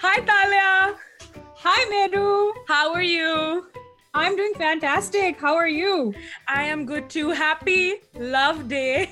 Hi, 0.00 0.20
Talia. 0.20 0.96
Hi, 1.56 1.84
Meru. 1.90 2.52
How 2.68 2.92
are 2.92 3.02
you? 3.02 3.66
I'm 4.14 4.36
doing 4.36 4.54
fantastic. 4.54 5.40
How 5.40 5.56
are 5.56 5.68
you? 5.68 6.14
I 6.48 6.64
am 6.64 6.86
good 6.86 7.10
too. 7.10 7.30
Happy 7.30 7.96
Love 8.14 8.68
Day. 8.68 9.10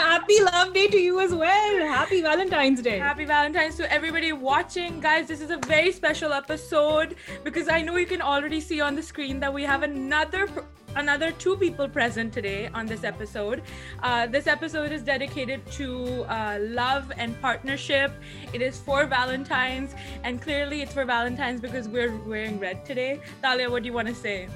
Happy 0.00 0.42
Love 0.42 0.72
Day 0.72 0.88
to 0.88 0.96
you 0.96 1.20
as 1.20 1.34
well. 1.34 1.86
Happy 1.86 2.22
Valentine's 2.22 2.80
Day. 2.80 2.98
Happy 2.98 3.26
Valentine's 3.26 3.76
to 3.76 3.92
everybody 3.92 4.32
watching. 4.32 4.98
Guys, 4.98 5.28
this 5.28 5.42
is 5.42 5.50
a 5.50 5.58
very 5.58 5.92
special 5.92 6.32
episode 6.32 7.16
because 7.44 7.68
I 7.68 7.82
know 7.82 7.96
you 7.96 8.06
can 8.06 8.22
already 8.22 8.62
see 8.62 8.80
on 8.80 8.96
the 8.96 9.02
screen 9.02 9.38
that 9.40 9.52
we 9.52 9.62
have 9.62 9.82
another 9.82 10.48
another 10.96 11.32
two 11.32 11.54
people 11.58 11.86
present 11.86 12.32
today 12.32 12.70
on 12.72 12.86
this 12.86 13.04
episode. 13.04 13.62
Uh, 14.02 14.26
this 14.26 14.46
episode 14.46 14.90
is 14.90 15.02
dedicated 15.02 15.64
to 15.72 16.24
uh, 16.30 16.56
love 16.60 17.12
and 17.18 17.38
partnership. 17.42 18.10
It 18.54 18.62
is 18.62 18.78
for 18.78 19.04
Valentine's, 19.04 19.94
and 20.24 20.40
clearly 20.40 20.80
it's 20.80 20.94
for 20.94 21.04
Valentine's 21.04 21.60
because 21.60 21.88
we're 21.88 22.16
wearing 22.26 22.58
red 22.58 22.86
today. 22.86 23.20
Talia, 23.42 23.70
what 23.70 23.82
do 23.82 23.88
you 23.88 23.92
want 23.92 24.08
to 24.08 24.14
say? 24.14 24.48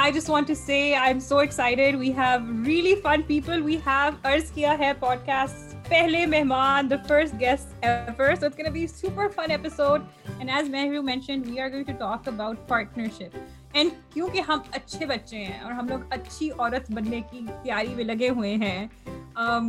I 0.00 0.12
just 0.12 0.28
want 0.28 0.46
to 0.46 0.54
say 0.54 0.94
I'm 0.94 1.18
so 1.18 1.40
excited. 1.40 1.98
We 1.98 2.12
have 2.12 2.42
really 2.64 2.94
fun 2.96 3.24
people. 3.24 3.60
We 3.60 3.78
have 3.78 4.22
Arz 4.22 4.52
Kiya 4.52 4.76
Hai 4.76 4.92
podcast 4.94 5.72
pehle 5.88 6.20
mehman, 6.34 6.88
the 6.88 6.98
first 7.08 7.36
guest 7.36 7.74
ever. 7.82 8.36
So 8.36 8.46
it's 8.46 8.54
going 8.54 8.66
to 8.66 8.70
be 8.70 8.84
a 8.84 8.88
super 8.88 9.28
fun 9.28 9.50
episode. 9.50 10.06
And 10.38 10.48
as 10.48 10.68
Mehru 10.68 11.02
mentioned, 11.02 11.50
we 11.50 11.58
are 11.58 11.68
going 11.68 11.84
to 11.86 11.94
talk 11.94 12.28
about 12.28 12.64
partnership. 12.68 13.34
And 13.72 13.90
کیونکہ 14.12 14.42
ہم 14.48 14.58
اچھے 14.72 15.06
بچے 15.06 15.44
ہیں 15.44 15.58
اور 15.62 15.72
ہم 15.72 15.88
لوگ 15.88 16.00
اچھی 16.10 16.50
عورت 16.50 16.90
بننے 16.90 17.20
کی 17.30 17.44
تیاری 17.62 17.94
میں 17.94 18.04
لگے 18.04 18.28
ہوئے 18.36 18.54
ہیں 18.62 18.86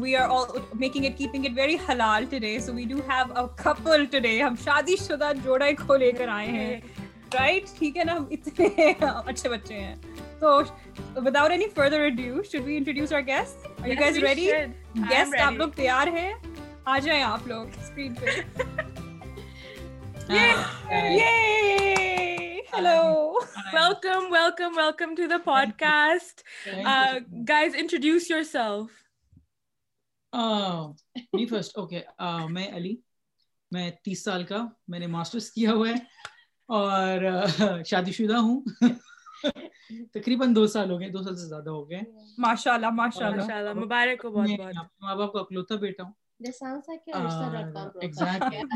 we 0.01 0.15
are 0.15 0.29
making 0.79 1.05
it 1.05 1.17
keeping 1.17 1.45
it 1.45 1.57
very 1.57 1.75
حلال 1.89 2.25
today 2.29 2.57
so 2.65 2.73
we 2.73 2.85
do 2.89 2.97
have 3.09 3.33
a 3.39 3.45
couple 3.63 4.05
today 4.11 4.41
ہم 4.41 4.55
شادی 4.63 4.95
شدہ 5.07 5.31
جوڑا 5.43 5.69
کو 5.85 5.95
لے 5.95 6.11
کر 6.17 6.27
آئے 6.37 6.47
ہیں 6.47 6.79
رائٹ 7.33 7.77
ٹھیک 7.77 7.97
ہے 7.97 8.03
نا 8.03 8.15
ہم 8.17 8.25
اتنے 8.31 8.91
اچھے 9.01 9.49
بچے 9.49 9.79
ہیں 9.79 9.95
تو 10.39 10.59
without 11.15 11.51
any 11.51 11.67
further 11.75 12.07
due 12.17 12.43
should 12.43 12.63
we 12.65 12.75
introduce 12.77 13.13
our 13.13 13.21
guest 13.27 13.67
you 13.87 13.93
guys 13.99 14.17
ready 14.17 14.49
guest 15.09 15.39
آپ 15.41 15.53
لوگ 15.53 15.69
تیار 15.75 16.07
ہیں 16.17 16.31
آ 16.85 16.97
جائیں 16.97 17.21
آپ 17.23 17.47
لوگ 17.47 17.77
اسکرین 17.77 18.15
پہ 18.15 18.41
Hello. 22.71 22.99
Hi. 23.53 23.71
Welcome, 23.73 24.25
welcome, 24.29 24.75
welcome 24.75 25.15
to 25.15 25.27
the 25.27 25.39
podcast. 25.39 26.43
Uh, 26.85 27.19
guys, 27.43 27.73
introduce 27.75 28.29
yourself. 28.29 28.91
Uh, 30.33 30.89
me 31.33 31.47
first. 31.47 31.77
Okay. 31.77 32.03
Uh, 32.19 32.47
میں 32.49 32.67
علی 32.73 32.95
میں 33.71 33.89
تیس 34.03 34.23
سال 34.23 34.43
کا 34.43 34.63
میں 34.87 34.99
نے 34.99 35.07
ماسٹرس 35.07 35.49
کیا 35.51 35.71
ہوا 35.71 35.89
ہے 35.89 35.95
اور 36.69 37.17
شادی 37.85 38.11
شدہ 38.11 38.37
ہوں۔ 38.37 38.61
تقریباً 40.13 40.55
دو 40.55 40.67
سال 40.67 40.91
ہو 40.91 40.99
گئے 40.99 41.09
دو 41.09 41.23
سال 41.23 41.35
سے 41.35 41.47
زیادہ 41.47 41.69
ہو 41.69 41.89
گئے۔ 41.89 41.99
ماشاء 42.37 43.25
اللہ 43.25 43.37
ماشاء 43.37 43.57
اللہ 43.57 43.73
مبارک 43.73 44.25
ہو 44.25 44.31
بہت 44.31 44.49
بہت۔ 44.57 44.75
ماں 45.01 45.15
باپ 45.15 45.33
کا 45.33 45.39
اکلوتا 45.39 45.75
بیٹا 45.75 46.03
ہوں۔ 46.03 46.11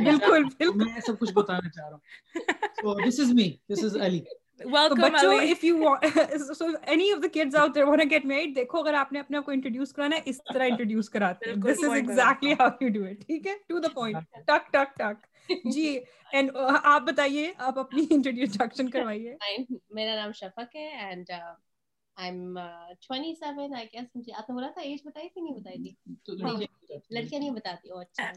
بالکل 0.06 0.44
میں 0.76 1.02
سب 1.08 1.20
کچھ 1.20 1.34
بتانا 1.34 1.70
چاہ 1.70 1.90
رہا 1.90 1.96
ہوں۔ 1.96 2.00
دس 3.08 3.20
از 3.20 3.34
می 3.34 3.52
دس 3.74 3.84
از 3.84 3.98
علی 4.02 4.20
اگر 8.80 8.94
آپ 8.94 9.14
نے 9.14 9.20
اپنے 9.20 9.38
آپ 9.38 9.46
کو 9.46 9.52
انٹروڈیوس 9.52 9.94
کرانا 9.94 10.16
ہے 10.16 10.22
اس 10.26 10.38
طرح 10.54 10.64
انٹروڈیوس 10.64 11.10
کراتے 11.10 11.50
ہیں۔ 11.50 11.56
جی 15.66 16.00
اینڈ 16.32 16.52
آپ 16.84 17.02
بتائیے 17.02 17.54
آپ 17.58 17.80
اپنی 17.80 18.02
انٹروڈکشن 18.10 18.90
کروائیے۔ 18.90 19.38
میرا 19.90 20.16
نام 20.16 20.32
شفق 20.32 20.76
ہے 20.76 20.88
and 20.88 21.32
I'm 22.18 22.58
uh, 22.58 23.12
27, 23.12 23.74
I 23.74 23.86
guess. 23.86 24.06
مجھے 24.16 24.34
آپ 24.34 24.50
نے 24.50 24.54
بولا 24.54 24.70
تھا 24.70 24.82
ایج 24.82 25.00
بتائی 25.06 25.30
تھی 25.30 25.42
نہیں 25.42 25.54
بتائی 25.54 25.78
تھی؟ 25.78 25.96
لڑکیاں 27.10 27.40
نہیں 27.40 27.50
بتاتی 27.50 27.90
او 27.90 28.00
اچھا 28.00 28.32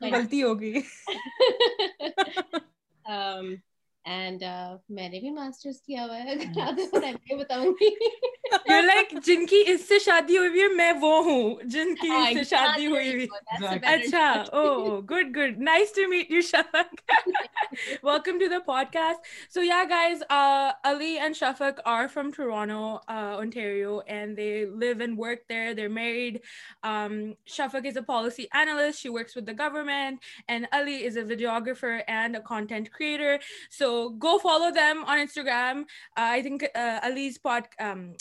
غلطی 0.00 0.42
ہوگی 0.42 0.80
اینڈ 4.04 4.42
میں 4.88 5.08
نے 5.08 5.20
بھی 5.20 5.30
ماسٹرز 5.32 5.80
کیا 5.82 6.04
ہوا 6.04 6.18
ہے۔ 6.18 6.34
بتاؤں 7.38 7.72
گی۔ 7.72 7.88
لائک 8.82 9.14
جن 9.24 9.44
کی 9.46 9.62
اس 9.66 9.88
سے 9.88 9.98
شادی 9.98 10.36
ہوئی 10.38 10.60
ہے 10.60 10.66
میں 10.68 10.92
وہ 11.00 11.12
ہوں 11.24 11.54
جن 11.64 11.94
کی 11.94 12.08
اس 12.10 12.36
سے 12.38 12.44
شادی 12.46 12.86
ہوئی 12.86 13.10
ہوئی 13.12 13.26
اچھا 13.84 14.24
او 14.52 15.00
good 15.02 15.36
good 15.36 15.58
nice 15.60 15.92
to 15.92 16.08
meet 16.08 16.30
you 16.30 16.40
Shafaq 16.42 16.94
welcome 18.04 18.38
to 18.38 18.48
the 18.50 18.58
podcast 18.92 19.26
so 19.54 19.62
yeah 19.62 19.82
guys 19.90 20.22
Ali 20.84 21.12
and 21.18 21.36
Shafaq 21.36 21.80
are 21.84 22.06
from 22.14 22.30
Toronto 22.30 22.82
Ontario 23.08 23.98
and 24.06 24.36
they 24.36 24.50
live 24.74 24.94
and 25.00 25.18
work 25.18 25.48
there 25.48 25.72
they're 25.72 25.88
married 25.90 26.38
Shafaq 27.48 27.86
is 27.86 27.96
a 27.96 28.04
policy 28.06 28.46
analyst 28.52 28.98
she 28.98 29.08
works 29.08 29.36
with 29.36 29.46
the 29.48 29.52
government 29.58 30.24
and 30.48 30.66
Ali 30.70 31.04
is 31.06 31.18
a 31.18 31.24
videographer 31.24 31.96
and 32.06 32.36
a 32.36 32.42
content 32.48 32.88
creator 32.90 33.36
so 33.78 33.92
go 34.18 34.38
follow 34.38 34.70
them 34.70 35.04
on 35.04 35.18
Instagram. 35.18 35.82
Uh, 36.16 36.30
I 36.36 36.42
think 36.42 36.64
uh, 36.74 37.00
Ali's 37.02 37.38
pod 37.38 37.64
um, 37.80 38.14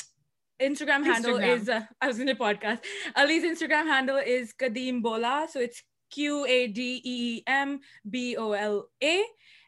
Instagram 0.61 1.03
handle 1.03 1.37
Instagram. 1.37 1.61
is 1.61 1.69
uh, 1.69 1.81
I 2.01 2.07
was 2.07 2.19
in 2.19 2.29
a 2.29 2.35
podcast. 2.35 2.79
Ali's 3.15 3.43
Instagram 3.43 3.85
handle 3.95 4.17
is 4.17 4.53
Kadeem 4.53 5.01
Bola, 5.01 5.47
so 5.51 5.59
it's 5.59 5.83
Q 6.11 6.45
A 6.45 6.67
D 6.67 7.01
E 7.03 7.15
E 7.37 7.43
M 7.47 7.79
B 8.09 8.35
O 8.37 8.51
L 8.53 8.89
A. 9.03 9.23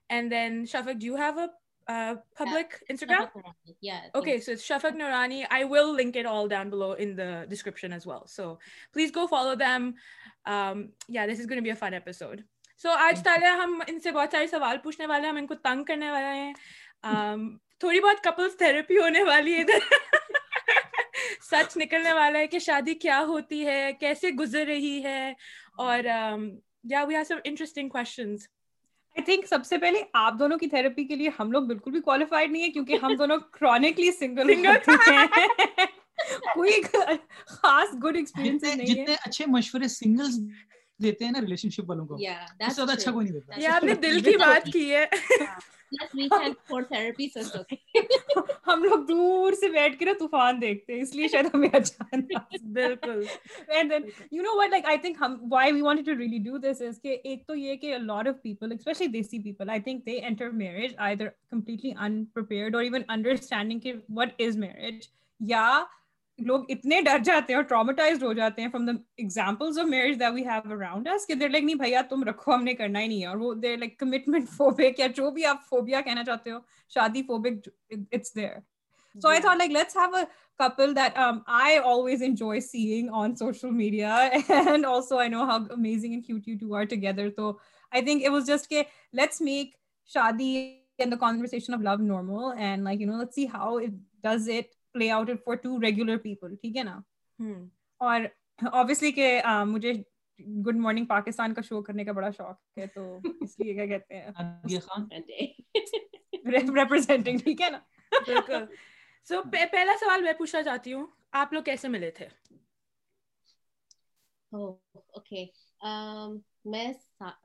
And 0.09 0.31
then 0.31 0.65
Shafak, 0.65 0.99
do 0.99 1.05
you 1.05 1.15
have 1.15 1.37
a 1.37 1.49
uh, 1.87 2.15
public 2.37 2.81
yeah. 2.87 2.95
Instagram? 2.95 3.29
Yeah. 3.81 4.01
Okay, 4.13 4.39
so 4.39 4.51
it's 4.51 4.67
Shafak 4.67 4.95
Noorani. 4.95 5.45
I 5.49 5.63
will 5.63 5.93
link 5.93 6.15
it 6.15 6.25
all 6.25 6.47
down 6.47 6.69
below 6.69 6.93
in 6.93 7.15
the 7.15 7.45
description 7.49 7.91
as 7.91 8.05
well. 8.05 8.27
So 8.27 8.59
please 8.93 9.11
go 9.11 9.27
follow 9.27 9.55
them. 9.55 9.95
Um, 10.45 10.89
yeah, 11.07 11.25
this 11.25 11.39
is 11.39 11.45
going 11.45 11.57
to 11.57 11.63
be 11.63 11.71
a 11.71 11.75
fun 11.75 11.93
episode. 11.93 12.43
So 12.83 12.89
آج 12.99 13.21
تالیہ 13.23 13.47
ہم 13.61 13.79
ان 13.87 13.99
سے 13.99 14.11
بہت 14.11 14.31
سارے 14.31 14.47
سوال 14.47 14.77
پوچھنے 14.77 15.05
والے 15.05 15.21
ہیں 15.21 15.29
ہم 15.29 15.37
ان 15.37 15.47
کو 15.47 15.55
تنگ 15.55 15.83
کرنے 15.83 16.11
والے 16.11 16.33
ہیں 16.33 16.53
تھوڑی 17.79 17.99
بہت 17.99 18.23
کپلس 18.23 18.57
تھراپی 18.57 18.97
ہونے 18.97 19.23
والی 19.23 19.53
ہے 19.53 19.61
ادھر 19.61 19.79
سچ 21.41 21.77
نکلنے 21.77 22.13
والا 22.13 22.39
ہے 22.39 22.47
کہ 22.47 22.59
شادی 22.59 22.93
کیا 22.95 23.21
ہوتی 23.27 23.65
ہے 23.65 23.91
کیسے 23.99 24.29
گزر 24.29 24.65
رہی 24.67 25.03
ہے 25.03 25.33
اور 25.77 26.03
yeah 26.83 27.03
we 27.03 27.15
have 27.15 27.23
some 27.23 27.37
interesting 27.43 27.89
questions 27.89 28.47
I 29.15 29.23
think 29.23 29.47
سب 29.47 29.65
سے 29.65 29.77
پہلے 29.77 30.01
آپ 30.13 30.39
دونوں 30.39 30.57
کی 30.57 30.67
تھراپی 30.67 31.03
کے 31.03 31.15
لیے 31.15 31.29
ہم 31.39 31.51
لوگ 31.51 31.63
بالکل 31.63 31.91
بھی 31.91 32.01
کوالیفائڈ 32.01 32.51
نہیں 32.51 32.63
ہے 32.63 32.69
کیونکہ 32.69 32.97
ہم 33.03 33.15
دونوں 33.15 33.37
کرونکلی 33.51 34.11
سنگل 34.11 34.53
کوئی 36.53 36.81
خاص 37.47 37.93
گڈ 38.03 38.15
ایکسپیرینس 38.15 38.63
نہیں 38.63 38.79
ہے 38.79 38.85
جتنے 38.85 39.15
اچھے 39.25 39.45
مشورے 39.47 39.87
سنگلز 39.87 40.39
دیتے 40.99 41.25
ہیں 41.25 41.31
نا 41.31 41.41
ریلیشن 41.41 41.69
شپ 41.69 41.89
والوں 41.89 42.05
کو۔ 42.05 42.17
اس 42.59 42.75
زیادہ 42.75 42.91
اچھا 42.91 43.11
کوئی 43.11 43.25
نہیں 43.25 43.33
دیتا 43.33 43.59
یہ 43.61 43.67
آپ 43.67 43.83
نے 43.83 43.93
دل 44.01 44.21
کی 44.21 44.37
بات 44.37 44.69
کی 44.73 44.91
ہے۔ 44.91 45.05
ہم 48.67 48.83
لوگ 48.83 49.05
دور 49.05 49.53
سے 49.53 49.69
بیٹھ 49.69 49.99
کے 49.99 50.05
نا 50.05 50.11
طوفان 50.19 50.61
دیکھتے 50.61 50.93
ہیں 50.93 51.01
اس 51.01 51.15
لیے 51.15 51.27
شاید 51.27 51.45
ہمیں 51.53 51.69
اچھا 51.73 52.03
بالکل۔ 52.73 53.23
And 53.67 53.91
then 53.91 54.09
you 54.31 54.43
know 54.43 54.57
what 54.57 54.69
like 54.69 54.85
I 54.85 54.97
think 54.97 55.17
ہم 55.19 55.43
why 55.51 55.71
we 55.71 55.81
want 55.81 56.05
to 56.05 56.11
really 56.11 56.43
do 56.43 56.57
this 56.57 56.81
is 56.81 57.01
کہ 57.01 57.17
ایک 57.23 57.47
تو 57.47 57.55
یہ 57.55 57.75
کہ 57.75 57.97
lot 57.97 58.27
of 58.27 58.35
people 58.43 58.71
especially 58.71 59.07
desi 59.07 59.39
people 59.39 59.69
I 59.69 59.81
think 59.81 60.05
they 60.05 60.19
enter 60.19 60.49
marriage 60.53 60.93
either 61.15 61.27
completely 61.49 61.91
unprepared 61.99 62.75
اور 62.75 62.83
ایون 62.83 63.01
انڈرسٹینڈنگ 63.07 63.79
کہ 63.79 63.93
what 64.09 64.29
is 64.39 64.57
marriage 64.57 65.07
یا 65.39 65.83
لوگ 66.39 66.63
اتنے 66.69 67.01
ڈر 67.01 67.17
جاتے 67.25 67.53
ہیں 67.53 67.55
اور 67.55 67.63
ٹراماٹائز 67.63 68.23
ہو 68.23 68.31
جاتے 68.33 68.61
ہیں 68.61 68.69
from 68.69 68.85
the 68.85 68.91
example 69.17 69.79
of 69.79 69.85
marriage 69.85 70.19
that 70.19 70.33
we 70.33 70.45
have 70.45 70.71
around 70.73 71.07
us 71.07 71.25
کہ 71.27 71.35
دیر 71.35 71.49
لائک 71.49 71.63
نہیں 71.63 71.75
بھیا 71.75 72.01
تم 72.09 72.23
رکھو 72.23 72.53
ہم 72.53 72.63
نے 72.63 72.73
کرنا 72.73 72.99
ہی 72.99 73.07
نہیں 73.07 73.21
ہے. 73.21 73.27
اور 73.27 73.37
وہ 73.37 73.53
دیر 73.53 73.77
لائک 73.77 73.97
کمٹمنٹ 73.99 74.49
فوبک 74.49 74.99
یا 74.99 75.07
جو 75.15 75.31
بھی 75.31 75.45
آپ 75.45 75.67
فوبیا 75.69 76.01
کہنا 76.01 76.23
چاہتے 76.23 76.51
ہو 76.51 76.59
شادی 76.89 77.23
phobic 77.23 77.69
it's 78.11 78.35
there 78.35 78.59
so 79.15 79.29
I 79.29 79.41
thought 79.41 79.57
like 79.57 79.71
let's 79.71 79.97
have 79.97 80.15
a 80.15 80.23
couple 80.59 80.95
that 80.95 81.17
I 81.45 81.77
always 81.77 82.23
enjoy 82.23 82.59
seeing 82.59 83.09
on 83.13 83.35
social 83.35 83.69
media 83.71 84.15
and 84.15 84.85
also 84.85 85.17
I 85.17 85.29
know 85.29 85.43
how 85.43 85.57
amazing 85.71 86.11
and 86.11 86.25
cute 86.25 86.47
you 86.47 86.55
two 86.61 86.75
are 86.75 86.83
together 86.83 87.29
تو 87.29 87.57
I 87.91 88.05
think 88.05 88.25
it 88.25 88.31
was 88.31 88.47
just 88.47 88.69
کہ 88.69 88.83
let's 89.13 89.41
make 89.41 89.75
shaadi 90.11 90.53
and 90.97 91.11
the 91.11 91.17
conversation 91.17 91.73
of 91.73 91.79
love 91.79 91.95
normal 92.03 92.57
and 92.57 92.83
like 92.83 93.01
you 93.01 93.07
know 93.07 93.19
let 93.19 93.33
see 93.33 93.45
how 93.53 93.79
does 94.23 94.49
it 94.49 94.73
play 94.95 95.11
out 95.11 95.29
for 95.45 95.55
two 95.55 95.81
regular 95.81 96.17
people 96.17 96.55
ٹھیک 96.55 96.77
ہے 96.77 96.83
نا؟ 96.83 96.99
اور 98.01 98.21
obviously 98.71 99.11
کہ 99.11 99.41
مجھے 99.67 99.93
good 100.67 100.75
morning 100.75 101.05
Pakistan 101.05 101.53
کا 101.53 101.61
show 101.61 101.81
کرنے 101.83 102.05
کا 102.05 102.11
بڑا 102.11 102.29
شوق 102.29 102.77
ہے 102.77 102.85
تو 102.87 103.17
اس 103.41 103.59
لیے 103.59 103.73
کیا 103.73 103.85
کہتے 103.85 104.19
ہیں؟ 104.19 104.29
ریپرزینٹنگ 106.75 107.37
ٹھیک 107.37 107.61
ہے 107.61 107.69
نا؟ 107.69 107.79
بالکل۔ 108.11 108.65
سو 109.27 109.41
پہلا 109.51 109.93
سوال 109.99 110.21
میں 110.21 110.33
پوچھنا 110.33 110.63
چاہتی 110.63 110.93
ہوں 110.93 111.07
آپ 111.31 111.53
لوگ 111.53 111.63
کیسے 111.63 111.87
ملے 111.87 112.11
تھے؟ 112.11 112.27
Oh, 114.51 114.79
okay. 115.19 115.51
Um, 115.81 116.43
میں 116.65 116.93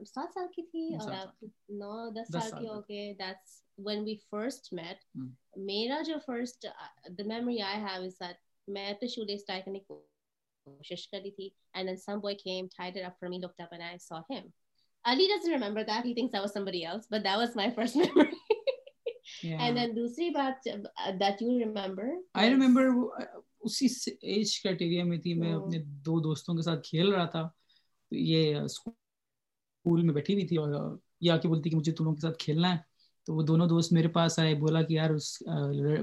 سات 0.05 0.39
کی 0.55 0.63
تھی 0.63 0.91
نو 1.69 2.11
دس 2.11 2.33
سال 2.33 2.67
دوسری 19.97 20.31
دو 25.85 26.21
دوستوں 26.21 26.55
کے 26.55 26.63
ساتھ 26.63 26.89
کھیل 26.89 27.13
رہا 27.13 27.25
تھا 27.25 27.49
یہ 28.11 28.59
پول 29.85 30.03
میں 30.03 30.15
بیٹھی 30.15 30.35
ہوئی 30.35 30.47
تھی 30.47 30.57
اور 30.57 30.97
یہ 31.21 31.33
آ 31.33 31.37
کے 31.37 31.49
بولتی 31.49 31.71
کہ 31.71 31.77
مجھے 31.77 31.93
تم 31.93 32.05
لوگوں 32.05 32.17
کے 32.17 32.21
ساتھ 32.21 32.39
کھیلنا 32.39 32.73
ہے۔ 32.73 32.79
تو 33.27 33.35
وہ 33.35 33.43
دونوں 33.43 33.67
دوست 33.67 33.93
میرے 33.93 34.09
پاس 34.09 34.39
آئے، 34.39 34.55
بولا 34.55 34.83
کہ 34.83 34.95
یار 34.95 35.11
اس 35.11 35.37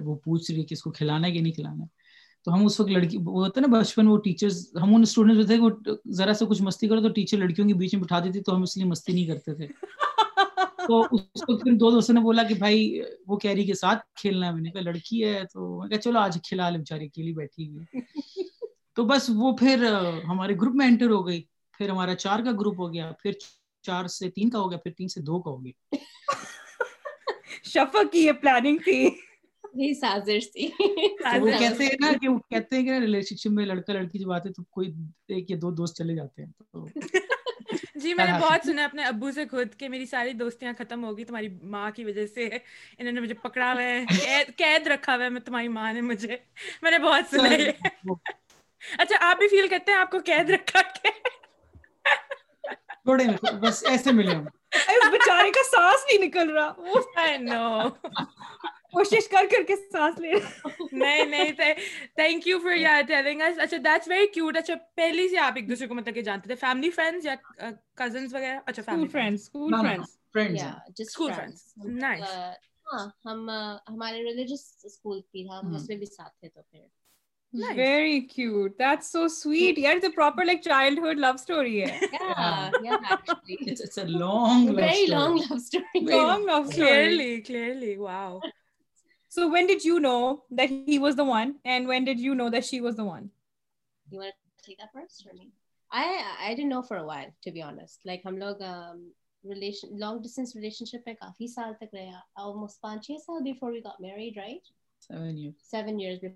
وہ 0.04 0.16
پوچھ 0.16 0.52
رہی 0.52 0.60
ہے 0.60 0.66
کہ 0.66 0.74
اس 0.74 0.82
کو 0.82 0.92
کھلانا 0.92 1.28
ہے 1.28 1.32
کہ 1.32 1.42
نہیں 1.42 1.54
کھلانا 1.54 1.84
ہے۔ 1.84 1.88
تو 2.46 2.54
ہم 2.54 2.66
اس 2.66 2.80
وقت 2.80 2.90
لڑکی، 2.90 3.18
وہ 3.18 3.46
ہوتا 3.46 3.62
ہے 3.62 3.68
نا 3.68 3.80
بچپن، 3.80 4.08
وہ 4.08 4.18
ٹیچرز 4.18 4.68
ہم 4.82 4.96
ان 4.96 5.02
اسٹوڈنٹس 5.02 5.48
تھے 5.48 5.58
وہ 5.60 5.70
ذرا 6.18 6.34
سا 6.34 6.46
کچھ 6.46 6.62
مستی 6.62 6.88
کرو 6.88 7.02
تو 7.02 7.10
ٹیچر 7.10 7.38
لڑکیوں 7.38 7.68
کے 7.68 7.74
بیچ 7.74 7.96
میں 7.96 8.04
بٹھا 8.04 8.20
دیتی 8.20 8.42
تو 8.42 8.56
ہم 8.56 8.62
اس 8.64 8.78
لیے 8.78 8.86
مستی 8.86 9.14
نہیں 9.14 9.26
کرتے 9.26 9.54
تھے۔ 9.56 9.68
تو 10.88 11.00
اس 11.12 11.44
وقت 11.48 11.64
پھر 11.64 11.72
دو 11.80 11.90
دوستوں 11.92 12.16
نے 12.16 12.22
بولا 12.22 12.44
کہ 12.44 12.56
بھائی، 12.56 13.02
وہ 13.28 13.38
کہہ 13.38 13.52
رہی 13.52 13.66
کے 13.66 13.74
ساتھ 13.74 14.00
کھیلنا 14.22 14.48
ہے۔ 14.48 14.52
میں 14.52 14.62
نے 14.62 14.70
کہا، 14.72 14.82
لڑکی 14.82 15.24
ہے 15.26 15.42
تو 15.54 15.80
میں 15.80 15.90
کہا، 15.90 16.02
چلو 16.02 16.20
آج 16.20 16.38
کھلا 16.44 16.70
لے 16.70 16.78
بیچاری، 16.78 17.06
اکیلی 17.06 17.34
بیٹھی 17.34 17.68
ہوئی 17.70 18.02
تو 18.96 19.06
بس 19.06 19.30
وہ 19.36 19.56
پھر 19.58 19.86
ہمارے 20.30 20.54
گروپ 20.62 20.76
میں 20.76 20.88
انٹر 20.88 21.10
ہو 21.10 21.26
گئی۔ 21.28 21.42
پھر 21.78 21.90
ہمارا 21.90 22.16
چار 22.16 22.40
کا 22.46 22.52
گروپ 22.60 22.80
ہو 22.80 22.94
گیا۔ 22.94 23.12
پھر 23.22 23.32
چار 23.88 24.08
سے 24.12 24.30
تین 24.32 24.50
کا 24.50 24.60
ہو 24.60 24.70
گیا 24.72 24.78
پھر 24.80 24.92
تین 24.92 25.08
سے 25.08 25.22
دو 25.24 25.42
کا 25.42 25.50
ہو 25.50 25.64
گیا 25.64 25.98
شفا 27.66 28.04
کی 28.12 28.20
یہ 28.20 28.32
پلاننگ 28.42 28.78
تھی۔ 28.84 29.00
یہ 29.76 29.94
سازش 29.94 30.52
تھی۔ 30.52 30.68
وہ 31.40 31.50
کہتے 31.60 31.86
ہیں 31.86 31.96
نا 32.00 32.12
کہ 32.22 32.28
وہ 32.28 32.38
کہتے 32.50 32.76
ہیں 32.76 32.84
کہ 32.84 32.98
ریلیشن 33.00 33.36
شپ 33.36 33.52
میں 33.52 33.66
لڑکا 33.66 33.94
لڑکی 33.94 34.20
جب 34.20 34.32
آتے 34.32 34.52
تو 34.52 34.64
کوئی 34.70 34.92
ایک 35.30 35.52
یا 35.52 35.58
دو 35.62 35.72
دوست 35.72 35.98
چلے 35.98 36.16
جاتے 36.16 36.44
ہیں 36.44 36.52
تو 36.64 36.86
جی 37.96 38.14
میں 38.14 38.26
نے 38.26 38.32
بہت 38.40 38.66
سنا 38.66 38.84
اپنے 38.86 39.04
ابو 39.04 39.32
سے 39.32 39.46
خود 39.48 39.76
کہ 39.78 39.90
میری 39.90 40.06
ساری 40.06 40.34
دوستیاں 40.34 40.74
ختم 40.78 41.04
ہوگی 41.04 41.24
تمہاری 41.26 41.48
ماں 41.68 41.90
کی 41.92 42.04
وجہ 42.06 42.26
سے۔ 42.28 42.46
انہوں 42.98 43.12
نے 43.12 43.22
مجھے 43.22 43.34
پکڑا 43.34 43.72
ہوا 43.74 43.84
ہے 43.84 44.04
قید 44.58 44.88
رکھا 44.88 45.16
ہوا 45.16 45.24
ہے 45.24 45.30
میں 45.30 45.42
تمہاری 45.42 45.68
ماں 45.70 45.92
نے 45.94 46.02
مجھے۔ 46.02 46.38
میں 46.82 46.92
نے 46.92 47.00
بہت 47.00 47.30
سنا 47.32 47.50
ہے 47.50 47.72
اچھا 48.98 49.16
آپ 49.22 49.38
بھی 49.38 49.48
فیل 49.48 49.68
کرتے 49.68 49.92
ہیں 49.92 50.00
آپ 50.00 50.12
کو 50.12 50.18
قید 50.26 50.50
رکھا 50.50 50.82
تھوڑے 53.08 53.24
بس 53.62 53.84
ایسے 53.86 54.12
ملے 54.12 54.32
ہم۔ 54.32 54.46
بیچارے 55.12 55.52
کا 55.52 55.64
سانس 55.66 56.06
نہیں 56.06 56.26
نکل 56.26 56.50
رہا۔ 56.52 56.72
کوشش 58.94 59.28
کر 59.28 59.46
کر 59.52 59.64
کے 59.64 59.76
سانس 59.76 60.20
لے 60.20 60.32
نہیں 60.94 61.26
نہیں 61.26 61.52
تھینک 62.16 62.48
یو 62.48 62.60
فار 62.60 62.76
یار 62.76 63.02
ٹیلنگ 63.08 63.42
اس 63.42 63.60
اچھا 63.60 63.78
دیٹس 63.86 64.08
ویری 64.08 64.28
کیوٹ 64.28 64.58
اچھا 64.58 64.74
پہلی 64.96 65.28
سے 65.30 65.38
آپ 65.40 65.54
ایک 65.56 65.70
دوسرے 65.70 65.88
کو 65.88 65.96
مطلب 65.96 66.16
کہ 66.16 66.22
جانتے 66.22 66.48
تھے۔ 66.48 66.56
فیملی 66.58 66.90
فرینڈز 66.92 67.26
یا 67.26 67.36
کزنز 67.96 68.34
وغیرہ؟ 68.34 68.60
اچھا 68.66 68.82
family 68.84 69.08
friends 69.08 69.42
school 69.42 69.74
friends 69.82 70.18
friends 70.34 70.64
school 71.02 71.32
friends 71.34 71.74
nice 72.00 72.24
ہاں 72.88 73.06
ہم 73.26 73.50
ہمارے 73.50 74.24
ریلیجس 74.24 74.64
اسکول 74.84 75.22
تھا 75.24 75.60
ہم 75.60 75.76
اس 75.76 75.88
میں 75.90 75.96
بھی 75.98 76.06
ساتھ 76.08 76.40
تھے 76.40 76.50
تو 76.50 76.62
پھر 76.62 76.86
Nice. 77.54 77.76
Very 77.76 78.22
cute. 78.22 78.78
That's 78.78 79.10
so 79.10 79.28
sweet. 79.28 79.78
Yeah, 79.78 79.94
it's 79.94 80.06
a 80.06 80.10
proper 80.12 80.46
like 80.46 80.62
childhood 80.62 81.18
love 81.18 81.40
story. 81.40 81.80
Yeah, 81.80 81.98
yeah, 82.12 82.72
yeah 82.82 82.98
actually. 83.04 83.58
It's, 83.62 83.82
it's 83.82 83.98
a 83.98 84.06
long, 84.06 84.76
very 84.76 85.08
love 85.08 85.30
long 85.30 85.46
love 85.50 85.62
story. 85.62 85.86
Long 86.02 86.46
love 86.46 86.68
story. 86.68 86.88
Clearly, 86.88 87.42
clearly. 87.42 87.98
Wow. 87.98 88.44
So 89.30 89.50
when 89.50 89.68
did 89.68 89.84
you 89.84 90.00
know 90.00 90.44
that 90.52 90.70
he 90.70 91.00
was 91.00 91.16
the 91.16 91.24
one, 91.24 91.56
and 91.66 91.88
when 91.88 92.06
did 92.06 92.20
you 92.20 92.36
know 92.36 92.50
that 92.50 92.66
she 92.66 92.82
was 92.82 92.96
the 92.96 93.06
one? 93.06 93.32
You 94.10 94.20
want 94.20 94.34
to 94.58 94.66
take 94.66 94.78
that 94.80 94.92
first 94.94 95.26
or 95.26 95.34
me? 95.34 95.52
I 95.92 96.24
I 96.42 96.54
didn't 96.54 96.70
know 96.70 96.82
for 96.82 96.98
a 96.98 97.06
while, 97.06 97.34
to 97.44 97.52
be 97.52 97.62
honest. 97.62 98.02
Like 98.06 98.22
hum 98.24 98.38
log 98.40 98.62
um 98.62 99.12
relation 99.44 99.98
long 99.98 100.22
distance 100.22 100.56
relationship 100.56 101.02
mein 101.06 101.16
kafi 101.16 101.48
saal 101.48 101.76
tak 101.80 101.92
rahe 101.94 102.12
almost 102.36 102.82
5 102.82 103.02
6 105.10 105.54
saal 105.62 105.84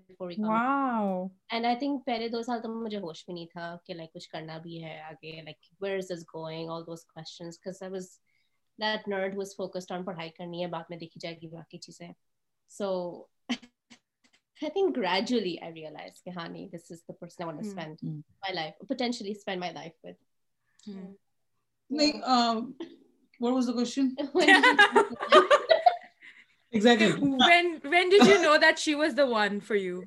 before 0.08 0.26
we 0.26 0.36
got 0.36 0.48
married, 0.48 1.30
right? 1.52 2.04
پہلے 2.06 2.28
دو 2.28 2.42
سال 2.42 2.62
تو 2.62 2.68
مجھے 2.74 2.98
ہوش 2.98 3.24
بھی 3.26 3.34
نہیں 3.34 3.46
تھا 3.46 3.76
کہ 3.86 3.94
لائک 3.94 4.12
کچھ 4.12 4.28
کرنا 4.28 4.58
بھی 4.58 4.82
ہے 4.84 4.98
آگے 5.00 5.40
like 5.42 5.56
where 5.80 5.98
is 5.98 6.24
going 6.34 6.70
all 6.70 6.86
those 6.86 7.04
questions 7.06 7.58
because 7.58 7.82
I 7.82 7.92
was 7.92 8.08
that 8.78 9.08
nerd 9.08 9.36
was 9.36 9.54
focused 9.56 9.92
on 9.92 10.04
پڑھائی 10.04 10.30
کرنی 10.30 10.62
ہے 10.62 10.68
بعد 10.68 10.90
میں 10.90 10.98
دیکھی 10.98 11.20
جائے 11.22 11.36
گی 11.40 11.48
باقی 11.48 11.78
چیزیں 11.78 12.08
سو 12.70 12.90
I 14.62 14.68
think 14.68 14.94
gradually 14.96 15.54
I 15.62 15.70
realized 15.76 16.22
کہ 16.24 16.30
ہاں 16.30 16.48
نہیں 16.48 16.68
this 16.72 16.90
is 16.94 17.00
the 17.08 17.14
person 17.14 17.42
I 17.42 17.46
want 17.46 17.62
to 17.62 17.68
spend 17.70 18.02
mm. 18.04 18.20
my 18.44 18.52
life 18.54 18.76
potentially 18.88 19.34
spend 26.72 27.00
my 27.00 27.06
life 27.06 27.18
with 27.18 27.22
mm. 27.22 27.38
like 27.38 28.44
um, 28.44 28.44
what 28.44 28.98
was 28.98 29.14
the 29.14 29.26
question 29.26 30.00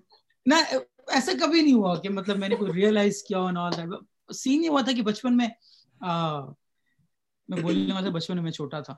ایسا 1.07 1.31
کبھی 1.39 1.61
نہیں 1.61 1.73
ہوا 1.73 1.95
کہ 1.95 2.09
مطلب 2.09 2.37
میں 2.37 2.49
نے 2.49 2.55
کوئی 2.55 2.73
ریئلائز 2.73 3.23
کیا 3.23 3.69
سین 4.33 4.63
یہ 4.63 4.69
ہوا 4.69 4.81
تھا 4.81 4.91
کہ 4.91 5.01
بچپن 5.01 5.37
میں 5.37 5.47
میں 7.49 7.61
بولنے 7.61 7.93
والا 7.93 8.09
بچپن 8.09 8.43
میں 8.43 8.51
چھوٹا 8.51 8.79
تھا 8.79 8.95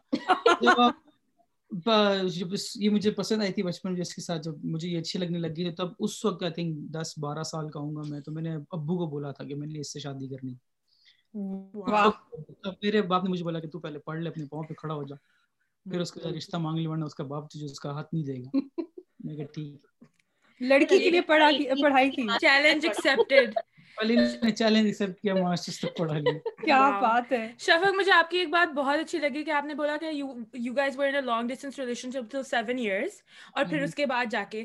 یہ 2.76 2.90
مجھے 2.90 3.12
پسند 3.12 3.42
آئی 3.42 3.54
تھی 3.54 3.64
بچپن 3.64 3.96
جس 3.96 4.16
کے 4.16 4.22
ساتھ 4.22 4.44
جب 4.44 4.66
مجھے 4.66 4.90
یہ 4.90 5.00
اچھی 5.00 5.20
لگنے 5.20 5.38
لگی 5.38 5.64
تھی 5.64 5.76
تب 5.76 5.88
اس 6.00 6.26
وقت 6.26 6.44
آئی 6.44 6.52
تھنک 6.52 6.78
دس 6.78 7.18
بارہ 7.18 7.44
سال 7.44 7.70
کا 7.70 7.80
ہوں 7.80 7.96
گا 7.96 8.02
میں 8.10 8.20
تو 8.20 8.32
میں 8.32 8.44
نے 8.44 8.56
ابو 8.56 8.98
کو 8.98 9.06
بولا 9.06 9.32
تھا 9.32 9.44
کہ 9.44 9.56
میں 9.56 9.68
نے 9.68 9.80
اس 9.80 9.94
سے 9.94 10.00
شادی 10.00 10.28
کرنی 10.28 10.54
میرے 12.82 13.02
باپ 13.02 13.24
نے 13.24 13.30
مجھے 13.30 13.44
بولا 13.44 13.60
کہ 13.60 13.68
تو 13.68 13.80
پہلے 13.80 14.00
پڑھ 14.00 14.20
لے 14.20 14.30
اپنے 14.30 14.46
پاؤں 14.46 14.64
پہ 14.64 14.74
کھڑا 14.74 14.94
ہو 14.94 15.04
جا 15.04 15.16
پھر 15.90 16.00
اس 16.00 16.12
کا 16.12 16.30
رشتہ 16.38 16.58
مانگ 16.58 16.88
ورنہ 16.88 17.06
اس 17.06 17.16
کا 17.16 17.24
باپ 17.24 17.50
تجھے 17.50 17.66
اس 17.66 17.80
کا 17.80 17.92
ہاتھ 17.92 18.14
نہیں 18.14 18.24
دے 18.24 18.34
گا۔ 18.34 18.50
میں 19.24 19.36
کہا 19.36 19.46
ٹھیک۔ 19.46 20.04
لڑکی 20.62 21.00
کے 21.00 21.10
لیے 21.10 21.22
پڑھائی 21.22 22.10
کی 22.10 22.28
چیلنج 22.42 22.86
ایکسپٹڈ 22.86 23.58
کیا 26.66 26.90
بات 27.02 27.32
ہے۔ 27.32 27.52
شفق 27.60 27.96
مجھے 27.96 28.12
آپ 28.12 28.30
کی 28.30 28.38
ایک 28.38 28.50
بات 28.50 28.74
بہت 28.74 29.00
اچھی 29.00 29.18
لگی 29.18 29.44
کہ 29.44 29.52
آپ 29.52 29.66
نے 29.66 29.74
بولا 29.74 29.98
کہ 29.98 30.06
you 30.54 30.74
guys 30.74 31.00
were 31.00 31.08
in 31.08 31.26
long 31.26 31.48
distance 31.48 31.80
relation 32.12 32.36
seven 32.50 32.78
years 32.78 33.22
اور 33.54 33.66
پھر 33.66 33.84
اس 33.84 33.96
کے 33.96 34.06
بعد 34.06 34.26
جا 34.32 34.44
کے۔ 34.50 34.64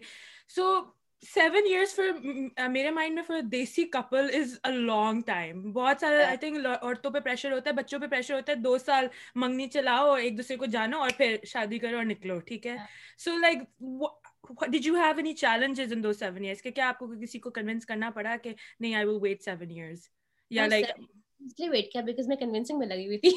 سو 0.49 0.81
سیون 1.23 1.67
ایئرس 1.67 1.95
فار 1.95 2.69
میرے 2.69 2.91
مائنڈ 2.91 3.15
میں 3.15 3.23
for 3.23 3.41
desi 3.51 3.85
couple 3.87 4.29
is 4.35 4.55
a 4.65 4.71
long 4.77 5.21
time 5.27 5.61
بہت 5.73 6.01
سارا 6.01 6.27
آئی 6.27 6.37
تھنک 6.37 6.67
عورتوں 6.67 7.11
پہ 7.11 7.21
پریشر 7.21 7.53
ہوتا 7.53 7.71
ہے 7.71 7.75
بچوں 7.75 8.01
پہ 8.01 8.07
پریشر 8.07 8.35
ہوتا 8.35 8.53
ہے 8.53 8.57
دو 8.57 8.77
سال 8.79 9.07
منگنی 9.35 9.69
چلاؤ 9.69 10.09
اور 10.09 10.21
ایک 10.21 10.37
دوسرے 10.39 10.57
کو 10.57 10.67
جانو 10.67 11.01
اور 11.01 11.11
پھر 11.17 11.37
شادی 11.47 11.79
کرو 11.79 11.97
اور 11.97 12.05
نکلو 12.05 12.39
ٹھیک 12.41 12.67
ہے 12.67 12.77
so 13.19 13.37
like 13.39 13.59
did 14.63 14.87
you 14.87 14.95
have 14.95 15.17
any 15.17 15.35
challenges 15.35 15.93
in 15.93 16.03
those 16.05 16.13
seven 16.13 16.45
years 16.45 16.63
کہ 16.63 16.71
کیا 16.71 16.89
آپ 16.89 16.99
کو 16.99 17.13
کسی 17.23 17.39
کو 17.39 17.51
کنوینس 17.51 17.87
کرنا 17.87 18.11
پڑا 18.11 18.37
کہ 18.43 18.55
نہیں 18.81 18.95
I 18.95 19.07
will 19.07 19.19
wait 19.23 19.43
seven 19.43 19.71
years 19.71 20.09
یا 20.51 20.67
لائک 20.67 20.87
ویٹ 21.61 21.93
کیا 21.93 22.03
بیکاز 22.03 22.29
میں 22.29 22.37
کنوینسنگ 22.37 22.79
میں 22.79 22.87
لگی 22.87 23.07
ہوئی 23.07 23.19
تھی 23.19 23.31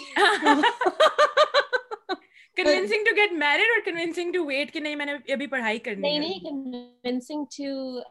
convincing 2.58 3.04
to 3.06 3.14
get 3.16 3.34
married 3.34 3.72
or 3.76 3.82
convincing 3.88 4.34
to 4.34 4.44
wait 4.50 4.72
کہ 4.74 4.80
نہیں 4.80 4.96
میں 4.96 5.06
نے 5.06 5.14
ابھی 5.34 5.48
پڑھائی 5.48 5.80
کرنی 5.88 6.14
ہے 6.14 6.20
نہیں 6.20 6.40
convincing 6.50 7.46
to 7.58 8.04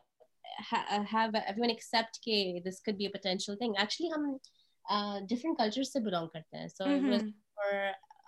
have 1.13 1.35
everyone 1.35 1.73
accept 1.77 2.21
کہ 2.25 2.41
this 2.65 2.81
could 2.81 2.99
be 3.03 3.07
a 3.07 3.15
potential 3.19 3.57
thing 3.63 3.77
actually 3.85 4.11
ہم 4.15 4.27
different 5.33 5.59
cultures 5.63 5.93
سے 5.93 6.01
belong 6.09 6.29
کرتے 6.35 6.59
ہیں 6.59 6.69
so 6.69 6.91
it 6.97 7.07
was 7.13 7.23
for 7.59 7.71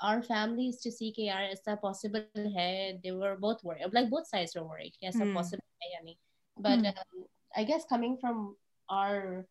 our 0.09 0.23
families 0.23 0.81
to 0.85 0.91
see 0.99 1.11
کہ 1.17 1.23
یار 1.23 1.43
ایسا 1.49 1.75
possible 1.87 2.47
ہے 2.57 2.71
they 3.05 3.17
were 3.23 3.35
both 3.47 3.65
worried 3.65 3.99
like 3.99 4.11
both 4.15 4.33
sides 4.35 4.57
were 4.57 4.67
worried 4.71 4.97
کہ 5.01 5.07
ایسا 5.07 5.33
possible 5.35 5.69
ہے 5.83 5.93
یا 5.93 6.01
نہیں 6.05 6.25
but 6.57 6.87
um, 6.93 7.27
I 7.61 7.65
guess 7.65 7.85
coming 7.93 8.17
from 8.25 8.41
our 8.89 9.45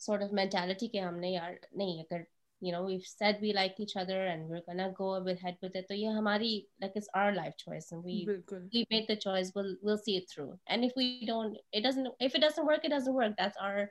sort 0.00 0.22
of 0.22 0.32
mentality 0.42 0.88
کہ 0.92 1.00
ہم 1.00 1.18
نے 1.20 1.30
یار 1.30 1.52
نہیں 1.72 2.00
اگر 2.00 2.22
you 2.62 2.72
know 2.72 2.84
we've 2.86 2.98
set 3.04 3.36
we 3.40 3.52
like 3.52 3.72
each 3.78 3.96
other 3.96 4.26
and 4.26 4.50
where 4.50 4.60
can 4.60 4.80
go 4.98 5.24
we'll 5.24 5.36
head 5.44 5.54
with 5.62 5.76
تو 5.88 5.94
یہ 5.94 6.08
ہماری 6.08 6.60
like 6.80 6.92
as 6.94 7.08
our 7.14 7.32
life 7.32 7.56
choice 7.56 7.92
we 7.92 8.24
we 8.72 8.84
made 8.90 9.08
the 9.08 9.14
choice 9.14 9.56
we'll 9.56 9.76
we'll 9.82 9.96
see 9.96 10.16
it 10.16 10.28
through 10.34 10.54
and 10.66 10.84
if 10.84 10.90
we 10.96 11.20
don't 11.26 11.56
it 11.72 11.82
doesn't 11.82 12.08
if 12.20 12.30
it 12.34 12.40
doesn't 12.40 12.68
work 12.68 12.80
it 12.84 12.90
doesn't 12.90 13.16
work 13.16 13.38
that's 13.38 13.58
our 13.58 13.84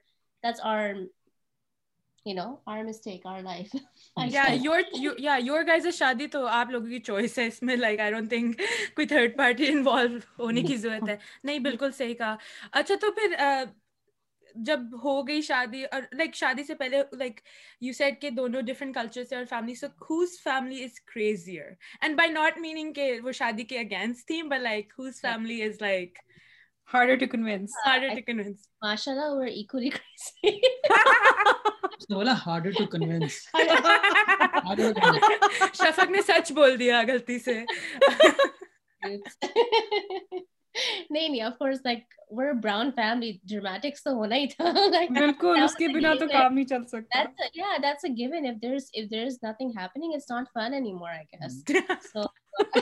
that's 0.44 0.62
our 0.64 0.94
shaadi 5.92 6.28
تو 6.28 6.46
آپ 6.48 6.70
لوگوں 6.72 6.88
کی 6.88 7.00
choice 7.00 7.40
ہے 7.40 7.48
اس 7.48 7.64
میں 7.64 7.76
like 7.76 8.00
I 8.00 8.12
don't 8.12 8.30
think 8.30 8.62
کوئی 8.96 9.08
third 9.08 9.38
party 9.38 9.68
involve 9.68 10.18
ہونے 10.40 10.62
کی 10.62 10.76
ضرورت 10.76 11.10
ہے 11.10 11.18
نہیں 11.44 11.60
بالکل 11.60 11.92
صحیح 11.92 12.14
کہا 12.14 12.36
اچھا 12.72 12.96
تو 13.02 13.12
پھر 13.12 13.36
جب 14.66 14.80
ہو 15.04 15.28
گئی 15.28 15.42
شادی 15.42 15.84
اور 15.84 16.02
لائک 16.14 16.36
شادی 16.36 16.64
سے 16.64 16.76
پہلے 16.76 17.02
لائک 17.12 17.40
یو 17.82 17.94
سیٹ 17.94 18.22
کہ 18.22 18.30
دونوں 18.30 18.62
ڈفرنٹ 18.62 18.96
کلچر 18.96 19.24
سے 19.24 19.36
اور 19.36 19.46
family 19.50 19.76
so 19.76 19.88
whose 20.10 20.40
family 20.44 20.84
is 20.84 21.00
crazier 21.14 21.72
and 22.02 22.18
by 22.18 22.32
not 22.32 22.58
meaning 22.58 22.94
کہ 22.94 23.12
وہ 23.24 23.32
شادی 23.32 23.64
کے 23.64 23.80
اگینسٹ 23.80 24.28
تھی 24.28 24.42
but 24.44 24.62
like 24.62 24.94
whose 25.00 25.22
family 25.22 25.62
is 25.64 25.82
like 25.82 26.18
harder 26.90 27.16
to 27.18 27.28
convince. 27.28 27.74
harder 27.86 28.10
to 28.10 28.22
convince. 28.22 28.68
mashallah 28.82 29.36
we're 29.38 29.54
equally 29.54 29.92
crazy. 29.92 30.62
بولا 32.10 32.34
harder 32.36 32.72
to 32.72 32.88
convince. 32.88 33.36
شفق 35.74 36.10
نے 36.10 36.22
سچ 36.22 36.52
بول 36.52 36.80
دیا 36.80 37.02
غلطی 37.08 37.40
سے. 37.40 37.64
نہیں 41.10 41.28
نہیں 41.28 41.42
of 41.42 41.58
course 41.58 41.80
like 41.86 42.04
our 42.30 42.52
brown 42.64 42.92
family 42.96 43.32
dramatics 43.44 44.04
تو 44.04 44.12
ہونا 44.14 44.36
ہی 44.36 44.48
تھا 44.48 44.72
بالکل 45.10 45.62
اس 45.64 45.76
کے 45.76 45.88
بنا 45.88 46.14
تو 46.20 46.28
کام 46.28 46.54
نہیں 46.54 46.66
چل 46.66 46.86
سکتا 46.88 47.24
yeah 47.56 47.78
that's 47.82 48.04
a 48.04 48.12
given. 48.12 48.46
If 48.46 48.60
there's 48.62 48.90
if 48.94 49.10
there's 49.10 49.38
nothing 49.42 49.74
happening 49.74 50.16
it's 50.18 50.30
not 50.30 50.52
fun 50.54 50.78
anymore 50.82 51.12
i 51.12 51.26
guess. 51.32 51.60
So 52.14 52.26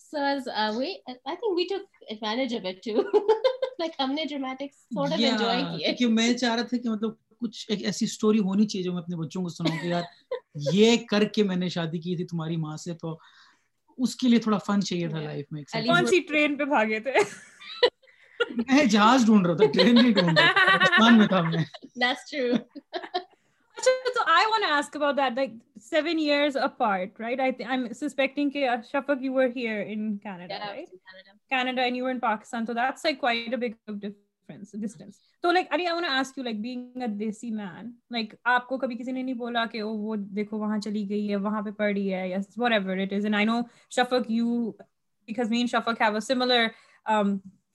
so 0.00 0.22
as 0.24 0.48
uh, 0.54 0.72
we 0.76 0.88
i 1.26 1.34
think 1.34 1.56
we 1.56 1.66
took 1.68 2.04
advantage 2.10 2.54
of 2.54 2.70
it 2.72 2.82
too. 2.82 3.04
Like 3.82 4.00
ہم 4.00 4.12
نے 4.12 4.24
ڈرامٹکس 4.30 4.86
sort 4.94 5.12
of 5.12 5.26
enjoy 5.26 5.58
کیے 5.76 5.92
کہ 5.98 6.06
میں 6.08 6.32
چاہ 6.34 6.54
رہا 6.54 6.62
تھا 6.62 6.76
کہ 6.76 6.88
مطلب 6.88 7.14
کچھ 7.42 7.64
ایک 7.68 7.84
ایسی 7.84 8.06
سٹوری 8.06 8.38
ہونی 8.38 8.66
چاہیے 8.66 8.84
جو 8.84 8.92
میں 8.92 9.02
اپنے 9.02 9.16
بچوں 9.16 9.42
کو 9.42 9.48
سناؤں 9.48 9.78
کہ 9.82 9.86
یار 9.86 10.02
یہ 10.72 10.96
کر 11.10 11.24
کے 11.34 11.42
میں 11.42 11.56
نے 11.56 11.68
شادی 11.68 11.98
کی 11.98 12.16
تھی 12.16 12.26
تمہاری 12.26 12.56
ماں 12.56 12.76
سے 12.76 12.94
تو 12.94 13.16
اس 14.00 14.16
کے 14.16 14.28
لیے 14.28 14.38
تھوڑا 14.38 14.58
فن 14.58 14.82
چاہیے 14.82 15.08
تھا 15.08 15.20
لائف 15.20 15.46
میں 15.50 15.62
کون 15.86 16.06
سی 16.06 16.20
ٹرین 16.20 16.56
پہ 16.56 16.64
بھاگے 16.64 17.00
تھے؟ 17.00 17.12
میں 18.56 18.84
جہاز 18.84 19.24
ڈھونڈ 19.24 19.46
رہا 19.46 19.56
تھا 19.56 19.64
ٹرین 19.72 19.94
نہیں 19.94 20.12
ڈھونڈ 20.12 20.38
رہا 20.38 20.78
پاکستان 20.78 21.18
میں 21.18 21.26
تھا 21.26 21.40
میں۔ 21.42 21.64
دیٹس 22.00 22.30
ٹرو 22.30 22.56
پاکستان 32.20 32.78
ڈسٹینس 34.56 35.14
تو 35.40 35.52
لائک 35.52 35.66
اری 35.70 35.86
I 35.86 36.06
ask 36.08 36.38
you 36.38 36.44
like 36.44 36.56
being 36.56 37.02
a 37.02 37.06
desi 37.06 37.50
man 37.50 37.90
like 38.10 38.34
آپ 38.44 38.66
کو 38.68 38.78
کبھی 38.78 38.96
کسی 38.96 39.12
نے 39.12 39.22
نہیں 39.22 39.34
بولا 39.34 39.64
کہ 39.66 39.82
وہ 39.82 40.16
دیکھو 40.16 40.58
وہاں 40.58 40.78
چلی 40.78 41.08
گئی 41.10 41.30
ہے 41.30 41.36
وہاں 41.36 41.62
پہ 41.62 41.70
پڑھی 41.70 42.14
ہے 42.14 42.28
یا 42.28 42.38
whatever 42.72 42.98
it 42.98 43.12
is 43.12 43.24
and 43.24 43.34
I 43.34 43.44
know 43.44 43.60
Shafaq 43.90 44.30
you 44.30 44.70
because 44.70 45.50
mean 45.50 45.66
Shafaq 45.66 46.02
have 46.02 46.14
a 46.14 46.20
similar 46.20 46.66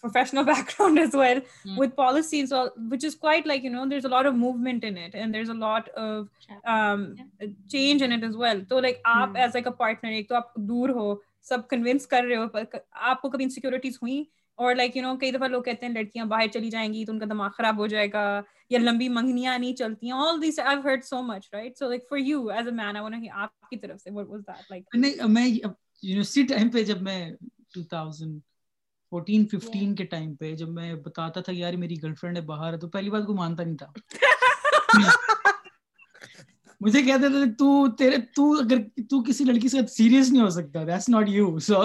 professional 0.03 0.44
background 0.53 1.00
as 1.00 1.13
well 1.13 1.41
mm. 1.41 1.77
with 1.77 1.96
policies 1.96 2.53
which 2.89 3.03
is 3.03 3.15
quite 3.15 3.46
like 3.46 3.63
you 3.63 3.70
know 3.70 3.88
there's 3.88 4.05
a 4.05 4.10
lot 4.10 4.25
of 4.25 4.36
movement 4.36 4.84
in 4.84 4.98
it 4.98 5.15
and 5.15 5.34
there's 5.34 5.50
a 5.50 5.53
lot 5.53 5.89
of 5.89 6.29
um, 6.65 7.15
yeah. 7.17 7.48
change 7.70 8.01
in 8.01 8.12
it 8.12 8.24
as 8.24 8.36
well 8.36 8.62
so 8.70 8.77
like 8.77 9.01
aap 9.05 9.32
mm. 9.32 9.39
as 9.39 9.55
like 9.55 9.65
a 9.65 9.77
partner 9.84 10.10
ایک 10.10 10.29
تو 10.29 10.36
آپ 10.36 10.55
دور 10.55 10.89
ہو 10.89 11.15
سب 11.41 11.67
conveyance 11.70 12.08
کر 12.08 12.24
رہے 12.24 12.36
ہو 12.36 12.46
آپ 12.91 13.22
کو 13.22 13.29
کبھی 13.29 13.44
انسیکیورٹیز 13.44 13.98
ہوئی 14.01 14.24
اور 14.60 14.76
لائک 14.76 14.96
یو 14.98 15.04
نو 15.04 15.16
کئی 15.18 15.32
دفعہ 15.32 15.48
لوگ 15.48 15.64
کہتے 15.64 15.86
ہیں 15.86 15.94
لڑکیاں 15.94 16.26
باہر 16.26 16.48
چلی 16.48 16.70
جائیں 16.70 16.94
گی 16.94 17.06
تو 17.06 17.12
ان 17.12 17.20
کا 17.20 17.26
دماغ 17.30 17.50
خراب 17.50 17.80
ہو 17.80 17.88
جائے 17.88 18.08
گا 18.14 18.42
یا 18.70 18.80
لمبی 18.80 19.10
منگنیاں 19.10 19.58
نہیں 19.60 19.76
چلتی 19.76 20.06
ہیں۔ 20.06 20.18
All 20.18 20.42
this 20.42 20.60
I 20.60 20.78
heard 20.84 21.04
so 21.04 21.22
much 21.22 21.50
right 21.54 21.78
so 21.78 21.90
like 21.90 22.04
for 22.10 22.18
you 22.18 22.48
as 22.50 22.68
a 22.68 22.74
man 22.74 22.98
I 22.98 23.30
آپ 23.34 23.70
کی 23.70 23.78
طرف 23.78 24.02
سے 24.02 24.12
واٹ 24.12 24.28
واز 24.28 24.42
دیٹ 24.42 24.72
لائک 24.72 24.96
نہیں 24.96 25.28
میں 25.28 25.48
یونیورسٹی 25.48 26.44
ٹائم 26.46 26.70
پہ 26.70 26.84
جب 26.84 27.02
میں 27.02 27.20
2014 27.78 28.40
15 29.12 29.96
کے 29.96 30.04
ٹائم 30.06 30.34
پہ 30.36 30.56
جب 30.56 30.70
میں 30.70 30.94
بتاتا 30.96 31.42
تھا 31.42 31.54
یار 31.56 31.74
میری 31.74 32.02
گرل 32.04 32.14
فرینڈ 32.14 32.38
ہے 32.38 32.42
باہر 32.44 32.74
ہے 32.74 32.78
تو 32.78 32.88
پہلی 32.90 33.10
بات 33.10 33.26
کو 33.28 33.34
مانتا 33.34 33.64
نہیں 33.64 33.78
تھا 33.78 33.92
مجھے 36.82 37.02
کہتے 37.02 37.30
تھے 37.30 37.46
تو 37.60 37.68
تیرے 37.98 38.18
تو 38.36 38.52
اگر 38.54 38.78
تو 39.10 39.22
کسی 39.24 39.44
لڑکی 39.44 39.70
سے 39.70 39.86
سیریس 39.88 40.32
نہیں 40.32 40.42
ہو 40.42 40.50
سکتا 40.50 40.84
دیٹس 40.84 41.10
ناٹ 41.10 41.30
یو 41.30 41.60
سو 41.60 41.82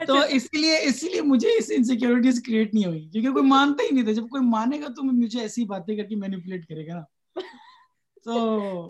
تو 0.00 0.18
اس 0.28 0.46
لیے 0.54 0.78
اس 0.82 1.02
لیے 1.02 1.20
مجھے 1.20 1.48
اس 1.48 1.70
انسیکیورٹیز 1.76 2.42
کریٹ 2.46 2.74
نہیں 2.74 2.84
ہوئی 2.84 3.08
کیونکہ 3.08 3.32
کوئی 3.32 3.44
مانتا 3.44 3.84
ہی 3.84 3.94
نہیں 3.94 4.04
تھا 4.04 4.12
جب 4.12 4.28
کوئی 4.28 4.42
مانے 4.48 4.80
گا 4.80 4.86
تو 4.86 5.02
مجھے 5.02 5.40
ایسی 5.40 5.64
باتیں 5.64 5.96
کر 5.96 6.08
کے 6.08 6.16
مینیپولیٹ 6.16 6.68
کرے 6.68 6.86
گا 6.88 6.94
نا 6.94 7.40
تو 8.26 8.34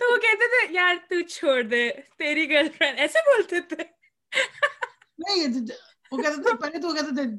وہ 0.02 0.16
کہتے 0.16 0.48
تھے 0.48 0.72
یار 0.74 0.96
تو 1.10 1.20
چھوڑ 1.28 1.62
دے 1.62 1.88
تیری 2.18 2.48
گرل 2.50 2.68
فرینڈ 2.68 2.98
ایسے 2.98 3.18
بولتے 3.26 3.60
تھے 3.60 3.82
نہیں 5.18 5.66
وہ 6.12 6.22
کہتے 6.22 6.42
تھے 6.42 6.56
پہلے 6.62 6.80
تو 6.80 6.88
وہ 6.88 6.94
کہتے 6.94 7.14
تھے 7.14 7.30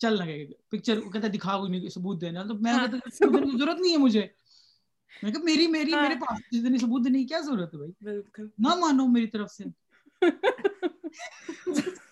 چل 0.00 0.16
لگے 0.18 0.44
پکچر 0.68 0.98
وہ 0.98 1.10
کہتا 1.10 1.28
دکھا 1.34 1.56
کوئی 1.58 1.70
نہیں 1.70 1.88
ثبوت 1.88 2.20
دینا 2.20 2.42
تو 2.42 2.54
میں 2.54 2.72
ضرورت 3.22 3.80
نہیں 3.80 3.92
ہے 3.92 3.96
مجھے 3.96 4.26
میں 5.22 5.32
کہا 5.32 5.40
میری 5.44 5.66
میری 5.66 5.90
میرے 5.90 6.14
پاس 6.14 6.38
اتنی 6.52 6.78
ثبوت 6.78 7.04
دینے 7.04 7.18
کی 7.18 7.24
کیا 7.24 7.40
ضرورت 7.40 7.74
ہے 7.74 7.78
بھائی؟ 7.78 7.92
بالکل۔ 8.00 8.48
نہ 8.58 8.74
مانو 8.74 9.06
میری 9.06 9.26
طرف 9.26 9.50
سے۔ 9.50 9.64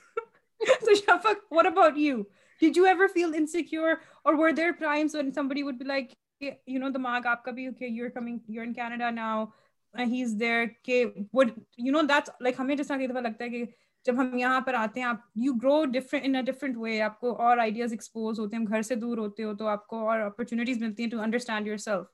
So 0.61 0.95
Shafaq, 0.95 1.37
what 1.51 1.67
about 1.67 1.97
you? 1.97 2.27
Did 2.63 2.77
you 2.77 2.87
ever 2.87 3.09
feel 3.09 3.35
insecure 3.35 4.01
or 4.25 4.37
were 4.37 4.53
there 4.53 4.73
times 4.73 5.15
when 5.15 5.33
somebody 5.33 5.63
would 5.63 5.79
be 5.79 5.85
like, 5.85 6.17
you 6.41 6.79
know, 6.79 6.91
the 6.91 6.99
mag 6.99 7.25
aapka 7.25 7.53
bhi, 7.53 7.69
okay, 7.71 7.89
you're 7.89 8.11
coming, 8.11 8.41
you're 8.47 8.65
in 8.65 8.75
Canada 8.75 9.11
now, 9.11 9.53
and 9.95 10.11
he's 10.11 10.37
there, 10.37 10.63
okay, 10.63 11.29
would, 11.33 11.53
you 11.77 11.93
know, 11.93 12.03
that's 12.07 12.31
like, 12.41 12.57
ہمیں 12.59 12.77
جس 12.77 12.87
طرح 12.87 12.97
کی 12.97 13.07
دفعہ 13.07 13.21
لگتا 13.21 13.45
ہے 13.45 13.49
کہ 13.49 13.65
جب 14.05 14.21
ہم 14.21 14.39
یہاں 14.39 14.61
پر 14.61 14.75
آتے 14.75 15.01
ہیں 15.01 15.07
آپ 15.07 15.17
یو 15.35 15.53
گرو 15.53 15.83
ان 16.13 16.37
وے 16.77 17.01
آپ 17.01 17.21
کو 17.21 17.43
اور 17.43 17.59
آئیڈیاز 17.59 17.93
ایکسپوز 17.93 18.41
ہوتے 18.41 18.57
ہیں 18.57 18.65
گھر 18.69 18.83
سے 18.83 18.95
دور 18.95 19.19
ہوتے 19.19 19.43
ہو 19.43 19.57
تو 19.57 19.67
آپ 19.67 19.87
کو 19.87 20.09
اور 20.09 20.21
اپرچونیٹیز 20.21 20.83
ملتی 20.83 21.03
ہیں 21.03 21.11
to 21.11 21.21
understand 21.21 21.67
yourself 21.77 22.07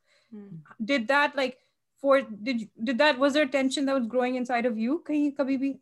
did 0.92 1.08
that 1.08 1.36
like 1.36 1.58
for 2.00 2.20
did 2.20 2.68
did 2.82 2.98
that 2.98 3.18
was 3.18 3.34
there 3.34 3.46
tension 3.46 3.86
that 3.86 3.98
was 3.98 4.06
growing 4.06 4.34
inside 4.40 4.66
of 4.66 4.78
you 4.84 5.02
kahin 5.08 5.34
kabhi 5.40 5.58
bhi 5.64 5.72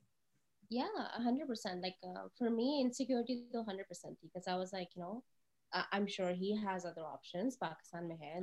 yeah 0.68 1.00
100% 1.20 1.82
like 1.82 1.96
uh, 2.10 2.28
for 2.38 2.50
me 2.50 2.80
insecurity 2.80 3.44
to 3.52 3.62
100% 3.62 4.16
because 4.22 4.48
i 4.48 4.56
was 4.62 4.72
like 4.72 4.96
you 4.96 5.02
know 5.02 5.22
I, 5.72 5.84
i'm 5.92 6.06
sure 6.06 6.32
he 6.32 6.56
has 6.64 6.86
other 6.92 7.04
options 7.16 7.58
pakistan 7.64 8.08
mein 8.12 8.22
hai 8.26 8.40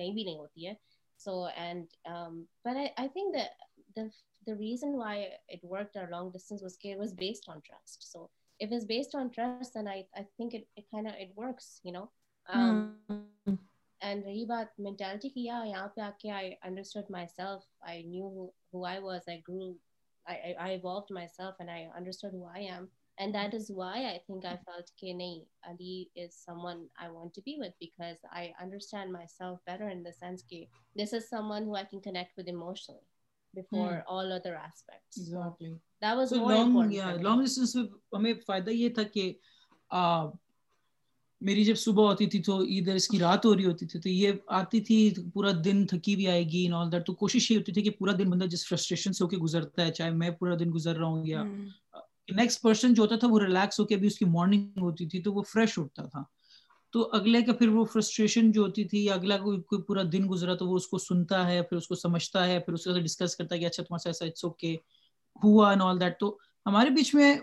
kahin 0.00 0.16
bhi 0.18 0.26
nahi 0.30 0.36
hoti 0.42 0.68
hai 0.70 0.76
so 1.24 1.36
and 1.68 1.98
um 2.14 2.38
but 2.68 2.82
i 2.84 2.86
i 3.04 3.08
think 3.16 3.34
that 3.38 3.66
the 3.98 4.10
the 4.46 4.56
reason 4.60 4.96
why 5.00 5.14
it 5.56 5.66
worked 5.72 5.96
our 6.02 6.08
long 6.12 6.30
distance 6.36 6.62
was 6.68 6.78
it 6.92 7.02
was 7.04 7.12
based 7.24 7.50
on 7.54 7.60
trust 7.70 8.06
so 8.12 8.30
if 8.66 8.72
it's 8.76 8.84
based 8.84 9.18
on 9.22 9.34
trust 9.36 9.74
then 9.74 9.90
i 9.96 9.98
i 10.22 10.24
think 10.36 10.54
it, 10.60 10.66
it 10.76 10.86
kind 10.94 11.06
of 11.06 11.14
it 11.26 11.32
works 11.44 11.68
you 11.88 11.92
know 11.92 12.06
um 12.48 12.96
mm. 13.10 13.58
And 14.00 14.24
رہی 14.24 14.44
بات 14.46 14.78
mentality 14.80 15.28
کی 15.28 15.44
یہاں 15.44 15.86
پہ 15.94 16.00
آ 16.00 16.10
کے 16.18 16.30
I 16.30 16.52
understood 16.62 17.10
myself 17.26 17.62
I 17.88 18.02
knew 18.04 18.28
who 18.72 18.84
I 18.86 19.00
was 19.02 19.28
I 19.28 19.40
grew 19.48 19.72
I 20.26 20.54
evolved 20.68 21.12
myself 21.28 21.54
and 21.58 21.70
I 21.70 21.84
understood 21.86 22.34
who 22.34 22.46
I 22.46 22.68
am 22.68 22.84
and 23.18 23.34
that 23.34 23.54
is 23.54 23.70
why 23.76 24.04
I 24.04 24.18
think 24.18 24.46
I 24.46 24.56
felt 24.64 24.90
کہ 24.96 25.12
نہیں 25.12 25.44
Ali 25.70 26.04
is 26.16 26.34
someone 26.64 26.86
I 26.94 27.10
want 27.10 27.34
to 27.34 27.42
be 27.44 27.58
with 27.60 27.76
because 27.80 28.24
I 28.30 28.50
understand 28.58 29.12
myself 29.28 29.58
better 29.66 29.90
in 29.90 30.04
the 30.04 30.12
sense 30.20 30.44
کہ 30.44 30.64
this 30.96 31.14
is 31.14 31.28
someone 31.50 31.66
who 31.66 31.76
I 31.76 31.86
can 31.90 32.00
connect 32.00 32.38
with 32.38 32.48
emotionally 32.48 33.08
before 33.54 34.04
all 34.06 34.32
other 34.32 34.56
aspects. 34.56 35.18
Exactly. 35.18 35.78
That 36.00 36.16
was 36.16 36.30
so 36.30 36.38
more 36.38 36.52
long 36.52 36.66
important 36.66 36.94
yeah 36.94 37.16
long 37.20 37.42
distance 37.42 37.74
میں 37.74 37.84
ہمیں 38.14 38.32
فائدہ 38.46 38.70
یہ 38.70 38.88
تھا 38.88 39.02
کہ 39.14 39.32
میری 41.40 41.64
جب 41.64 41.76
صبح 41.76 42.02
ہوتی 42.02 42.26
تھی 42.26 42.42
تو 42.42 42.58
ادھر 42.58 42.94
اس 42.94 43.08
کی 43.08 43.18
رات 43.18 43.44
ہو 43.46 43.56
رہی 43.56 43.64
ہوتی 43.64 43.86
تھی 43.86 44.00
تو 44.00 44.08
یہ 44.08 44.32
آتی 44.46 44.80
تھی 44.80 44.98
پورا 45.34 45.50
دن 45.64 45.86
تھکی 45.86 46.16
بھی 46.16 46.26
آئے 46.28 46.42
گی 46.44 46.70
آل 46.72 46.92
دیٹ 46.92 47.06
تو 47.06 47.14
کوشش 47.14 47.50
یہ 47.50 47.56
ہوتی 47.56 47.72
تھی 47.72 47.82
کہ 47.82 47.90
پورا 47.90 48.12
دن 48.18 48.30
بندہ 48.30 48.44
جس 48.44 48.68
فرسٹریشن 48.68 49.12
سے 49.12 49.24
ہو 49.24 49.28
کے 49.28 49.36
گزرتا 49.36 49.86
ہے 49.86 49.92
چاہے 49.92 50.10
میں 50.10 50.30
پورا 50.30 50.54
دن 50.60 50.72
گزر 50.74 50.96
رہا 50.96 51.06
ہوں 51.06 51.26
یا 51.26 51.42
نیکسٹ 52.32 52.62
پرسن 52.62 52.94
جو 52.94 53.02
ہوتا 53.02 53.16
تھا 53.16 53.28
وہ 53.30 53.40
ریلیکس 53.40 53.80
ہو 53.80 53.84
کے 53.84 53.96
بھی 53.96 54.06
اس 54.06 54.18
کی 54.18 54.24
مارننگ 54.24 54.80
ہوتی 54.80 55.06
تھی 55.06 55.22
تو 55.22 55.32
وہ 55.32 55.42
فریش 55.42 55.78
اٹھتا 55.78 56.06
تھا۔ 56.06 56.22
تو 56.92 57.08
اگلے 57.12 57.42
کا 57.42 57.52
پھر 57.52 57.68
وہ 57.68 57.84
فرسٹریشن 57.84 58.50
جو 58.52 58.62
ہوتی 58.62 58.84
تھی 58.84 59.10
اگلا 59.10 59.36
کوئی 59.38 59.60
کوئی 59.60 59.82
پورا 59.82 60.02
دن 60.12 60.30
گزرا 60.30 60.54
تو 60.54 60.66
وہ 60.68 60.76
اس 60.76 60.86
کو 60.86 60.98
سنتا 60.98 61.46
ہے 61.46 61.62
پھر 61.62 61.76
اس 61.76 61.88
کو 61.88 61.94
سمجھتا 61.94 62.46
ہے 62.46 62.58
پھر 62.58 62.72
اس 62.72 62.84
کے 62.84 62.90
ساتھ 62.92 63.02
ڈسکس 63.02 63.36
کرتا 63.36 63.54
ہے 63.54 63.60
کہ 63.60 63.66
اچھا 63.66 63.82
تمہارا 63.82 64.08
ایسا 64.08 64.24
اٹس 64.24 64.44
اوکے 64.44 64.76
ہوا 65.44 65.68
اینڈ 65.70 65.82
آل 65.82 66.00
دیٹ 66.00 66.18
تو 66.20 66.36
ہمارے 66.66 66.90
بیچ 66.90 67.14
میں 67.14 67.34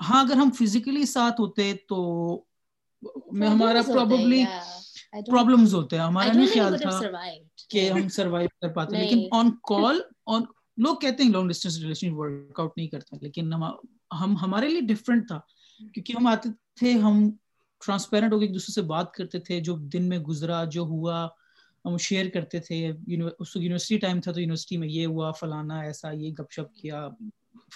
ہاں 0.00 0.24
اگر 0.24 0.36
ہم 0.36 0.50
فزیکلی 0.58 1.06
ساتھ 1.06 1.40
ہوتے 1.40 1.72
تو 1.88 1.96
میں 3.32 3.48
ہمارا 3.48 3.82
پروبلی 3.86 4.44
پرابلمز 5.26 5.74
ہوتے 5.74 5.96
ہیں 5.96 6.02
ہمارا 6.02 6.32
نہیں 6.32 6.46
خیال 6.54 6.78
تھا 6.78 7.00
کہ 7.68 7.90
ہم 7.90 8.08
سروائیو 8.08 8.48
کر 8.60 8.72
پاتے 8.72 8.96
لیکن 9.00 9.26
آن 9.30 9.50
کال 9.62 10.00
آن 10.26 10.42
لوگ 10.76 10.96
کہتے 10.96 11.22
ہیں 11.22 11.30
long 11.30 11.48
distance 11.48 11.78
relation 11.78 12.12
work 12.12 12.60
out 12.60 12.76
نہیں 12.76 12.88
کرتا 12.88 13.16
لیکن 13.20 13.52
ہم 14.20 14.36
ہمارے 14.42 14.68
لیے 14.68 14.80
ڈفرینٹ 14.80 15.28
تھا 15.28 15.40
کیونکہ 15.94 16.12
ہم 16.16 16.26
آتے 16.26 16.48
تھے 16.76 16.92
ہم 16.92 17.28
ٹرانسپیرنٹ 17.82 18.32
ہو 18.32 18.38
کے 18.38 18.44
ایک 18.44 18.54
دوسرے 18.54 18.72
سے 18.72 18.82
بات 18.82 19.12
کرتے 19.12 19.38
تھے 19.38 19.60
جو 19.60 19.76
دن 19.92 20.08
میں 20.08 20.18
گزرا 20.18 20.64
جو 20.64 20.82
ہوا 20.82 21.26
ہم 21.84 21.96
شیئر 21.98 22.28
کرتے 22.34 22.58
تھے 22.60 22.86
اس 23.38 23.56
یونیورسٹی 23.56 23.98
ٹائم 23.98 24.20
تھا 24.20 24.32
تو 24.32 24.40
یونیورسٹی 24.40 24.76
میں 24.76 24.88
یہ 24.88 25.06
ہوا 25.06 25.30
فلانا 25.30 25.80
ایسا 25.80 26.10
یہ 26.10 26.32
گپ 26.32 26.52
شپ 26.52 26.74
کیا 26.74 27.08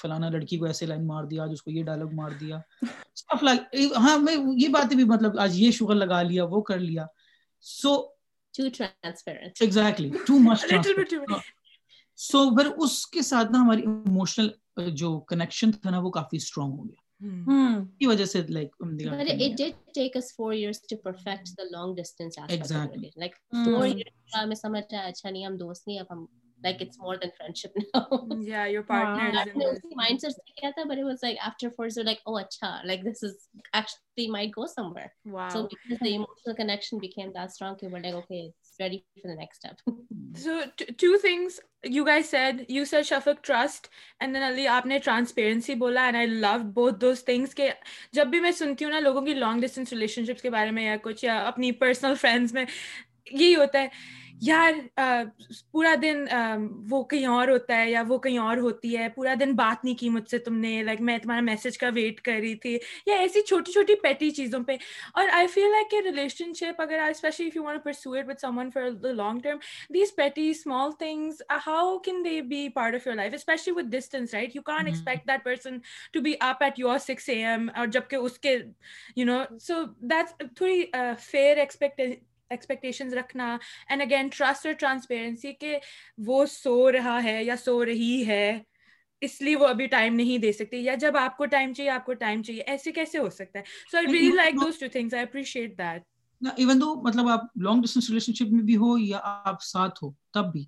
فلانا 0.01 0.29
لڑکی 0.29 0.59
کو 0.59 0.65
ایسے 0.65 0.87
لائن 0.87 1.07
مار 1.07 1.25
دیا 1.25 1.43
آج 1.43 1.51
اس 1.53 1.63
کو 1.63 1.71
یہ 1.71 1.83
ڈائلگ 1.85 2.15
مار 2.15 2.31
دیا۔ 2.31 2.59
ہاں 3.97 4.19
میں 4.19 4.37
یہ 4.57 4.69
باتیں 4.69 4.97
بھی 4.97 5.05
مطلب 5.05 5.39
آج 5.41 5.61
یہ 5.61 5.71
شوگر 5.71 5.95
لگا 5.95 6.23
لیا 6.23 6.45
وہ 6.45 6.61
کر 6.63 6.79
لیا۔ 6.79 7.07
سو 7.65 7.93
ایگزیکٹلی 8.59 10.11
ٹو 10.27 10.39
مچ 10.39 10.65
سو 12.19 12.39
پھر 12.57 12.67
اس 12.77 13.07
کے 13.07 13.23
ساتھ 13.23 13.53
نا 13.53 13.59
ہماری 13.61 13.83
ایموشنل 13.83 14.49
جو 14.95 15.19
کنیکشن 15.21 15.73
تھا 15.73 15.91
نا 15.91 15.99
وہ 15.99 16.11
کافی 16.11 16.37
اسٹرانگ 16.37 16.73
ہو 16.73 16.85
گیا۔ 16.85 17.01
کی 17.99 18.07
وجہ 18.07 18.25
سے 18.25 18.43
like 18.49 18.77
it 18.83 19.57
did 19.59 19.75
take 19.99 20.15
us 20.21 20.29
4 20.37 20.53
years 20.55 20.79
to 20.91 20.97
perfect 21.07 21.51
the 21.59 21.67
long 21.73 21.91
distance 21.97 22.39
aspect 22.39 22.55
exactly. 22.55 23.11
like 23.23 23.37
4 23.53 23.87
years 23.87 24.47
میں 24.47 24.57
سمجھ 24.57 24.95
آیا 24.95 25.05
اچھا 25.07 25.31
نہیں 25.31 25.45
ہم 25.47 25.57
دوست 25.57 25.87
نہیں 25.89 25.99
اب 25.99 26.07
ہم 26.11 26.25
like 26.63 26.81
it's 26.81 26.99
more 26.99 27.17
than 27.17 27.31
friendship 27.37 27.73
now. 27.95 28.29
Yeah, 28.41 28.67
your 28.67 28.83
partner 28.83 29.31
wow. 29.33 29.43
is 29.43 29.49
in 29.49 29.59
this. 29.59 29.81
Mindset 29.97 30.33
but 30.87 30.99
it 30.99 31.05
was 31.05 31.21
like 31.23 31.39
after 31.45 31.71
four 31.71 31.87
years, 31.87 31.99
like, 32.05 32.21
oh, 32.27 32.33
acha, 32.43 32.85
like 32.85 33.03
this 33.05 33.23
is 33.23 33.49
actually 33.73 34.29
might 34.29 34.53
go 34.53 34.67
somewhere. 34.67 35.13
Wow. 35.25 35.49
So 35.49 35.69
because 35.69 35.99
the 36.01 36.15
emotional 36.15 36.55
connection 36.57 36.99
became 36.99 37.33
that 37.35 37.53
strong, 37.53 37.77
we 37.81 37.89
were 37.89 38.01
like, 38.01 38.15
okay, 38.15 38.53
it's 38.61 38.75
ready 38.79 39.05
for 39.23 39.29
the 39.29 39.35
next 39.35 39.59
step. 39.59 39.81
so 40.35 40.65
t- 40.77 40.87
two 40.87 41.17
things 41.19 41.61
you 41.83 42.05
guys 42.05 42.29
said. 42.29 42.67
You 42.69 42.85
said 42.85 43.05
Shafak 43.05 43.43
trust, 43.43 43.89
and 44.21 44.35
then 44.35 44.43
Ali, 44.43 44.67
aapne 44.67 45.03
transparency 45.03 45.75
bola, 45.75 46.01
and 46.01 46.17
I 46.17 46.27
loved 46.27 46.75
both 46.75 47.01
those 47.01 47.21
things. 47.21 47.55
Ke 47.55 47.75
jab 48.15 48.33
bhi 48.33 48.43
main 48.43 48.53
sunti 48.53 48.85
hu 48.85 48.91
na 48.91 48.99
logon 48.99 49.27
ki 49.27 49.35
long 49.35 49.61
distance 49.61 49.93
relationships 49.93 50.43
ke 50.43 50.51
bare 50.51 50.73
mein 50.73 50.93
ya 50.93 50.99
kuch 50.99 51.23
ya 51.23 51.53
apni 51.53 51.79
personal 51.79 52.17
friends 52.17 52.53
mein 52.53 52.69
یہی 53.31 53.55
ہوتا 53.57 53.83
ہے 53.83 53.89
یار 54.41 54.73
پورا 55.73 55.95
دن 56.03 56.25
وہ 56.91 57.03
کہیں 57.05 57.27
اور 57.27 57.49
ہوتا 57.49 57.77
ہے 57.77 57.91
یا 57.91 58.03
وہ 58.09 58.19
کہیں 58.19 58.39
اور 58.39 58.57
ہوتی 58.57 58.97
ہے 58.99 59.09
پورا 59.09 59.35
دن 59.41 59.53
بات 59.53 59.85
نہیں 59.85 59.95
کی 59.95 60.09
مجھ 60.09 60.29
سے 60.31 60.39
تم 60.39 60.57
نے 60.57 60.83
لائک 60.83 61.01
میں 61.01 61.19
تمہارا 61.19 61.41
میسج 61.41 61.79
کا 61.79 61.89
ویٹ 61.95 62.21
کر 62.21 62.33
رہی 62.33 62.55
تھی 62.55 62.79
یا 63.07 63.17
ایسی 63.17 63.43
چھوٹی 63.43 63.73
چھوٹی 63.73 63.95
پیٹی 63.95 64.31
چیزوں 64.31 64.63
پہ۔ 64.65 64.77
اور 65.15 65.29
آئی 65.33 65.47
فیل 65.47 65.71
لائک 65.71 65.91
کہ 65.91 66.01
ریلیشن 66.05 66.55
شپ 66.55 66.81
اگر 66.83 67.01
especially 67.09 67.47
if 67.47 67.57
you 67.57 67.65
want 67.65 67.85
pursue 67.85 68.13
it 68.13 68.29
with 68.29 68.41
someone 68.59 68.71
for 68.71 68.91
the 68.91 69.13
long 69.13 69.41
term 69.41 69.59
these 69.95 70.15
petty 70.17 70.49
small 70.51 70.93
things 70.99 71.43
how 71.67 71.99
can 71.99 72.25
they 72.25 72.41
be 72.43 72.69
part 72.69 72.95
of 72.95 73.07
your 73.07 73.17
life 73.17 73.35
especially 73.35 73.75
with 73.75 73.87
distance 73.87 74.35
right 74.35 74.57
you 74.57 74.63
can't 74.63 74.87
expect 74.87 75.29
that 75.29 75.45
person 75.45 75.79
to 76.13 76.21
be 76.21 76.33
up 76.41 76.63
at 76.63 76.79
your 76.79 76.99
six 76.99 77.29
A 77.29 77.45
M 77.47 77.69
اور 77.75 77.87
جبکہ 77.87 78.17
اس 78.17 78.39
کے 78.39 78.57
you 79.17 79.27
know 79.27 79.43
so 79.59 79.83
that's 80.01 80.43
تھوڑی 80.57 80.83
fair 81.21 81.57
expect 81.57 82.01
expectations 82.51 83.15
رکھنا. 83.15 83.57
And 83.89 84.03
again 84.03 84.29
trust 84.29 84.67
اور 84.67 84.75
transparency 84.75 85.53
کہ 85.53 85.79
وہ 86.27 86.45
سو 86.47 86.91
رہا 86.93 87.23
ہے 87.25 87.43
یا 87.45 87.57
سو 87.57 87.85
رہی 87.85 88.27
ہے 88.27 88.59
اس 89.23 89.41
لیے 89.41 89.57
وہ 89.57 89.67
ابھی 89.67 89.87
ٹائم 89.87 90.15
نہیں 90.15 90.39
دے 90.39 90.53
سکتی 90.53 90.79
یا 90.79 90.95
جب 90.95 91.17
آپ 91.17 91.37
کو 91.37 91.47
ٹائم 91.47 91.73
چاہیے 91.73 91.91
آپ 91.91 92.05
کو 92.07 92.15
ٹائم 92.15 92.43
چاہیے. 92.43 92.63
ایسے 92.63 92.93
کیسے 92.93 93.19
ہو 93.19 93.29
سکتا 93.31 93.59
ہے؟ 93.59 93.65
So 93.91 93.97
I 93.97 94.07
really 94.07 94.33
like 94.33 94.55
those 94.55 94.79
two 94.79 94.87
things 94.93 95.15
I 95.15 95.23
appreciate 95.23 95.79
that 95.79 96.03
even 96.57 96.81
though 96.81 96.95
مطلب 97.03 97.29
آپ 97.29 97.41
لانگ 97.57 97.83
ڈسٹینس 97.83 98.09
ریلیشن 98.11 98.35
شپ 98.35 98.53
میں 98.53 98.63
بھی 98.63 98.77
ہو 98.77 98.97
یا 98.99 99.19
آپ 99.23 99.63
ساتھ 99.63 100.05
ہو 100.05 100.11
تب 100.35 100.53
بھی 100.53 100.65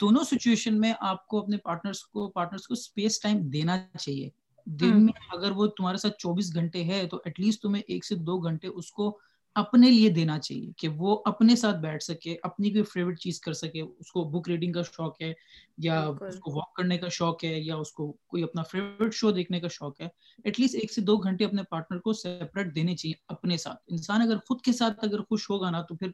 دونوں 0.00 0.22
سچویشن 0.24 0.80
میں 0.80 0.92
آپ 1.00 1.26
کو 1.26 1.38
اپنے 1.38 1.56
پارٹنرس 1.56 2.02
کو 2.04 2.28
پارٹنرس 2.30 2.66
کو 2.66 2.72
اسپیس 2.72 3.20
ٹائم 3.20 3.38
دینا 3.50 3.76
چاہیے۔ 3.98 4.28
دن 4.66 5.04
میں 5.04 5.12
اگر 5.32 5.50
وہ 5.50 5.66
تمہارے 5.66 5.96
ساتھ 5.96 6.18
چوبیس 6.18 6.54
گھنٹے 6.54 6.84
ہے 6.84 7.06
تو 7.06 7.16
ایٹ 7.16 7.40
لیسٹ 7.40 7.62
تمہیں 7.62 7.82
ایک 7.86 8.04
سے 8.04 8.14
دو 8.16 8.38
گھنٹے 8.38 8.68
اس 8.68 8.90
کو 8.92 9.10
اپنے 9.54 9.90
لیے 9.90 10.08
دینا 10.08 10.38
چاہیے 10.38 10.72
کہ 10.76 10.88
وہ 10.88 11.22
اپنے 11.24 11.56
ساتھ 11.56 11.76
بیٹھ 11.76 12.02
سکے 12.02 12.36
اپنی 12.42 12.70
کوئی 12.70 12.82
فیوریٹ 12.82 13.20
چیز 13.20 13.40
کر 13.40 13.52
سکے 13.52 13.80
اس 13.80 14.12
کو 14.12 14.24
بک 14.24 14.48
ریڈنگ 14.48 14.72
کا 14.72 14.82
شوق 14.82 15.22
ہے 15.22 15.32
یا 15.78 16.06
اس 16.20 16.38
کو 16.38 16.52
واک 16.54 16.74
کرنے 16.74 16.98
کا 16.98 17.08
شوق 17.08 17.44
ہے 17.44 17.60
یا 17.60 17.76
اس 17.76 17.92
کو 17.92 18.16
کوئی 18.26 18.42
اپنا 18.42 18.62
فیوریٹ 18.62 19.14
شو 19.14 19.30
دیکھنے 19.30 19.60
کا 19.60 19.68
شوق 19.68 20.00
ہے 20.00 20.08
ایٹ 20.44 20.60
لیسٹ 20.60 20.74
ایک 20.74 20.92
سے 20.92 21.00
دو 21.00 21.16
گھنٹے 21.16 21.44
اپنے 21.44 21.62
پارٹنر 21.62 21.98
کو 21.98 22.12
سیپریٹ 22.12 22.74
دینے 22.74 22.96
چاہیے 22.96 23.14
اپنے 23.28 23.56
ساتھ۔ 23.56 23.78
انسان 23.86 24.22
اگر 24.22 24.36
خود 24.36 24.60
کے 24.60 24.72
ساتھ 24.72 25.04
اگر 25.04 25.20
خوش 25.20 25.50
ہوگا 25.50 25.70
نا 25.70 25.82
تو 25.82 25.96
پھر 25.96 26.08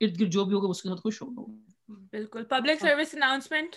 ارد 0.00 0.20
گرد 0.20 0.30
جو 0.30 0.44
بھی 0.44 0.54
ہوگا 0.54 0.68
اس 0.68 0.82
کے 0.82 0.88
ساتھ 0.88 1.00
خوش 1.00 1.22
ہوگا۔ 1.22 1.52
بالکل۔ 2.12 2.44
پبلک 2.44 2.80
سروس 2.80 3.14
اناؤنسمنٹ 3.14 3.76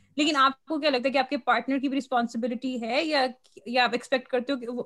لیکن 0.17 0.35
آپ 0.35 0.65
کو 0.65 0.79
کیا 0.79 0.89
لگتا 0.89 1.07
ہے 1.07 1.13
کہ 1.13 1.17
آپ 1.17 1.29
کے 1.29 1.37
پارٹنر 1.37 1.79
کی 1.79 1.89
بھی 1.89 1.97
رسپانسبلٹی 1.97 2.81
ہے 2.81 3.03
یا 3.03 3.25
یا 3.65 3.83
آپ 3.83 3.89
ایکسپیکٹ 3.91 4.27
کرتے 4.27 4.53
ہو 4.53 4.81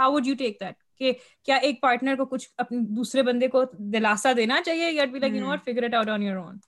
how 0.00 0.12
would 0.12 0.26
you 0.26 0.34
take 0.34 0.60
that 0.60 0.74
کہ 0.98 1.12
کیا 1.42 1.56
ایک 1.56 1.80
پارٹنر 1.80 2.14
کو 2.14 2.24
کچھ 2.24 2.48
اپنے 2.56 2.78
دوسرے 2.90 3.22
بندے 3.22 3.48
کو 3.48 3.64
دلاسا 3.92 4.32
دینا 4.36 4.60
چاہیے 4.64 4.90
یا 4.90 5.04
be 5.04 5.18
like 5.18 5.34
you 5.34 5.40
know 5.40 5.56
figure 5.66 5.82
it 5.82 5.94
out 5.94 6.08
on 6.08 6.22
your 6.22 6.36
own 6.36 6.58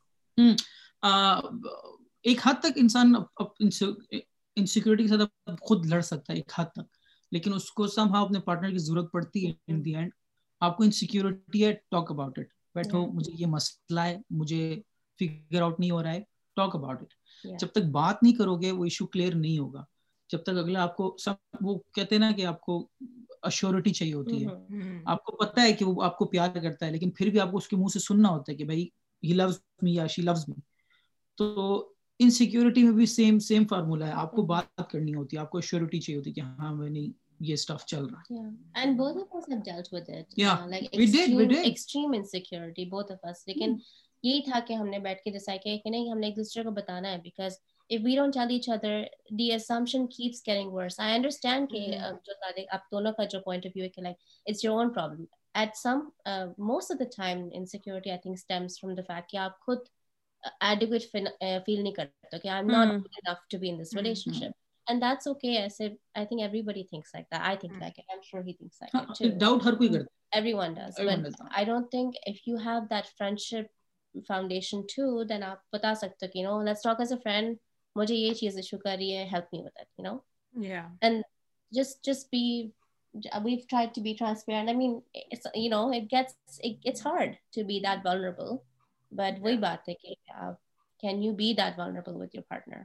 ایک 2.24 2.38
حد 2.46 2.54
تک 2.60 2.72
انسان 2.76 3.12
انسیکیورٹی 4.56 5.02
کے 5.02 5.08
ساتھ 5.08 5.50
خود 5.60 5.86
لڑ 5.86 6.00
سکتا 6.00 6.32
ہے 6.32 6.38
ایک 6.38 6.52
حد 6.58 6.64
تک۔ 6.64 6.96
لیکن 7.32 7.54
اس 7.54 7.70
کو 7.70 7.86
سم 7.86 8.14
ہاؤ 8.14 8.24
اپنے 8.24 8.40
پارٹنر 8.40 8.70
کی 8.70 8.78
ضرورت 8.78 9.12
پڑتی 9.12 9.46
ہے 9.46 9.52
ان 9.66 9.84
دی 9.84 9.94
اینڈ 9.96 10.10
آپ 10.60 10.76
کو 10.76 10.84
انسیکیورٹی 10.84 11.64
ہے 11.64 11.72
ٹاک 11.90 12.10
اباؤٹ 12.12 12.38
اٹ 12.38 12.46
بیٹھو 12.74 13.06
مجھے 13.06 13.32
یہ 13.34 13.46
مسئلہ 13.46 14.00
ہے 14.00 14.16
مجھے 14.30 14.80
فگر 15.20 15.62
آؤٹ 15.62 15.80
نہیں 15.80 15.90
ہو 15.90 16.02
رہا 16.02 16.12
ہے۔ 16.12 16.22
ٹاک 16.58 16.76
اباؤٹ 16.76 17.02
اٹ 17.02 17.14
جب 17.60 17.66
تک 17.66 17.84
بات 17.90 18.22
نہیں 18.22 18.32
کرو 18.32 18.56
گے 18.56 18.70
وہ 18.72 18.84
ایشو 18.84 19.06
کلیئر 19.06 19.34
نہیں 19.34 19.58
ہوگا۔ 19.58 19.84
جب 20.32 20.42
تک 20.42 20.48
اگلا 20.48 20.82
آپ 20.82 20.96
کو 20.96 21.16
سب 21.18 21.32
وہ 21.60 21.78
کہتے 21.94 22.14
ہیں 22.14 22.20
نا 22.20 22.30
کہ 22.36 22.46
آپ 22.46 22.60
کو 22.60 22.88
اشورٹی 23.42 23.90
چاہیے 23.90 24.14
ہوتی 24.14 24.46
ہے۔ 24.46 24.50
آپ 25.04 25.24
کو 25.24 25.36
پتا 25.36 25.62
ہے 25.62 25.72
کہ 25.72 25.84
وہ 25.84 26.02
آپ 26.02 26.18
کو 26.18 26.24
پیار 26.24 26.50
کرتا 26.62 26.86
ہے 26.86 26.92
لیکن 26.92 27.10
پھر 27.10 27.30
بھی 27.30 27.40
آپ 27.40 27.50
کو 27.50 27.56
اس 27.56 27.68
کے 27.68 27.76
منہ 27.76 27.92
سے 27.92 27.98
سننا 27.98 28.28
ہوتا 28.28 28.52
ہے 28.52 28.56
کہ 28.56 28.64
بھائی 28.64 28.88
ہی 29.24 29.32
لوز 29.32 29.58
می 29.82 29.94
یا 29.94 30.06
شی 30.06 30.22
لوز 30.22 30.48
می 30.48 30.60
تو 31.36 31.46
انسیکیورٹی 32.18 32.82
میں 32.82 32.92
بھی 32.92 33.06
سیم 33.06 33.38
سیم 33.38 33.66
فارمولا 33.66 34.06
ہے۔ 34.06 34.12
آپ 34.12 34.32
کو 34.32 34.42
بات 34.42 34.90
کرنی 34.90 35.14
ہوتی 35.14 35.36
ہے 35.36 35.40
آپ 35.40 35.50
کو 35.50 35.58
اشورٹی 35.58 36.00
چاہیے 36.00 36.18
ہوتی 36.18 36.30
ہے 36.30 36.34
کہ 36.34 36.40
ہاں 36.40 36.74
میں 36.74 36.90
نہیں 36.90 37.12
یہ 37.40 37.56
سٹف 37.56 37.86
چل 37.86 38.04
رہا 38.04 38.20
ہے۔ 38.20 38.34
And 38.82 38.96
both 38.96 39.16
of 39.16 39.36
us 39.36 39.46
have 39.52 39.62
dealt 39.68 39.88
with 39.94 40.08
it. 40.08 40.26
Yeah. 40.42 40.54
Uh, 40.54 40.68
like 40.68 40.86
we 40.86 41.04
extreme, 41.04 41.28
did 41.28 41.38
we 41.38 41.44
did. 41.44 41.66
extreme 41.66 42.14
insecurity 42.16 42.84
both 42.94 43.10
of 43.10 43.28
us. 43.28 43.34
لیکن 43.46 43.76
یہی 44.22 44.40
تھا 44.42 44.58
کہ 44.66 44.72
ہم 44.72 44.88
نے 44.88 44.98
بیٹھ 44.98 45.22
کے 45.22 45.30
ڈیسائڈ 45.30 45.62
کیا 45.62 45.76
کہ 45.84 45.90
نہیں 45.90 46.10
ہم 46.10 46.18
نے 46.18 46.26
ایک 46.26 46.36
دوسرے 46.36 46.62
کو 46.64 46.70
بتانا 46.72 47.12
ہے 47.12 47.18
because 47.18 47.58
if 47.90 48.00
we 48.04 48.14
don't 48.16 48.34
tell 48.34 48.50
each 48.50 48.68
other 48.68 49.02
the 49.30 49.52
assumption 49.52 50.06
keeps 50.06 50.42
caring 50.42 50.72
worse 50.72 51.00
I 51.00 51.14
understand 51.14 51.70
کہ 51.70 51.86
mm-hmm. 51.88 52.18
جو 52.24 52.32
لائک 52.34 52.66
اپ 52.70 52.90
دونوں 52.92 53.12
کا 53.12 53.24
جو 53.24 53.40
پوائنٹ 53.40 53.66
اف 53.66 53.72
ویو 53.74 53.84
ہے 53.84 53.88
کہ 53.88 54.02
like 54.02 54.16
it's 54.46 54.64
your 54.64 54.78
own 54.78 54.92
problem 54.92 55.24
at 55.54 55.76
some 55.76 56.00
most 56.64 56.90
of 56.90 56.98
the 56.98 57.04
time 57.16 57.48
insecurity 57.66 58.10
I 58.10 58.18
think 58.18 58.38
stems 58.38 58.78
from 58.80 58.94
the 58.94 59.02
fact 59.06 59.30
کہ 59.30 59.36
آپ 59.36 59.60
خود 59.60 59.78
ایڈیکویٹ 60.60 61.10
فیل 61.10 61.82
نہیں 61.82 61.92
کرتے 61.92 62.38
کہ 62.38 62.48
I 62.48 62.58
am 62.58 62.70
not 62.70 62.92
enough 62.92 63.46
to 63.50 63.58
be 63.58 63.70
in 63.70 63.80
this 63.80 63.94
relation 64.32 64.56
and 64.86 65.02
that's 65.02 65.28
okay 65.28 65.56
as 65.58 65.80
if 65.80 65.96
I 66.14 66.26
think 66.26 66.40
everybody 66.62 66.82
thinks 66.82 67.14
like 67.14 67.26
that 67.26 67.40
I 67.40 67.56
think 67.56 67.72
like 67.72 67.98
I 67.98 68.10
am 68.10 68.20
sure 68.22 68.44
he 68.44 68.52
thinks 68.52 68.82
like 68.82 69.38
doubt 69.40 69.66
ہر 69.66 69.74
کوئی 69.74 69.88
کرتا 69.88 70.36
everyone 70.52 70.74
does 70.74 71.00
but 71.00 71.42
I 71.50 71.64
don't 71.64 71.90
think 71.90 72.16
if 72.26 72.46
you 72.48 72.56
have 72.64 72.84
that 72.90 73.16
friend 73.40 73.77
foundation 74.28 74.80
to 74.94 75.22
then 75.24 75.42
آپ 75.42 75.58
بتا 75.72 75.94
سکتے 75.94 76.28
کہ 76.28 76.42
no 76.42 76.60
let's 76.62 76.82
talk 76.82 77.00
as 77.00 77.12
a 77.12 77.18
friend 77.22 77.56
مجھے 77.96 78.14
یہ 78.14 78.34
چیز 78.34 78.56
issue 78.56 78.78
کر 78.78 78.96
رہی 78.98 79.16
ہے 79.16 79.24
help 79.32 79.54
me 79.54 79.62
with 79.62 80.00
you 80.00 80.04
know 80.04 80.16
and 81.00 81.22
just 81.72 82.04
just 82.04 82.28
be 82.32 82.44
we've 83.14 83.56
try 83.70 83.86
to 83.94 84.02
be 84.02 84.14
transparent 84.18 84.68
I 84.68 84.76
mean 84.76 84.98
you 85.54 85.70
know 85.70 85.86
it 85.90 86.12
gets 86.12 86.60
it's 86.64 87.06
hard 87.06 87.34
to 87.56 87.64
be 87.66 87.80
that 87.80 88.06
vulnerable 88.06 88.56
but 89.12 89.40
وہی 89.40 89.56
بات 89.56 89.88
ہے 89.88 89.94
کہ 89.94 90.14
can 91.02 91.22
you 91.22 91.32
be 91.34 91.52
that 91.58 91.78
vulnerable 91.78 92.16
with 92.16 92.36
your 92.36 92.44
partner 92.48 92.82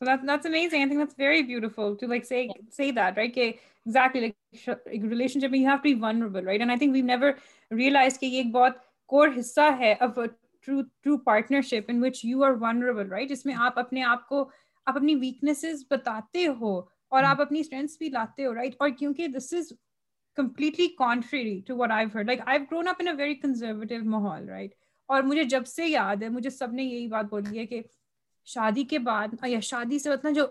So 0.00 0.06
that's, 0.06 0.26
that's 0.26 0.46
amazing. 0.46 0.82
I 0.82 0.88
think 0.88 0.98
that's 0.98 1.14
very 1.14 1.42
beautiful 1.44 1.94
to 1.96 2.06
like 2.08 2.24
say 2.24 2.46
yeah. 2.46 2.54
say 2.70 2.90
that, 2.90 3.16
right? 3.16 3.30
Okay, 3.30 3.60
exactly. 3.86 4.20
Like, 4.22 4.36
sh- 4.52 4.80
like 4.86 5.02
relationship, 5.02 5.52
you 5.52 5.64
have 5.66 5.78
to 5.78 5.84
be 5.84 5.92
vulnerable, 5.94 6.42
right? 6.42 6.60
And 6.60 6.72
I 6.72 6.76
think 6.76 6.92
we've 6.92 7.04
never 7.04 7.36
realized 7.70 8.20
that 8.20 8.80
core 9.12 9.28
حصہ 9.38 9.60
ہے 9.78 9.94
of 10.00 10.18
a 10.18 10.26
true 10.68 11.16
partnership 11.18 11.84
in 11.88 12.04
which 12.04 12.24
you 12.24 12.44
are 12.44 12.52
vulnerable 12.60 13.08
right 13.08 13.28
جس 13.28 13.46
میں 13.46 13.54
آپ 13.58 13.78
اپنے 13.78 14.02
آپ 14.02 14.28
کو 14.28 14.50
آپ 14.86 14.96
اپنی 14.96 15.14
ویکنیسز 15.14 15.84
بتاتے 15.90 16.46
ہو 16.60 16.78
اور 17.08 17.24
آپ 17.24 17.40
اپنی 17.40 17.60
اسٹرینتھس 17.60 17.98
بھی 17.98 18.08
لاتے 18.08 18.44
ہو 18.44 18.54
رائٹ 18.54 18.74
اور 18.80 18.88
کیونکہ 18.88 19.26
this 19.28 19.52
is 19.52 19.72
completely 20.36 20.86
contrary 20.88 21.60
to 21.66 21.76
what 21.76 21.90
I 21.90 22.06
heard 22.14 22.26
like 22.26 22.40
I 22.46 22.58
grew 22.60 22.88
up 22.88 22.96
in 22.98 23.08
a 23.08 23.14
very 23.14 23.34
conservative 23.34 24.04
ماحول 24.04 24.48
رائٹ 24.48 24.74
اور 25.08 25.22
مجھے 25.22 25.44
جب 25.44 25.66
سے 25.66 25.86
یاد 25.86 26.22
ہے 26.22 26.28
مجھے 26.28 26.50
سب 26.50 26.72
نے 26.72 26.82
یہی 26.82 27.06
بات 27.06 27.24
بولی 27.24 27.58
ہے 27.58 27.66
کہ 27.66 27.82
شادی 28.44 28.84
کے 28.84 28.98
بعد 28.98 29.28
یا 29.46 29.60
شادی 29.60 29.98
سے 29.98 30.10
اتنا 30.10 30.30
جو 30.30 30.46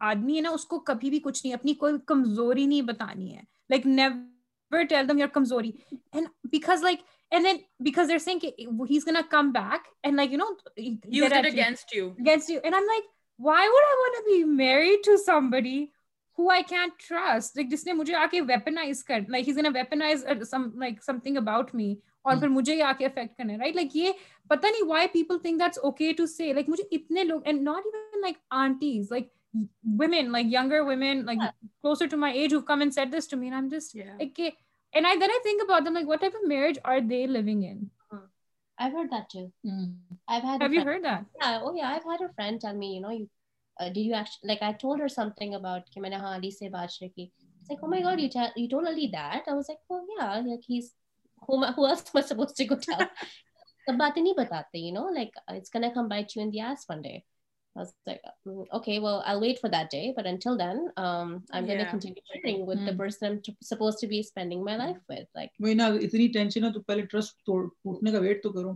آدمی 0.00 0.36
ہے 0.36 0.40
نا 0.40 0.50
اس 0.50 0.64
کو 0.64 0.78
کبھی 0.78 1.10
بھی 1.10 1.18
کچھ 1.18 1.46
نہیں 1.46 1.54
اپنی 1.54 1.74
کوئی 1.74 1.94
کمزوری 2.06 2.66
نہیں 2.66 2.82
بتانی 2.82 3.36
ہے 3.36 3.42
like 3.70 3.86
never 3.86 4.82
tell 4.82 5.08
them 5.08 5.18
your 5.18 5.28
کمزوری 5.28 5.70
and 6.12 6.26
because 6.44 6.82
like 6.82 7.00
and 7.32 7.44
then 7.44 7.60
because 7.82 8.08
they're 8.08 8.18
thinking 8.18 8.52
he's 8.86 9.04
gonna 9.04 9.24
come 9.24 9.52
back 9.52 9.86
and 10.04 10.16
like 10.16 10.30
you 10.30 10.38
know 10.38 10.56
use 10.76 11.32
it 11.32 11.46
against 11.46 11.92
you 11.92 12.04
you 12.04 12.16
against 12.20 12.48
you 12.48 12.60
and 12.64 12.74
i'm 12.74 12.86
like 12.86 13.04
why 13.36 13.60
would 13.60 13.86
i 13.90 13.94
want 14.02 14.16
to 14.18 14.24
be 14.32 14.44
married 14.44 15.02
to 15.02 15.18
somebody 15.18 15.92
who 16.38 16.50
i 16.50 16.62
can't 16.62 16.98
trust 16.98 17.56
like 17.56 17.68
jis 17.68 17.86
name 17.86 17.98
would 17.98 18.08
you 18.08 18.44
weaponize 18.44 19.04
kar 19.06 19.20
like 19.28 19.44
he's 19.44 19.56
gonna 19.56 19.72
weaponize 19.72 20.24
uh, 20.24 20.44
some 20.44 20.72
like 20.76 21.02
something 21.02 21.36
about 21.36 21.74
me 21.74 21.96
اور 22.26 22.36
پھر 22.36 22.48
مجھے 22.48 22.74
یہ 22.74 22.84
آ 22.84 22.92
کے 22.98 23.04
effect 23.06 23.36
کرنا 23.38 23.52
ہے 23.52 23.58
right 23.58 23.74
like 23.76 23.96
یہ 23.96 24.12
پتہ 24.48 24.66
نہیں 24.66 24.86
why 24.86 25.08
people 25.08 25.38
think 25.42 25.60
that's 25.60 25.78
okay 25.82 26.12
to 26.18 26.26
say 26.26 26.52
like 26.52 26.68
مجھے 26.68 26.84
اتنے 26.96 27.24
لوگ 27.24 27.40
and 27.44 27.62
not 27.62 27.86
even 27.86 28.20
like 28.20 28.36
aunties 28.62 29.12
like 29.12 29.28
women 29.98 30.26
like 30.32 30.48
younger 30.52 30.78
women 30.84 31.20
like 31.26 31.38
yeah. 31.42 31.52
closer 31.84 32.06
to 32.14 32.16
my 32.22 32.30
age 32.40 32.54
who've 32.54 32.66
come 32.70 32.82
and 32.86 32.94
said 32.96 33.12
this 33.12 33.28
to 33.28 33.36
me 33.36 33.46
and 33.50 33.56
i'm 33.58 33.70
just 33.74 33.94
yeah. 33.94 34.10
like 34.18 34.40
and 34.96 35.06
I 35.06 35.16
then 35.16 35.30
I 35.30 35.40
think 35.42 35.62
about 35.62 35.84
them 35.84 35.94
like 35.94 36.06
what 36.06 36.20
type 36.20 36.34
of 36.34 36.48
marriage 36.48 36.78
are 36.84 37.00
they 37.00 37.26
living 37.26 37.62
in 37.62 37.90
I've 38.78 38.92
heard 38.92 39.10
that 39.10 39.30
too 39.30 39.52
mm. 39.64 39.94
I've 40.28 40.42
had 40.42 40.62
have 40.62 40.72
you 40.72 40.82
friend. 40.82 40.88
heard 40.88 41.04
that 41.04 41.24
yeah 41.40 41.60
oh 41.62 41.74
yeah 41.74 41.88
I've 41.88 42.04
had 42.04 42.20
a 42.20 42.32
friend 42.34 42.60
tell 42.60 42.74
me 42.74 42.94
you 42.94 43.00
know 43.00 43.10
you 43.10 43.28
uh, 43.80 43.88
did 43.90 44.00
you 44.00 44.14
actually 44.14 44.48
like 44.48 44.62
I 44.62 44.72
told 44.72 45.00
her 45.00 45.08
something 45.08 45.54
about 45.54 45.82
it's 47.60 47.70
like 47.70 47.78
oh 47.82 47.88
my 47.88 48.00
god 48.02 48.20
you 48.20 48.28
tell 48.28 48.52
you 48.56 48.68
told 48.68 48.86
Ali 48.86 49.08
that 49.12 49.42
I 49.48 49.54
was 49.54 49.68
like 49.68 49.78
well 49.88 50.04
yeah 50.18 50.42
like 50.44 50.60
he's 50.66 50.92
who, 51.46 51.64
who 51.64 51.86
else 51.86 52.04
am 52.14 52.18
I 52.18 52.26
supposed 52.26 52.56
to 52.56 52.64
go 52.64 52.76
tell 52.76 52.98
you 54.80 54.92
know 54.92 55.06
like 55.06 55.32
it's 55.50 55.70
gonna 55.70 55.92
come 55.92 56.08
bite 56.08 56.34
you 56.34 56.42
in 56.42 56.50
the 56.50 56.60
ass 56.60 56.84
one 56.86 57.02
day 57.02 57.24
I 57.76 57.80
was 57.80 57.92
like, 58.06 58.22
mm, 58.46 58.64
okay, 58.72 58.98
well, 58.98 59.22
I'll 59.26 59.40
wait 59.40 59.58
for 59.58 59.68
that 59.68 59.90
day. 59.90 60.12
But 60.16 60.24
until 60.24 60.56
then, 60.56 60.88
um, 60.96 61.44
I'm 61.52 61.66
yeah. 61.66 61.74
going 61.74 61.84
to 61.84 61.90
continue 61.90 62.22
sharing 62.32 62.64
with 62.64 62.78
mm. 62.78 62.86
the 62.86 62.94
person 62.94 63.28
I'm 63.28 63.40
t- 63.40 63.56
supposed 63.62 63.98
to 63.98 64.06
be 64.06 64.22
spending 64.22 64.64
my 64.64 64.76
life 64.76 65.02
with. 65.08 65.26
Like, 65.34 65.50
وہی 65.60 65.74
نا 65.74 65.86
اتنی 66.06 66.28
tension 66.28 66.64
ہے 66.64 66.70
تو 66.72 66.80
پہلے 66.80 67.02
trust 67.02 67.44
ٹوٹنے 67.46 68.12
کا 68.12 68.18
wait 68.18 68.42
تو 68.42 68.52
کرو 68.52 68.72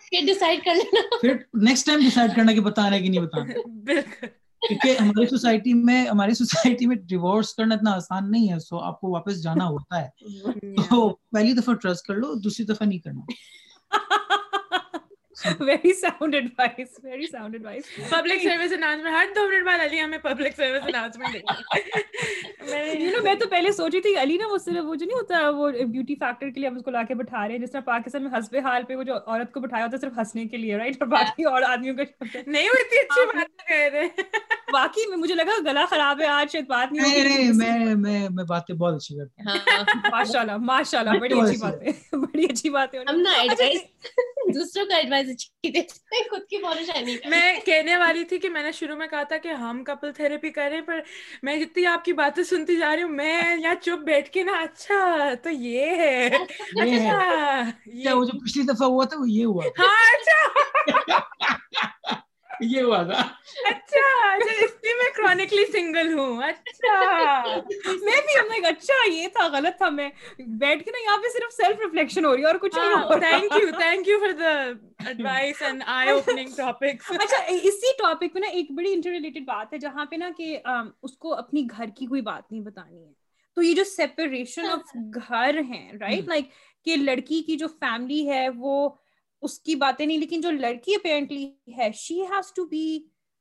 پھر 0.00 0.26
ڈیسائیڈ 0.26 0.64
کر 0.64 0.74
لینا 0.74 1.00
پھر 1.20 1.36
نیکسٹ 1.62 1.86
ٹائم 1.86 2.00
ڈیسائیڈ 2.00 2.36
کرنا 2.36 2.52
کہ 2.52 2.60
بتانا 2.60 2.96
ہے 2.96 3.02
کہ 3.02 3.08
نہیں 3.08 3.20
بتانا 3.20 3.68
بالکل 3.84 4.26
کیونکہ 4.62 4.96
ہماری 5.00 5.26
سوسائٹی 5.26 5.72
میں 5.74 6.04
ہماری 6.06 6.34
سوسائٹی 6.34 6.86
میں 6.86 6.96
ڈیوورس 6.96 7.54
کرنا 7.54 7.74
اتنا 7.74 7.92
آسان 7.92 8.30
نہیں 8.30 8.52
ہے 8.52 8.58
سو 8.58 8.78
آپ 8.78 9.00
کو 9.00 9.10
واپس 9.10 9.42
جانا 9.42 9.68
ہوتا 9.68 10.02
ہے 10.02 10.08
تو 10.90 11.08
پہلی 11.32 11.52
دفعہ 11.52 11.74
ٹرسٹ 11.74 12.06
کر 12.06 12.14
لو 12.14 12.34
دوسری 12.34 12.66
دفعہ 12.66 12.86
نہیں 12.88 12.98
کرنا 12.98 13.20
very 15.60 15.92
sound 15.94 16.34
advice 16.34 16.98
very 17.04 17.26
sound 17.26 17.54
advice 17.54 17.84
public 18.10 18.42
service 18.42 18.72
announcement 18.72 19.14
ہر 19.14 19.26
دو 19.36 19.46
منٹ 19.48 19.64
بعد 19.66 19.80
علی 19.80 20.00
ہمیں 20.00 20.18
public 20.18 20.56
service 20.56 20.82
announcement 20.86 21.36
you 22.94 23.10
know 23.10 23.22
میں 23.22 23.34
تو 23.34 23.48
پہلے 23.48 23.72
سوچی 23.72 24.00
تھی 24.00 24.16
علی 24.16 24.36
نا 24.36 24.46
وہ 24.52 24.58
صرف 24.58 24.84
وہ 24.84 24.94
جو 24.94 25.06
نہیں 25.06 25.18
ہوتا 25.18 25.48
وہ 25.50 25.70
بیوٹی 25.70 26.14
فیکٹر 26.14 26.50
کے 26.50 26.60
لیے 26.60 26.68
ہم 26.68 26.76
اس 26.76 26.84
کو 26.84 26.90
لا 26.90 27.02
کے 27.02 27.14
بٹھا 27.14 27.46
رہے 27.46 27.54
ہیں 27.54 27.62
جس 27.62 27.70
طرح 27.70 27.80
پاکستان 27.86 28.22
میں 28.22 28.38
حسب 28.38 28.56
حال 28.64 28.82
پہ 28.88 28.94
وہ 28.94 29.02
جو 29.02 29.16
عورت 29.16 29.52
کو 29.52 29.60
بٹھایا 29.60 29.84
ہوتا 29.84 29.96
ہے 29.96 30.00
صرف 30.00 30.18
ہنسنے 30.18 30.44
کے 30.44 30.56
لیے 30.56 30.76
رائٹ 30.76 30.96
اور 31.00 31.08
باقی 31.08 31.44
اور 31.44 31.62
آدمیوں 31.68 31.96
کا 31.96 32.04
نہیں 32.46 32.68
اڑتی 32.68 32.98
اچھی 32.98 33.26
بات 33.26 33.66
کہہ 33.68 33.88
رہے 33.92 34.08
واقعی 34.72 35.06
میں 35.08 35.16
مجھے 35.16 35.34
لگا 35.34 35.58
گلا 35.64 35.84
خراب 35.86 36.20
ہے 36.20 36.26
آج 36.28 36.52
شاید 36.52 36.66
بات 36.66 36.92
نہیں 36.92 37.52
میں 37.54 37.94
میں 37.96 38.28
میں 38.30 38.44
باتیں 38.44 38.74
بہت 38.74 38.94
اچھی 38.94 39.16
کرتی 39.16 39.42
ہوں۔ 39.42 39.58
ہاں۔ 39.76 40.10
ماشاء 40.10 40.40
اللہ 40.40 40.56
ماشاء 40.62 40.98
اللہ 40.98 41.18
بڑی 41.20 41.40
اچھی 41.40 41.56
بات 41.60 41.82
ہے 41.82 41.90
بڑی 42.16 42.44
اچھی 42.44 42.70
بات 42.70 42.94
ہے 42.94 42.98
ہم 43.08 43.20
نا 43.20 43.32
ایڈوائز 43.32 43.80
دوسروں 44.54 44.84
کا 44.86 44.96
ایڈوائز 44.96 45.28
اچھی 45.30 45.70
دیتے 45.70 45.80
ہیں 46.14 46.28
خود 46.30 46.46
کی 46.50 46.62
پالش 46.62 46.90
میں 47.26 47.52
کہنے 47.64 47.96
والی 47.96 48.24
تھی 48.24 48.38
کہ 48.38 48.48
میں 48.48 48.62
نے 48.62 48.72
شروع 48.72 48.96
میں 48.96 49.06
کہا 49.06 49.22
تھا 49.22 49.36
کہ 49.36 49.48
ہم 49.60 49.82
کپل 49.84 50.12
تھراپی 50.12 50.50
کریں 50.50 50.80
پر 50.80 51.00
میں 51.42 51.56
جتنی 51.56 51.86
آپ 51.86 52.04
کی 52.04 52.12
باتیں 52.12 52.42
سنتی 52.44 52.76
جا 52.76 52.94
رہی 52.96 53.02
ہوں 53.02 53.10
میں 53.12 53.56
یا 53.58 53.74
چپ 53.80 54.04
بیٹھ 54.04 54.30
کے 54.30 54.42
نا 54.42 54.58
اچھا 54.60 54.98
تو 55.42 55.50
یہ 55.50 55.94
ہے۔ 55.96 56.26
اچھا۔ 56.26 56.82
اچھا، 56.82 57.62
یہ۔ 57.86 58.04
جو 58.04 58.38
پچھلی 58.38 58.64
دفعہ 58.64 58.88
ہوا 58.88 59.04
تھا 59.04 59.20
وہ 59.20 59.30
یہ 59.30 59.44
ہوا 59.44 59.64
ہاں 59.78 59.94
اچھا۔ 60.12 60.40
یہ 62.60 62.82
ہوا 62.82 63.02
تھا۔ 63.02 63.20
اچھا, 63.68 64.32
اچھا، 64.32 64.64
اس 64.64 64.70
لیے 64.82 64.94
میں 64.94 65.10
کرونکلی 65.16 65.64
سنگل 65.72 66.18
ہوں۔ 66.18 66.42
اچھا۔ 66.42 67.42
میں 67.86 68.20
بھی 68.20 68.38
ہم 68.40 68.46
لائک 68.46 68.64
اچھا 68.64 69.10
یہ 69.12 69.28
تھا 69.28 69.48
غلط 69.52 69.76
تھا۔ 69.76 69.88
میں 69.88 70.08
بیٹھ 70.38 70.84
کے 70.84 70.90
نا 70.90 71.02
یہاں 71.02 71.16
پہ 71.16 71.28
صرف 71.32 71.52
سیلف 71.52 71.80
ریفلیکشن 71.80 72.24
ہو 72.24 72.34
رہی 72.34 72.42
ہے 72.42 72.46
اور 72.46 72.54
کچھ 72.54 72.78
نہیں 72.78 73.18
thank 73.18 73.62
you 73.62 73.68
thank 73.78 74.08
you 74.08 74.18
for 74.20 74.32
the 74.32 74.52
advice 75.06 75.62
and 75.62 75.82
I 75.86 76.10
opening 76.10 76.48
topics 76.56 77.10
اچھا 77.10 77.42
اسی 77.48 77.92
ٹاپک 77.92 78.34
پہ 78.34 78.38
نا 78.38 78.46
ایک 78.46 78.70
بڑی 78.70 78.92
انٹر 78.92 79.10
ریلیٹڈ 79.10 79.44
بات 79.46 79.72
ہے 79.72 79.78
جہاں 79.78 80.04
پہ 80.04 80.16
نا 80.16 80.30
کہ 80.36 80.58
اس 81.02 81.16
کو 81.16 81.34
اپنی 81.34 81.66
گھر 81.76 81.84
کی 81.96 82.06
کوئی 82.06 82.20
بات 82.20 82.52
نہیں 82.52 82.62
بتانی 82.62 83.04
ہے۔ 83.06 83.12
تو 83.54 83.62
یہ 83.62 83.74
جو 83.74 83.84
سیپریشن 83.84 84.66
آف 84.66 84.96
گھر 85.14 85.60
ہیں 85.68 85.92
رائٹ 86.00 86.28
لائک 86.28 86.44
کہ 86.84 86.96
لڑکی 86.96 87.42
کی 87.42 87.56
جو 87.56 87.68
فیملی 87.68 88.30
ہے 88.30 88.48
وہ 88.56 88.88
اس 89.42 89.58
کی 89.60 89.74
باتیں 89.76 90.04
نہیں 90.06 90.18
لیکن 90.18 90.40
جو 90.40 90.50
لڑکی 90.50 90.94
اپیرنٹلی 90.94 91.46
ہے 91.78 91.90
she 91.94 92.20
has 92.32 92.52
to 92.52 92.64
be 92.66 92.84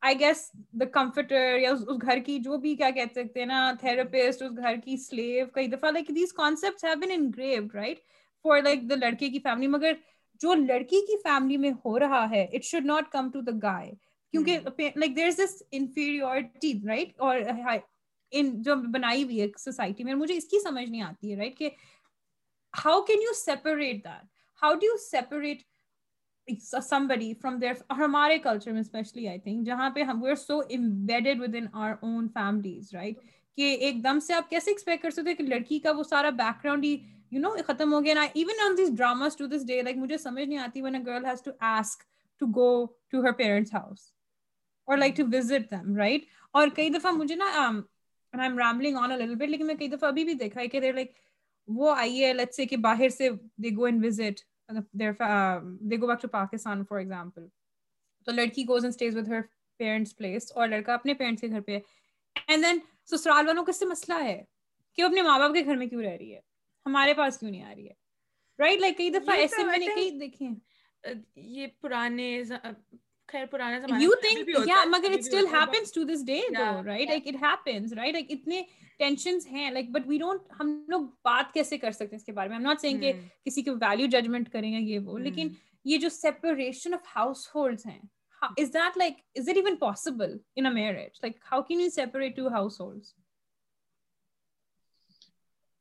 I 0.01 0.19
guess 0.19 0.49
the 0.79 0.85
comforter 0.93 1.57
یا 1.59 1.71
اس 1.71 1.81
گھر 2.01 2.19
کی 2.25 2.37
جو 2.39 2.57
بھی 2.57 2.75
کیا 2.75 2.89
کہہ 2.89 3.11
سکتے 3.11 3.39
ہیں 3.39 3.47
نا 3.47 3.71
تھراپسٹ 3.79 4.41
اس 4.41 4.57
گھر 4.57 4.75
کی 4.85 4.97
سلیو 4.99 5.45
کئی 5.53 5.67
دفعہ 5.67 5.91
like 5.91 6.07
these 6.15 6.33
concepts 6.33 6.83
have 6.83 6.99
been 6.99 7.11
ingrained 7.11 7.75
right 7.75 7.99
for 8.45 8.61
like 8.61 8.89
the 8.89 8.95
لڑکے 8.97 9.29
کی 9.29 9.39
فیملی 9.39 9.67
مگر 9.67 9.93
جو 10.41 10.53
لڑکی 10.55 11.05
کی 11.07 11.17
فیملی 11.23 11.57
میں 11.57 11.71
ہو 11.85 11.97
رہا 11.99 12.25
ہے 12.29 12.43
it 12.43 12.63
should 12.63 12.85
not 12.85 13.11
come 13.11 13.29
to 13.29 13.41
the 13.41 13.57
guy 13.63 13.91
کیونکہ 14.33 14.59
like 14.95 15.15
there 15.15 15.27
is 15.27 15.39
this 15.39 15.61
inferiority 15.71 16.73
right 16.87 17.19
اور 17.19 17.39
جو 18.31 18.75
بنائی 18.91 19.23
ہوئی 19.23 19.41
ہے 19.41 19.47
سوسائٹی 19.59 20.03
میں 20.03 20.13
مجھے 20.15 20.35
اس 20.37 20.45
کی 20.45 20.59
سمجھ 20.59 20.89
نہیں 20.89 21.01
آتی 21.01 21.31
ہے 21.31 21.37
رائٹ 21.37 21.57
کہ 21.57 21.69
how 22.73 23.01
can 23.01 23.21
you 23.21 23.33
separate 23.35 24.03
that 24.03 24.25
how 24.61 24.73
do 24.73 24.85
you 24.85 24.97
separate 25.01 25.63
somebody 26.59 27.33
from 27.33 27.59
their 27.59 27.75
Ahmadi 27.89 28.41
culture, 28.43 28.75
especially, 28.77 29.29
I 29.29 29.37
think, 29.37 29.65
جہاں 29.65 29.89
پہ 29.89 30.03
ہم 30.03 30.21
we're 30.21 30.35
so 30.35 30.61
embedded 30.69 31.39
within 31.39 31.69
our 31.73 31.97
own 32.03 32.29
families, 32.29 32.93
right? 32.93 33.29
کہ 33.57 33.75
ایک 33.75 34.03
دم 34.03 34.19
سے 34.19 34.33
آپ 34.33 34.49
کیسے 34.49 34.71
ایکسپیکٹ 34.71 35.01
کر 35.03 35.11
سکتے 35.11 35.29
ہیں 35.29 35.35
کہ 35.35 35.43
لڑکی 35.43 35.79
کا 35.79 35.91
وہ 35.97 36.03
سارا 36.03 36.29
بیک 36.29 36.63
گراؤنڈ 36.63 36.83
ہی 36.83 36.97
یو 37.31 37.39
نو 37.41 37.49
ختم 37.67 37.93
ہو 37.93 38.03
گیا 38.03 38.21
even 38.33 38.61
on 38.65 38.77
these 38.77 38.89
dramas 38.97 39.35
to 39.37 39.47
this 39.47 39.65
day 39.67 39.81
like 39.81 39.97
مجھے 39.97 40.17
سمجھ 40.17 40.47
نہیں 40.47 40.59
آتی 40.59 40.81
when 40.81 40.95
a 40.95 41.03
girl 41.09 41.25
has 41.25 41.41
to 41.41 41.53
ask 41.69 42.05
to 42.41 42.47
go 42.47 42.69
to 43.13 43.21
her 43.21 43.33
parents' 43.33 43.71
house 43.71 44.11
or 44.87 44.97
like 44.97 45.15
to 45.15 45.25
visit 45.25 45.69
them, 45.69 45.95
right? 45.95 46.29
اور 46.51 46.67
کئی 46.75 46.89
دفعہ 46.89 47.11
مجھے 47.11 47.35
نا 47.35 47.49
um, 47.57 47.81
and 48.33 48.41
I'm 48.41 48.57
rambling 48.57 48.97
on 48.97 49.11
a 49.11 49.17
little 49.17 49.35
bit 49.35 49.49
لیکن 49.49 49.67
میں 49.67 49.75
کئی 49.75 49.87
دفعہ 49.87 50.09
ابھی 50.09 50.23
بھی 50.23 50.33
دیکھا 50.33 50.61
ہے 50.61 50.67
کہ 50.67 50.79
they're 50.79 50.95
like 50.95 51.13
وہ 51.67 51.93
آئی 51.95 52.23
ہے 52.23 52.33
let's 52.33 52.59
say 52.59 52.67
کہ 52.69 52.77
باہر 52.77 53.09
سے 53.09 53.29
they 53.63 53.75
go 53.77 53.87
and 53.91 54.05
visit 54.05 54.43
they 54.71 55.97
go 55.97 56.07
back 56.07 56.21
to 56.21 56.27
Pakistan 56.27 56.83
for 56.85 56.97
example 56.97 57.47
تو 58.27 58.31
لڑکی 58.31 58.63
goes 58.67 58.85
and 58.85 58.93
stays 58.93 59.17
with 59.17 59.27
her 59.27 59.41
parents 59.77 60.17
place 60.17 60.51
اور 60.51 60.67
لڑکا 60.67 60.93
اپنے 60.93 61.13
پیرنٹس 61.13 61.41
کے 61.41 61.47
گھر 61.47 61.61
پہ 61.61 61.79
اینڈ 62.47 62.63
دین 62.63 62.79
سسرال 63.05 63.47
والوں 63.47 63.65
کا 63.65 63.69
اس 63.69 63.79
سے 63.79 63.85
مسئلہ 63.85 64.23
ہے 64.23 64.43
کہ 64.93 65.03
وہ 65.03 65.07
اپنے 65.07 65.21
ماں 65.21 65.39
باپ 65.39 65.53
کے 65.53 65.65
گھر 65.65 65.75
میں 65.75 65.87
کیوں 65.87 66.01
رہ 66.01 66.15
رہی 66.19 66.33
ہے؟ 66.35 66.39
ہمارے 66.85 67.13
پاس 67.13 67.39
کیوں 67.39 67.51
نہیں 67.51 67.63
آ 67.63 67.73
رہی 67.75 67.87
ہے؟ 67.87 67.93
رائٹ 68.59 68.79
لائک 68.79 68.97
کئی 68.97 69.09
دفعہ 69.09 69.35
ایسے 69.35 69.63
میں 69.63 69.77
نے 69.77 69.85
کئی 69.85 70.09
دیکھے 70.19 70.49
یہ 71.35 71.67
پرانے 71.81 72.43
خیر 73.31 73.45
پرانے 73.45 73.79
زمانے 73.79 74.03
یو 74.03 74.11
تھنک 74.21 74.49
یا 74.67 74.83
مگر 74.87 75.11
it 75.11 75.23
still 75.23 75.47
happens 75.47 75.91
to 75.93 76.03
this 76.03 76.25
day 76.25 76.39
though 76.57 76.63
right 76.85 77.09
like 77.09 77.27
it 77.27 77.35
happens 77.43 77.93
right 77.93 78.13
like 78.13 78.31
اتنے 78.31 78.61
ٹینشنز 78.99 79.47
ہیں 79.47 79.69
لائک 79.71 79.89
بٹ 79.89 80.07
وی 80.07 80.17
ڈونٹ 80.17 80.51
ہم 80.59 80.73
لوگ 80.87 81.05
بات 81.23 81.53
کیسے 81.53 81.77
کر 81.77 81.91
سکتے 81.91 82.15
ہیں 82.15 82.19
اس 82.19 82.25
کے 82.25 82.31
بارے 82.31 82.49
میں 82.49 82.57
ایم 82.57 82.63
ناٹ 82.63 82.81
سیئنگ 82.81 82.99
کہ 82.99 83.11
کسی 83.45 83.61
کے 83.61 83.71
ویلیو 83.81 84.07
ججمنٹ 84.11 84.51
کریں 84.53 84.71
گے 84.71 84.79
یہ 84.79 84.99
وہ 84.99 85.17
لیکن 85.19 85.49
یہ 85.85 85.97
جو 85.97 86.09
سیپریشن 86.09 86.93
اف 86.93 87.15
ہاؤس 87.15 87.47
ہولڈز 87.55 87.85
ہیں 87.85 87.99
is 88.41 88.73
that 88.73 88.97
like 88.97 89.13
is 89.35 89.49
it 89.49 89.57
even 89.57 89.75
possible 89.77 90.37
in 90.55 90.65
a 90.65 90.69
marriage 90.71 91.19
like 91.23 91.37
how 91.51 91.61
can 91.61 91.79
you 91.79 91.89
separate 91.89 92.35
two 92.35 92.47
households 92.81 93.13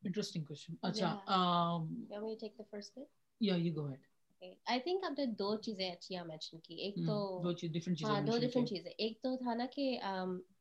interesting 0.03 0.45
question 0.45 0.75
اچھا 0.83 1.17
ام 1.29 1.89
you 2.11 2.21
me 2.21 2.35
take 2.41 2.59
the 2.59 2.63
first 2.71 2.99
but 2.99 3.07
یا 3.41 3.55
you 3.57 3.75
go 3.75 3.87
ahead 3.87 4.07
I 4.43 4.81
think 4.81 5.05
آپ 5.05 5.19
نے 5.19 5.25
دو 5.39 5.55
چیزیں 5.57 5.91
اچھی 5.91 6.15
یہاں 6.15 6.25
mention 6.25 6.59
کی 6.59 6.75
ایک 6.75 6.95
تو 7.07 7.17
ہاں 8.05 8.21
دو 8.21 8.39
ڈفرینٹ 8.39 8.69
چیزیں 8.69 8.91
ایک 8.91 9.21
تو 9.23 9.37
تھا 9.37 9.55
نا 9.55 9.67
کہ 9.73 9.99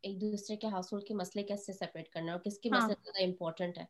ایک 0.02 0.22
دوسرے 0.22 0.56
کے 0.56 0.68
ہاؤس 0.68 0.92
ہولڈ 0.94 1.04
کے 1.04 1.14
مسئلے 1.14 1.44
کیسے 1.44 1.74
سپریٹ 1.74 2.10
کرنا 2.10 2.32
اور 2.32 2.40
کس 2.40 2.60
کے 2.60 2.70
مسئلے 2.70 2.94
زیادہ 3.04 3.24
امپورٹنٹ 3.26 3.78
ہے 3.78 3.86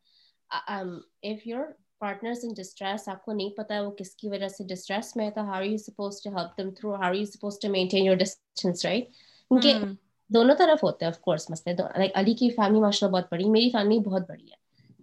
if 1.22 1.46
your 1.46 1.64
partner's 1.98 2.44
in 2.44 2.52
distress 2.56 3.08
آپ 3.08 3.24
کو 3.24 3.32
نہیں 3.32 3.50
پتا 3.50 3.80
وہ 3.82 3.90
کس 3.90 4.14
کی 4.16 4.28
وجہ 4.28 4.48
سے 4.48 4.64
ڈسٹریس 4.64 5.16
میں 5.16 5.26
ہے 5.26 5.30
تو 5.30 5.40
how 5.40 5.62
you 5.62 5.76
suppose 5.76 6.22
to 6.22 6.30
help 6.30 6.58
them 6.58 6.70
through 6.70 6.94
how 6.94 7.14
you 7.14 7.24
suppose 7.24 7.58
to 7.60 7.70
maintain 7.70 8.04
your 8.04 8.16
distance 8.16 8.84
right 8.84 9.08
کیونکہ 9.50 9.84
دونوں 10.30 10.54
طرف 10.58 10.84
ہوتے 10.84 11.04
ہیں 11.04 11.12
آف 11.12 11.20
کورس 11.20 11.50
مسئلے 11.50 11.76
لائک 11.98 12.10
علی 12.14 12.34
کی 12.34 12.50
فیملی 12.50 12.80
ماشاء 12.80 13.06
اللہ 13.06 13.16
بہت 13.16 13.32
بڑی 13.32 13.48
میری 13.48 13.70
فیملی 13.70 13.98
بہت 13.98 14.28
بڑی 14.28 14.44
ہے 14.44 14.58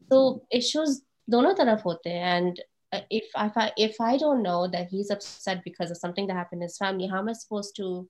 تو 0.09 0.19
ایشوز 0.49 1.01
دونوں 1.27 1.53
طرف 1.57 1.85
ہوتے 1.85 2.09
ہیں 2.09 2.23
and 2.23 2.59
if 2.91 3.25
if 3.35 3.57
I 3.57 3.71
if 3.77 3.99
I 3.99 4.17
don't 4.17 4.43
know 4.43 4.67
that 4.67 4.87
he's 4.89 5.09
upset 5.09 5.63
because 5.63 5.91
of 5.91 5.97
something 5.97 6.27
that 6.27 6.33
happened 6.33 6.61
in 6.61 6.67
his 6.67 6.77
family, 6.77 7.07
how 7.07 7.19
am 7.19 7.29
I 7.29 7.33
supposed 7.33 7.75
to 7.77 8.09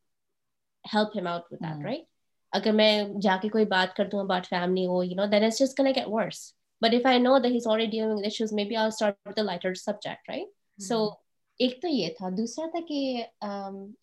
help 0.85 1.15
him 1.15 1.27
out 1.27 1.45
with 1.51 1.59
that, 1.61 1.77
mm. 1.77 1.83
right? 1.83 2.05
اگر 2.53 2.71
میں 2.71 3.03
جا 3.21 3.35
کے 3.41 3.49
کوئی 3.49 3.65
بات 3.71 3.95
کر 3.95 4.07
دوں 4.09 4.19
about 4.19 4.45
family 4.49 4.85
who 4.87 5.03
you 5.03 5.15
know 5.15 5.25
then 5.31 5.43
is 5.43 5.57
just 5.59 5.79
gonna 5.79 5.85
get 5.85 6.07
worse 6.07 6.39
but 6.81 6.93
if 6.93 7.05
I 7.05 7.19
know 7.19 7.37
that 7.37 7.51
has 7.51 7.67
already 7.67 7.89
dealing 7.91 8.23
issues 8.23 8.53
may 8.53 8.63
be 8.65 8.75
I 8.75 8.87
start 8.87 9.15
with 9.25 9.39
lighter 9.39 9.73
subject 9.73 10.29
right 10.29 10.81
so 10.81 11.03
ایک 11.59 11.81
تو 11.81 11.87
یہ 11.87 12.09
تھا 12.17 12.29
دوسرا 12.37 12.65
تھا 12.71 12.79
کہ 12.87 13.23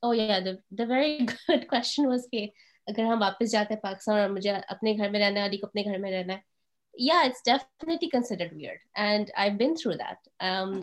او 0.02 0.12
yeah 0.14 0.38
the 0.78 0.84
very 0.88 1.18
good 1.18 1.66
question 1.68 2.06
was 2.06 2.26
کہ 2.32 2.46
اگر 2.86 3.04
ہم 3.04 3.22
واپس 3.22 3.50
جاتے 3.50 3.74
ہیں 3.74 3.80
پاکستان 3.80 4.18
اور 4.20 4.28
مجھے 4.30 4.52
اپنے 4.68 4.96
گھر 4.96 5.10
میں 5.10 5.20
رہنا 5.20 5.40
ہے 5.40 5.46
علی 5.46 5.58
کو 5.58 5.66
اپنے 5.66 5.84
گھر 5.84 5.98
میں 5.98 6.10
رہنا 6.12 6.32
ہے 6.32 6.52
yeah 6.96 7.26
it's 7.26 7.42
definitely 7.42 8.08
considered 8.10 8.52
weird 8.54 8.78
and 8.96 9.30
i've 9.36 9.58
been 9.58 9.76
through 9.76 9.96
that 9.96 10.18
um 10.40 10.82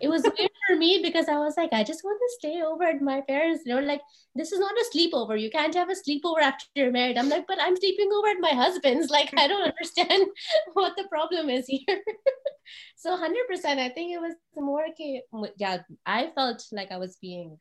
it 0.00 0.08
was 0.08 0.22
weird 0.22 0.50
for 0.66 0.76
me 0.76 1.00
because 1.02 1.28
I 1.28 1.38
was 1.38 1.56
like, 1.56 1.72
I 1.72 1.84
just 1.84 2.04
want 2.04 2.20
to 2.20 2.36
stay 2.38 2.62
over 2.62 2.84
at 2.84 3.02
my 3.02 3.20
parents. 3.22 3.62
They 3.64 3.74
were 3.74 3.82
like, 3.82 4.00
this 4.34 4.52
is 4.52 4.60
not 4.60 4.72
a 4.72 4.96
sleepover. 4.96 5.40
You 5.40 5.50
can't 5.50 5.74
have 5.74 5.90
a 5.90 5.94
sleepover 5.94 6.40
after 6.40 6.66
you're 6.74 6.90
married. 6.90 7.18
I'm 7.18 7.28
like, 7.28 7.46
but 7.46 7.58
I'm 7.60 7.76
sleeping 7.76 8.10
over 8.12 8.28
at 8.28 8.40
my 8.40 8.50
husband's. 8.50 9.10
Like, 9.10 9.32
I 9.36 9.46
don't 9.46 9.62
understand 9.62 10.26
what 10.74 10.96
the 10.96 11.04
problem 11.08 11.50
is 11.50 11.66
here. 11.66 12.00
so 12.96 13.16
100%, 13.16 13.28
I 13.78 13.88
think 13.90 14.12
it 14.12 14.20
was 14.20 14.34
more, 14.56 14.86
okay, 14.90 15.22
yeah, 15.56 15.78
I 16.06 16.30
felt 16.34 16.64
like 16.72 16.90
I 16.90 16.98
was 16.98 17.16
being 17.20 17.58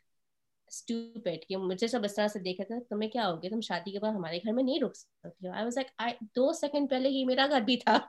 مجھے 1.57 1.87
سب 1.87 1.99
اس 2.03 2.15
طرح 2.15 2.27
سے 2.27 2.39
دیکھا 2.39 2.63
تھا 2.63 2.75
تمہیں 2.89 3.09
کیا 3.09 3.31
ہوگیا 3.31 3.49
تم 3.49 3.61
شادی 3.61 3.91
کے 3.91 3.99
بعد 3.99 4.13
ہمارے 4.13 4.37
گھر 4.37 4.51
میں 4.51 4.63
نہیں 4.63 4.79
رک 4.79 4.95
سکتے 4.95 5.81
دو 6.21 6.53
سیکنڈ 6.53 6.89
پہلے 6.89 7.09
یہ 7.09 7.25
میرا 7.25 7.47
گھر 7.49 7.61
بھی 7.61 7.77
تھا۔ 7.77 7.99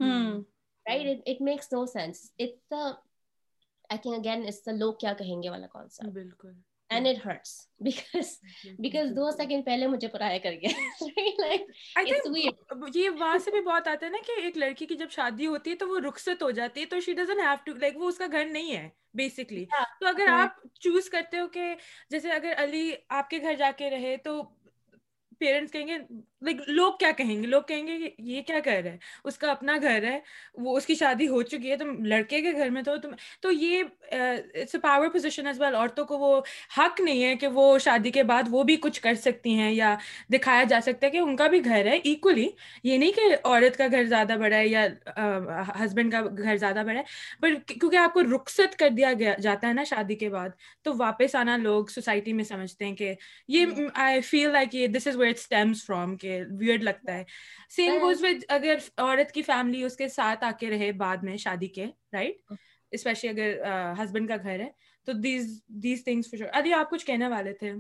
اگین 3.91 4.47
لوگ 4.67 4.95
کیا 4.95 5.13
کہیں 5.13 5.43
گے 5.43 5.49
and 6.91 7.07
it 7.07 7.27
hurts 7.27 7.51
because 7.81 8.29
because 8.79 9.11
do 9.17 9.31
second 9.31 9.65
پہلے 9.65 9.87
مجھے 9.87 10.09
پرایا 10.09 10.39
کر 10.39 10.53
گیا 10.53 10.71
یہ 12.95 13.09
وہاں 13.11 13.39
سے 13.39 13.51
بھی 13.51 13.61
بہت 13.61 13.89
آتا 13.89 14.07
ہے 14.07 14.11
نا 14.11 14.19
کہ 14.27 14.41
ایک 14.41 14.57
لڑکی 14.59 14.87
کی 14.87 14.95
جب 14.95 15.11
شادی 15.11 15.47
ہوتی 15.47 15.71
ہے 15.71 15.77
تو 15.77 15.89
وہ 15.89 15.99
رخصت 16.01 16.43
ہو 16.43 16.51
جاتی 16.51 16.81
ہے 16.81 16.87
تو 16.87 17.01
she 17.01 17.13
doesn't 17.15 17.41
have 17.41 17.55
to 17.65 17.75
like 17.75 17.97
وہ 17.97 18.09
اس 18.09 18.19
کا 18.19 18.27
گھر 18.33 18.45
نہیں 18.45 18.77
ہے 18.77 18.89
بیسکلی 19.15 19.65
تو 20.01 20.07
اگر 20.07 20.29
آپ 20.31 20.65
چوز 20.81 21.09
کرتے 21.11 21.39
ہو 21.39 21.47
کہ 21.49 21.75
جیسے 22.11 22.31
اگر 22.31 22.53
علی 22.57 22.91
آپ 23.11 23.31
کے 23.31 23.39
گھر 23.39 23.55
جا 23.55 23.71
کے 23.77 23.91
رہے 23.91 24.17
تو 24.17 24.43
پیرنٹس 25.41 25.73
کہیں 25.73 25.87
گے 25.87 25.97
لائک 26.43 26.61
لوگ 26.69 26.93
کیا 26.99 27.11
کہیں 27.11 27.43
گے 27.43 27.47
لوگ 27.47 27.63
کہیں 27.63 27.87
گے 27.87 27.99
کہ 27.99 28.11
یہ 28.23 28.43
کیا 28.43 28.59
کر 28.65 28.81
رہا 28.85 28.91
ہے 28.91 28.99
اس 29.25 29.39
کا 29.39 29.51
اپنا 29.51 29.77
گھر 29.83 30.05
ہے 30.05 30.19
وہ 30.55 30.77
اس 30.77 30.87
کی 30.87 30.95
شادی 30.95 31.29
ہو 31.29 31.43
چکی 31.43 31.71
ہے 31.71 31.77
تم 31.77 32.05
لڑکے 32.05 32.41
کے 32.41 32.53
گھر 32.53 32.71
میں 32.71 32.83
تو 32.83 32.97
تم 32.97 33.11
تو 33.41 33.51
یہ 33.51 33.83
it's 34.11 34.75
a 34.75 34.81
power 34.81 35.09
position 35.09 35.47
as 35.47 35.61
well 35.61 35.75
عورتوں 35.75 36.05
کو 36.05 36.19
وہ 36.19 36.41
حق 36.79 37.01
نہیں 37.01 37.25
ہے 37.25 37.35
کہ 37.37 37.47
وہ 37.47 37.79
شادی 37.79 38.11
کے 38.11 38.23
بعد 38.23 38.43
وہ 38.51 38.63
بھی 38.63 38.77
کچھ 38.77 39.01
کر 39.01 39.15
سکتی 39.15 39.55
ہیں 39.55 39.73
یا 39.73 39.95
دکھایا 40.33 40.63
جا 40.63 40.81
سکتا 40.83 41.07
ہے 41.07 41.11
کہ 41.11 41.19
ان 41.19 41.37
کا 41.37 41.49
بھی 41.49 41.65
گھر 41.65 41.87
ہے 41.87 41.97
ایکولی 42.05 42.49
یہ 42.85 42.99
نہیں 42.99 43.13
کہ 43.13 43.35
عورت 43.45 43.79
کا 43.79 43.87
گھر 43.91 44.05
زیادہ 44.05 44.37
بڑا 44.41 44.57
ہے 44.57 44.69
یا 44.69 44.87
ہسبینڈ 45.85 46.13
کا 46.13 46.23
گھر 46.39 46.57
زیادہ 46.57 46.83
بڑا 46.87 46.99
ہے 46.99 47.05
بٹ 47.41 47.69
کیونکہ 47.71 47.97
آپ 47.97 48.15
کو 48.15 48.23
رخصت 48.23 48.79
کر 48.79 48.89
دیا 48.89 49.13
گیا 49.19 49.35
جاتا 49.43 49.69
ہے 49.69 49.73
نا 49.73 49.85
شادی 49.85 50.15
کے 50.15 50.29
بعد 50.29 50.49
تو 50.83 50.95
واپس 50.99 51.35
آنا 51.35 51.57
لوگ 51.57 51.87
سوسائٹی 51.87 52.33
میں 52.33 52.45
سمجھتے 52.45 52.85
ہیں 52.85 52.95
کہ 52.97 53.15
یہ 53.49 53.67
آئی 53.95 54.21
فیل 54.21 54.51
لائک 54.51 54.75
یہ 54.75 54.87
this 54.87 55.07
is 55.07 55.17
where 55.17 55.28
it 55.29 55.37
stems 55.37 55.87
from 55.87 56.17
کہ 56.17 56.41
لگتا 56.83 57.15
ہے. 57.15 57.25
سیم 57.71 57.95
گوز 58.01 58.25
ود 58.25 58.45
اگر 58.49 58.77
عورت 58.97 59.33
کی 59.33 59.43
فیملی 59.43 59.83
اس 59.83 59.97
کے 59.97 60.09
ساتھ 60.09 60.45
آ 60.45 60.51
کے 60.61 60.71
رہے 60.71 60.93
بعد 60.93 61.17
میں 61.17 61.37
شادی 61.37 61.67
کے 61.67 61.87
رائٹ 62.13 62.53
اسپیشلی 62.93 63.31
اگر 63.31 63.63
ہسبینڈ 64.03 64.29
کا 64.29 64.37
گھر 64.37 64.61
ہے 64.61 64.69
تو 65.07 65.13
دیز 65.13 65.63
دیز 65.83 66.05
تھنگس 66.05 66.31
فور 66.31 66.49
ادھی 66.53 66.73
آپ 66.73 66.91
کچھ 66.91 67.07
کہنے 67.07 67.29
والے 67.29 67.53
تھے؟ 67.53 67.73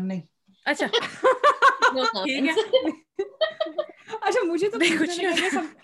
نہیں. 0.00 0.20
اچھا. 0.66 0.86
اچھا 4.20 4.44
مجھے 4.44 4.68
تو 4.68 4.78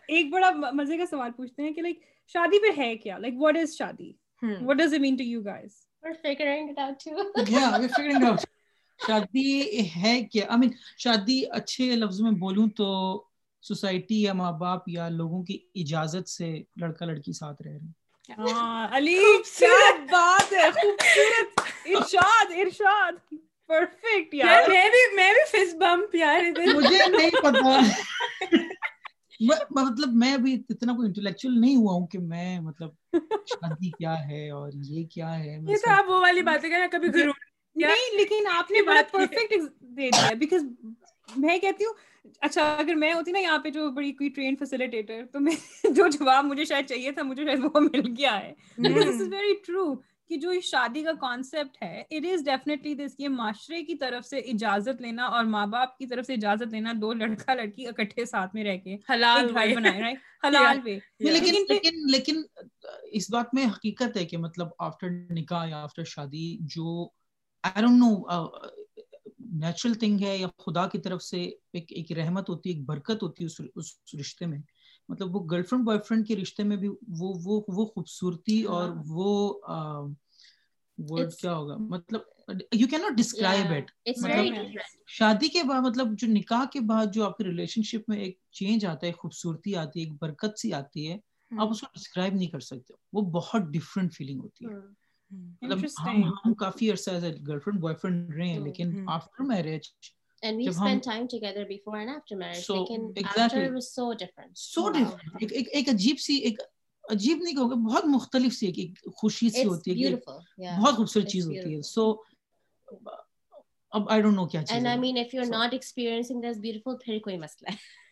ایک 0.08 0.30
بڑا 0.30 0.50
مزے 0.72 0.96
کا 0.96 1.06
سوال 1.06 1.32
پوچھتے 1.32 1.62
ہیں 1.62 1.72
کہ 1.72 1.82
لائک 1.82 2.00
شادی 2.34 2.58
پہ 2.58 2.80
ہے 2.80 2.96
کیا؟ 2.96 3.18
Like 3.18 3.34
what 3.36 3.56
is 3.56 3.76
shaadi? 3.76 4.12
What 4.42 4.76
does 4.76 4.94
it 4.94 5.00
mean 5.00 5.16
to 5.16 5.22
you 5.22 5.42
guys 5.42 5.88
We're 6.02 6.14
figuring 6.14 6.68
it 6.68 6.78
out 6.78 7.00
too. 7.00 7.32
yeah, 7.46 7.78
we're 7.78 7.88
figuring 7.88 8.16
it 8.16 8.22
out. 8.22 8.44
شادی 9.06 9.88
ہے 9.96 10.24
کیا؟ 10.32 10.44
آئی 10.48 10.58
مین 10.58 10.70
شادی 10.98 11.42
اچھے 11.50 11.96
لفظ 11.96 12.20
میں 12.20 12.30
بولوں 12.30 12.66
تو 12.76 12.88
سوسائٹی 13.62 14.22
یا 14.22 14.32
ماں 14.32 14.52
باپ 14.52 14.88
یا 14.88 15.08
لوگوں 15.08 15.42
کی 15.42 15.58
اجازت 15.74 16.28
سے 16.28 16.62
لڑکا 16.76 17.06
لڑکی 17.06 17.32
ساتھ 17.32 17.62
رہ 17.62 17.70
رہے 17.70 17.78
ہیں۔ 17.78 17.92
ہاں، 18.38 18.88
علی 18.90 19.18
بات 20.10 20.52
ہے 20.52 20.70
خوبصورت 20.70 21.60
ارشاد 21.86 22.52
ارشاد 22.56 23.12
پرفیکٹ 23.66 24.34
یار۔ 24.34 24.68
میں 24.68 24.90
بھی 24.90 25.16
میں 25.16 25.32
بھی 25.32 25.44
فس 25.50 25.74
بمپ 25.74 26.14
یار 26.14 26.42
مجھے 26.74 27.08
نہیں 27.08 27.30
پتا۔ 27.30 27.80
مطلب 29.70 30.08
میں 30.12 30.32
ابھی 30.34 30.62
اتنا 30.68 30.92
کوئی 30.92 31.06
انٹلیکچوئل 31.06 31.60
نہیں 31.60 31.76
ہوا 31.76 31.92
ہوں 31.92 32.06
کہ 32.06 32.18
میں 32.18 32.60
مطلب 32.60 33.16
شادی 33.46 33.90
کیا 33.90 34.14
ہے 34.28 34.50
اور 34.50 34.70
یہ 34.74 35.04
کیا 35.04 35.38
ہے۔ 35.38 35.58
یہ 35.68 35.76
تو 35.76 35.90
آپ 35.90 36.04
وہ 36.08 36.20
والی 36.20 36.42
باتیں 36.42 36.70
کریں 36.70 36.88
کبھی 36.88 37.14
گھروں 37.14 37.32
نہیں 37.78 38.16
لیکن 38.16 38.46
آپ 38.52 38.70
نے 38.70 38.82
بڑا 38.82 39.00
پرفیکٹ 39.12 39.54
دے 39.80 40.10
دیا 40.10 40.34
بیکاز 40.34 40.64
میں 41.36 41.58
کہتی 41.58 41.84
ہوں 41.84 41.92
اچھا 42.40 42.62
اگر 42.78 42.94
میں 42.94 43.12
ہوتی 43.14 43.32
نا 43.32 43.38
یہاں 43.38 43.58
پہ 43.58 43.70
جو 43.70 43.90
بڑی 43.90 44.12
کوئی 44.12 44.28
ٹرین 44.30 44.54
تو 45.32 45.40
میں 45.40 45.54
جو 45.90 46.06
جواب 46.08 46.44
مجھے 46.44 46.64
شاید 46.64 46.86
چاہیے 46.86 47.12
تھا 47.12 47.22
مجھے 47.22 47.44
شاید 47.44 47.64
وہ 47.64 47.80
مل 47.80 48.14
گیا 48.18 48.38
ہے۔ 48.38 48.52
دس 48.78 49.20
از 49.20 49.28
ویری 49.32 49.54
ٹرو 49.66 49.94
کہ 50.30 50.36
جو 50.36 50.60
شادی 50.60 51.02
کا 51.02 51.12
کانسیپٹ 51.20 51.82
ہے 51.82 52.00
اٹ 52.00 52.26
از 52.32 52.44
ڈیفینیٹلی 52.44 52.94
دس 52.94 53.14
یہ 53.18 53.28
معاشرے 53.28 53.82
کی 53.82 53.94
طرف 53.94 54.26
سے 54.26 54.38
اجازت 54.38 55.00
لینا 55.02 55.26
اور 55.26 55.44
ماں 55.44 55.66
باپ 55.66 55.98
کی 55.98 56.06
طرف 56.06 56.26
سے 56.26 56.34
اجازت 56.34 56.72
لینا 56.72 56.92
دو 57.00 57.12
لڑکا 57.12 57.54
لڑکی 57.54 57.86
اکٹھے 57.86 58.24
ساتھ 58.24 58.54
میں 58.54 58.64
رہ 58.64 58.76
کے 58.76 58.96
حلال 59.12 59.52
بنائے 59.52 60.12
حلال 60.46 60.80
وے 60.84 60.98
لیکن 61.20 61.64
لیکن 61.68 62.10
لیکن 62.10 62.42
اس 63.12 63.30
بات 63.30 63.54
میں 63.54 63.64
حقیقت 63.64 64.16
ہے 64.16 64.24
کہ 64.24 64.36
مطلب 64.38 64.68
آفٹر 64.78 65.10
نکاح 65.30 65.66
یا 65.68 65.82
آفٹر 65.82 66.04
شادی 66.04 66.56
جو 66.60 67.08
I 67.74 67.86
don't 67.86 67.98
know 67.98 68.46
natural 69.38 69.94
thing 69.94 70.20
ہے 70.20 70.36
یا 70.38 70.48
خدا 70.58 70.88
کی 70.88 70.98
طرف 70.98 71.22
سے 71.22 71.42
ایک 71.72 71.92
ایک 71.92 72.12
رحمت 72.12 72.48
ہوتی 72.48 72.70
ہے 72.70 72.74
ایک 72.74 72.84
برکت 72.86 73.22
ہوتی 73.22 73.44
ہے 73.44 73.46
اس 73.46 73.60
اس 73.76 74.20
رشتے 74.20 74.46
میں۔ 74.46 74.58
مطلب 75.08 75.36
وہ 75.36 75.44
گرل 75.44 75.62
فرینڈ 75.62 75.84
بوائے 75.84 76.00
فرینڈ 76.08 76.28
کے 76.28 76.36
رشتے 76.36 76.62
میں 76.62 76.76
بھی 76.76 76.88
وہ 76.88 77.34
وہ 77.44 77.60
وہ 77.68 77.86
خوبصورتی 77.86 78.62
اور 78.62 78.90
وہ 79.06 79.60
ورڈ 80.98 81.32
کیا 81.32 81.54
ہوگا؟ 81.56 81.76
مطلب 81.76 82.20
you 82.72 82.86
can 82.86 83.00
not 83.00 83.18
describe 83.18 83.66
it 83.66 83.90
شادی 85.06 85.48
کے 85.48 85.62
بعد 85.62 85.80
مطلب 85.80 86.06
جو 86.18 86.28
نکاح 86.30 86.64
کے 86.72 86.80
بعد 86.80 87.06
جو 87.12 87.24
آپ 87.24 87.36
کے 87.38 87.44
ریلیشن 87.44 87.82
شپ 87.82 88.08
میں 88.08 88.18
ایک 88.18 88.38
چینج 88.52 88.86
آتا 88.86 89.06
ہے 89.06 89.12
خوبصورتی 89.12 89.76
آتی 89.76 90.00
ہے 90.00 90.04
ایک 90.04 90.22
برکت 90.22 90.58
سی 90.58 90.72
آتی 90.72 91.10
ہے 91.10 91.18
آپ 91.50 91.70
اس 91.70 91.80
کو 91.80 91.86
ڈسکرائب 91.94 92.34
نہیں 92.34 92.48
کر 92.48 92.60
سکتے۔ 92.60 92.94
وہ 93.12 93.20
بہت 93.20 93.62
ڈفرینٹ 93.62 94.14
فیلنگ 94.14 94.40
ہوتی 94.40 94.64
ہے۔ 94.64 95.07
عجیب 107.10 107.38
نہیں 107.42 107.54
کہوں 107.54 107.68
بہت 107.68 108.04
مختلف 108.04 108.52
سی 108.52 108.66
ایک, 108.66 109.16
خوشی 109.16 109.50
سی 109.50 109.64
ہوتی 109.64 110.04
ہے 110.04 110.10
بہت 110.78 110.94
خوبصورت 110.94 111.28
چیز 111.28 111.46
ہوتی 111.46 111.76
ہے۔ 111.76 111.82
سو 111.82 112.16
اب 113.90 114.10
آئی 114.10 114.22
ڈونٹ 114.22 114.36
نو 114.36 114.46
کیا 114.46 114.62
چیز 114.62 114.78
and 114.78 114.86
i 114.86 114.98
mean 114.98 115.16
if 115.16 115.34
you're 115.34 115.52
so, 115.52 115.58
not 115.58 115.68
experiencing 115.68 116.36
this 116.40 116.56
beautiful 116.58 116.96
پھر 117.04 117.18
کوئی 117.18 117.38
مسئلہ 117.38 117.72
ہے۔ 117.72 118.07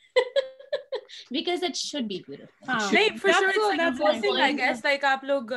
because 1.30 1.62
it 1.62 1.76
should 1.76 2.08
be 2.08 2.22
beautiful. 2.26 2.68
Um, 2.68 2.80
should. 2.90 3.20
For 3.20 3.28
that's 3.28 3.38
sure, 3.38 3.50
it's 3.50 3.58
like 3.58 3.78
that's 3.78 3.98
blessing, 3.98 4.36
I 4.36 4.52
guess. 4.52 4.84
Like, 4.84 5.04
up, 5.04 5.22
look, 5.22 5.52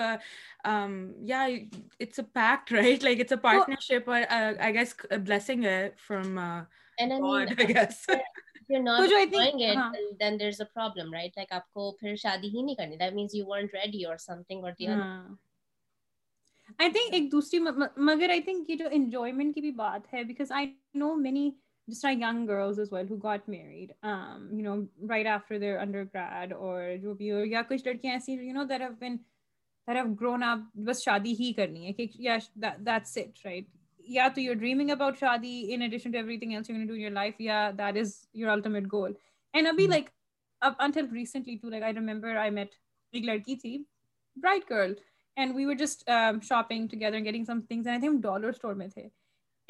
um, 0.65 1.13
yeah, 1.21 1.47
it's 1.99 2.19
a 2.19 2.23
pact, 2.23 2.71
right? 2.71 3.01
Like, 3.01 3.19
it's 3.19 3.31
a 3.31 3.37
partnership, 3.37 4.07
or 4.07 4.19
uh, 4.29 4.53
I 4.59 4.71
guess, 4.71 4.95
a 5.11 5.19
blessing 5.19 5.65
uh, 5.65 5.89
from 5.97 6.37
uh, 6.37 6.61
and 6.99 7.13
I 7.13 7.19
mean, 7.19 7.21
God, 7.21 7.55
I 7.57 7.63
guess. 7.63 8.05
You're 8.67 8.83
not 8.83 9.09
so 9.09 9.25
doing 9.25 9.61
it, 9.61 9.75
uh-huh. 9.75 9.91
then 10.19 10.37
there's 10.37 10.59
a 10.59 10.65
problem, 10.65 11.11
right? 11.11 11.33
Like, 11.35 11.49
aapko 11.49 11.93
phir 11.99 12.13
shaadi 12.13 12.51
hi 12.55 12.65
nahi 12.65 12.75
karni. 12.79 12.99
that 12.99 13.15
means 13.15 13.33
you 13.33 13.47
weren't 13.47 13.71
ready 13.73 14.05
or 14.05 14.17
something, 14.17 14.63
or 14.63 14.75
the 14.77 14.89
uh-huh. 14.89 15.01
other. 15.01 15.37
I 16.77 16.89
think 16.91 17.13
ایک 17.13 17.31
دوسری 17.31 17.59
مگر 17.59 18.29
آئی 18.29 18.41
think 18.41 18.69
یہ 18.69 18.75
جو 18.77 18.87
enjoyment 18.91 19.55
کی 19.55 19.61
بھی 19.61 19.71
بات 19.77 20.13
ہے 20.13 20.23
because 20.23 20.51
I 20.51 20.67
know 20.93 21.13
many 21.21 21.49
just 21.89 22.03
like 22.03 22.19
young 22.19 22.45
girls 22.45 22.79
as 22.79 22.91
well 22.91 23.05
who 23.05 23.17
got 23.17 23.47
married 23.47 23.93
um 24.03 24.47
you 24.53 24.63
know 24.63 24.87
right 25.13 25.25
after 25.25 25.59
their 25.63 25.79
undergrad 25.79 26.53
or 26.53 26.97
jo 27.01 27.15
bhi 27.21 27.31
or 27.39 27.43
ya 27.55 27.63
kuch 27.71 27.83
ladkiyan 27.89 28.21
aisi 28.21 28.37
you 28.49 28.53
know 28.59 28.65
that 28.71 28.85
have 28.85 28.99
been 28.99 29.19
that 29.87 29.99
have 30.01 30.15
grown 30.21 30.47
up 30.51 30.63
bas 30.89 31.03
shadi 31.07 31.35
hi 31.41 31.49
karni 31.59 31.85
hai 31.89 31.95
ki 31.99 32.07
yeah 32.29 32.47
that, 32.65 32.79
that's 32.89 33.17
it 33.23 33.43
right 33.49 33.67
yeah 34.17 34.33
so 34.33 34.45
you're 34.45 34.59
dreaming 34.63 34.91
about 34.97 35.19
shadi 35.23 35.55
in 35.75 35.87
addition 35.87 36.15
to 36.15 36.21
everything 36.23 36.55
else 36.55 36.69
you're 36.69 36.77
going 36.77 36.87
to 36.87 36.93
do 36.93 36.99
in 37.01 37.05
your 37.07 37.17
life 37.19 37.43
yeah 37.49 37.71
that 37.83 38.01
is 38.03 38.15
your 38.43 38.49
ultimate 38.55 38.89
goal 38.95 39.13
and 39.53 39.73
abhi 39.73 39.85
mm-hmm. 39.85 39.97
like 39.97 40.11
up 40.69 40.75
until 40.87 41.07
recently 41.19 41.57
too 41.57 41.71
like 41.75 41.87
i 41.91 41.93
remember 42.01 42.35
i 42.47 42.49
met 42.59 42.75
a 43.19 43.23
ladki 43.29 43.59
thi 43.63 43.75
bright 44.45 44.67
girl 44.73 44.99
and 45.37 45.55
we 45.55 45.65
were 45.65 45.75
just 45.75 46.03
um, 46.09 46.41
shopping 46.41 46.87
together 46.93 47.17
and 47.17 47.25
getting 47.25 47.45
some 47.45 47.61
things 47.63 47.85
and 47.85 47.95
i 47.95 47.99
think 48.05 48.21
dollar 48.21 48.53
store 48.59 48.75
mein 48.81 48.93
the 48.95 49.09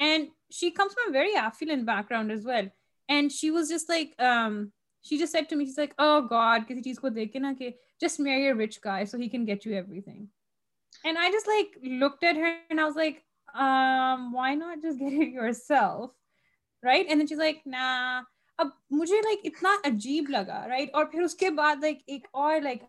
and 0.00 0.28
she 0.50 0.70
comes 0.70 0.94
from 0.94 1.10
a 1.10 1.12
very 1.12 1.34
affluent 1.36 1.86
background 1.86 2.32
as 2.32 2.44
well 2.44 2.68
and 3.08 3.32
she 3.32 3.50
was 3.50 3.68
just 3.68 3.88
like 3.88 4.14
um 4.18 4.72
she 5.04 5.18
just 5.18 5.32
said 5.32 5.48
to 5.48 5.56
me 5.56 5.66
she's 5.66 5.78
like 5.78 5.94
oh 5.98 6.20
god 6.32 6.66
kisi 6.68 6.84
cheez 6.88 7.00
ko 7.04 7.12
dekh 7.18 7.40
na 7.46 7.54
ke 7.62 7.72
just 8.04 8.22
marry 8.28 8.48
a 8.48 8.54
rich 8.60 8.80
guy 8.88 8.98
so 9.04 9.22
he 9.24 9.30
can 9.36 9.46
get 9.52 9.68
you 9.68 9.76
everything 9.82 10.28
and 11.04 11.22
i 11.26 11.30
just 11.36 11.52
like 11.54 11.78
looked 12.04 12.28
at 12.32 12.42
her 12.44 12.52
and 12.70 12.80
i 12.80 12.88
was 12.90 13.00
like 13.04 13.22
um 13.66 14.26
why 14.32 14.50
not 14.64 14.84
just 14.88 14.98
get 15.04 15.22
it 15.26 15.38
yourself 15.38 16.12
right 16.82 17.08
and 17.08 17.20
then 17.20 17.32
she's 17.32 17.46
like 17.46 17.64
nah 17.76 18.20
اب 18.58 18.68
مجھے 18.90 19.20
like 19.24 19.44
اتنا 19.44 19.70
عجیب 19.84 20.28
لگا 20.30 20.66
right 20.68 20.94
اور 20.94 21.04
پھر 21.12 21.22
اس 21.22 21.34
کے 21.34 21.50
بعد 21.58 21.76
لائک 21.82 21.98
ایک 22.06 22.26
اور 22.32 22.60
like 22.60 22.82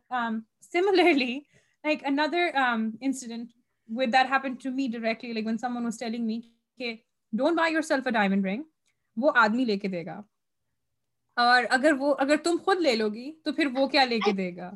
similarly 0.71 1.39
like 1.84 2.04
another 2.06 2.50
incident 2.56 3.52
with 3.97 4.13
that 4.13 4.32
happen 4.32 4.56
to 4.63 4.71
me 4.71 4.88
directly 4.93 5.32
like 5.34 5.47
one 5.47 5.58
someone 5.78 5.84
was 5.84 6.00
telling 6.00 6.26
me 6.26 6.39
کہ 6.81 6.93
don't 7.33 7.57
buy 7.57 7.73
yourself 7.81 8.07
a 8.07 8.11
diamond 8.11 8.45
ring 8.45 8.63
وہ 9.17 9.31
آدمی 9.35 9.65
لے 9.65 9.77
کے 9.77 9.87
دے 9.87 10.05
گا۔ 10.05 10.21
اور 11.37 11.63
اگر 11.69 11.93
وہ 11.99 12.15
اگر 12.19 12.37
تم 12.37 12.57
خود 12.65 12.81
لے 12.81 12.95
لو 12.95 13.09
گی 13.09 13.31
تو 13.45 13.53
پھر 13.53 13.67
وہ 13.73 13.87
کیا 13.87 14.03
لے 14.03 14.19
کے 14.19 14.31
دے 14.31 14.55
گا؟ 14.55 14.71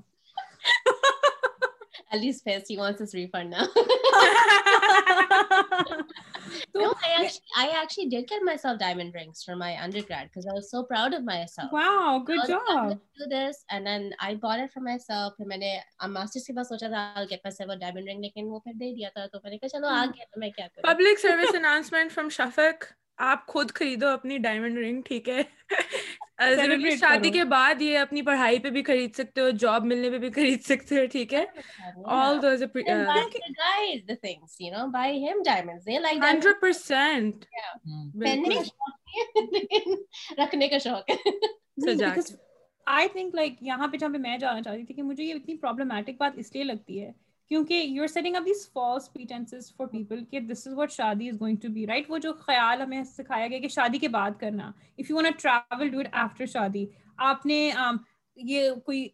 so 6.55 6.79
no, 6.81 6.93
I 7.05 7.23
actually, 7.23 7.41
I 7.55 7.69
actually 7.81 8.09
did 8.09 8.27
get 8.27 8.43
myself 8.43 8.79
diamond 8.79 9.13
rings 9.13 9.43
for 9.43 9.55
my 9.55 9.81
undergrad 9.81 10.29
because 10.29 10.45
I 10.47 10.53
was 10.53 10.69
so 10.69 10.83
proud 10.83 11.13
of 11.13 11.23
myself. 11.23 11.71
Wow, 11.71 12.23
good 12.25 12.41
so 12.41 12.47
job. 12.47 12.61
Like, 12.67 12.77
I'm 12.77 13.01
do 13.17 13.25
this, 13.29 13.63
and 13.71 13.85
then 13.85 14.13
I 14.19 14.35
bought 14.35 14.59
it 14.59 14.71
for 14.71 14.79
myself. 14.81 15.33
I 15.39 15.43
made 15.45 15.81
a 16.01 16.07
master's 16.07 16.45
thesis. 16.47 16.71
I 16.71 16.77
thought 16.77 16.93
I'll 17.17 17.27
get 17.27 17.41
myself 17.43 17.69
a 17.71 17.77
diamond 17.77 18.05
ring. 18.07 18.21
But 18.21 18.33
then 18.35 18.51
I 18.51 18.93
gave 18.93 19.07
it 19.07 19.13
to 19.15 19.21
him. 19.21 19.59
So 19.63 19.63
I 19.63 19.67
said, 19.67 19.81
"Let's 20.37 20.55
go." 20.55 20.81
Public 20.83 21.19
service 21.19 21.53
announcement 21.53 22.11
from 22.11 22.29
Shafiq. 22.29 22.93
آپ 23.17 23.47
خود 23.47 23.71
خریدو 23.71 24.07
اپنی 24.07 24.37
diamond 24.37 24.77
رنگ 24.77 25.01
ٹھیک 25.01 25.29
ہے؟ 25.29 25.41
شادی 26.99 27.29
کے 27.29 27.43
بعد 27.43 27.81
یہ 27.81 27.97
اپنی 27.97 28.21
پڑھائی 28.21 28.59
پہ 28.59 28.69
بھی 28.69 28.83
خرید 28.83 29.15
سکتے 29.15 29.41
ہو 29.41 29.49
جاب 29.49 29.85
ملنے 29.85 30.09
پہ 30.09 30.17
بھی 30.17 30.29
خرید 30.29 30.61
سکتے 30.61 30.99
ہو 30.99 31.05
ٹھیک 31.11 31.33
ہے؟ 31.33 31.45
آل 32.05 32.41
دوز 32.41 32.63
ہنڈریڈ 32.63 34.11
پرسینٹ 36.61 37.45
رکھنے 40.39 40.67
کا 40.67 40.77
شوق 40.77 41.11
آئی 42.87 43.07
تھنک 43.07 43.35
لائک 43.35 43.53
یہاں 43.61 43.87
پہ 43.87 43.97
جہاں 43.97 44.13
پہ 44.13 44.17
میں 44.17 44.37
جانا 44.37 44.61
چاہتی 44.61 44.83
تھی 44.83 44.93
کہ 44.93 45.01
مجھے 45.01 45.23
یہ 45.23 45.33
اتنی 45.33 45.57
پرابلمٹک 45.57 46.11
بات 46.17 46.31
اس 46.35 46.55
لیے 46.55 46.63
لگتی 46.63 47.03
ہے 47.03 47.11
کیونکہ 47.49 47.73
you 47.73 48.01
are 48.03 48.07
setting 48.07 48.35
up 48.35 48.45
these 48.45 48.67
false 48.73 49.11
pretences 49.13 49.71
for 49.75 49.87
people 49.87 50.23
کہ 50.31 50.39
this 50.51 50.67
is 50.67 50.73
what 50.77 50.91
shaadi 50.91 51.29
is 51.29 51.41
going 51.41 51.57
to 51.61 51.69
be 51.73 51.85
right 51.87 52.09
وہ 52.09 52.17
جو 52.17 52.33
خیال 52.39 52.81
ہمیں 52.81 53.03
سکھایا 53.03 53.47
گیا 53.47 53.59
کہ 53.59 53.67
شادی 53.67 53.97
کے 53.97 54.07
بعد 54.07 54.39
کرنا. 54.39 54.71
If 54.97 55.09
you 55.09 55.15
want 55.15 55.41
travel 55.41 55.89
do 55.89 55.99
it 55.99 56.07
after 56.23 56.45
shaadi 56.53 56.85
آپ 57.29 57.45
نے 57.45 57.69
یہ 58.37 58.69
کوئی 58.85 59.07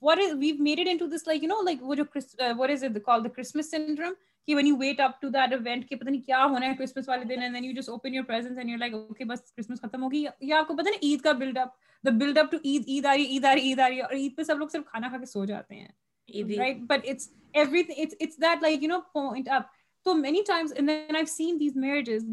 what 0.00 0.18
is 0.18 0.30
we've 0.38 0.60
made 0.60 0.80
it 0.82 0.88
into 0.88 1.06
this 1.10 1.24
like 1.26 1.42
you 1.42 1.48
know 1.48 1.58
like 1.66 1.82
what, 1.88 2.00
uh, 2.00 2.54
what 2.54 2.70
is 2.70 2.80
it 2.82 2.96
called? 3.04 3.24
The 3.24 3.30
Christmas 3.30 3.68
syndrome? 3.70 4.14
کہ 4.48 4.54
when 4.56 4.66
you 4.66 4.76
wait 4.76 5.00
up 5.00 5.20
to 5.20 5.30
that 5.34 5.52
event 5.56 5.86
کہ 5.88 5.96
پتہ 5.96 6.10
نہیں 6.10 6.22
کیا 6.22 6.44
ہونا 6.44 6.66
ہے 6.66 6.74
کرسمس 6.78 7.08
والے 7.08 7.24
دن 7.24 7.42
and 7.42 7.56
then 7.56 7.68
you 7.68 7.74
just 7.76 7.92
open 7.96 8.16
your 8.18 8.26
presents 8.30 8.62
and 8.62 8.72
you're 8.72 8.80
like 8.80 8.96
okay 8.96 9.26
بس 9.28 9.52
کرسمس 9.52 9.80
ختم 9.80 10.02
ہوگی. 10.02 10.24
یا 10.40 10.58
آپ 10.58 10.68
کو 10.68 10.74
پتہ 10.76 10.88
نہیں 10.88 11.08
عید 11.08 11.22
کا 11.22 11.32
build 11.32 11.58
up 11.58 11.68
the 12.04 12.14
build 12.16 12.42
up 12.42 12.50
to 12.54 12.58
Eid 12.64 12.88
Eid 12.88 13.06
آ 13.06 13.14
رہی 13.14 13.26
عید 13.26 13.44
آ 13.44 13.54
رہی 13.54 13.68
عید 13.68 13.80
آ 13.80 13.88
رہی 13.88 14.00
اور 14.00 14.14
عید 14.14 14.36
پہ 14.36 14.42
سب 14.42 14.58
لوگ 14.58 14.68
صرف 14.72 14.84
کھانا 14.86 15.08
کھا 15.08 15.18
کے 15.18 15.26
سو 15.26 15.44
جاتے 15.44 15.74
ہیں. 15.74 15.88
Right? 16.28 16.86
But 16.86 17.04
it's 17.04 17.30
everything 17.54 17.96
it's 17.98 18.14
it's 18.18 18.36
that 18.36 18.62
like 18.62 18.82
you 18.82 18.88
know 18.88 19.02
point 19.12 19.48
up. 19.48 19.70
So 20.06 20.14
many 20.14 20.42
times 20.42 20.72
and 20.72 20.88
then 20.88 21.14
i've 21.14 21.28
seen 21.28 21.58
these 21.58 21.74
marriages 21.76 22.24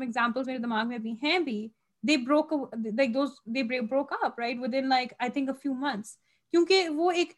examples 0.00 0.46
dimag 0.46 0.88
mein 0.88 1.02
bhi 1.02 1.14
hain 1.20 1.46
bhi 1.46 1.70
they 2.04 2.16
broke 2.18 2.52
like 2.94 3.12
those 3.12 3.32
they 3.46 3.62
broke 3.62 4.12
up 4.22 4.38
right 4.38 4.60
within 4.60 4.88
like 4.88 5.14
i 5.20 5.28
think 5.28 5.50
a 5.50 5.54
few 5.54 5.74
months. 5.76 6.18
کیونکہ 6.54 6.88
وہ 6.88 7.10
ایک 7.10 7.32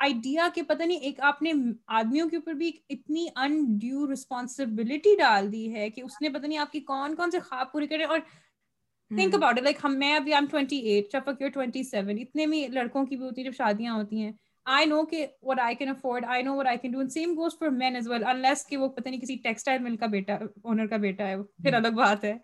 idea 0.00 0.48
کہ 0.54 0.62
پتہ 0.62 0.82
نہیں 0.82 0.98
ایک 0.98 1.20
آپ 1.24 1.40
نے 1.42 1.52
آدمیوں 1.98 2.28
کے 2.28 2.36
اوپر 2.36 2.52
بھی 2.54 2.70
اتنی 2.90 3.26
ان 3.36 3.54
ڈیو 3.78 4.12
رسپانسبلٹی 4.12 5.14
ڈال 5.18 5.52
دی 5.52 5.72
ہے 5.74 5.88
کہ 5.90 6.00
اس 6.00 6.20
نے 6.22 6.28
پتہ 6.28 6.46
نہیں 6.46 6.58
آپ 6.58 6.72
کی 6.72 6.80
کون 6.80 7.14
کون 7.14 7.30
سے 7.30 7.38
خواب 7.40 7.72
پورے 7.72 7.86
کرے 7.86 8.04
اور 8.04 8.18
تھنک 8.18 9.34
اباؤٹ 9.34 9.60
لائک 9.60 9.78
ہم 9.84 9.98
میں 9.98 10.14
ابھی 10.16 10.34
am 10.34 10.46
twenty 10.50 10.78
eight 10.88 11.12
Shafaq 11.12 11.40
you're 11.42 11.50
twenty 11.50 11.82
seven 11.82 12.18
اتنے 12.20 12.46
میں 12.46 12.66
لڑکوں 12.68 13.06
کی 13.06 13.16
بھی 13.16 13.24
ہوتی 13.24 13.42
ہیں 13.42 13.50
جب 13.50 13.56
شادیاں 13.56 13.94
ہوتی 13.94 14.22
ہیں 14.22 14.32
I 14.68 14.84
know 14.84 15.04
کہ 15.06 15.26
what 15.42 15.60
I 15.60 15.74
can 15.74 15.88
afford, 15.88 16.24
I 16.26 16.40
know 16.42 16.54
what 16.54 16.66
I 16.66 16.76
can 16.76 16.92
do, 16.92 17.00
and 17.00 17.12
same 17.12 17.34
goes 17.36 17.54
for 17.54 17.70
men 17.72 17.96
as 17.96 18.08
well, 18.08 18.24
unless 18.26 18.64
کہ 18.68 18.76
وہ 18.76 18.88
پتہ 18.88 19.08
نہیں 19.08 19.20
کسی 19.20 19.36
ٹیکسٹائل 19.42 19.78
مل 19.82 19.96
کا 19.96 20.06
بیٹا 20.06 20.34
اونر 20.64 20.86
کا 20.86 20.96
بیٹا 20.96 21.28
ہے 21.28 21.36
پھر 21.62 21.74
الگ 21.74 21.96
بات 21.96 22.24
ہے 22.24 22.36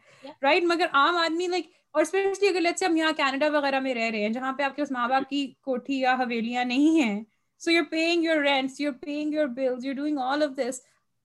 رائٹ 0.43 0.65
مگر 0.67 0.87
عام 0.93 1.17
آدمی 1.17 1.47
لائک 1.47 1.67
اور 1.95 2.03
اسپیشلی 2.03 2.49
اگر 2.49 2.61
لیٹس 2.61 2.83
ہم 2.83 2.97
یہاں 2.97 3.13
کینیڈا 3.17 3.49
وغیرہ 3.53 3.81
میں 3.81 3.95
رہ 3.95 4.11
رہے 4.11 4.23
ہیں 4.23 4.33
جہاں 4.33 4.53
پہ 4.53 4.63
آپ 4.63 4.77
کے 4.77 4.83
پاس 4.83 4.93
ماں 4.93 5.09
باپ 5.09 5.29
کی 5.31 5.47
کوٹھی 5.65 6.01
یا 6.01 6.15
حویلیاں 6.15 6.65
نہیں 6.65 7.03
ہیں 7.03 7.23
so 7.61 7.71
you 7.71 7.85
paying 7.91 8.25
your 8.25 8.43
rents 8.43 8.81
you 8.81 8.93
paying 9.01 9.35
your 9.35 9.47
bills 9.57 9.87
you 9.87 9.93
doing 9.95 10.19
all 10.21 10.43
of 10.43 10.57
this 10.59 10.81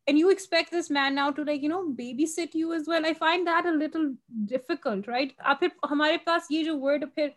and 0.08 0.18
you 0.18 0.30
expect 0.32 0.72
this 0.72 0.90
man 0.90 1.14
now 1.14 1.30
to 1.30 1.44
like 1.44 1.62
you 1.62 1.70
know 1.70 1.82
babysit 1.92 2.56
you 2.56 2.74
as 2.74 2.88
well. 2.88 3.06
I 3.06 3.14
find 3.16 3.46
that 3.48 3.66
a 3.66 3.74
little 3.74 4.08
difficult 4.46 5.08
right? 5.08 5.32
اب 5.40 5.60
پھر 5.60 5.68
ہمارے 5.92 6.18
پاس 6.24 6.50
یہ 6.50 6.64
جو 6.64 6.78
word 6.80 7.06
پھر 7.16 7.28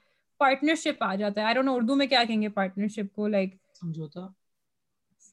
partnership 0.42 1.02
آ 1.04 1.14
جاتا 1.14 1.40
ہے. 1.40 1.46
آئی 1.46 1.54
don't 1.54 1.66
نو 1.66 1.74
اردو 1.74 1.94
میں 1.94 2.06
کیا 2.06 2.22
کہیں 2.28 2.42
گے 2.42 2.48
پارٹنرشپ 2.48 3.14
کو 3.14 3.28
لائک 3.28 3.54
سمجھوتا؟ 3.80 4.26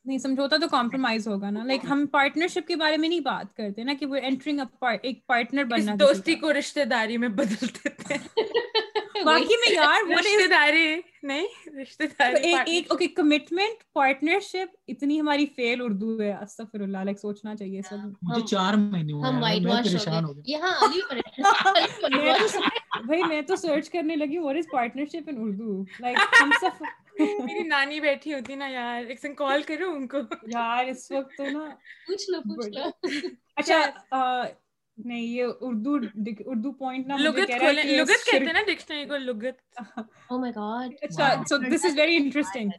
نہیں 0.05 0.17
سمجھوتا 0.17 0.57
تو 0.57 0.67
کمپرومائز 0.67 1.27
ہوگا 1.27 1.49
نا. 1.49 1.63
لائک 1.63 1.85
ہم 1.89 2.05
پارٹنرشپ 2.11 2.67
کے 2.67 2.75
بارے 2.75 2.97
میں 2.97 3.09
نہیں 3.09 3.19
بات 3.19 3.55
کرتے 3.55 3.83
نا 3.83 3.93
کہ 3.99 4.05
وہ 4.05 4.15
انٹرنگ 4.23 4.59
ایک 4.81 5.25
پارٹنر 5.27 5.63
بننا 5.63 5.95
دوستی 5.99 6.35
کو 6.35 6.53
رشتہ 6.53 6.85
داری 6.85 7.17
میں 7.17 7.29
بدل 7.29 7.67
دیتے 7.67 8.13
ہیں۔ 8.13 8.27
باقی 9.25 9.55
میں 9.59 9.73
یار 9.73 10.09
رشتہ 10.11 10.47
داری 10.49 10.85
نہیں 11.23 11.47
رشتہ 11.81 12.03
داری 12.19 12.51
ایک 12.65 12.91
اوکے 12.91 13.07
کمٹمنٹ 13.15 13.83
پارٹنرشپ 13.93 14.75
اتنی 14.87 15.19
ہماری 15.19 15.45
فیل 15.55 15.81
اردو 15.81 16.19
ہے 16.21 16.31
استغفر 16.33 16.81
اللہ 16.81 17.03
لائک 17.05 17.19
سوچنا 17.19 17.55
چاہیے 17.55 17.81
سب۔ 17.89 17.97
مجھے 18.21 18.45
4 18.47 18.75
مہینے 18.77 19.13
ہوئے 19.13 19.29
ہم 19.29 19.41
وائٹ 19.41 19.65
واش 19.65 20.07
ہو 20.07 20.33
گئے۔ 20.35 20.41
یہاں 20.45 20.73
علی 20.85 21.01
پریشان 21.09 21.43
بھائی 23.05 23.23
میں 23.23 23.41
تو 23.41 23.55
سرچ 23.55 23.89
کرنے 23.89 24.15
لگی 24.15 24.37
what 24.37 24.55
is 24.57 24.67
partnership 24.71 25.29
in 25.29 25.37
Urdu? 25.39 25.83
Like 25.99 26.17
ہم 26.41 26.51
سب 26.61 26.83
میری 27.19 27.63
نانی 27.67 27.99
بیٹھی 27.99 28.33
ہوتی 28.33 28.55
نا 28.55 28.67
یار 28.67 29.03
ایک 29.07 29.19
سن 29.19 29.33
کال 29.35 29.61
کروں 29.63 29.93
ان 29.95 30.07
کو۔ 30.07 30.17
یار 30.53 30.85
اس 30.85 31.11
وقت 31.11 31.37
تو 31.37 31.49
نا 31.49 31.65
پوچھ 32.07 32.29
لو 32.29 32.41
پوچھ 32.41 32.69
لو۔ 32.69 32.89
اچھا 33.55 33.79
نہیں 35.05 35.21
یہ 35.21 35.45
اردو 35.61 35.97
اردو 36.45 36.71
پوائنٹ 36.71 37.07
نا 37.07 37.17
لغت 37.17 37.51
کھولیں 37.59 37.83
لغت 37.83 38.25
کہتے 38.25 38.45
ہیں 38.45 38.53
نا 38.53 38.61
ڈکشنری 38.67 39.05
کو 39.05 39.17
لغت۔ 39.17 39.81
او 39.97 40.37
مائی 40.39 40.53
گاڈ 40.55 40.95
اچھا 41.01 41.43
so 41.49 41.57
this 41.57 41.85
is 41.85 41.99
very 41.99 42.15
interesting 42.15 42.69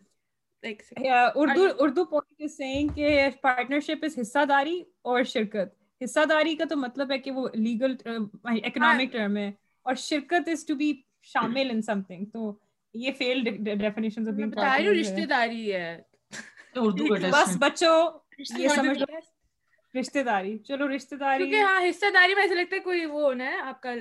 Urdu 1.34 1.66
Urdu 1.78 2.04
point 2.04 2.42
is 2.42 2.56
saying 2.56 2.88
کہ 2.88 3.28
پارٹنرشپ 3.42 4.04
از 4.04 4.18
حصہ 4.20 4.44
داری 4.44 4.82
اور 5.02 5.22
شرکت۔ 5.22 5.74
حصہ 6.04 6.24
داری 6.28 6.54
کا 6.56 6.64
تو 6.64 6.76
مطلب 6.76 7.10
ہے 7.10 7.18
کہ 7.18 7.30
وہ 7.30 7.48
لیگل 7.54 7.94
اکنامک 8.44 9.12
ٹرم 9.12 9.36
ہے۔ 9.36 9.52
اور 9.82 9.94
شرکت 9.94 10.48
از 10.48 10.66
ٹو 10.66 10.74
بی 10.74 10.92
شامل 11.22 11.70
ان 11.70 11.82
سم 11.82 12.02
تھنگ 12.02 12.24
تو 12.24 12.58
یہ 12.94 13.12
فیل 13.18 13.42
ڈیفینیشن 13.42 14.24
بتا 14.24 14.78
رہی 14.78 15.00
رشتہ 15.00 15.26
داری 15.26 15.72
ہے۔ 15.72 16.00
اردو 16.76 17.04
بس 17.30 17.56
بچوں 17.58 18.10
یہ 18.58 18.68
سمجھ 18.68 18.98
لو 19.94 20.00
رشتہ 20.00 20.18
داری 20.18 20.58
چلو 20.58 20.96
رشتہ 20.96 21.14
داری 21.14 21.38
کیونکہ 21.38 21.62
ہاں 21.62 21.80
حصہ 21.88 22.06
داری 22.14 22.34
میں 22.34 22.42
ایسا 22.42 22.54
لگتا 22.54 22.76
ہے 22.76 22.80
کوئی 22.80 23.04
وہ 23.04 23.22
ہونا 23.22 23.44
ہے 23.44 23.56
آپ 23.58 23.82
کا 23.82 23.94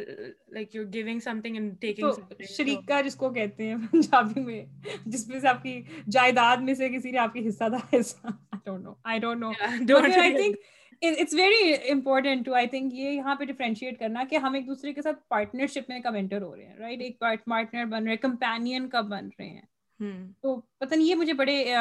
like 0.47 0.75
you 0.75 0.83
giving 0.93 1.19
something 1.41 1.55
and 1.55 1.81
taking 1.81 2.43
شریکہ 2.57 3.01
جس 3.01 3.15
کو 3.15 3.29
کہتے 3.29 3.67
ہیں 3.67 3.75
پنجابی 3.91 4.39
میں 4.39 4.65
جس 5.05 5.27
میں 5.27 5.39
سے 5.39 5.47
آپ 5.47 5.63
کی 5.63 5.81
جائیداد 6.07 6.57
میں 6.57 6.73
سے 6.73 6.89
کسی 6.89 7.11
نے 7.11 7.17
آپ 7.17 7.33
کی 7.33 7.47
حصہ 7.47 7.69
دار 7.69 7.95
حصہ 7.95 8.27
I 8.27 8.59
don't 8.65 8.83
know 8.83 8.93
I 9.03 9.19
don't 9.19 9.41
know 9.41 9.51
I 10.19 10.33
think 10.33 10.55
it's 11.01 11.33
very 11.33 11.73
important 11.91 12.45
to 12.45 12.53
I 12.53 12.67
think 12.67 12.93
یہ 12.93 13.09
یہاں 13.09 13.35
پہ 13.35 13.45
کرنا 13.99 14.23
کہ 14.29 14.35
ہم 14.35 14.53
ایک 14.53 14.67
دوسرے 14.67 14.93
کے 14.93 15.01
ساتھ 15.01 15.19
پارٹنرشپ 15.27 15.89
میں 15.89 15.99
کب 15.99 16.15
انٹر 16.15 16.41
ہو 16.41 16.55
رہے 16.55 16.65
ہیں 16.65 16.75
رائٹ 16.75 17.01
ایک 17.01 17.19
پارٹنر 17.19 17.85
بن 17.85 18.03
رہے 18.03 18.09
ہیں 18.09 18.17
کمپینین 18.17 18.89
کب 18.89 19.05
بن 19.05 19.29
رہے 19.39 19.49
ہیں۔ 19.49 19.61
تو 20.41 20.61
پتہ 20.77 20.95
نہیں 20.95 21.07
یہ 21.07 21.15
مجھے 21.15 21.33
بڑے 21.33 21.75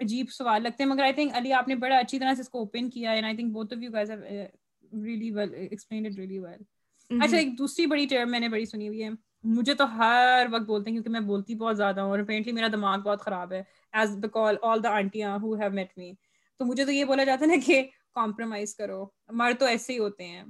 عجیب 0.00 0.30
سوال 0.30 0.62
لگتے 0.62 0.82
ہیں 0.82 0.90
مگر 0.90 1.02
آئی 1.02 1.12
تھنک 1.12 1.34
علی 1.34 1.52
آپ 1.52 1.68
نے 1.68 1.74
بڑا 1.76 1.98
اچھی 1.98 2.18
طرح 2.18 2.34
سے 2.34 2.40
اس 2.40 2.48
کو 2.48 2.58
اوپن 2.58 2.90
کیا 2.90 3.12
ہے 3.12 3.22
I 3.22 3.36
think 3.36 3.52
both 3.52 3.74
of 3.74 3.82
you 3.82 3.90
guys 3.92 4.10
really 4.10 5.30
well 5.30 5.54
explain 5.54 6.06
it 6.06 6.18
really 6.18 6.38
well 6.38 6.62
اچھا 7.10 7.36
ایک 7.36 7.56
دوسری 7.58 7.86
بڑی 7.86 8.06
ٹرم 8.06 8.30
میں 8.30 8.40
نے 8.40 8.48
بڑی 8.48 8.64
سنی 8.64 8.88
ہوئی 8.88 9.02
ہے۔ 9.02 9.08
مجھے 9.46 9.74
تو 9.74 9.84
ہر 9.96 10.46
وقت 10.50 10.62
بولتے 10.62 10.90
ہیں 10.90 10.94
کیونکہ 10.94 11.10
میں 11.10 11.20
بولتی 11.22 11.54
بہت 11.54 11.76
زیادہ 11.76 12.00
ہوں 12.00 12.10
اور 12.10 12.18
اپیرنٹلی 12.18 12.52
میرا 12.52 12.66
دماغ 12.72 12.98
بہت 13.00 13.20
خراب 13.20 13.52
ہے 13.52 13.62
ایز 13.94 14.16
بیکال 14.18 14.56
آل 14.62 14.82
دا 14.82 14.90
آنٹیاں 14.92 15.36
ہو 15.38 15.54
ہیو 15.54 15.70
میٹ 15.70 15.96
می 15.96 16.12
تو 16.60 16.64
مجھے 16.64 16.84
تو 16.84 16.92
یہ 16.92 17.04
بولا 17.04 17.24
جاتا 17.24 17.44
ہے 17.44 17.56
نا 17.56 17.60
کہ 17.66 17.82
کمپرومائز 18.14 18.74
کرو۔ 18.76 19.04
مرد 19.32 19.58
تو 19.58 19.66
ایسے 19.66 19.92
ہی 19.92 19.98
ہوتے 19.98 20.26
ہیں۔ 20.26 20.42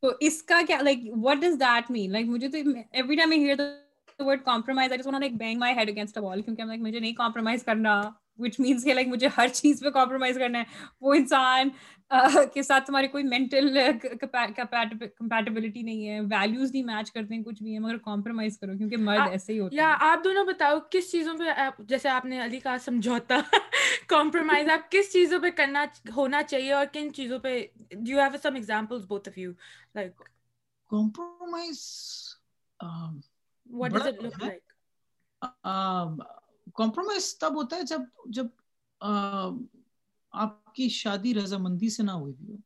تو 0.00 0.10
اس 0.20 0.42
کا 0.42 0.60
کیا 0.66 0.80
like 0.80 0.98
what 1.22 1.36
does 1.36 1.58
that 1.60 1.90
mean 1.90 2.12
like 2.12 2.26
مجھے 2.26 2.48
تو 2.48 2.58
every 2.92 3.16
time 3.16 3.32
hear 3.32 3.56
word 4.18 4.44
compromise 4.44 4.90
I 4.92 4.98
just 4.98 5.06
want 5.06 5.20
like 5.20 5.32
banging 5.38 5.58
my 5.58 5.74
head 5.74 5.88
against 5.88 6.18
a 6.18 6.22
wall 6.22 6.42
کیونکہ 6.42 6.62
لائک 6.62 6.80
مجھے 6.80 6.98
نہیں 6.98 7.12
کمپرومائز 7.12 7.62
کرنا 7.64 8.00
وچ 8.38 8.58
مینس 8.60 8.84
کہ 8.84 8.94
لائک 8.94 9.08
مجھے 9.08 9.28
ہر 9.36 9.48
چیز 9.48 9.80
پہ 9.80 9.90
کمپرومائز 9.90 10.38
کرنا 10.38 10.58
ہے 10.58 10.64
وہ 11.00 11.14
انسان 11.14 11.68
کے 12.54 12.62
ساتھ 12.62 12.86
تمہاری 12.86 13.08
کوئی 13.08 13.24
مینٹل 13.24 13.76
کمپیٹیبلٹی 14.20 15.82
نہیں 15.82 16.08
ہے 16.08 16.20
ویلیوز 16.20 16.72
نہیں 16.72 16.82
میچ 16.84 17.10
کرتے 17.12 17.34
ہیں 17.34 17.42
کچھ 17.42 17.62
بھی 17.62 17.74
ہے 17.74 17.78
مگر 17.78 17.98
کمپرومائز 17.98 18.58
کرو 18.58 18.76
کیونکہ 18.78 18.96
مرد 18.96 19.28
ایسے 19.30 19.52
ہی 19.52 19.58
ہوتے 19.60 19.76
ہیں 19.76 19.94
آپ 20.00 20.24
دونوں 20.24 20.44
بتاؤ 20.44 20.78
کس 20.90 21.10
چیزوں 21.12 21.34
پہ 21.38 21.68
جیسے 21.82 22.08
آپ 22.08 22.24
نے 22.24 22.44
علی 22.44 22.60
کہا 22.60 22.76
سمجھوتا 22.84 23.40
کمپرومائز 24.06 24.70
آپ 24.70 24.90
کس 24.90 25.12
چیزوں 25.12 25.40
پہ 25.40 25.50
کرنا 25.50 25.84
ہونا 26.16 26.42
چاہیے 26.42 26.72
اور 26.72 26.86
کن 26.92 27.12
چیزوں 27.14 27.38
پہ 27.38 27.58
do 27.90 28.10
you 28.10 28.20
have 28.20 28.38
some 28.42 28.54
examples 28.54 29.06
both 29.06 29.28
of 29.28 29.38
you 29.38 29.52
like 29.94 30.22
compromise 30.90 31.78
what 33.68 33.90
does 33.90 34.06
it 34.06 34.22
look 34.22 34.38
like 34.38 34.72
compromise 36.74 37.38
تب 37.38 37.56
ہوتا 37.56 37.76
ہے 37.76 37.82
جب 37.82 38.00
جب 38.26 38.46
آپ 40.32 40.74
کی 40.74 40.88
شادی 40.88 41.34
رضامندی 41.34 41.88
سے 41.88 42.02
نہ 42.02 42.10
ہوئی 42.10 42.32
بھی 42.32 42.46
ہو۔ 42.48 42.56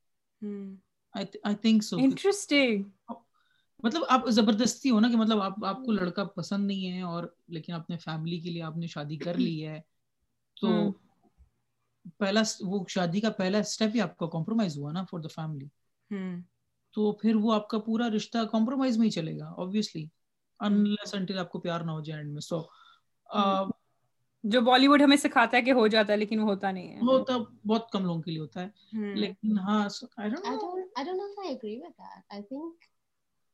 مطلب 3.82 4.02
آپ 4.08 4.28
زبردستی 4.28 4.90
ہو 4.90 5.00
نا 5.00 5.08
کہ 5.08 5.16
مطلب 5.16 5.40
آپ 5.42 5.64
آپ 5.64 5.84
کو 5.84 5.92
لڑکا 5.92 6.24
پسند 6.24 6.66
نہیں 6.66 6.92
ہے 6.92 7.00
اور 7.02 7.24
لیکن 7.48 7.72
اپنے 7.72 7.96
فیملی 7.96 8.40
کے 8.40 8.50
لیے 8.50 8.62
آپ 8.62 8.76
نے 8.76 8.86
شادی 8.86 9.16
کر 9.16 9.34
لی 9.34 9.66
ہے۔ 9.66 9.80
تو 10.56 10.92
پہلا 12.18 12.40
وہ 12.60 12.84
شادی 12.88 13.20
کا 13.20 13.30
پہلا 13.30 13.58
اسٹیپ 13.58 13.90
ہی 13.94 14.00
آپ 14.00 14.16
کا 14.16 14.26
کمپرومائز 14.26 14.78
ہوا 14.78 14.92
نا 14.92 15.04
فار 15.04 15.20
دا 15.20 15.28
فیملی 15.34 15.66
تو 16.94 17.12
پھر 17.12 17.36
وہ 17.36 17.52
آپ 17.54 17.68
کا 17.68 17.78
پورا 17.78 18.08
رشتہ 18.16 18.38
کمپرومائز 18.52 18.98
میں 18.98 19.06
ہی 19.06 19.10
چلے 19.10 19.38
گا 19.38 19.54
آبویسلی 19.56 20.06
انلیس 20.62 21.14
انٹل 21.14 21.38
آپ 21.38 21.50
کو 21.50 21.60
پیار 21.60 21.80
نہ 21.80 21.90
ہو 21.90 22.00
جائے 22.00 22.20
اینڈ 22.20 22.32
میں 22.32 22.40
سو 22.40 22.62
جو 24.44 24.60
بالی 24.60 24.88
ووڈ 24.88 25.02
ہمیں 25.02 25.16
سکھاتا 25.16 25.56
ہے 25.56 25.62
کہ 25.62 25.72
ہو 25.72 25.86
جاتا 25.86 26.12
ہے 26.12 26.18
لیکن 26.18 26.38
وہ 26.38 26.48
ہوتا 26.48 26.70
نہیں 26.70 26.92
ہے 26.92 27.00
ہوتا 27.00 27.36
بہت 27.66 27.90
کم 27.90 28.04
لوگوں 28.04 28.22
کے 28.22 28.30
لیے 28.30 28.40
ہوتا 28.40 28.62
ہے 28.62 28.68
لیکن 29.14 29.58
ہاں 29.58 29.88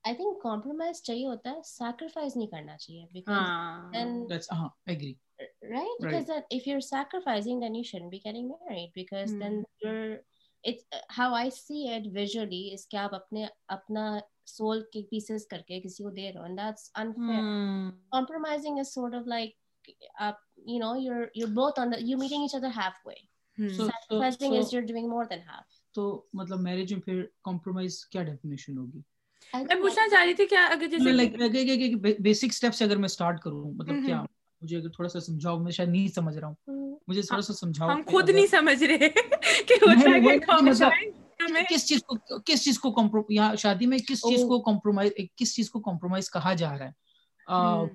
I 0.05 0.15
think 0.15 0.37
compromise 0.43 1.01
چاہیے 1.03 1.27
ہوتا 1.27 1.51
ہے 1.51 1.61
sacrifice 1.69 2.37
نہیں 2.37 2.47
کرنا 2.47 2.77
چاہیے 2.77 3.05
because 3.13 3.49
then 3.93 4.27
ہاں 4.53 4.69
agree. 4.87 5.15
Right? 5.63 5.99
Because 6.01 6.27
then 6.27 6.43
if 6.51 6.67
you're 6.67 6.81
sacrificing 6.81 7.61
then 7.61 7.75
you 7.75 7.85
shouldn't 7.85 8.11
be 8.11 8.21
getting 8.21 8.49
married 8.49 8.93
because 8.95 9.35
then 9.39 9.65
you're 9.83 10.17
it's 10.65 10.85
how 11.09 11.35
I 11.35 11.49
see 11.49 11.83
it 11.97 12.09
visually 12.15 12.63
is 12.75 12.87
کہ 12.87 12.97
آپ 12.97 13.15
اپنے 13.15 13.47
اپنا 13.69 14.07
سول 14.49 14.83
کے 14.93 15.03
پیسز 15.11 15.47
کر 15.47 15.61
کے 15.67 15.81
کسی 15.81 16.05
کو 16.05 16.11
دے 16.11 16.31
رہے 16.33 16.39
ہو 16.39 16.45
and 16.45 16.59
that's 16.59 16.91
unfair. 16.97 17.41
Compromising 18.13 18.79
is 18.79 18.93
sort 18.93 19.15
of 19.15 19.27
like 19.27 19.57
up 20.21 20.39
you 20.67 20.79
know 20.79 20.93
you're 20.99 21.27
you're 21.35 21.55
both 21.59 21.79
on 21.79 21.93
the 21.93 22.01
you're 22.03 22.21
meeting 22.21 22.47
each 22.47 22.55
other 22.55 22.71
halfway. 22.77 23.19
Hmm. 23.59 23.69
so, 23.69 23.87
sacrificing 23.87 24.51
so, 24.51 24.57
so, 24.57 24.63
is 24.63 24.73
you're 24.73 24.89
doing 24.89 25.07
more 25.11 25.27
than 25.27 25.45
half. 25.47 25.67
تو 25.95 26.03
مطلب 26.35 26.61
marriage 26.61 26.93
میں 26.93 27.01
پھر 27.03 27.23
compromise 27.45 28.05
کیا 28.07 28.23
definition 28.23 28.77
ہوگی؟ 28.79 29.01
میں 29.55 29.77
پوچھنا 29.83 30.09
چاہ 30.11 30.25
رہی 30.25 30.35
تھی 30.35 30.47
کیا 30.47 30.67
اگر 30.73 30.87
جیسے 30.87 31.13
لائک 31.13 31.37
بیسک 32.21 32.53
سٹیپ 32.53 32.75
سے 32.75 32.85
اگر 32.85 32.97
میں 32.97 33.09
سٹارٹ 33.09 33.41
کروں 33.41 33.71
مطلب 33.73 34.05
کیا 34.07 34.23
مجھے 34.63 34.77
اگر 34.77 34.89
تھوڑا 34.89 35.09
سا 35.09 35.21
سمجھاؤ 35.21 35.59
میں 35.59 35.73
شاید 35.73 35.89
نہیں 35.89 36.09
سمجھ 36.09 36.37
رہا 36.39 36.49
ہوں۔ 36.49 36.97
مجھے 37.09 37.23
تھوڑا 37.23 37.41
سا 37.43 37.53
سمجھاؤ 37.53 37.89
ہم 37.89 38.03
خود 38.07 38.31
نہیں 38.31 38.47
سمجھ 38.47 38.83
رہے 38.85 39.09
کہ 39.69 39.75
ہوتا 39.83 40.11
ہے 40.11 41.11
کہ 41.49 41.63
کس 41.69 41.87
چیز 41.89 42.03
کو 42.03 42.17
کس 42.41 42.65
چیز 42.65 42.79
کو 42.79 42.95
یہاں 43.31 43.57
شادی 43.57 43.87
میں 43.87 43.99
کس 43.99 44.27
چیز 44.27 44.45
کو 44.45 44.61
کمپرومائز 44.63 45.13
کس 45.37 45.55
چیز 45.57 45.71
کو 45.71 45.81
کمپرومائز 45.81 46.31
کہا 46.31 46.53
جا 46.55 46.79
رہا 46.79 46.87
ہے؟ 46.87 46.91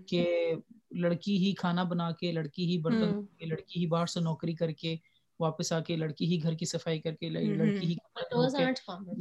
کہ 0.07 0.53
لڑکی 0.91 1.37
ہی 1.37 1.53
کھانا 1.53 1.83
بنا 1.83 2.11
کے 2.11 2.31
لڑکی 2.31 2.65
ہی 2.65 2.77
برتن 2.77 3.13
لڑکی 3.47 3.79
ہی 3.79 3.87
باہر 3.87 4.05
سے 4.05 4.19
نوکری 4.19 4.53
کر 4.55 4.71
کے 4.71 4.95
واپس 5.39 5.71
آ 5.71 5.79
کے 5.79 5.95
لڑکی 5.95 6.25
ہی 6.25 6.41
گھر 6.43 6.53
کی 6.53 6.65
صفائی 6.65 6.99
کر 7.01 7.13
کے 7.13 7.29
لڑکی 7.29 7.85
ہی 7.85 7.95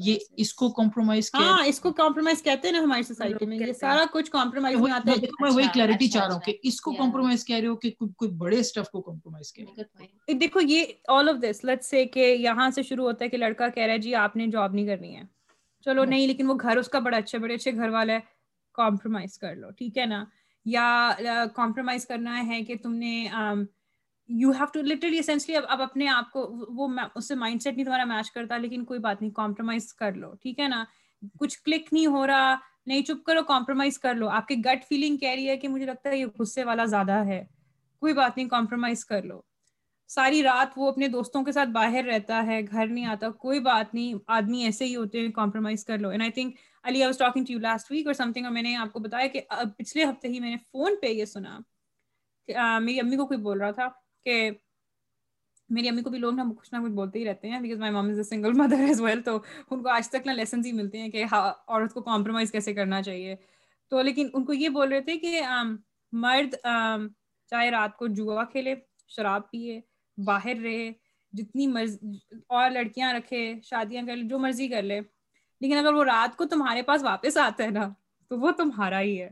یہ 0.01 0.19
اس 0.37 0.53
کو 0.55 0.71
کمپرومائز 0.73 1.31
ہاں 1.35 1.65
اس 1.67 1.81
کو 1.81 1.93
کمپرومائز 1.93 2.43
کہتے 2.43 2.69
ہیں 2.69 2.73
نا 2.73 2.83
ہماری 2.83 3.03
سوسائٹی 3.03 3.47
میں 3.47 3.59
یہ 3.59 3.73
سارا 3.73 4.05
کچھ 4.13 4.31
کمپرومائز 4.31 4.81
میں 4.81 4.93
آتا 4.93 5.13
ہے۔ 5.13 5.27
میں 5.41 5.51
وہی 5.51 5.67
کلیئرٹی 5.75 6.09
چاہ 6.09 6.27
رہا 6.27 6.35
ہوں 6.35 6.41
کہ 6.41 6.57
اس 6.63 6.81
کو 6.81 6.93
کمپرومائز 6.93 7.45
کہہ 7.45 7.57
رہے 7.57 7.67
ہو 7.67 7.77
کہ 7.77 7.91
کوئی 7.99 8.31
بڑے 8.31 8.63
سٹف 8.63 8.91
کو 8.91 9.01
کمپرومائز 9.03 9.53
کہہ 9.53 9.65
رہے 9.67 10.05
ہو۔ 10.29 10.39
دیکھو 10.39 10.61
یہ 10.61 10.85
آل 11.09 11.29
آف 11.29 11.43
دس 11.43 11.65
لیٹس 11.65 11.91
سے 11.91 12.05
کہ 12.07 12.35
یہاں 12.39 12.71
سے 12.71 12.83
شروع 12.83 13.05
ہوتا 13.05 13.25
ہے 13.25 13.31
کہ 13.31 13.37
لڑکا 13.37 13.69
کہہ 13.69 13.83
رہا 13.83 13.93
ہے 13.93 13.99
جی 13.99 14.15
آپ 14.15 14.37
نے 14.37 14.47
جاب 14.47 14.75
نہیں 14.75 14.87
کرنی 14.87 15.17
ہے۔ 15.17 15.23
چلو 15.87 16.05
نہیں 16.05 16.27
لیکن 16.27 16.47
وہ 16.49 16.55
گھر 16.61 16.77
اس 16.77 16.89
کا 16.89 16.99
بڑا 16.99 17.17
اچھا 17.17 17.39
بڑے 17.39 17.55
اچھے 17.55 17.75
گھر 17.75 17.89
والا 17.89 18.13
ہے 18.13 18.19
کمپرومائز 18.75 19.39
کر 19.39 19.55
لو 19.57 19.71
ٹھیک 19.71 19.99
ہے 19.99 20.07
نا؟ 20.07 20.25
یا 20.67 20.85
کمپرومائز 21.55 22.07
کرنا 22.07 22.47
ہے 22.47 22.63
کہ 22.63 22.75
تم 22.83 22.95
نے 22.95 23.27
you 24.41 24.51
have 24.51 24.65
to 24.73 24.81
literally 24.83 25.19
essentially 25.19 25.57
اب 25.57 25.83
اپنے 25.83 26.09
آپ 26.09 26.31
کو 26.31 26.41
وہ 26.69 26.89
اس 27.15 27.29
سے 27.29 27.35
مائنڈ 27.35 27.63
سیٹ 27.63 27.75
نہیں 27.75 27.85
تمہارا 27.85 28.05
میچ 28.05 28.31
کرتا، 28.31 28.57
لیکن 28.57 28.85
کوئی 28.85 29.01
بات 29.01 29.21
نہیں 29.23 29.31
کمپرومائز 29.31 29.93
کر 29.95 30.13
لو، 30.13 30.33
ٹھیک 30.35 30.61
ہے 30.61 30.69
نا؟ 30.69 30.85
کچھ 31.41 31.59
کلک 31.63 31.93
نہیں 31.93 32.07
ہو 32.07 32.27
رہا، 32.27 32.55
نہیں 32.87 33.03
چپ 33.03 33.25
کرو 33.25 33.43
کمپرومائز 33.43 33.99
کر 33.99 34.15
لو۔ 34.15 34.29
آپ 34.29 34.49
کی 34.49 34.55
گٹ 34.65 34.85
فیلنگ 34.89 35.17
کہہ 35.17 35.31
رہی 35.31 35.49
ہے 35.49 35.57
کہ 35.57 35.69
مجھے 35.69 35.87
لگتا 35.87 36.11
ہے 36.11 36.19
یہ 36.19 36.27
غصے 36.39 36.65
والا 36.65 36.85
زیادہ 36.85 37.25
ہے۔ 37.27 37.45
کوئی 38.03 38.13
بات 38.15 38.37
نہیں 38.37 38.49
کمپرومائز 38.49 39.05
کر 39.05 39.23
لو۔ 39.23 39.41
ساری 40.09 40.43
رات 40.43 40.73
وہ 40.77 40.89
اپنے 40.89 41.09
دوستوں 41.09 41.43
کے 41.45 41.53
ساتھ 41.53 41.69
باہر 41.69 42.05
رہتا 42.05 42.43
ہے، 42.47 42.61
گھر 42.71 42.87
نہیں 42.87 43.07
آتا، 43.07 43.29
کوئی 43.31 43.61
بات 43.61 43.95
نہیں۔ 43.95 44.15
آدمی 44.27 44.63
ایسے 44.65 44.85
ہی 44.85 44.97
ہوتے 44.97 45.21
ہیں 45.21 45.29
کمپرومائز 45.33 45.85
کر 45.85 45.99
لو۔ 45.99 46.09
And 46.09 46.23
I 46.23 46.31
think 46.31 46.57
Ali 46.85 47.05
was 47.05 47.19
talking 47.19 47.45
to 47.45 47.53
you 47.53 47.59
last 47.59 47.91
week 47.93 48.07
اور 48.07 48.15
سم 48.15 48.33
تھنگ 48.33 48.45
اور 48.45 48.53
میں 48.53 48.63
نے 48.63 48.75
آپ 48.77 48.93
کو 48.93 48.99
بتایا 48.99 49.27
کہ 49.27 49.41
پچھلے 49.79 50.05
ہفتے 50.05 50.29
ہی 50.29 50.41
میں 50.41 50.51
نے 50.51 50.57
فون 50.73 50.95
پہ 51.03 51.07
یہ 51.07 51.25
سنا 51.25 51.59
میری 52.79 53.01
امی 53.01 53.17
کو 53.17 53.27
کوئی 53.27 53.41
بول 53.41 53.61
رہا 53.61 53.71
تھا۔ 53.71 53.89
کہ 54.27 54.51
میری 55.71 55.89
امی 55.89 56.03
کو 56.03 56.11
بھی 56.11 56.19
لوگ 56.19 56.35
نا 56.35 56.45
کچھ 56.59 56.75
نہ 56.75 56.79
کچھ 56.85 56.93
بولتے 56.93 57.19
ہی 57.19 57.25
رہتے 57.25 57.51
ہیں 57.51 57.61
because 57.61 57.79
my 57.79 57.93
mom 57.93 58.09
is 58.11 58.17
a 58.17 58.23
single 58.23 58.53
mother 58.53 58.81
as 58.81 59.01
well 59.01 59.23
تو 59.23 59.39
ان 59.71 59.83
کو 59.83 59.89
آج 59.89 60.09
تک 60.09 60.27
نا 60.27 60.33
لیسنز 60.33 60.67
ہی 60.67 60.73
ملتے 60.73 60.99
ہیں 60.99 61.09
کہ 61.09 61.25
ہاں 61.33 61.53
عورت 61.67 61.95
کو 61.95 62.03
کمپرومائز 62.03 62.53
کیسے 62.53 62.75
کرنا 62.75 63.03
چاہیے؟ 63.03 63.37
تو 63.93 64.03
لیکن 64.03 64.29
ان 64.35 64.45
کو 64.45 64.53
یہ 64.53 64.69
بول 64.69 64.89
رہے 64.89 65.01
تھے 65.01 65.19
کہ 65.19 65.41
مرد 66.13 66.55
چاہے 67.51 67.71
رات 67.71 67.97
کو 67.97 68.07
جوا 68.07 68.45
کھیلے 68.45 68.75
شراب 69.09 69.51
پیے 69.51 69.81
باہر 70.19 70.57
رہے 70.63 70.93
جتنی 71.33 71.67
مرضی 71.67 72.17
اور 72.49 72.71
لڑکیاں 72.71 73.13
رکھے 73.15 73.55
شادیاں 73.63 74.07
کر 74.07 74.17
لے 74.17 74.29
جو 74.29 74.39
مرضی 74.39 74.69
کر 74.69 74.83
لے 74.83 75.01
لیکن 75.61 75.77
اگر 75.79 75.93
وہ 75.93 76.05
رات 76.05 76.37
کو 76.37 76.45
تمہارے 76.45 76.83
پاس 76.83 77.03
واپس 77.03 77.37
آتا 77.37 77.65
ہے 77.65 77.71
نا 77.71 77.89
تو 78.31 78.39
وہ 78.39 78.51
تمہارا 78.51 79.01
ہی 79.01 79.21
ہے. 79.23 79.29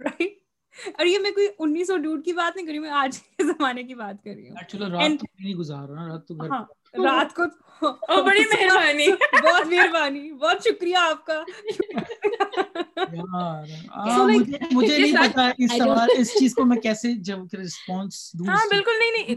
رائٹ 0.00 0.41
اور 0.88 1.06
یہ 1.06 1.18
میں 1.18 1.30
کوئی 1.30 1.46
انیس 1.58 1.86
سو 1.86 1.96
ڈوڈ 1.98 2.24
کی 2.24 2.32
بات 2.32 2.56
نہیں 2.56 2.66
کری 2.66 2.78
میں 2.78 2.90
آج 2.96 3.18
کے 3.18 3.44
زمانے 3.44 3.82
کی 3.82 3.94
بات 3.94 4.22
کر 4.24 4.30
رہی 4.30 4.48
ہوں۔ 4.48 4.56
ہاں 6.50 6.62
رات 7.04 7.34
کو 7.34 7.42
بڑی 8.22 8.44
مہربانی۔ 8.44 9.06
بہت 9.34 9.66
مہربانی 9.66 10.30
بہت 10.32 10.64
شکریہ 10.64 10.96
آپ 11.00 11.24
کا۔ 11.26 11.42
مجھے 14.72 14.98
نہیں 14.98 15.12
پتا 15.24 15.50
اس 15.58 15.70
سوال 15.78 16.08
اس 16.16 16.32
چیز 16.34 16.54
کو 16.54 16.64
میں 16.64 16.76
کیسے 16.78 17.12
جب 17.22 17.38
رسپانس 17.54 18.32
دوں 18.34 18.46
ہاں 18.48 18.64
بالکل 18.70 18.98
نہیں 18.98 19.12
نہیں 19.12 19.34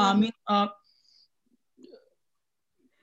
آمین 0.00 0.30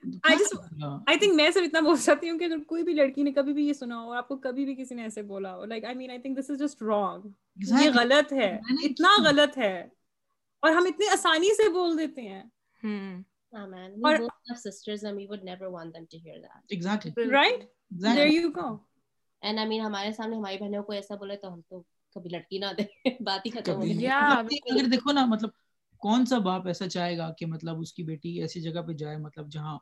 میں 0.04 1.50
صرف 1.50 1.62
اتنا 1.64 1.80
بول 1.80 1.96
سکتی 1.96 2.30
ہوں 2.30 2.38
کہ 2.38 2.48
کوئی 2.66 2.82
بھی 2.82 2.92
لڑکی 2.92 3.22
نے 3.22 3.32
کبھی 3.32 3.52
بھی 3.52 3.68
یہ 3.68 3.72
سنا 3.72 4.00
ہو 4.00 4.12
آپ 4.12 4.28
کو 4.28 4.36
کبھی 4.36 4.64
بھی 4.64 4.74
کسی 4.74 4.94
نے 4.94 5.02
ایسے 5.02 5.22
بولا 5.22 5.56
ہو 5.56 5.64
like 5.64 5.84
I 5.84 5.94
mean 5.94 6.10
I 6.10 6.18
think 6.18 6.38
this 6.38 6.50
is 6.50 6.58
just 6.58 6.82
wrong 6.82 7.28
یہ 7.80 7.90
غلط 7.94 8.32
ہے 8.32 8.58
اتنا 8.84 9.30
غلط 9.30 9.58
ہے 9.58 9.88
اور 10.60 10.72
ہم 10.72 10.84
اتنی 10.88 11.08
آسانی 11.08 11.54
سے 11.54 11.68
بول 11.68 11.98
دیتے 11.98 12.22
ہیں 12.22 12.42
ہمارے 19.80 20.12
سامنے 20.12 20.36
ہماری 20.36 20.58
بہنوں 20.58 20.82
کو 20.82 20.92
ایسا 20.92 21.14
بولے 21.14 21.36
تو 21.36 21.54
ہم 21.54 21.60
تو 21.60 21.82
کبھی 22.14 22.30
لڑکی 22.30 22.58
نہ 22.58 22.66
دے 22.78 23.08
بات 23.20 23.46
ہی 23.46 23.50
ختم 23.50 23.80
اگر 24.72 24.84
دیکھو 24.84 25.12
نا 25.12 25.24
مطلب 25.24 25.50
کون 26.02 26.26
سا 26.26 26.38
باپ 26.48 26.66
ایسا 26.66 26.88
چاہے 26.88 27.16
گا 27.18 27.30
کہ 27.38 27.46
مطلب 27.46 27.80
اس 27.80 27.92
کی 27.92 28.02
بیٹی 28.02 28.40
ایسی 28.40 28.60
جگہ 28.60 28.82
پہ 28.86 28.92
جائے 29.02 29.16
مطلب 29.16 29.50
جہاں 29.52 29.78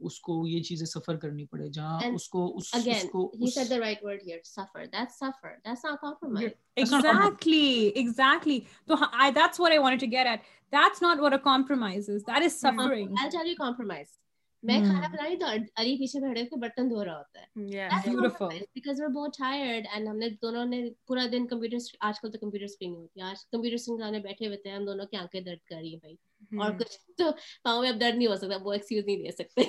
اس 0.00 0.18
کو 0.20 0.46
یہ 0.46 0.62
چیزیں 0.62 0.86
سفر 0.86 1.16
کرنی 1.22 1.44
پڑے 1.46 1.68
جہاں 1.68 2.10
اس 2.14 2.28
کو 2.28 2.44
اس 2.56 2.70
کو 3.12 3.24
he 3.40 3.50
said 3.56 3.72
the 3.72 3.80
right 3.80 4.04
word 4.08 4.22
here 4.28 4.38
suffer 4.50 4.86
that's 4.94 5.18
suffer 5.24 5.52
that's 5.64 5.84
not 5.88 6.00
compromise 6.04 6.54
exactly 6.84 7.92
exactly 8.04 8.58
so 8.88 8.98
I, 9.24 9.30
that's 9.40 9.62
what 9.64 9.76
I 9.76 9.78
wanted 9.86 10.00
to 10.00 10.10
get 10.16 10.32
at 10.32 10.48
that's 10.72 11.04
not 11.06 11.22
what 11.26 11.38
a 11.38 11.42
compromise 11.46 12.08
is 12.16 12.24
that 12.30 12.48
is 12.48 12.58
suffering 12.64 13.14
I'll 13.18 13.34
tell 13.36 13.52
you 13.52 13.56
compromise 13.56 14.16
میں 14.62 14.78
کھانا 14.80 15.06
بنا 15.08 15.24
رہی 15.24 15.36
تو 15.36 15.46
علی 15.76 15.96
پیچھے 15.96 16.20
بیٹھے 16.20 16.44
کے 16.44 16.56
برتن 16.56 16.90
دھو 16.90 17.04
رہا 17.04 17.18
ہوتا 17.18 17.40
ہے 17.40 18.58
بیکاز 18.74 19.00
بہت 19.14 19.38
ٹائرڈ 19.38 19.86
اینڈ 19.92 20.08
ہم 20.08 20.16
نے 20.16 20.28
دونوں 20.42 20.64
نے 20.64 20.82
پورا 21.06 21.26
دن 21.32 21.46
کمپیوٹر 21.46 21.96
آج 22.00 22.20
کل 22.20 22.30
تو 22.30 22.38
کمپیوٹر 22.38 22.64
اسکرین 22.64 22.94
ہوتی 22.94 23.20
ہے 23.20 23.26
آج 23.26 23.44
کمپیوٹر 23.46 23.74
اسکرین 23.74 23.98
سامنے 23.98 24.18
بیٹھے 24.18 24.46
ہوئے 24.46 24.56
تھے 24.56 24.70
ہم 24.70 24.84
دونوں 24.86 25.06
کی 25.06 25.16
آنکھیں 25.16 25.40
درد 25.40 25.68
کر 25.68 25.76
رہی 25.76 25.92
ہیں 25.92 26.00
بھائی 26.00 26.16
اور 26.58 26.78
کچھ 26.78 26.98
تو 27.18 27.30
پاؤں 27.64 27.80
میں 27.82 27.90
اب 27.90 28.00
درد 28.00 28.16
نہیں 28.16 28.28
ہو 28.28 28.36
سکتا 28.36 28.56
وہ 28.62 28.72
ایکسکیوز 28.72 29.06
نہیں 29.06 29.22
دے 29.22 29.32
سکتے 29.32 29.68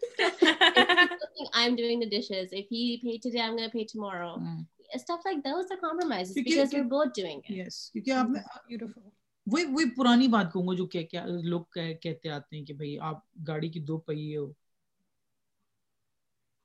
I'm 1.54 1.76
doing 1.76 2.00
the 2.00 2.08
dishes. 2.08 2.50
If 2.52 2.66
he 2.68 3.00
paid 3.02 3.22
today, 3.22 3.40
I'm 3.40 3.56
going 3.56 3.68
to 3.68 3.72
pay 3.72 3.84
tomorrow. 3.84 4.36
Mm. 4.38 4.66
Stuff 4.96 5.20
like 5.24 5.42
those 5.42 5.70
are 5.70 5.76
compromises 5.78 6.34
because, 6.34 6.54
because 6.54 6.72
we're 6.72 6.84
both 6.86 7.12
doing 7.12 7.42
it. 7.44 7.54
Yes. 7.54 7.90
کیونکہ 7.92 8.10
آپ 8.12 8.30
نے 8.30 8.40
beautiful. 8.68 9.10
وہی 9.46 9.64
وہی 9.64 9.90
پرانی 9.90 10.28
بات 10.28 10.52
کہوں 10.52 10.68
گا 10.68 10.74
جو 10.74 10.86
کہ 10.86 11.06
کیا 11.06 11.26
لوگ 11.26 11.60
کہتے 12.02 12.28
آتے 12.28 12.56
ہیں 12.56 12.64
کہ 12.64 12.74
بھائی 12.74 12.98
آپ 12.98 13.18
گاڑی 13.48 13.68
کی 13.68 13.80
دو 13.80 13.98
پہیے 13.98 14.36
ہو۔ 14.36 14.52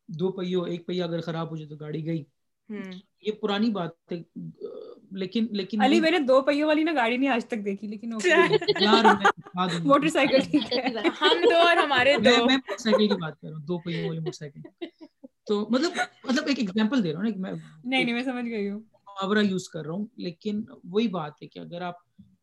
دو 0.07 0.31
پہیے 0.31 0.55
ہو 0.55 0.63
ایک 0.63 0.87
پہیا 0.87 1.05
اگر 1.05 1.21
خراب 1.21 1.49
ہو 1.51 1.57
جائے 1.57 1.69
تو 1.69 1.75
گاڑی 1.75 2.05
گئی۔ 2.05 2.23
یہ 3.21 3.31
پرانی 3.31 3.69
بات 3.69 3.89
ہے۔ 4.11 4.21
لیکن 5.11 5.47
لیکن 5.51 5.81
علی 5.81 5.99
میں 5.99 6.11
نے 6.11 6.19
دو 6.19 6.41
پہیوں 6.41 6.67
والی 6.67 6.83
نا 6.83 6.91
گاڑی 6.95 7.17
نہیں 7.17 7.29
آج 7.29 7.45
تک 7.45 7.65
دیکھی 7.65 7.87
لیکن 7.87 8.09
موٹر 9.83 10.09
سائیکل 10.09 10.57
ہم 10.97 11.37
دو 11.43 11.57
اور 11.57 11.77
ہمارے 11.77 12.15
دو۔ 12.17 12.45
میں 12.45 12.57
موٹر 12.57 12.77
سائیکل 12.77 13.07
کی 13.07 13.13
بات 13.13 13.41
کر 13.41 13.47
رہا 13.47 13.57
ہوں 13.57 13.65
دو 13.65 13.77
پہیوں 13.79 14.07
والی 14.07 14.19
موٹر 14.19 14.31
سائیکل۔ 14.31 14.85
تو 15.45 15.67
مطلب 15.69 15.91
مطلب 16.23 16.43
ایک 16.47 16.59
ایگزامپل 16.59 17.03
دے 17.03 17.13
رہا 17.13 17.19
ہوں 17.19 17.29
نہیں 17.29 18.03
نہیں 18.03 18.13
میں 18.13 18.23
سمجھ 18.23 18.45
گئی 18.45 18.69
ہوں۔ 18.69 18.79
محاورہ 18.79 19.39
یوز 19.39 19.69
کر 19.69 19.85
رہا 19.85 19.93
ہوں 19.93 20.05
لیکن 20.17 20.61
وہی 20.83 21.07
بات 21.07 21.33
ہے 21.41 21.47
کہ 21.47 21.59
اگر 21.59 21.81
آپ 21.81 21.95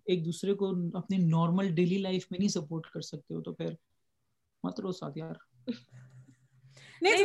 ایک 0.06 0.24
دوسرے 0.24 0.54
کو 0.54 0.68
اپنے 0.94 1.16
نارمل 1.18 1.74
ڈیلی 1.74 1.98
لائف 1.98 2.26
میں 2.30 2.38
نہیں 2.38 2.48
سپورٹ 2.48 2.86
کر 2.86 3.00
سکتے 3.00 3.34
ہو 3.34 3.42
تو 3.42 3.52
پھر 3.52 3.72
مت 4.64 4.80
رو 4.80 4.92
ساتھ 4.92 5.18
یار۔ 5.18 5.34
نہیں 7.02 7.24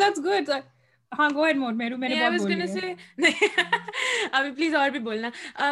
ہاں 1.12 1.30
گو 1.30 1.46
ہیڈ 1.46 1.58
موڈ 1.58 1.76
میرو 1.76 1.98
میں 1.98 2.10
نے 2.10 2.16
بہت 2.16 2.34
بول 2.38 2.56
دیا 2.58 2.76
ابھی 4.32 4.52
پلیز 4.52 4.76
اور 4.76 4.90
بھی 4.90 5.00
بولنا۔ 5.00 5.30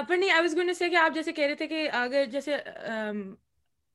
پر 0.08 0.18
نہیں 0.18 0.32
آئی 0.32 0.42
واز 0.42 0.56
گونا 0.56 0.74
سے 0.74 0.90
کہ 0.90 0.96
آپ 0.96 1.14
جیسے 1.14 1.32
کہہ 1.32 1.46
رہے 1.46 1.56
تھے 1.56 1.68
کہ 1.68 1.90
اگر 1.94 2.26
جیسے 2.26 2.56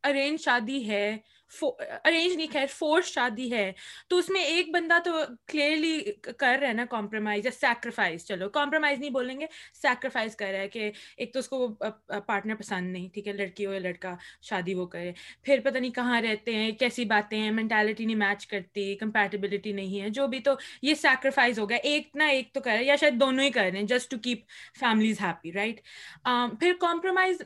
ارینج 0.04 0.40
شادی 0.40 0.88
ہے 0.88 1.16
ارینج 1.62 2.36
نہیں 2.36 2.46
خیر 2.52 2.66
فورس 2.70 3.06
شادی 3.06 3.50
ہے۔ 3.52 3.70
تو 4.08 4.18
اس 4.18 4.28
میں 4.30 4.42
ایک 4.44 4.70
بندہ 4.74 4.98
تو 5.04 5.12
کلیئرلی 5.46 6.00
کر 6.38 6.56
رہا 6.60 6.68
ہے 6.68 6.72
نا 6.72 6.84
کمپرومائز 6.90 7.46
یا 7.46 7.50
سیکریفائز 7.50 8.24
چلو 8.26 8.48
کمپرومائز 8.50 8.98
نہیں 8.98 9.10
بولیں 9.10 9.38
گے 9.40 9.46
سیکریفائز 9.82 10.36
کر 10.36 10.50
رہا 10.52 10.60
ہے 10.60 10.68
کہ 10.68 10.90
ایک 11.16 11.32
تو 11.32 11.38
اس 11.38 11.48
کو 11.48 11.66
پارٹنر 12.26 12.54
پسند 12.54 12.92
نہیں، 12.92 13.08
ٹھیک 13.14 13.26
ہے، 13.28 13.32
لڑکی 13.32 13.66
ہو 13.66 13.72
یا 13.72 13.80
لڑکا، 13.80 14.14
شادی 14.42 14.74
وہ 14.74 14.86
کرے۔ 14.86 15.12
پھر 15.42 15.60
پتہ 15.64 15.78
نہیں 15.78 15.90
کہاں 15.92 16.20
رہتے 16.22 16.54
ہیں، 16.54 16.70
کیسی 16.80 17.04
باتیں 17.04 17.38
ہیں 17.38 17.50
مینٹالٹی 17.50 18.04
نہیں 18.04 18.16
میچ 18.16 18.46
کرتی 18.46 18.94
کمپیٹیبلٹی 18.96 19.72
نہیں 19.72 20.00
ہے۔ 20.00 20.08
جو 20.10 20.26
بھی 20.26 20.40
تو 20.40 20.54
یہ 20.82 20.94
سیکریفائز 20.94 21.58
ہو 21.58 21.68
گیا۔ 21.70 21.78
ایک 21.82 22.08
نہ 22.14 22.22
ایک 22.30 22.52
تو 22.54 22.60
کر 22.60 22.70
رہا 22.70 22.78
ہے، 22.78 22.84
یا 22.84 22.96
شاید 22.96 23.20
دونوں 23.20 23.44
ہی 23.44 23.50
کر 23.50 23.68
رہے 23.70 23.78
ہیں 23.78 23.86
just 23.86 24.10
to 24.10 24.18
keep 24.24 24.40
families 24.80 25.20
happy 25.20 25.52
right 25.52 25.80
پھر 26.60 26.72
compromise 26.80 27.42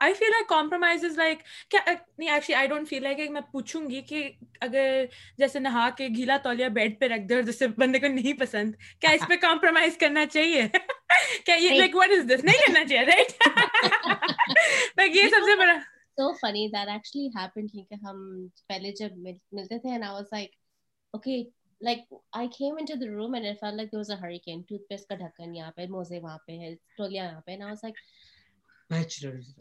I 0.00 0.14
feel 0.14 0.30
like 0.30 0.48
compromise 0.48 1.04
is 1.04 1.16
like 1.18 1.38
کیا 1.70 1.80
نہیں 1.86 2.30
actually 2.30 2.54
I 2.54 2.68
don't 2.68 2.88
feel 2.88 3.02
like 3.02 3.30
میں 3.30 3.40
پوچھوں 3.52 3.88
گی 3.90 4.00
کہ 4.02 4.30
اگر 4.60 5.04
جیسے 5.38 5.58
نہا 5.58 5.88
کے 5.96 6.08
گیلا 6.16 6.36
تولیا 6.42 6.68
بیڈ 6.78 6.98
پہ 7.00 7.08
رکھ 7.08 7.28
دے 7.28 7.34
اور 7.34 7.42
جس 7.42 7.58
سے 7.58 7.66
بندے 7.78 7.98
کو 7.98 8.08
نہیں 8.14 8.40
پسند 8.40 8.74
کیا 9.00 9.10
اس 9.10 9.28
پہ 9.28 9.36
کمپرومائز 9.42 9.96
کرنا 10.00 10.26
چاہیے 10.26 10.66
کیا 11.44 11.54
یہ 11.54 11.78
لائک 11.78 11.96
واٹ 11.96 12.10
از 12.18 12.26
دس 12.30 12.44
نہیں 12.44 12.66
کرنا 12.66 12.84
چاہیے 12.84 13.04
رائٹ 13.06 13.32
لائک 14.98 15.16
یہ 15.16 15.28
سب 15.30 15.46
سے 15.46 15.58
بڑا 15.60 15.78
so 16.18 16.24
funny 16.38 16.62
that 16.72 16.88
actually 16.90 17.30
happened 17.34 17.70
کیونکہ 17.72 18.06
ہم 18.06 18.18
پہلے 18.68 18.92
جب 18.98 19.16
ملتے 19.52 19.78
تھے 19.78 19.94
and 19.94 20.04
I 20.04 20.12
was 20.12 20.32
like 20.32 20.56
okay 21.14 21.36
like 21.80 22.02
I 22.34 22.46
came 22.56 22.78
into 22.78 22.96
the 22.96 23.10
room 23.10 23.34
and 23.34 23.46
it 23.46 23.60
felt 23.60 23.76
like 23.76 23.90
there 23.90 24.00
was 24.00 24.10
a 24.10 24.18
hurricane 24.22 24.64
tooth 24.68 24.86
paste 24.90 25.08
کا 25.08 25.14
ڈھکن 25.16 25.54
یہاں 25.56 25.70
پہ 25.76 25.86
موزے 25.90 26.18
وہاں 26.20 26.38
پہ 26.46 26.58
ہے 26.60 26.74
تولیا 26.96 27.24
یہاں 27.24 27.40
پہ 27.46 27.54
and 27.54 27.62
I 27.62 27.70
was 27.70 27.84
like 27.84 28.02
bachelors 28.90 29.52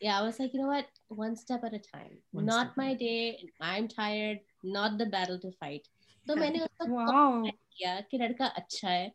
yeah, 0.00 0.18
I 0.18 0.22
was 0.22 0.38
like, 0.38 0.52
you 0.54 0.60
know 0.60 0.68
what? 0.68 0.86
One 1.08 1.36
step 1.36 1.64
at 1.64 1.74
a 1.74 1.78
time. 1.78 2.18
One 2.32 2.46
not 2.46 2.76
my 2.76 2.94
day. 2.94 3.50
I'm 3.60 3.88
tired. 3.88 4.38
Not 4.62 4.98
the 4.98 5.06
battle 5.06 5.40
to 5.40 5.52
fight. 5.52 5.88
تو 6.26 6.34
میں 6.36 6.48
نے 6.50 6.58
اس 6.62 6.78
کو 6.78 7.46
کیا 7.76 7.98
کہ 8.10 8.18
لڑکا 8.18 8.46
اچھا 8.56 8.90
ہے 8.90 9.08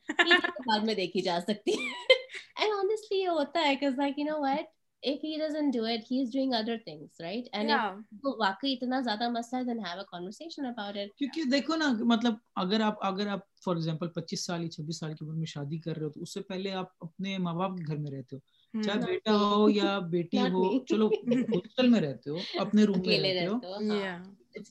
بعد 0.68 0.86
میں 0.86 0.94
دیکھی 0.96 1.22
جا 1.22 1.38
سکتی 1.42 1.72
ہے 1.72 2.14
اینڈ 2.14 2.74
آنیسٹلی 2.74 3.20
یہ 3.20 3.28
ہوتا 3.30 3.66
ہے 3.68 3.76
کہ 3.76 3.90
like 3.98 4.20
you 4.20 4.26
know 4.26 4.40
what 4.42 4.72
if 5.04 5.20
he 5.22 5.38
doesn't 5.38 5.72
do 5.72 5.84
it 5.86 6.04
he 6.10 6.22
is 6.22 6.30
doing 6.30 6.54
other 6.54 6.78
things 6.84 7.22
right 7.22 7.48
and 7.54 7.70
yeah. 7.70 7.96
if 8.14 8.38
واقعی 8.40 8.74
اتنا 8.74 9.00
زیادہ 9.08 9.30
مسئلہ 9.30 9.62
ہے 9.62 9.66
then 9.66 9.84
have 9.86 10.00
a 10.00 10.06
conversation 10.12 10.70
about 10.70 11.00
it 11.02 11.16
کیونکہ 11.18 11.50
دیکھو 11.52 11.76
نا 11.76 11.92
مطلب 12.14 12.36
اگر 12.64 12.82
آپ 12.82 13.06
اگر 13.06 13.28
آپ 13.28 13.40
فار 13.66 13.76
ایگزامپل 13.76 14.10
پچیس 14.16 14.46
سال 14.46 14.64
یا 14.64 14.70
چھبیس 14.70 15.00
سال 15.00 15.14
کی 15.14 15.26
عمر 15.26 15.36
میں 15.36 15.52
شادی 15.56 15.78
کر 15.80 15.98
رہے 15.98 16.06
ہو 16.06 16.12
تو 16.12 16.22
اس 16.22 16.34
سے 16.34 16.42
پہلے 16.52 16.72
آپ 16.82 17.04
اپنے 17.08 17.38
ماں 17.48 17.54
باپ 17.54 17.78
کے 17.78 17.84
گھر 17.88 17.98
میں 17.98 18.12
رہتے 18.12 18.36
ہو 18.36 18.40
چاہے 18.74 19.00
بیٹا 19.02 19.36
ہو 19.38 19.70
یا 19.72 19.98
بیٹی 20.10 20.48
ہو 20.48 20.64
چلو 20.86 21.08
ہاسٹل 21.54 21.90
میں 21.90 22.02
رہتے 22.02 22.30
ہو 22.30 22.36
اپنے 22.58 22.84
روم 22.84 23.06
میں 23.06 23.18
رہتے 23.18 23.46
ہو 23.46 23.58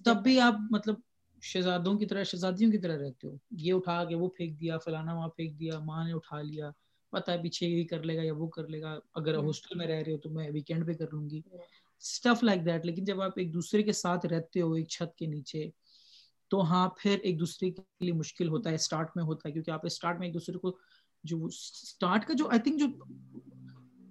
تب 0.05 0.22
بھی 0.22 0.38
آپ 0.40 0.55
مطلب 0.70 0.94
شہزادوں 1.42 1.94
کی 1.98 2.07
طرح 2.07 2.22
شہزادیوں 2.24 2.70
کی 2.70 2.78
طرح 2.78 2.96
رہتے 2.98 3.28
ہو۔ 3.28 3.36
یہ 3.59 3.72
اٹھا 3.74 4.05
کے 4.05 4.14
وہ 4.14 4.28
پھینک 4.30 4.61
دیا 4.61 4.76
فلانا 4.78 5.14
وہاں 5.14 5.28
پھینک 5.30 5.59
دیا 5.61 5.78
ماں 5.80 6.05
نے 6.05 6.12
اٹھا 6.12 6.40
لیا 6.42 6.70
پتا 7.12 7.32
ہے 7.32 7.42
پیچھے 7.42 7.66
یہ 7.68 7.84
کر 7.84 8.03
لے 8.03 8.16
گا 8.16 8.22
یا 8.22 8.32
وہ 8.34 8.46
کر 8.48 8.68
لے 8.68 8.80
گا۔ 8.80 8.92
اگر 9.12 9.34
ہاسٹل 9.36 9.78
میں 9.78 9.86
رہ 9.86 10.03
رہے 10.03 10.12
ہو 10.12 10.18
تو 10.18 10.30
میں 10.30 10.48
ویکینڈ 10.50 10.86
پہ 10.86 10.92
کر 10.94 11.12
لوں 11.12 11.28
گی۔ 11.30 11.40
اسٹف 12.03 12.42
لائک 12.42 12.64
دیٹ 12.66 12.86
لیکن 12.86 13.05
جب 13.05 13.20
آپ 13.22 13.32
ایک 13.36 13.53
دوسرے 13.55 13.82
کے 13.82 13.92
ساتھ 13.94 14.26
رہتے 14.26 14.61
ہو 14.61 14.72
ایک 14.72 14.88
چھت 14.88 15.14
کے 15.16 15.26
نیچے 15.28 15.68
تو 16.50 16.61
ہاں 16.62 16.88
پھر 16.96 17.18
ایک 17.22 17.38
دوسرے 17.40 17.70
کے 17.70 17.82
لیے 18.00 18.12
مشکل 18.14 18.48
ہوتا 18.48 18.70
ہے 18.70 18.74
اسٹارٹ 18.76 19.16
میں 19.16 19.24
ہوتا 19.24 19.48
ہے۔ 19.48 19.53
کیونکہ 19.53 19.70
آپ 19.70 19.86
اسٹارٹ 19.86 20.18
میں 20.18 20.26
ایک 20.26 20.34
دوسرے 20.34 20.59
کو 20.59 20.76
جو 21.24 21.44
اسٹارٹ 21.46 22.26
کا 22.26 22.34
جو 22.34 22.48
آئی 22.48 22.61
تھنک 22.61 22.80
جو 22.80 22.86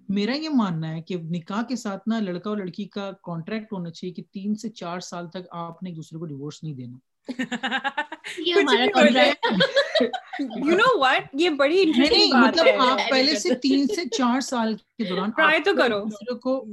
میرا 0.08 0.36
یہ 0.36 0.48
ماننا 0.48 0.96
ہے 0.96 1.02
کہ 1.02 1.16
نکاح 1.16 1.62
کے 1.62 1.76
ساتھ 1.76 2.08
نا 2.08 2.20
لڑکا 2.20 2.50
اور 2.50 2.58
لڑکی 2.58 2.84
کا 2.84 3.10
کانٹریکٹ 3.22 3.72
ہونا 3.72 3.90
چاہیے 3.90 4.14
کہ 4.14 4.22
تین 4.32 4.54
سے 4.54 4.68
چار 4.70 5.00
سال 5.00 5.30
تک 5.30 5.46
آپ 5.50 5.82
نے 5.82 5.90
ایک 5.90 5.96
دوسرے 5.96 6.18
کو 6.18 6.24
ڈیورس 6.24 6.62
نہیں 6.62 6.74
دینا۔ 6.74 6.98
مطلب 12.34 12.80
آپ 12.80 13.10
پہلے 13.10 13.38
سے 13.38 13.54
تین 13.54 13.86
سے 13.86 14.08
چار 14.16 14.40
سال 14.40 14.74
کے 14.74 15.04
دوران 15.04 15.30
تو 15.64 15.76
کرو۔ 15.76 16.00
دوسرے 16.00 16.38
کو 16.38 16.64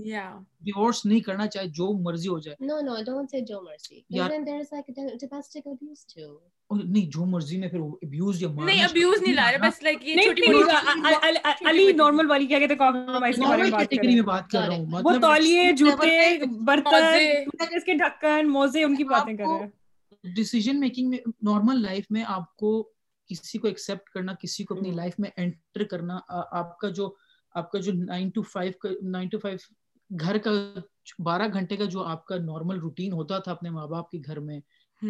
ڈیورس 0.61 1.05
نہیں 1.05 1.19
کرنا 1.19 1.47
چاہے 1.47 1.67
جو 1.67 2.01
مرضی 2.01 2.27
ہو 2.27 2.39
جائے۔ 2.39 2.65
نو 2.65 2.79
نو 2.79 2.95
ڈونٹ 3.05 3.31
سے 3.31 3.41
جو 3.41 3.61
مرضی۔ 3.61 4.01
نہیں 6.71 7.05
جو 7.05 7.25
مرضی 7.25 7.57
میں 7.57 7.67
پھر 7.67 7.79
ابیوز 7.79 8.41
یا 8.43 8.49
نہیں 8.51 8.83
ابیوز 8.83 9.21
نہیں 9.21 9.33
لا 9.33 9.51
رہے 9.51 9.57
بس 9.57 9.83
لائک 9.83 10.07
یہ 10.07 10.15
چھوٹی 10.15 10.51
موٹی 10.53 11.67
علی 11.69 11.91
نارمل 11.91 12.29
والی 12.29 12.45
کیا 12.45 12.59
کہتے 12.59 12.73
ہیں 12.73 12.79
کمپرومائز 12.79 13.35
کے 13.35 13.41
بارے 13.41 13.61
میں 13.63 13.71
بات 13.71 13.89
کر 13.89 14.23
بات 14.23 14.55
رہا 14.55 14.75
ہوں 14.75 14.85
وہ 14.85 14.99
مطلب 15.01 15.21
تولیے 15.21 15.71
جوتے 15.71 16.37
برتن 16.61 17.73
اس 17.75 17.83
کے 17.83 17.93
ڈھکن 17.93 18.49
موزے 18.49 18.83
ان 18.83 18.95
کی 18.95 19.03
باتیں 19.03 19.37
کر 19.37 19.43
رہے 19.43 19.59
ہیں۔ 19.59 19.69
ڈیسیژن 20.35 20.79
میکنگ 20.79 21.09
میں 21.09 21.17
نارمل 21.41 21.81
لائف 21.81 22.05
میں 22.09 22.23
آپ 22.27 22.55
کو 22.55 22.89
کسی 23.29 23.57
کو 23.57 23.67
ایکسپٹ 23.67 24.09
کرنا 24.09 24.33
کسی 24.33 24.63
کو 24.63 24.75
اپنی 24.75 24.91
لائف 24.91 25.13
میں 25.19 25.29
انٹر 25.37 25.83
کرنا 25.83 26.19
آپ 26.51 26.77
کا 26.79 26.89
جو 26.89 27.15
آپ 27.55 27.71
کا 27.71 27.79
جو 27.79 27.93
nine 27.93 28.29
to 28.29 28.41
five 28.41 28.87
nine 29.01 29.29
to 29.29 29.39
five 29.39 29.57
گھر 30.19 30.37
کا 30.37 30.51
بارہ 31.19 31.43
گھنٹے 31.53 31.77
کا 31.77 31.85
جو 31.85 32.03
آپ 32.03 32.25
کا 32.25 32.35
نارمل 32.35 32.79
روٹین 32.79 33.13
ہوتا 33.13 33.39
تھا 33.39 33.51
اپنے 33.51 33.69
ماں 33.69 33.87
باپ 33.87 34.09
کے 34.09 34.19
گھر 34.25 34.39
میں 34.39 34.59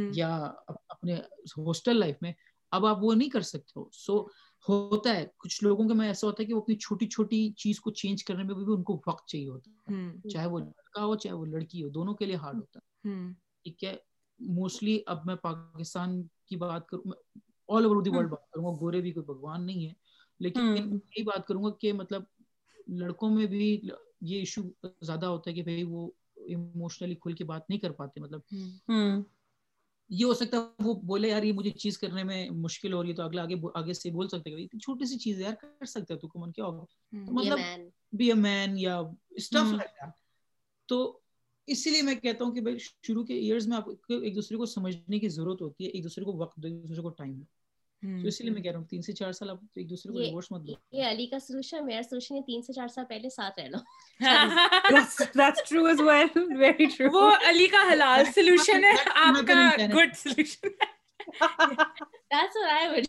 یا 0.10 0.30
اپنے 0.68 1.16
ہاسٹل 1.58 2.00
لائف 2.00 2.16
میں 2.22 2.32
اب 2.72 2.86
آپ 2.86 2.98
وہ 3.02 3.14
نہیں 3.14 3.30
کر 3.30 3.42
سکتے 3.42 3.80
ہو۔ 3.80 3.90
سو 3.94 4.18
ہوتا 4.66 5.16
ہے 5.16 5.26
کچھ 5.38 5.64
لوگوں 5.64 5.88
کے 5.88 5.94
میں 5.94 6.08
ایسا 6.08 6.28
ہوتا 6.28 6.44
ہے 6.44 6.48
کہ 6.48 6.54
وہ 6.54 6.62
اپنی 6.62 6.76
چھوٹی 6.76 7.08
چھوٹی 7.08 7.50
چیز 7.58 7.80
کو 7.80 7.92
چینج 7.92 8.24
کرنے 8.24 8.44
میں 8.44 8.56
بھی 8.56 8.74
ان 8.74 8.84
کو 8.84 9.02
وقت 9.08 9.28
چاہیے 9.28 9.48
ہوتا 9.50 9.72
ہے۔ 9.72 9.94
چاہے 10.30 10.48
وہ 10.48 10.60
لڑکا 10.60 11.06
ہو 11.06 11.16
چاہے 11.16 11.36
وہ 11.36 11.46
لڑکی 11.46 11.84
ہو 11.84 11.90
دونوں 11.90 12.14
کے 12.14 12.26
لیے 12.26 12.36
ہارڈ 12.36 12.56
ہوتا 12.56 12.80
ہے۔ 12.80 13.10
ٹھیک 13.66 13.84
ہے 13.84 13.96
موسٹلی 14.40 15.00
اب 15.06 15.26
میں 15.26 15.36
پاکستان 15.36 16.10
کی 16.46 16.56
بات 16.56 16.88
کروں 16.88 17.12
آل 17.70 17.86
اوور 17.86 18.02
دی 18.04 18.10
ورلڈ 18.10 18.30
بات 18.30 18.52
کروں 18.52 18.66
گا 18.66 18.78
گورے 18.82 19.02
بھی 19.02 19.12
کوئی 19.12 19.26
بھگوان 19.26 19.66
نہیں 19.66 19.88
ہے۔ 19.88 19.94
لیکن 20.40 20.62
یہی 21.10 21.24
بات 21.24 21.48
کروں 21.48 21.64
گا 21.64 21.70
کہ 21.80 21.94
مطلب 21.94 22.24
لڑکوں 22.88 23.30
میں 23.30 23.46
بھی 23.46 23.82
یہ 24.22 24.40
ایشو 24.40 24.62
زیادہ 25.02 25.26
ہوتا 25.26 25.50
ہے 25.50 25.56
کہ 25.56 25.64
بھائی 25.64 25.84
وہ 25.84 26.10
ایموشنلی 26.36 27.16
کھل 27.16 27.34
کے 27.34 27.44
بات 27.44 27.70
نہیں 27.70 27.80
کر 27.80 27.92
پاتے 27.92 28.22
مطلب 28.22 28.40
یہ 30.10 30.26
ہو 30.26 30.34
سکتا 30.34 30.58
ہے 30.58 30.64
وہ 30.80 30.94
بولے 30.94 31.28
یار 31.28 31.44
یہ 31.44 31.54
مجھے 31.54 31.70
چیز 31.70 31.98
کرنے 31.98 32.24
میں 32.24 32.50
مشکل 32.50 32.94
ہو 32.94 33.04
رہی 33.04 33.10
ہے 33.10 33.16
تو 33.16 33.24
اگلا 33.24 33.44
آگے 33.44 33.56
آگے 33.74 33.94
سے 33.94 34.12
بول 34.12 34.28
سکتے 34.28 34.50
ہیں 34.50 34.80
چھوٹی 34.80 35.06
سی 35.06 35.18
چیز 35.18 35.42
یار 35.42 35.54
کر 35.54 35.86
سکتا 35.86 36.14
ہے 36.14 36.20
تو 36.20 36.28
کمن 36.28 36.52
کیا 36.52 36.66
ہوگا؟ 36.66 36.86
مطلب 37.12 37.60
بی 38.14 38.28
اے 38.28 38.34
مین 38.34 38.78
یا 38.78 39.02
اسٹف 39.30 39.74
لائک 39.74 40.04
تو 40.86 41.20
اسی 41.68 41.90
لیے 41.90 42.02
میں 42.02 42.16
کہتا 42.16 42.46
ہوں 42.46 42.52
کہ 42.52 42.62
شروع 42.78 43.24
کے 43.24 43.34
ایئرز 43.34 43.68
میں 43.68 43.78
آپ 43.78 43.86
کو 43.86 44.20
ایک 44.20 44.36
دوسرے 44.36 44.58
کو 44.58 44.66
سمجھنے 44.66 45.20
کی 45.20 45.30
ضرورت 45.30 45.62
ہوتی 45.62 45.86
ہے 45.86 45.90
ایک 45.90 46.04
دوسرے 46.04 46.26
کو 46.26 46.34
وقت 46.34 46.58
دو 46.58 46.68
ایک 46.68 46.90
دوسرے 46.90 47.02
کو 47.02 47.10
ٹائم 47.10 47.34
دو۔ 47.34 47.59
تو 48.04 48.28
اس 48.28 48.40
لیے 48.42 48.52
میں 48.52 48.62
کہہ 48.62 48.72
رہا 48.72 48.80
ہوں 48.80 48.86
تین 48.88 49.02
سے 49.02 49.14
چار 49.14 49.32
سال 49.32 49.50
آپ 49.50 49.58
ایک 49.76 49.90
دوسرے 49.90 50.12
کو 50.12 50.20
ڈیورس 50.20 50.52
مت 50.52 50.62
دو۔ 50.68 50.74
یہ 50.92 51.06
علی 51.06 51.26
کا 51.28 51.40
سولوشن 51.40 51.86
میرا 51.86 52.02
سولوشن 52.04 52.36
ہے 52.36 52.42
تین 52.42 52.62
سے 52.62 52.74
چار 52.74 52.88
سال 52.88 53.06
پہلے 53.10 53.30
ساتھ 53.30 53.60
رہ 53.60 53.68
لو۔ 53.68 53.80
That's 55.36 55.62
true 55.64 55.86
as 55.88 56.00
well. 56.02 56.30
Very 56.60 56.88
true. 56.90 57.10
وہ 57.14 57.32
علی 57.50 57.68
کا 57.68 57.82
حلال 57.92 58.26
سولوشن 58.36 58.86
ہے 58.86 58.94
آپ 59.26 59.46
کا 59.48 59.60
good 59.94 60.16
solution 60.18 60.78
that's 62.32 62.56
what 62.56 62.70
I 62.74 62.86
would 62.92 63.08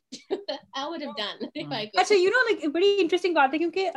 I 0.75 0.89
would 0.89 1.03
have 1.03 1.15
done 1.17 1.47
if 1.55 1.71
I 1.71 1.85
could. 1.85 2.01
اچھا 2.01 2.15
یو 2.15 2.31
نو 2.31 2.43
لائک 2.45 2.67
بڑی 2.73 2.97
انٹرسٹنگ 3.01 3.35
بات 3.35 3.55
ہے 3.55 3.59
کیونکہ 3.59 3.91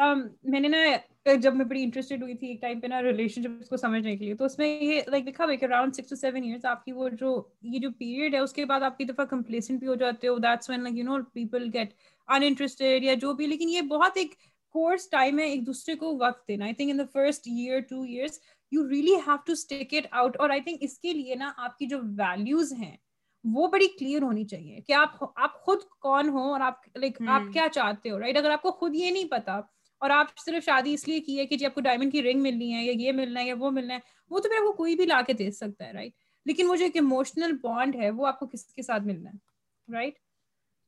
میں 0.45 0.59
نے 0.59 0.67
نا 0.67 0.83
جب 1.25 1.55
میں 1.55 1.65
بڑی 1.65 1.83
انٹرسٹیڈ 1.83 2.21
ہوئی 2.21 2.33
تھی 2.33 2.47
ایک 2.47 2.61
ٹائم 2.61 2.79
پہ 2.79 2.87
نا 2.87 3.01
ریلیشن 3.01 3.41
شپ 3.41 3.69
کو 3.69 3.77
سمجھنے 3.77 4.15
کے 4.17 4.25
لیے 4.25 4.33
تو 4.33 4.45
اس 4.45 4.57
میں 4.59 4.67
یہ 4.67 5.01
لائک 5.07 5.25
لکھا 5.25 5.45
ہوا 5.45 5.55
کہ 5.55 5.65
around 5.65 5.95
six 5.95 6.09
to 6.09 6.15
seven 6.15 6.43
years 6.43 6.65
آپ 6.65 6.83
کی 6.85 6.91
وہ 6.91 7.09
جو 7.09 7.31
یہ 7.61 7.79
جو 7.79 7.89
پیریڈ 7.97 8.33
ہے 8.33 8.39
اس 8.39 8.53
کے 8.53 8.65
بعد 8.65 8.81
آپ 8.81 8.97
کی 8.97 9.03
دفعہ 9.03 9.25
کمپلیسنٹ 9.25 9.79
بھی 9.79 9.87
ہو 9.87 9.95
جاتے 9.95 10.27
ہو 10.27 10.37
that's 10.37 10.69
when 10.69 10.83
like 10.83 10.97
you 10.97 11.03
know 11.03 11.21
people 11.33 11.67
get 11.73 11.93
in 12.27 12.43
interested 12.43 13.03
یا 13.03 13.13
جو 13.13 13.33
بھی 13.33 13.47
لیکن 13.47 13.69
یہ 13.69 13.81
بہت 13.81 14.17
ایک 14.17 14.33
کورس 14.75 15.09
ٹائم 15.09 15.39
ہے 15.39 15.45
ایک 15.45 15.65
دوسرے 15.65 15.95
کو 15.95 16.15
وقت 16.17 16.47
دینا۔ 16.47 16.65
I 16.65 16.73
think 16.73 16.91
in 16.91 16.99
the 16.99 17.03
first 17.13 17.47
year 17.47 17.79
two 17.79 18.01
years 18.01 18.39
you 18.71 18.89
really 18.89 19.15
have 19.27 19.35
to 19.45 19.51
stick 19.51 19.93
it 19.93 20.07
out 20.11 20.37
اور 20.39 20.49
آئی 20.49 20.61
تھنک 20.61 20.77
اس 20.81 20.97
کے 20.99 21.13
لیے 21.13 21.35
نا 21.35 21.51
آپ 21.57 21.77
کی 21.77 21.85
جو 21.85 21.99
ویلیوز 22.17 22.73
ہیں 22.73 22.95
وہ 23.43 23.67
بڑی 23.67 23.87
کلیئر 23.87 24.21
ہونی 24.21 24.43
چاہیے 24.45 24.81
کہ 24.81 24.93
آپ 24.93 25.23
آپ 25.35 25.53
خود 25.53 25.77
کون 25.99 26.29
ہو 26.29 26.51
اور 26.53 26.61
آپ 26.61 26.97
لائک 26.97 27.21
آپ 27.27 27.53
کیا 27.53 27.67
چاہتے 27.71 28.09
ہو 28.09 28.19
رائٹ 28.19 28.37
اگر 28.37 28.49
آپ 28.49 28.61
کو 28.61 28.71
خود 28.71 28.95
یہ 28.95 29.11
نہیں 29.11 29.29
پتا 29.31 29.59
اور 30.03 30.09
آپ 30.09 30.27
صرف 30.45 30.65
شادی 30.65 30.93
اس 30.93 31.07
لیے 31.07 31.19
کی 31.19 31.37
ہے 31.39 31.45
کہ 31.45 31.57
جی 31.57 31.65
آپ 31.65 31.75
کو 31.75 31.81
ڈائمنڈ 31.81 32.11
کی 32.11 32.23
رنگ 32.23 32.41
ملنی 32.41 32.73
ہے 32.73 32.83
یا 32.83 32.93
یہ 32.97 33.11
ملنا 33.11 33.39
ہے 33.39 33.45
یا 33.45 33.55
وہ 33.59 33.71
ملنا 33.71 33.93
ہے 33.93 33.99
وہ 34.29 34.39
تو 34.39 34.49
پھر 34.49 34.57
آپ 34.57 34.65
کو 34.65 34.73
کوئی 34.73 34.95
بھی 34.95 35.05
لا 35.05 35.21
کے 35.21 35.33
دے 35.33 35.51
سکتا 35.51 35.85
ہے 35.85 35.91
رائٹ 35.91 36.13
لیکن 36.45 36.69
وہ 36.69 36.75
جو 36.75 36.83
ایک 36.83 36.95
ایموشنل 36.95 37.51
بانڈ 37.61 37.95
ہے 37.95 38.09
وہ 38.09 38.27
آپ 38.27 38.39
کو 38.39 38.47
کس 38.47 38.65
کے 38.65 38.81
ساتھ 38.81 39.03
ملنا 39.03 39.29
ہے 39.29 39.93
رائٹ 39.93 40.19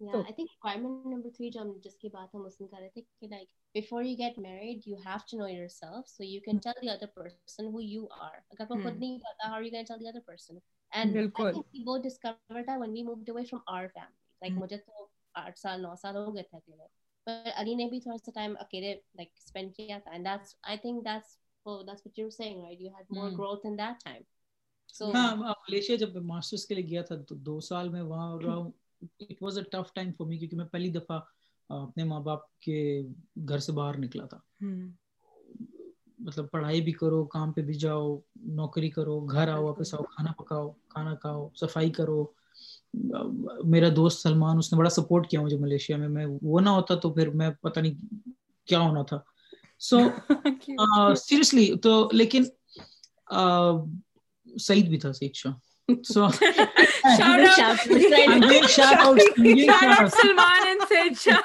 جو 0.02 1.62
ہم 1.62 1.72
جس 1.84 1.98
کی 1.98 2.10
بات 2.10 2.36
ہم 2.36 2.46
اس 2.46 2.62
میں 2.62 2.70
کر 2.70 2.80
رہے 2.80 2.90
تھے 2.90 3.02
کہ. 3.02 3.26
اگر 8.52 8.62
آپ 8.62 8.68
کو 8.68 8.76
خود 8.76 8.98
نہیں 9.00 9.20
پتا, 9.20 9.50
when 12.78 12.92
we 12.92 13.04
moved 13.04 13.30
away 13.30 13.46
from 13.46 13.62
our 13.68 13.88
family. 13.90 14.42
Like 14.42 14.58
مجھے 14.58 14.78
تو 14.78 15.08
سال 15.56 15.82
نو 15.82 15.96
سال 15.96 16.16
ہو 16.16 16.36
گئے 16.36 16.44
تھے 16.44 16.58
But 17.28 17.52
علی 17.56 17.76
نے 17.76 17.88
بھی 17.90 18.00
تھوڑا 18.00 18.18
سا 18.18 18.32
ٹائم 18.36 18.56
اکیلے 18.60 18.94
like 19.20 19.34
spend 19.42 19.74
کیا 19.76 20.00
تھا. 20.00 20.12
And 20.12 20.26
that's 20.26 20.56
I 20.66 20.78
think 20.78 21.04
that's 21.04 21.38
well, 21.66 21.84
that's 21.84 22.06
what 22.06 22.18
you 22.18 22.26
were 22.26 22.32
saying, 22.34 22.62
right? 22.64 22.80
You 22.80 22.92
had 22.92 23.10
more 23.12 23.32
growth 23.32 23.66
in 23.66 23.78
that 23.78 24.00
time. 24.00 24.24
So 24.90 25.12
ہاں 25.16 25.36
ملیشیا 25.36 25.96
جب 25.96 26.14
میں 26.14 26.22
ماسٹرز 26.24 26.66
کے 26.66 26.76
لیے 26.76 26.88
گیا 26.88 27.02
تھا 27.02 27.16
تو 27.30 27.36
دو 27.46 27.60
سال 27.62 27.90
میں 27.90 28.02
وہاں 28.04 28.30
رہا 28.42 28.56
ہوں 28.56 28.72
it 29.22 29.42
was 29.42 29.58
a 29.58 29.64
tough 29.72 29.94
time 29.94 30.12
for 30.18 30.28
me 30.28 30.38
کیونکہ 30.38 30.58
میں 30.58 30.66
پہلی 30.66 30.90
دفعہ 30.92 31.20
اپنے 31.70 32.04
ماں 32.04 32.20
باپ 32.20 32.42
کے 32.60 32.78
گھر 33.48 33.60
سے 33.60 33.72
باہر 33.72 33.98
نکلا 33.98 34.26
تھا 34.26 34.40
مطلب 36.20 36.50
پڑھائی 36.52 36.82
بھی 36.82 36.92
کرو 36.92 37.24
کام 37.28 37.52
پہ 37.54 37.62
بھی 37.62 37.74
جاؤ 37.80 38.16
نوکری 38.56 38.90
کرو 38.90 39.20
گھر 39.22 39.48
آؤ 39.48 39.64
واپس 39.64 39.94
آؤ 39.94 40.04
کھانا 40.04 40.32
پکاؤ 40.38 40.72
کھانا 40.90 41.16
کھاؤ 41.16 41.48
صفائی 41.56 41.90
کرو 41.92 42.24
میرا 43.64 43.88
دوست 43.96 44.22
سلمان 44.22 44.58
اس 44.58 44.74
نے 44.74 44.80
بڑا 44.80 44.90
سپورٹ 44.90 45.30
کیا 45.30 45.42
مجھے 45.42 45.58
ملیشیا 45.58 45.98
میں 45.98 46.08
میں 46.08 46.26
وہ 46.42 46.60
نہ 46.60 46.70
ہوتا 46.70 46.96
تو 46.96 47.14
پھر 47.14 47.30
میں 47.30 47.50
پتہ 47.50 47.80
نہیں 47.80 47.94
کیا 48.68 48.80
ہونا 48.80 49.02
تھا۔ 49.02 49.20
سو 49.80 50.00
سیریسلی 51.16 51.76
تو 51.84 52.10
لیکن 52.12 52.44
سعید 54.60 54.88
بھی 54.88 55.00
تھا 55.00 55.14
سعید 55.14 55.34
شاہ۔ 55.34 55.54
So 56.14 56.30
shout 57.18 57.40
out, 57.40 57.56
shout 57.56 57.80
out, 57.90 58.70
shout 58.70 59.00
out 59.00 59.20
Salman 60.12 60.64
and 60.68 60.82
Said 60.90 61.18
Shah. 61.18 61.42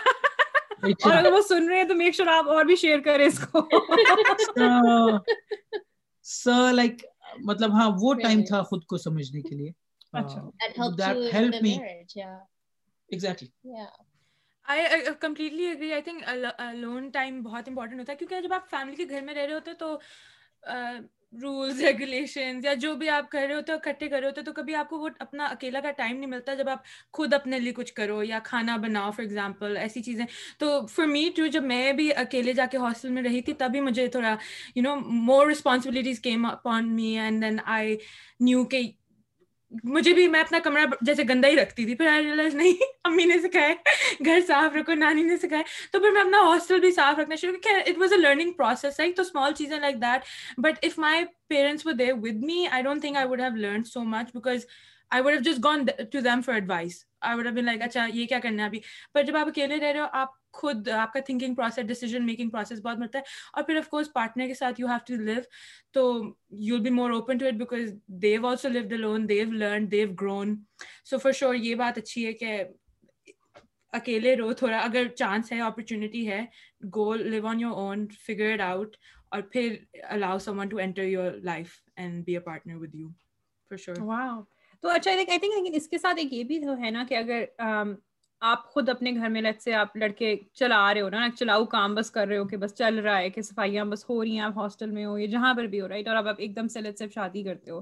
اور 1.05 1.13
اگر 1.13 1.33
وہ 1.33 1.41
سن 1.49 1.69
رہے 1.69 1.77
ہیں 1.77 1.85
تو 1.85 1.95
میک 1.95 2.15
شور 2.15 2.27
آپ 2.27 2.49
اور 2.49 2.65
بھی 2.65 2.77
شیئر 2.77 2.99
کریں 2.99 3.27
اس 3.27 3.39
کو۔ 3.39 3.61
سو 6.23 6.71
لائک 6.71 7.05
مطلب 7.45 7.73
ہاں 7.73 7.91
وہ 8.01 8.15
ٹائم 8.15 8.45
تھا 8.45 8.63
خود 8.63 8.85
کو 8.85 8.99
سمجھنے 8.99 9.41
کے 9.41 9.55
لیے۔ 9.55 9.71
Completely 15.21 15.67
agree 15.67 15.93
I 15.93 16.03
think 16.03 16.29
alone 16.75 17.09
time 17.09 17.43
بہت 17.43 17.69
امپورٹنٹ 17.69 18.01
ہوتا 18.01 18.13
ہے 18.13 18.17
کیونکہ 18.17 18.41
جب 18.41 18.53
آپ 18.53 18.71
فیملی 18.71 18.97
کے 18.97 19.05
گھر 19.11 19.21
میں 19.21 19.35
رہ 19.35 19.41
رہے 19.41 19.55
ہوتے 19.55 19.73
تو 19.73 19.99
رولس 21.43 21.81
ریگولیشن 21.81 22.61
یا 22.65 22.75
جو 22.75 22.95
بھی 22.95 23.09
آپ 23.09 23.31
کر 23.31 23.45
رہے 23.49 23.55
ہوتے 23.55 23.73
ہو 23.73 23.77
اکٹھے 23.77 24.09
کر 24.09 24.19
رہے 24.21 24.27
ہوتے 24.27 24.43
تو 24.43 24.53
کبھی 24.53 24.75
آپ 24.75 24.89
کو 24.89 24.99
وہ 24.99 25.09
اپنا 25.19 25.45
اکیلا 25.47 25.81
کا 25.81 25.91
ٹائم 25.91 26.17
نہیں 26.17 26.31
ملتا 26.31 26.55
جب 26.55 26.69
آپ 26.69 26.79
خود 27.13 27.35
اپنے 27.35 27.59
لیے 27.59 27.73
کچھ 27.73 27.95
کرو 27.95 28.23
یا 28.23 28.39
کھانا 28.45 28.77
بناؤ 28.77 29.11
فار 29.11 29.25
ایگزامپل 29.25 29.77
ایسی 29.77 30.03
چیزیں۔ 30.03 30.25
تو 30.59 30.87
فار 30.87 31.07
می 31.07 31.31
ٹو 31.37 31.47
جب 31.47 31.63
میں 31.63 31.93
بھی 31.93 32.15
اکیلے 32.17 32.53
جا 32.53 32.67
کے 32.71 32.79
ہاسٹل 32.79 33.09
میں 33.09 33.23
رہی 33.23 33.43
تھی 33.43 33.53
تبھی 33.53 33.81
مجھے 33.81 34.07
تھوڑا 34.07 34.37
you 34.75 34.83
know 34.83 34.97
more 34.97 35.47
responsibilities 35.47 36.21
came 36.21 36.47
upon 36.47 36.95
me 36.97 37.19
and 37.19 37.43
then 37.43 37.57
I 37.65 37.97
knew 38.41 38.65
کہ 38.65 38.83
مجھے 39.85 40.13
بھی 40.13 40.29
میں 40.29 40.41
اپنا 40.41 40.59
کمرہ 40.59 40.85
جیسے 41.01 41.23
گندا 41.29 41.49
ہی 41.49 41.57
رکھتی 41.57 41.85
تھی، 41.85 41.95
پھر 41.95 42.07
آئی 42.07 42.25
ریئلائز 42.25 42.55
نہیں، 42.55 42.73
امی 43.05 43.25
نے 43.25 43.39
سکھایا، 43.39 43.75
گھر 44.25 44.41
صاف 44.47 44.77
رکھو، 44.77 44.95
نانی 44.95 45.23
نے 45.23 45.37
سکھایا۔ 45.37 45.63
تو 45.93 46.01
پھر 46.01 46.11
میں 46.11 46.21
اپنا 46.21 46.41
ہاسٹل 46.41 46.81
بھی 46.81 46.91
صاف 46.91 47.19
رکھنا 47.19 47.35
شروع 47.35 47.59
کیا۔ 47.59 47.77
It 47.77 47.99
was 47.99 48.13
a 48.13 48.19
learning 48.19 48.53
process 48.53 48.99
like 48.99 49.17
تو 49.17 49.23
اسمال 49.23 49.53
چیزیں 49.53 49.79
like 49.81 49.97
that 49.97 50.25
but 50.59 50.85
if 50.85 50.99
my 50.99 51.25
parents 51.49 51.87
they 51.99 52.13
with 52.13 52.45
me 52.45 52.67
I 52.71 52.83
don't 52.83 53.01
think 53.01 53.17
I 53.17 53.27
would 53.27 53.41
have 53.41 53.57
learn 53.57 53.85
so 53.85 54.01
much 54.01 54.31
because 54.35 54.67
I 55.11 55.23
would 55.23 55.33
have 55.33 55.53
just 55.53 55.65
gone 55.65 55.87
to 56.13 56.21
them 56.21 56.43
for 56.43 56.55
advice 56.55 57.05
I 57.23 57.37
would 57.37 57.47
been 57.49 57.65
like 57.65 57.83
اچھا 57.83 58.07
یہ 58.09 58.27
کیا 58.27 58.39
کرنا 58.41 58.63
ہے 58.63 58.69
ابھی 58.69 58.81
پر 59.13 59.23
جب 59.23 59.37
آپ 59.37 59.49
اکیلے 59.49 59.77
رہ 59.77 59.93
رہے 59.93 60.01
ہو 60.01 60.07
آپ 60.13 60.39
خود 60.53 60.89
آپ 60.89 61.13
کا 61.13 61.21
thinking 61.21 61.55
process 61.55 61.87
decision 61.87 62.27
making 62.27 62.51
process 62.51 62.81
بہت 62.85 62.99
ملتا 62.99 63.19
ہے 63.19 63.23
اور 63.53 63.63
پھر 63.63 63.77
آف 63.77 63.89
کورس 63.89 64.13
پارٹنر 64.13 64.47
کے 64.47 64.55
ساتھ 64.55 64.81
یو 64.81 64.87
ہیو 64.87 64.99
ٹو 65.07 65.23
لیو 65.23 65.41
تو 65.93 66.03
you 66.61 66.75
will 66.75 66.83
be 66.83 66.91
more 66.91 67.11
open 67.11 67.39
to 67.39 67.47
it 67.47 67.55
because 67.55 67.93
they 68.23 68.47
also 68.47 68.69
live 68.69 68.89
the 68.89 68.97
lone 68.97 69.29
they 69.29 69.51
learn 69.53 69.91
they 69.91 70.13
grown 70.21 70.57
so 71.05 71.19
for 71.19 71.33
sure 71.33 71.55
یہ 71.55 71.75
بات 71.75 71.99
اچھی 71.99 72.27
ہے 72.27 72.33
کہ 72.33 72.63
اکیلے 73.93 74.37
رہو 74.37 74.53
تھوڑا 74.53 74.79
اگر 74.79 75.09
چانس 75.17 75.53
ہے 75.53 75.61
اپرچونیٹی 75.61 76.29
ہے 76.29 76.45
go 76.95 77.15
live 77.15 77.47
on 77.47 77.61
your 77.61 77.73
own 77.77 78.07
figure 78.27 78.53
it 78.53 78.61
out 78.61 78.97
اور 79.29 79.43
پھر 79.43 79.77
allow 80.11 80.39
someone 80.59 80.69
to 80.69 80.79
enter 80.79 81.05
your 81.05 81.33
life 81.43 81.81
and 81.97 82.25
be 82.25 82.35
a 82.35 82.41
partner 82.41 82.77
with 82.77 82.95
you 82.95 83.09
for 83.71 83.77
sure 83.77 84.43
تو 84.83 84.89
اچھا 84.89 85.11
آئی 85.11 85.25
تھنک 85.27 85.55
لیکن 85.57 85.75
اس 85.75 85.89
کے 85.89 85.99
ساتھ 85.99 86.19
ایک 86.19 86.33
یہ 86.33 86.45
بھی 86.45 86.59
تو 86.61 86.77
ہے 86.83 86.91
نا 86.91 87.05
کہ 87.09 87.15
اگر 87.15 87.45
آپ 88.43 88.65
خود 88.65 88.89
اپنے 88.89 89.11
گھر 89.13 89.29
میں 89.29 89.41
لٹ 89.43 89.61
سے 89.63 89.73
آپ 89.75 89.97
لڑکے 89.97 90.35
چلا 90.55 90.83
رہے 90.95 91.01
ہو 91.01 91.09
نا 91.09 91.27
چلاؤ، 91.39 91.65
کام 91.65 91.95
بس 91.95 92.11
کر 92.11 92.27
رہے 92.29 92.39
ہو 92.39 92.47
کہ 92.49 92.57
بس 92.57 92.75
چل 92.75 92.99
رہا 92.99 93.19
ہے 93.19 93.31
کہ 93.31 93.43
صفائیاں 93.43 93.85
بس 93.85 94.09
ہو 94.11 94.23
رہی 94.25 94.33
ہیں، 94.33 94.41
آپ 94.41 94.59
ہاسٹل 94.59 94.91
میں 94.91 95.05
ہو 95.05 95.19
یا 95.19 95.27
جہاں 95.27 95.53
پر 95.55 95.65
بھی 95.65 95.81
ہو 95.81 95.89
رائٹ 95.89 96.09
اور 96.09 96.17
اب 96.17 96.29
آپ 96.29 96.37
ایک 96.39 96.55
دم 96.57 96.69
سے 96.69 96.81
لٹ 96.81 96.99
سے 96.99 97.09
شادی 97.15 97.43
کرتے 97.43 97.71
ہو۔ 97.71 97.81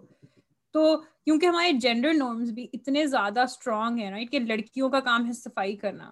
تو 0.74 0.96
کیونکہ 1.24 1.46
ہمارے 1.46 1.72
جینڈر 1.72 2.14
نارمس 2.14 2.50
بھی 2.50 2.66
اتنے 2.72 3.06
زیادہ 3.06 3.40
اسٹرانگ 3.40 3.98
ہیں 3.98 4.10
رائٹ 4.10 4.30
کہ 4.30 4.38
لڑکیوں 4.38 4.88
کا 4.90 5.00
کام 5.00 5.26
ہے 5.26 5.32
صفائی 5.32 5.76
کرنا 5.76 6.10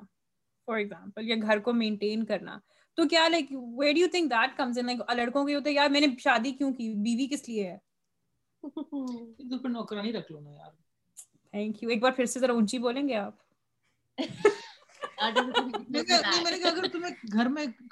فار 0.69 0.77
ایگزامپل 0.77 1.29
یا 1.29 1.37
گھر 1.43 1.59
کو 1.59 1.73
مینٹین 1.73 2.25
کرنا۔ 2.25 2.59
تو 2.99 3.09
کیا 3.09 3.27
like 3.29 3.53
where 3.79 3.93
do 3.93 4.01
you 4.01 4.07
think 4.13 4.31
that 4.31 4.57
comes 4.57 4.79
in 4.79 4.87
like 4.87 5.17
لڑکوں 5.17 5.45
کے 5.45 5.55
ہوتے 5.55 5.71
یار 5.71 5.89
میں 5.91 6.01
نے 6.01 6.07
شادی 6.19 6.53
کیوں 6.53 6.73
کی؟ 6.73 6.93
بیوی 6.95 7.27
کس 7.27 7.49
لیے 7.49 7.69
ہے؟ 7.69 7.77
نوکرانی 9.69 10.13
رکھ 10.13 10.33
لو 10.33 10.41
نا 10.41 10.51
یار 10.51 10.71
تھینک 11.51 11.83
یو 11.83 11.89
ایک 11.89 12.03
بار 12.03 12.13
پھر 12.13 12.27
سے 12.27 12.41
ذرا 12.41 12.53
اونچی 12.53 12.79
بولیں 12.79 13.09
گے 13.09 13.15
آپ 13.15 13.35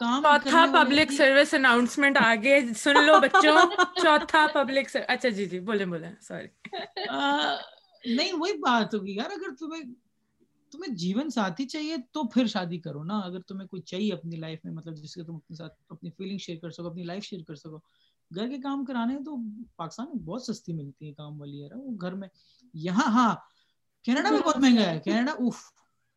چوتھا 0.01 0.65
پبلک 0.73 1.13
سروس 1.13 1.55
اناؤنسمنٹ 1.55 2.17
آگے 2.21 2.61
سن 2.77 2.95
لو 3.07 3.19
بچوں 3.21 3.57
چوتھا 4.03 4.47
پبلک 4.55 4.97
اچھا 5.09 5.29
جی 5.29 5.47
جی 5.47 5.61
سوری 6.21 6.47
نہیں 8.17 8.33
وہی 8.33 8.53
بات 8.53 8.95
ہوگی 8.95 9.17
یار 9.17 9.31
اگر 9.31 9.55
تمہیں 9.59 9.83
تمہیں 10.71 10.95
جیون 10.95 11.31
ساتھی 11.31 11.65
چاہیے 11.65 11.97
تو 12.13 12.25
پھر 12.25 12.47
شادی 12.47 12.79
کرو 12.79 13.05
نا 13.05 13.19
اگر 13.19 13.41
تمہیں 13.41 13.69
کوئی 13.69 13.83
چاہیے 13.83 14.13
اپنی 14.13 14.37
لائف 14.37 14.59
میں 14.65 14.73
مطلب 14.73 14.97
جس 14.97 15.15
کے 15.15 15.25
تم 15.25 15.35
اپنے 15.35 15.57
ساتھ 15.57 15.73
اپنی 15.89 16.11
فیلنگ 16.11 16.39
شیئر 16.39 16.59
کر 16.59 16.71
سکو 16.71 16.87
اپنی 16.87 17.03
لائف 17.03 17.25
شیئر 17.25 17.43
کر 17.43 17.55
سکو 17.55 17.79
گھر 18.37 18.49
کے 18.49 18.59
کام 18.59 18.85
کرانے 18.85 19.17
تو 19.25 19.37
پاکستان 19.77 20.07
میں 20.07 20.23
بہت 20.23 20.43
سستی 20.43 20.73
ملتی 20.73 21.09
ہے 21.09 21.13
کام 21.13 21.41
والی 21.41 21.61
یار 21.61 21.71
وہ 21.75 21.91
گھر 22.01 22.13
میں۔ 22.13 22.29
یہاں 22.75 23.07
ہاں 23.07 23.35
کینیڈا 24.03 24.31
میں 24.31 24.41
بہت 24.41 24.57
مہنگا 24.57 24.91
ہے 24.91 25.01
کینیڈا 25.01 25.33
اوف 25.33 25.57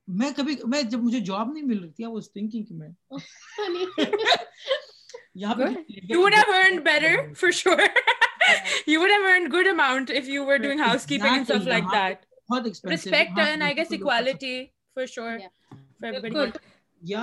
میں 0.08 0.32
کبھی 0.36 0.56
میں 0.64 0.82
جب 0.82 1.00
مجھے 1.00 1.20
جاب 1.20 1.52
نہیں 1.52 1.64
مل 1.64 1.80
رہی 1.80 2.64
تھی 2.64 2.76
میں 2.76 2.90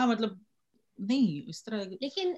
مطلب 0.06 0.38
نہیں 0.98 1.48
اس 1.48 1.64
طرح 1.64 1.82
لیکن 2.00 2.34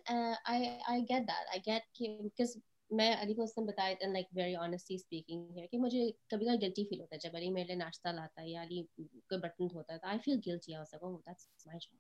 I 0.47 0.79
I 0.89 1.01
get 1.01 1.27
that. 1.27 1.53
I 1.55 1.59
get 1.59 1.83
because 2.23 2.59
میں 2.91 3.15
علی 3.23 3.35
کو 3.35 3.43
اس 3.43 3.57
نے 3.59 3.65
بتایا 3.65 4.09
لائک 4.09 4.27
ویری 4.33 4.55
آنیسٹلی 4.57 4.97
اسپیکنگ 4.97 5.59
ہے 5.59 5.67
کہ 5.67 5.79
مجھے 5.79 6.11
کبھی 6.29 6.47
کبھی 6.47 6.61
گلٹی 6.63 6.85
فیل 6.85 7.01
ہوتا 7.01 7.15
ہے 7.15 7.21
جب 7.21 7.37
علی 7.37 7.51
میرے 7.51 7.67
لیے 7.67 7.77
ناشتہ 7.77 8.09
لاتا 8.09 8.43
ہے 8.43 8.49
یا 8.49 8.63
علی 8.63 8.83
کوئی 8.97 9.41
برتن 9.41 9.67
دھوتا 9.67 9.93
ہے 9.95 9.99
تو 9.99 10.07
I 10.07 10.19
feel 10.19 10.39
guilty 10.47 10.75
I 10.75 10.79
was 10.79 10.93
like 10.93 11.03
oh 11.03 11.19
that's 11.27 11.67
my 11.67 11.79
job 11.79 11.97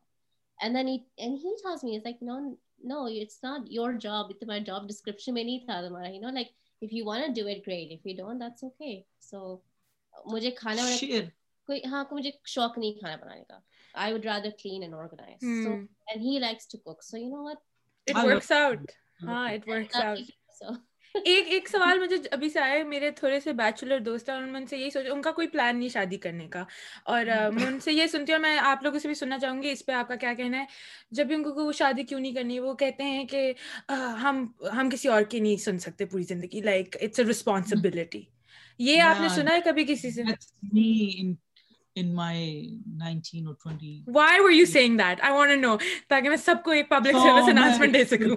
and 0.59 0.77
then 0.77 0.89
and 1.17 1.39
he 1.45 1.51
me 1.83 1.99
like 1.99 2.23
no 2.23 2.39
no 2.85 3.05
it's 3.23 3.45
not 3.45 3.61
your 3.71 3.93
job 4.01 4.33
تمہارا 4.41 4.59
جاب 4.59 4.89
ڈسکرپشن 4.89 5.35
میں 5.35 5.45
نہیں 5.45 5.59
تھا 5.59 5.81
تمہارا 5.89 6.09
you 6.09 6.21
know 6.21 6.31
like 6.31 6.49
if 6.83 6.93
you 6.93 7.05
want 7.07 7.37
do 7.37 7.47
it 7.47 7.67
great 7.67 7.93
if 7.93 8.07
you 8.07 8.17
don't 8.17 8.41
that's 8.41 8.65
okay 8.65 9.01
so 9.21 9.57
مجھے 10.27 10.51
کھانا 10.51 10.83
کوئی 11.69 11.81
ہاں 11.85 12.05
مجھے 12.11 12.31
شوق 12.47 12.79
نہیں 12.79 12.93
کھانا 12.93 13.17
بنانے 13.17 13.45
کا۔ 13.45 13.59
I 13.97 14.13
would 14.13 14.27
rather 14.27 14.51
clean 14.63 14.83
and 14.83 14.95
organise 14.95 15.65
so 15.65 15.71
and 15.71 16.23
he 16.23 16.39
likes 16.39 16.69
to 16.69 16.79
cook 16.79 17.03
so 17.03 17.17
you 17.17 17.29
know 17.29 17.45
what 17.45 17.57
it 18.07 18.25
works 18.25 18.53
out 18.53 18.91
ہاں 19.23 19.49
اٹ 19.53 19.69
ورکس 19.69 19.97
آؤٹ 19.97 20.75
ایک 21.15 21.47
ایک 21.49 21.69
سوال 21.69 21.99
مجھے 22.01 22.17
ابھی 22.33 22.49
سے 22.49 22.61
آئے 22.61 22.83
میرے 22.85 23.11
تھوڑے 23.11 23.39
سے 23.41 23.53
بیچلر 23.53 23.99
دوست 23.99 24.29
ہیں 24.29 24.39
میں 24.41 24.61
ان 24.61 24.67
سے 24.67 24.77
یہی 24.77 24.91
سوچا 24.91 25.13
ان 25.13 25.23
کا 25.23 25.31
کوئی 25.33 25.49
پلان 25.49 25.79
نہیں 25.79 25.89
شادی 25.89 26.17
کرنے 26.17 26.47
کا 26.49 26.65
اور 27.05 27.27
میں 27.53 27.67
ان 27.67 27.79
سے 27.81 27.93
یہ 27.93 28.07
سنتی 28.07 28.33
ہوں 28.33 28.41
میں 28.41 28.59
آپ 28.59 28.83
لوگوں 28.83 28.99
سے 28.99 29.09
بھی 29.09 29.15
سننا 29.15 29.39
چاہوں 29.39 29.63
گی 29.63 29.71
اس 29.71 29.85
پہ 29.87 29.93
آپ 29.93 30.09
کا 30.09 30.15
کیا 30.15 30.35
کہنا 30.35 30.59
ہے 30.59 30.65
جب 31.11 31.27
بھی 31.27 31.35
ان 31.35 31.43
کو 31.43 31.65
وہ 31.65 31.73
شادی 31.73 32.03
کیوں 32.03 32.21
نہیں 32.21 32.33
کرنی 32.33 32.59
وہ 32.59 32.75
کہتے 32.75 33.03
ہیں 33.03 33.25
کہ 33.25 33.53
ہم 34.23 34.47
ہم 34.79 34.91
کسی 34.91 35.09
اور 35.09 35.23
کی 35.23 35.41
نہیں 35.41 35.57
سن 35.57 35.79
سکتے 35.79 36.05
پوری 36.05 36.23
زندگی 36.23 36.61
لائک 36.61 36.97
اٹس 37.01 37.21
اے 37.21 37.25
رسپانسبلٹی 37.25 38.23
یہ 38.81 39.01
آپ 39.01 39.21
نے 39.21 39.29
سنا 39.29 39.55
ہے 39.55 39.61
کبھی 39.65 39.85
کسی 39.85 40.11
سے 40.11 40.23
in 41.97 42.15
my 42.15 42.37
19 42.97 43.47
or 43.47 43.55
20 43.55 44.05
why 44.07 44.41
were 44.41 44.51
you 44.51 44.67
saying 44.67 44.97
that? 44.99 45.23
I 45.23 45.33
want 45.33 45.51
to 45.51 45.57
know 45.57 45.77
تاکہ 46.09 46.29
میں 46.29 46.37
سب 46.37 46.63
کو 46.65 46.71
ایک 46.71 46.89
پبلک 46.91 47.17
سروس 47.17 47.49
اناؤنسمنٹ 47.51 47.95
دے 47.95 48.05
سکوں 48.05 48.37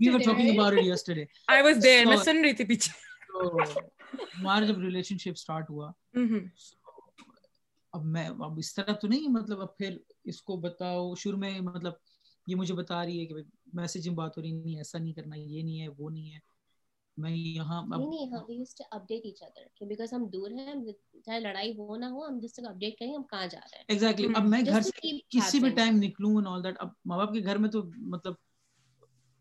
we 0.00 0.10
were 0.10 0.20
talking 0.20 0.50
about 0.52 0.78
it 0.78 0.84
yesterday. 0.84 1.26
i 1.48 1.60
was 1.62 1.82
there 1.82 2.06
میں 2.06 2.16
سن 2.24 2.44
رہی 2.44 2.52
تھی 2.52 2.64
پیچھے 2.64 2.92
ہمارا 4.38 4.64
جب 4.66 4.78
ریلیشن 4.78 5.18
شپ 5.18 5.40
اسٹارٹ 5.40 5.70
ہوا 5.70 5.90
اب 7.92 8.04
میں 8.06 8.28
اب 8.28 8.58
اس 8.58 8.74
طرح 8.74 8.92
تو 8.92 9.08
نہیں 9.08 9.28
مطلب 9.30 9.60
اب 9.60 9.76
پھر 9.78 9.96
اس 10.24 10.42
کو 10.42 10.56
بتاؤ 10.60 11.14
شروع 11.14 11.38
میں 11.38 11.58
مطلب 11.60 11.92
یہ 12.46 12.56
مجھے 12.56 12.74
بتا 12.74 13.04
رہی 13.04 13.20
ہے 13.20 13.26
کہ 13.26 13.42
میسج 13.72 14.08
میں 14.08 14.16
بات 14.16 14.36
ہو 14.36 14.42
رہی 14.42 14.52
نہیں 14.52 14.78
ایسا 14.78 14.98
نہیں 14.98 15.12
کرنا 15.12 15.36
یہ 15.36 15.62
نہیں 15.62 15.80
ہے 15.80 15.88
وہ 15.98 16.10
نہیں 16.10 16.32
ہے 16.32 16.38
میں 17.16 17.30
یہاں 17.30 17.82
نہیں 17.88 18.32
ہم 18.32 18.50
use 18.52 18.74
to 18.74 18.84
update 18.90 19.24
each 19.24 19.42
other 19.42 19.66
کہ 19.74 19.86
بیکاز 19.86 20.12
ہم 20.12 20.24
دور 20.26 20.50
ہیں 20.50 20.74
چاہے 21.26 21.40
لڑائی 21.40 21.72
ہو 21.78 21.96
نہ 21.96 22.04
ہو 22.04 22.26
ہم 22.26 22.38
جس 22.38 22.52
تک 22.52 22.66
اپڈیٹ 22.68 22.98
کریں 22.98 23.14
ہم 23.14 23.22
کہاں 23.22 23.46
جا 23.46 23.58
رہے 23.62 23.78
ہیں؟ 23.78 23.84
ایگزیکٹلی 23.88 24.28
اب 24.36 24.44
میں 24.44 24.60
گھر 24.66 24.80
سے 24.80 25.10
کسی 25.30 25.58
بھی 25.58 25.70
ٹائم 25.70 25.96
نکلوں 25.96 26.30
اینڈ 26.30 26.46
آل 26.46 26.64
دیٹ 26.64 26.74
اب 26.78 26.88
ماں 27.04 27.18
باپ 27.18 27.32
کے 27.32 27.44
گھر 27.44 27.56
میں 27.56 27.70
تو 27.70 27.82
مطلب 27.96 28.34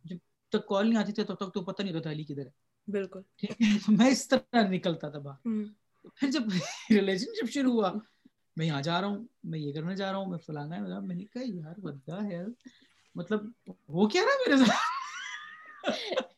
جب 0.05 0.17
تک 0.51 0.67
کال 0.67 0.89
نہیں 0.89 0.99
آتی 0.99 1.11
تھی 1.11 1.23
تب 1.23 1.35
تک 1.35 1.53
تو 1.53 1.63
پتہ 1.63 1.81
نہیں 1.81 1.93
رہتا 1.93 2.11
علی 2.11 2.23
کدھر 2.23 2.45
ہے۔ 2.45 2.51
بالکل۔ 2.91 3.21
میں 3.87 4.09
اس 4.09 4.27
طرح 4.27 4.67
نکلتا 4.69 5.09
تھا 5.09 5.19
باہر۔ 5.19 5.63
پھر 6.15 6.31
جب 6.31 6.41
ریلیشن 6.89 7.33
شپ 7.35 7.51
شروع 7.51 7.73
ہوا 7.73 7.91
میں 8.57 8.65
یہاں 8.65 8.81
جا 8.81 9.01
رہا 9.01 9.07
ہوں 9.07 9.25
میں 9.43 9.59
یہ 9.59 9.73
کرنے 9.73 9.95
جا 9.95 10.11
رہا 10.11 10.17
ہوں 10.19 10.25
میں 10.25 10.37
فلانا 10.37 10.75
ہے 10.75 10.99
میں 11.01 11.15
نے 11.15 11.25
کہا 11.25 11.41
یار 11.45 11.79
بدا 11.79 12.23
ہے 12.23 12.43
مطلب 13.15 13.45
وہ 13.87 14.07
کیا 14.07 14.21
رہا 14.21 14.49
میرے 14.49 14.65
ساتھ؟ 14.65 16.32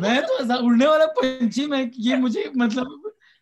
میں 0.00 0.20
تو 0.20 0.52
اڑنے 0.52 0.86
والا 0.86 1.06
پنچھی 1.16 1.66
میں 1.66 1.84
یہ 1.98 2.16
مجھے 2.16 2.44
مطلب 2.54 2.86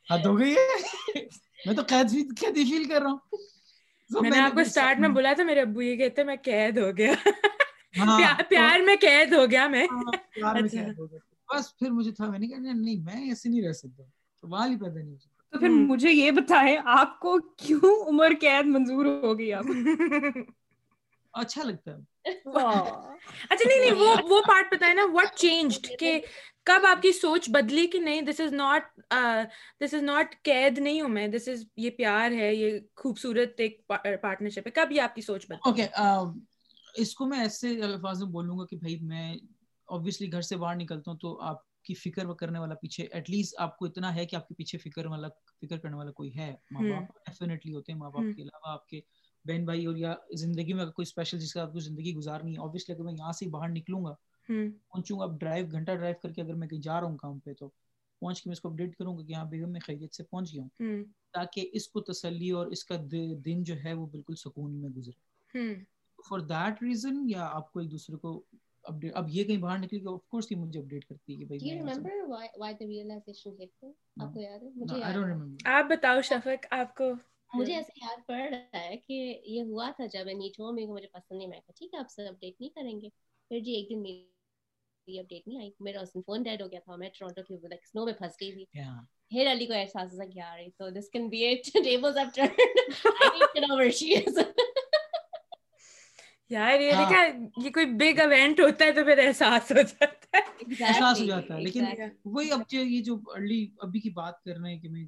حد 0.08 0.26
ہو 0.26 0.38
گئی 0.38 0.54
ہے 0.54 1.22
میں 1.66 1.74
تو 1.74 1.82
قید 1.82 2.10
قیدی 2.40 2.64
فیل 2.64 2.84
کر 2.84 3.02
رہا 3.02 3.10
ہوں 3.10 4.22
میں 4.22 4.30
نے 4.30 4.38
آپ 4.38 4.54
کو 4.54 4.60
اسٹارٹ 4.60 4.98
میں 4.98 5.08
بولا 5.08 5.32
تھا 5.32 5.44
میرے 5.44 5.60
ابو 5.60 5.82
یہ 5.82 5.96
کہتے 5.96 6.24
میں 6.24 6.36
قید 6.42 6.78
ہو 6.78 6.90
گیا 6.96 8.34
پیار 8.48 8.80
میں 8.80 8.96
قید 9.00 9.32
ہو 9.32 9.44
گیا 9.50 9.66
میں 9.66 9.86
بس 11.48 11.76
پھر 11.78 11.90
مجھے 11.90 12.10
تھا 12.10 12.26
میں 12.26 12.38
نے 12.38 12.46
کہا 12.46 12.58
نہیں 12.58 12.96
میں 12.96 13.28
ایسے 13.28 13.48
نہیں 13.48 13.62
رہ 13.62 13.72
سکتا 13.72 14.02
سوال 14.42 14.70
ہی 14.70 14.76
پیدا 14.76 14.94
نہیں 14.94 15.12
ہو 15.12 15.18
سکتا 15.18 15.50
تو 15.52 15.58
پھر 15.58 15.68
مجھے 15.68 16.10
یہ 16.10 16.30
بتائیں 16.30 16.76
آپ 16.84 17.18
کو 17.20 17.38
کیوں 17.56 17.94
عمر 18.08 18.32
قید 18.40 18.66
منظور 18.66 19.04
ہو 19.04 19.38
گئی 19.38 19.52
آپ 19.52 19.64
اچھا 21.34 21.62
لگتا 21.62 21.90
ہے 21.90 22.11
اچھا 22.24 23.68
نہیں 23.68 23.78
نہیں 23.78 24.00
وہ 24.00 24.14
وہ 24.30 24.42
پارٹ 24.42 24.74
بتائے 24.74 24.94
نا 24.94 25.02
واٹ 25.12 25.34
چینجڈ 25.34 25.86
کہ 25.98 26.20
کب 26.64 26.86
آپ 26.88 27.02
کی 27.02 27.12
سوچ 27.12 27.50
بدلی 27.50 27.86
کہ 27.86 27.98
نہیں 27.98 28.22
this 28.22 28.40
is 28.40 28.52
not 28.52 28.82
this 29.80 29.94
is 29.94 30.02
not 30.02 30.34
قید 30.42 30.78
نہیں 30.78 31.00
ہوں 31.00 31.08
میں 31.08 31.28
دس 31.28 31.48
از 31.48 31.64
یہ 31.76 31.90
پیار 31.90 32.30
ہے 32.30 32.54
یہ 32.54 32.78
خوبصورت 32.96 33.60
ایک 33.60 33.86
پارٹنرشپ 34.20 34.66
ہے۔ 34.66 34.70
کب 34.70 34.92
یہ 34.92 35.00
آپ 35.00 35.14
کی 35.14 35.20
سوچ 35.20 35.46
بدلی؟ 35.46 35.60
اوکے 35.64 35.86
اس 36.94 37.14
کو 37.14 37.26
میں 37.26 37.38
ایسے 37.38 37.82
الفاظ 37.82 38.22
میں 38.22 38.30
بولوں 38.30 38.58
گا 38.58 38.66
کہ 38.66 38.76
بھائی 38.76 38.96
میں 39.00 39.36
اوبیسلی 39.88 40.32
گھر 40.32 40.42
سے 40.42 40.56
باہر 40.56 40.76
نکلتا 40.76 41.10
ہوں 41.10 41.18
تو 41.18 41.40
آپ 41.40 41.82
کی 41.82 41.94
فکر 41.94 42.32
کرنے 42.32 42.58
والا 42.58 42.74
پیچھے 42.74 43.04
ایٹ 43.04 43.30
لیسٹ 43.30 43.54
آپ 43.58 43.78
کو 43.78 43.86
اتنا 43.86 44.14
ہے 44.14 44.26
کہ 44.26 44.36
آپ 44.36 44.48
کے 44.48 44.54
پیچھے 44.54 44.78
فکر 44.78 45.06
والا 45.06 45.28
فکر 45.62 45.78
کرنے 45.78 45.96
والا 45.96 46.10
کوئی 46.10 46.38
ہے۔ 46.38 46.54
ماں 46.70 46.82
باپ 46.82 47.02
ڈیفینیٹلی 47.26 47.74
ہوتے 47.74 47.92
ہیں 47.92 47.98
ماں 47.98 48.10
باپ 48.10 48.36
کے 48.36 48.42
علاوہ 48.42 48.72
آپ 48.72 48.86
کے 48.86 49.00
بہن 49.44 49.64
بھائی 49.64 49.86
اور 49.86 49.96
یا 49.96 50.14
زندگی 50.32 50.72
میں 50.72 50.82
اگر 50.82 50.90
کوئی 50.90 51.06
اسپیشل 51.08 51.38
جس 51.38 51.52
کا 51.54 51.62
آپ 51.62 51.72
کو 51.72 51.78
زندگی 51.78 52.14
گزارنی 52.14 52.52
ہے 52.52 52.58
اوبیسلی 52.58 52.94
اگر 52.94 53.04
میں 53.04 53.12
یہاں 53.12 53.32
سے 53.32 53.48
باہر 53.48 53.68
نکلوں 53.68 54.04
گا 54.04 54.14
پہنچوں 54.88 55.18
گا 55.18 55.24
اب 55.24 55.38
ڈرائیو 55.40 55.66
گھنٹہ 55.72 55.92
ڈرائیو 55.92 56.14
کر 56.22 56.32
کے 56.32 56.42
اگر 56.42 56.54
میں 56.54 56.68
کہیں 56.68 56.80
جا 56.80 57.00
رہا 57.00 57.08
ہوں 57.08 57.16
کام 57.16 57.38
پہ 57.38 57.52
تو 57.52 57.68
پہنچ 58.22 58.42
کے 58.42 58.50
میں 58.50 58.52
اس 58.52 58.60
کو 58.60 58.68
اپڈیٹ 58.68 58.96
کروں 58.96 59.18
گا 59.18 59.24
کہ 59.24 59.32
ہاں 59.32 59.44
بیگم 59.44 59.72
میں 59.72 59.80
خیریت 59.80 60.14
سے 60.14 60.24
پہنچ 60.24 60.52
گیا 60.54 60.62
ہوں۔ 60.62 60.68
تاکہ 61.34 61.70
اس 61.72 61.88
کو 61.88 62.00
تسلی 62.00 62.50
اور 62.50 62.66
اس 62.66 62.84
کا 62.84 62.96
دن 63.44 63.62
جو 63.62 63.74
ہے 63.84 63.92
وہ 63.92 64.06
بالکل 64.06 64.34
سکون 64.34 64.70
میں 64.72 64.90
گزرے۔ 64.90 65.20
فار 66.18 66.38
دیٹ 66.38 66.82
ریزن 66.82 67.30
یا 67.30 67.48
آپ 67.52 67.72
کو 67.72 67.80
ایک 67.80 67.90
دوسرے 67.90 68.16
کو 68.16 68.42
اب 68.84 69.28
یہ 69.28 69.44
کہیں 69.44 69.56
باہر 69.56 69.78
نکلی 69.78 70.00
آف 70.06 70.28
کورس 70.28 70.52
یہ 70.52 70.56
مجھے 70.56 70.80
اپڈیٹ 70.80 71.04
کرتی 71.04 71.32
ہے 71.32 71.38
کہ 71.38 71.44
بھائی 71.44 71.58
آپ 75.64 75.84
بتاؤ 75.84 76.20
شفق 76.20 76.66
آپ 76.70 76.94
کو 76.96 77.12
مجھے 77.52 77.74
ایسے 77.74 77.92
یاد 77.96 78.26
پڑ 78.26 78.40
رہا 78.50 78.80
ہے 78.80 78.96
کہ 78.96 79.40
یہ 79.44 79.62
ہوا 79.62 79.90
تھا 79.96 80.06
جب 80.06 80.26
میرے 80.26 80.48
کو 80.48 80.72
مجھے 80.72 81.06
پسند 81.06 81.38
نہیں 81.38 81.48
میں 81.48 81.60
کہا 81.60 81.72
ٹھیک 81.76 81.94
ہے 81.94 81.98
آپ 81.98 82.10
سے 82.10 82.26
اپڈیٹ 82.28 82.60
نہیں 82.60 82.70
کریں 82.70 83.00
گے۔ 83.00 83.08
پھر 83.50 83.60
جی 83.60 83.72
ایک 83.72 83.90
دن 83.90 84.02
میری 84.02 85.18
اپڈیٹ 85.18 85.46
نہیں 85.48 85.58
آئی۔ 85.58 85.70
میرا 85.80 86.00
اس 86.00 86.14
دن 86.14 86.22
فون 86.26 86.42
ڈیڈ 86.42 86.62
ہو 86.62 86.70
گیا 86.72 86.80
تھا 86.84 86.96
میں 86.96 87.08
ٹورانٹو 87.18 87.42
کی 87.42 87.68
لائک 87.68 87.86
سنو 87.86 88.04
میں 88.04 88.12
پھنس 88.12 88.32
گئی 88.40 88.52
تھی۔ 88.52 88.64
پھر 89.28 89.50
علی 89.52 89.66
کو 89.66 89.72
احساس 89.72 90.12
ہوا 90.14 90.24
کہ 90.24 90.38
یار 90.38 90.58
تو 90.78 90.90
this 90.90 91.10
can 91.10 91.28
be 91.28 91.46
it 91.46 91.72
tables 91.84 92.16
to 92.34 93.60
know 93.60 93.76
where 93.78 93.90
she 93.90 94.14
is 94.16 94.38
یار 96.50 96.80
یہ 96.80 96.90
دیکھا 96.90 97.22
یہ 97.64 97.70
کوئی 97.70 97.86
بگ 97.86 98.32
ایونٹ 98.32 98.60
ہوتا 98.60 98.84
ہے 98.84 98.92
تو 98.92 99.04
پھر 99.04 99.18
احساس 99.18 99.72
ہو 99.72 99.82
جاتا 99.82 100.38
ہے۔ 100.38 100.42
احساس 100.84 101.20
ہو 101.20 101.24
جاتا 101.24 101.54
ہے۔ 101.54 101.60
لیکن 101.60 101.84
وہی 102.24 102.50
اب 102.50 102.60
جو 102.68 102.80
یہ 102.80 103.02
جو 103.02 103.20
ارلی 103.26 103.66
ابھی 103.80 104.00
کی 104.00 104.10
بات 104.10 104.42
کر 104.42 104.56
رہے 104.56 104.72
ہیں 104.72 104.80
کہ 104.80 104.88
میں 104.88 105.04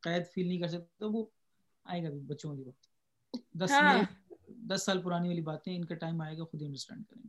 قید 0.00 0.22
فیل 0.34 0.46
نہیں 0.48 0.58
کر 0.58 0.68
سکتا 0.68 1.06
وہ 1.06 1.24
آئے 1.84 2.02
گا 2.02 2.08
بچوں 2.26 2.50
والی 2.50 2.64
بات 2.64 2.86
دس 3.52 3.70
ہاں۔ 3.70 4.02
دس 4.48 4.82
سال 4.82 5.02
پرانی 5.02 5.28
والی 5.28 5.40
باتیں 5.40 5.76
ان 5.76 5.84
کا 5.84 5.94
ٹائم 5.94 6.20
آئے 6.20 6.38
گا 6.38 6.44
خود 6.44 6.62
انڈرسٹینڈ 6.62 7.06
کریں 7.06 7.22
گے۔ 7.22 7.28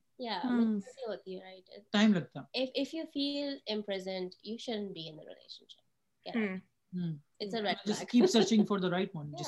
ٹائم 1.92 2.14
لگتا۔ 2.14 2.42
If 2.82 2.94
you 2.94 3.04
feel 3.18 3.76
imprisoned 3.76 4.30
you 4.44 4.58
shouldn't 4.58 4.94
be 4.94 5.10
in 5.10 5.16
the 5.16 5.26
relationship. 5.26 5.84
Yeah. 6.26 6.58
Hmm. 6.94 7.14
جس 7.40 7.54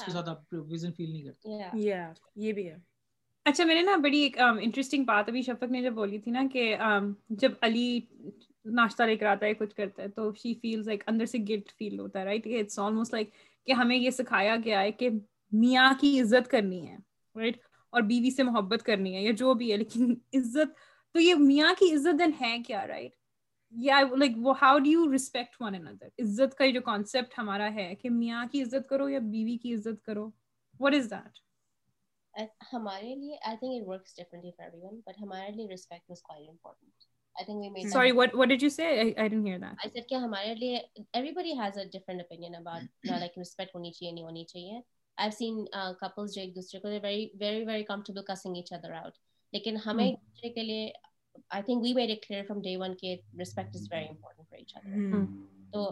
کے 0.05 0.11
ساتھ 0.11 0.29
آپ 0.29 0.53
نہیں 0.53 1.23
کرتے 1.23 1.49
یہ 2.35 2.53
بھی 2.53 2.69
ہے 2.69 2.75
اچھا 3.45 3.63
میں 3.63 3.75
نے 3.75 3.81
نا 3.81 3.95
بڑی 3.95 4.19
ایک 4.19 4.39
انٹرسٹنگ 4.39 5.03
بات 5.03 5.29
ابھی 5.29 5.41
شفق 5.41 5.63
نے 5.63 5.81
جب 5.81 5.93
بولی 5.93 6.17
تھی 6.17 6.31
نا 6.31 6.43
کہ 6.53 6.77
جب 7.29 7.51
علی 7.61 8.01
ناشتہ 8.65 9.03
لے 9.03 9.15
کر 9.15 9.25
آتا 9.25 9.45
ہے 9.45 9.53
کچھ 9.53 9.75
کرتا 9.75 10.03
ہے 10.03 10.07
تو 10.07 10.33
شی 10.33 10.53
فیلز 10.53 10.87
لائک 10.87 11.03
اندر 11.07 11.25
سے 11.25 11.37
گلٹ 11.49 11.71
فیل 11.71 11.99
ہوتا 11.99 12.19
ہے 12.19 12.25
رائٹ 12.25 12.47
اٹس 12.47 12.79
آلموسٹ 12.79 13.13
لائک 13.13 13.29
کہ 13.67 13.71
ہمیں 13.71 13.95
یہ 13.97 14.09
سکھایا 14.09 14.55
گیا 14.65 14.81
ہے 14.81 14.91
کہ 14.91 15.09
میاں 15.51 15.91
کی 16.01 16.19
عزت 16.21 16.49
کرنی 16.51 16.87
ہے 16.87 16.95
رائٹ 17.35 17.57
اور 17.93 18.01
بیوی 18.01 18.31
سے 18.31 18.43
محبت 18.43 18.83
کرنی 18.83 19.15
ہے 19.15 19.21
یا 19.21 19.31
جو 19.37 19.53
بھی 19.53 19.71
ہے، 19.71 19.77
لیکن 19.77 20.13
عزت، 20.33 20.77
تو 21.15 21.19
یہ 21.19 21.35
میاں 21.39 21.73
کی 21.79 21.93
عزت 21.95 22.19
دین 22.19 22.31
ہے 22.41 22.57
کیا 22.67 22.85
رائٹ 22.87 23.11
یا 23.73 23.99
لائک 24.17 24.31
وہ 24.37 24.53
how 24.61 24.77
do 24.79 24.89
you 24.89 25.11
respect 25.11 25.61
one 25.61 25.75
another 25.75 26.07
عزت 26.23 26.57
کا 26.57 26.69
جو 26.71 26.81
کانسیپٹ 26.81 27.37
ہمارا 27.37 27.73
ہے 27.73 27.93
کہ 27.95 28.09
میاں 28.09 28.45
کی 28.51 28.61
عزت 28.63 28.89
کرو 28.89 29.09
یا 29.09 29.19
بیوی 29.31 29.57
کی 29.57 29.73
عزت 29.75 30.03
کرو 30.05 30.29
وٹ 30.79 30.93
از 30.93 31.09
دیٹ 31.11 31.39
ہمارے 32.73 33.15
لیے 33.15 33.35
I 33.41 33.57
think 33.57 33.71
it 33.73 33.87
works 33.87 34.15
differently 34.15 34.51
for 34.57 34.65
everyone 34.85 34.99
but 34.99 35.21
ہمارے 35.21 35.51
لیے 35.51 35.67
respect 35.67 36.09
was 36.09 36.21
quite 36.21 36.49
important 36.49 37.03
I 37.39 37.43
think 37.43 37.59
we 37.59 37.69
made 37.69 37.89
Sorry, 37.89 38.11
that. 38.11 38.17
what 38.17 38.35
what 38.35 38.49
did 38.49 38.61
you 38.61 38.69
say? 38.69 38.87
I, 39.01 39.23
I 39.23 39.27
didn't 39.27 39.45
hear 39.45 39.59
that. 39.59 39.75
I 39.83 39.89
said 39.93 40.05
کہ 40.09 40.15
ہمارے 40.23 40.53
لیے 40.55 40.79
everybody 41.13 41.55
has 41.55 41.77
a 41.77 41.85
different 41.85 42.21
opinion 42.21 42.55
about 42.55 42.81
you 43.03 43.11
know, 43.11 43.19
like 43.23 43.37
respect 43.37 43.73
ہونی 43.75 43.91
چاہیے 43.91 44.11
نہیں 44.11 44.25
ہونی 44.25 44.43
چاہیے 44.51 44.81
I've 45.17 45.33
seen 45.33 45.65
uh, 45.79 45.93
couples 46.03 46.33
جو 46.35 46.41
ایک 46.41 46.55
دوسرے 46.55 46.79
کو 46.79 46.89
very 47.07 47.23
very 47.45 47.63
very 47.71 47.85
comfortable 47.91 48.25
cussing 48.29 48.55
each 48.61 48.71
other 48.77 48.93
out 49.03 49.17
لیکن 49.53 49.77
ہمیں 49.85 50.05
ایک 50.05 50.15
دوسرے 50.19 50.49
کے 50.53 50.63
لیے 50.63 50.91
I 51.57 51.61
think 51.67 51.83
we 51.83 51.93
made 51.93 52.11
it 52.15 52.25
clear 52.27 52.43
from 52.49 52.61
day 52.61 52.77
one 52.77 52.95
کہ 53.01 53.15
respect 53.43 53.75
is 53.75 53.87
very 53.87 54.07
important 54.07 54.49
for 54.49 54.59
each 54.63 54.75
other. 54.79 55.25
تو 55.73 55.89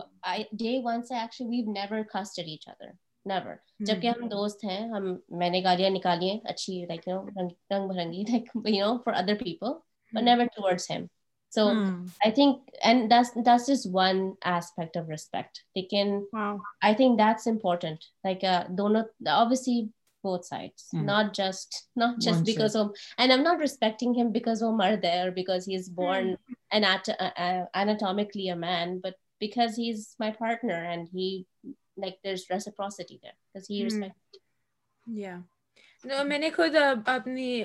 day 0.64 0.80
one 0.90 1.04
سے 1.06 1.16
actually 1.22 1.50
we've 1.54 1.72
never 1.78 2.04
cussed 2.16 2.44
at 2.44 2.52
each 2.56 2.68
other. 2.74 2.92
Never. 3.26 3.56
جبکہ 3.80 4.08
ہم 4.08 4.28
دوست 4.28 4.64
ہیں 4.66 4.82
ہم 4.90 5.16
میں 5.40 5.50
نے 5.50 5.64
گالیاں 5.64 5.90
نکالی 5.90 6.30
ہیں 6.30 6.40
اچھی 6.54 6.86
like 6.92 7.08
you 7.08 7.16
know 7.16 7.50
رنگ 7.72 7.88
برنگی 7.88 8.24
like 8.30 8.54
you 8.76 8.84
know 8.84 8.94
for 9.08 9.16
other 9.24 9.36
people 9.42 9.76
but 10.14 10.24
never 10.24 10.48
towards 10.58 10.88
him. 10.94 11.10
So 11.52 11.68
mm. 11.68 12.10
I 12.24 12.32
think, 12.32 12.62
and 12.82 13.12
that's 13.12 13.32
that's 13.44 13.68
just 13.68 13.92
one 13.92 14.36
aspect 14.44 14.96
of 14.96 15.10
respect. 15.10 15.64
They 15.76 15.84
can. 15.84 16.26
Wow. 16.32 16.62
I 16.82 16.94
think 16.94 17.18
that's 17.18 17.46
important. 17.46 18.04
Like, 18.24 18.42
uh, 18.44 18.66
don't 18.74 19.06
obviously 19.28 19.90
both 20.24 20.46
sides, 20.46 20.88
mm. 20.96 21.04
not 21.04 21.34
just 21.34 21.88
not 21.98 22.22
just 22.22 22.38
one 22.38 22.44
because 22.46 22.74
side. 22.74 22.80
of. 22.80 22.96
And 23.18 23.34
I'm 23.34 23.44
not 23.44 23.60
respecting 23.60 24.14
him 24.14 24.32
because 24.32 24.64
Omar 24.64 24.96
there 24.96 25.32
because 25.32 25.66
he's 25.66 25.90
born 25.90 26.38
mm. 26.38 26.56
anat- 26.72 27.20
uh, 27.20 27.32
uh, 27.36 27.66
anatomically 27.76 28.48
a 28.48 28.56
man, 28.56 29.02
but 29.04 29.16
because 29.42 29.76
he's 29.76 30.16
my 30.20 30.32
partner 30.32 30.74
and 30.76 31.10
he 31.12 31.46
like 31.98 32.18
there's 32.24 32.46
reciprocity 32.50 33.20
there 33.22 33.36
because 33.52 33.68
he 33.68 33.82
mm. 33.82 33.86
respects. 33.92 34.20
Yeah. 35.06 35.40
میں 36.06 36.38
نے 36.40 36.50
خود 36.50 36.76
اپنی 37.06 37.64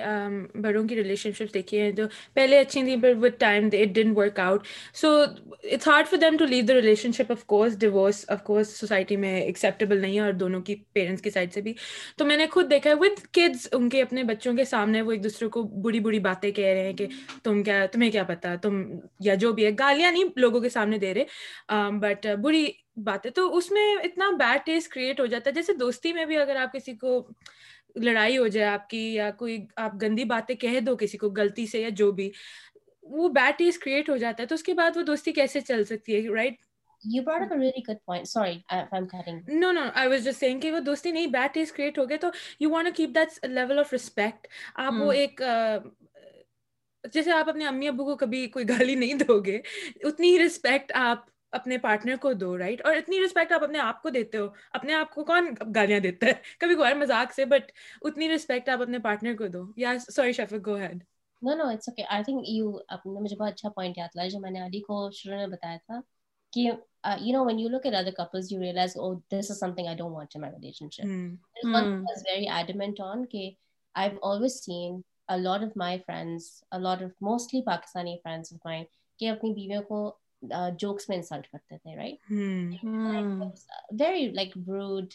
بڑوں 0.63 0.83
کی 0.89 0.97
relation 0.97 1.33
شپ 1.33 1.53
دیکھی 1.55 1.81
ہیں 1.81 1.91
جو 1.91 2.05
پہلے 2.35 2.59
اچھی 2.59 2.83
تھیں 2.85 2.97
پر 3.03 3.13
with 3.21 3.39
time 3.39 3.69
it 3.73 3.95
didn't 3.95 4.17
work 4.17 4.41
out 4.41 4.67
so 4.95 5.13
it's 5.23 5.89
hard 5.89 6.09
for 6.09 6.19
them 6.19 6.37
to 6.37 6.45
leave 6.45 6.65
the 6.69 6.75
relationship 7.13 7.33
of 7.33 7.45
course 7.47 7.79
divorce 7.81 8.25
of 8.29 8.43
course 8.45 8.77
society 8.79 9.17
میں 9.17 9.35
ایکسیپٹیبل 9.41 10.01
نہیں 10.01 10.17
ہے 10.17 10.25
اور 10.25 10.33
دونوں 10.33 10.61
کی 10.61 10.75
پیرنٹس 10.93 11.23
کی 11.23 11.31
سائڈ 11.31 11.53
سے 11.55 11.61
بھی. 11.61 11.75
تو 12.17 12.25
میں 12.25 12.37
نے 12.37 12.47
خود 12.53 12.71
دیکھا 12.71 12.91
ہے 12.91 12.95
وتھ 13.01 13.27
کڈس 13.33 13.67
ان 13.73 13.89
کے 13.89 14.03
اپنے 14.03 14.25
بچوں 14.25 14.55
کے 14.57 14.65
سامنے 14.65 15.03
وہ 15.03 15.13
ایک 15.13 15.25
دوسرے 15.25 15.49
کو 15.49 15.63
بری 15.83 16.01
بری 16.01 16.19
باتیں 16.21 16.51
کہہ 16.51 16.65
رہے 16.65 16.87
ہیں 16.87 16.93
کہ 16.93 17.07
تم 17.43 17.63
کیا، 17.63 17.85
تمہیں 17.93 18.11
کیا 18.11 18.25
پتا 18.25 18.55
تم 18.63 18.83
یا 19.21 19.35
جو 19.35 19.53
بھی 19.53 19.67
ہے، 19.67 19.71
گالیاں 19.79 20.13
نہیں 20.13 20.25
لوگوں 20.37 20.61
کے 20.61 20.69
سامنے 20.69 20.99
دے 20.99 21.15
رہے 21.15 21.95
بٹ 22.01 22.27
بری 22.43 22.67
باتیں. 23.05 23.31
تو 23.31 23.57
اس 23.57 23.71
میں 23.71 23.95
اتنا 24.05 24.31
بیڈ 24.39 24.67
ٹیسٹ 24.67 24.93
کریٹ 24.93 25.21
ہو 25.21 25.27
جاتا 25.27 25.51
ہے، 25.51 25.55
جیسے 25.55 25.73
دوستی 25.81 26.13
میں 26.13 26.25
بھی 26.25 26.37
اگر 26.37 26.57
آپ 26.57 26.73
کسی 26.73 26.95
کو 26.97 27.29
لڑائی 27.97 28.39
ہو 28.39 28.47
جائے 28.47 28.67
آپ 28.67 28.89
کی 28.89 29.15
یا 29.15 29.31
کوئی 29.31 29.67
آپ 29.77 29.93
گندی 30.03 30.25
باتیں 30.25 30.57
کہہ 30.57 30.81
دو 30.81 30.97
کسی 30.97 31.19
کو 31.19 31.31
غلطی 31.31 31.67
سے 31.67 31.81
یا 31.81 31.89
جو 31.89 32.13
بھی 32.13 32.31
وہ 33.03 33.29
بیڈ 33.29 33.59
ٹیسٹ 33.59 33.85
کریٹ 33.85 34.11
ہو 34.11 34.17
جاتا 34.17 34.43
ہے 34.43 34.49
تو 34.49 34.55
اس 34.55 34.63
کے 34.63 34.75
بعد 34.75 34.97
وہ 34.97 35.03
دوستی 35.03 35.33
کیسے 35.33 35.61
چل 35.61 35.85
سکتی 35.85 36.15
ہے 36.15 36.35
رائٹ 36.35 36.55
کہ 40.61 40.73
وہ 40.73 40.81
دوستی 40.81 41.11
نہیں 41.11 41.27
بیڈ 41.27 41.55
ٹیسٹ 41.55 41.77
کریٹ 41.77 41.99
ہو 41.99 42.09
گئے 42.09 42.17
تو 42.17 42.31
آپ 44.75 44.93
وہ 44.99 45.13
ایک 45.13 45.43
جیسے 47.13 47.31
آپ 47.31 47.49
اپنے 47.49 47.67
امی 47.67 47.89
ابو 47.89 48.05
کو 48.05 48.17
کبھی 48.17 48.47
کوئی 48.47 48.69
گالی 48.69 48.95
نہیں 48.95 49.15
دو 49.15 49.41
گے 49.41 49.61
اتنی 50.05 50.31
ہی 50.31 50.47
رسپیکٹ 50.47 50.93
آپ 50.95 51.27
اپنے 51.53 51.79
پارٹنر 51.79 52.17
کو 52.17 52.33
دو 52.33 52.59
رائٹ 52.59 52.85
اور 52.85 52.95
اتنی 52.95 53.25
رسپیکٹ 53.25 53.53
آپ 53.53 53.63
اپنے 53.65 53.79
آپ 53.79 54.03
کو 54.03 54.11
دیتے 54.11 54.39
ہو 54.39 54.47
اپنے 54.71 54.95
آپ 54.95 55.15
کو 55.15 55.25
کون 55.25 55.55
گالیاں 55.75 56.01
دیتا 56.01 56.27
ہے؟ 56.27 56.33
کبھی 56.61 56.75
کبھار 56.75 56.95
مزاق 56.95 57.33
سے 57.33 57.45
بٹ 57.45 57.71
اتنی 58.03 58.29
رسپیکٹ 58.29 58.69
آپ 58.69 58.83
اپنے 58.83 58.99
پارٹنر 58.99 59.35
کو 59.37 59.47
دو۔ 59.49 59.65
یا 59.77 59.99
sorry 60.11 60.33
Shafaq 60.33 60.67
go 60.67 60.77
ahead 60.77 61.03
no 61.43 61.55
no 61.55 61.69
it's 61.69 61.89
okay 61.89 62.03
I 62.09 62.25
think 62.25 62.49
you 62.49 62.77
آپ 62.89 63.07
نے 63.07 63.21
مجھے 63.21 63.37
بہت 63.37 63.53
اچھا 63.53 63.69
پوائنٹ 63.69 63.99
یاد 63.99 64.17
لایا 64.17 64.29
جو 64.29 64.41
میں 64.41 64.51
نے 64.51 64.61
علی 64.61 64.81
کو 64.81 65.11
شروع 65.11 65.37
میں 65.37 65.47
بتایا 65.47 65.77
تھا 65.77 66.01
کہ 66.53 66.61
you 66.61 67.33
know 67.33 67.45
when 67.45 67.59
you 67.59 67.69
look 67.69 67.87
at 67.87 67.95
other 67.95 68.11
couples 68.11 68.53
you 68.53 68.61
realise 68.61 68.97
oh 68.97 69.15
this 69.15 69.51
is 69.51 69.59
something 69.75 69.87
I 69.87 69.97
don't 69.97 70.15
want 70.15 70.37
my 70.37 70.53
relationship 70.91 71.67
was 71.67 72.23
very 72.29 72.49
adamant 72.49 73.01
on 73.01 73.27
کہ 73.27 73.51
آئی 73.95 74.09
ہیو 74.09 74.19
آلویز 74.23 74.53
سین 74.65 75.01
کہ 79.19 79.29
اپنی 79.31 79.53
بیویوں 79.53 79.83
کو 79.83 79.99
جوکس 80.79 81.09
میں 81.09 81.17
انسلٹ 81.17 81.47
کرتے 81.47 81.79
تھے 81.79 81.97
right 81.97 82.15
very 84.01 84.29
like 84.29 84.59
rude 84.59 85.07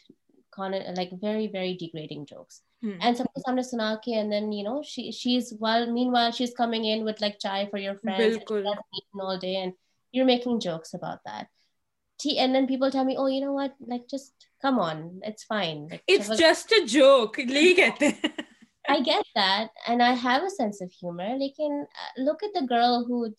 like 0.70 1.14
very 1.24 1.48
very 1.54 1.74
degrading 1.80 2.26
jokes 2.28 2.62
and 2.84 3.18
سب 3.18 3.24
سامنے 3.36 3.62
سنا 3.62 3.96
کے 4.04 4.16
and 4.16 4.32
then 4.32 4.54
you 4.54 4.64
know 4.64 4.82
she 4.84 5.38
is 5.38 5.54
well 5.62 5.92
mean 5.92 6.10
well 6.10 6.32
she 6.32 6.44
is 6.44 6.54
coming 6.58 6.86
in 6.86 7.04
with 7.04 7.22
like 7.22 7.38
chai 7.40 7.66
for 7.72 7.80
your 7.80 7.96
friend 7.96 9.74
making 10.14 10.60
jokes 10.60 10.96
about 10.96 11.20
that 11.26 11.48
just 16.40 16.74
joke 16.88 17.36
کہتے 17.76 18.08
ہیں 18.08 18.51
I 18.88 19.02
get 19.02 19.26
that, 19.36 19.70
and 19.88 20.02
I 20.02 20.14
have 20.14 20.44
a 20.44 20.50
sense 20.50 20.82
of 20.82 20.92
humor. 20.92 21.38
Like, 21.38 21.54
in, 21.60 21.86
uh, 21.86 22.22
look 22.22 22.42
at 22.44 22.50
the 22.54 22.66
girl 22.68 23.06
who 23.08 23.34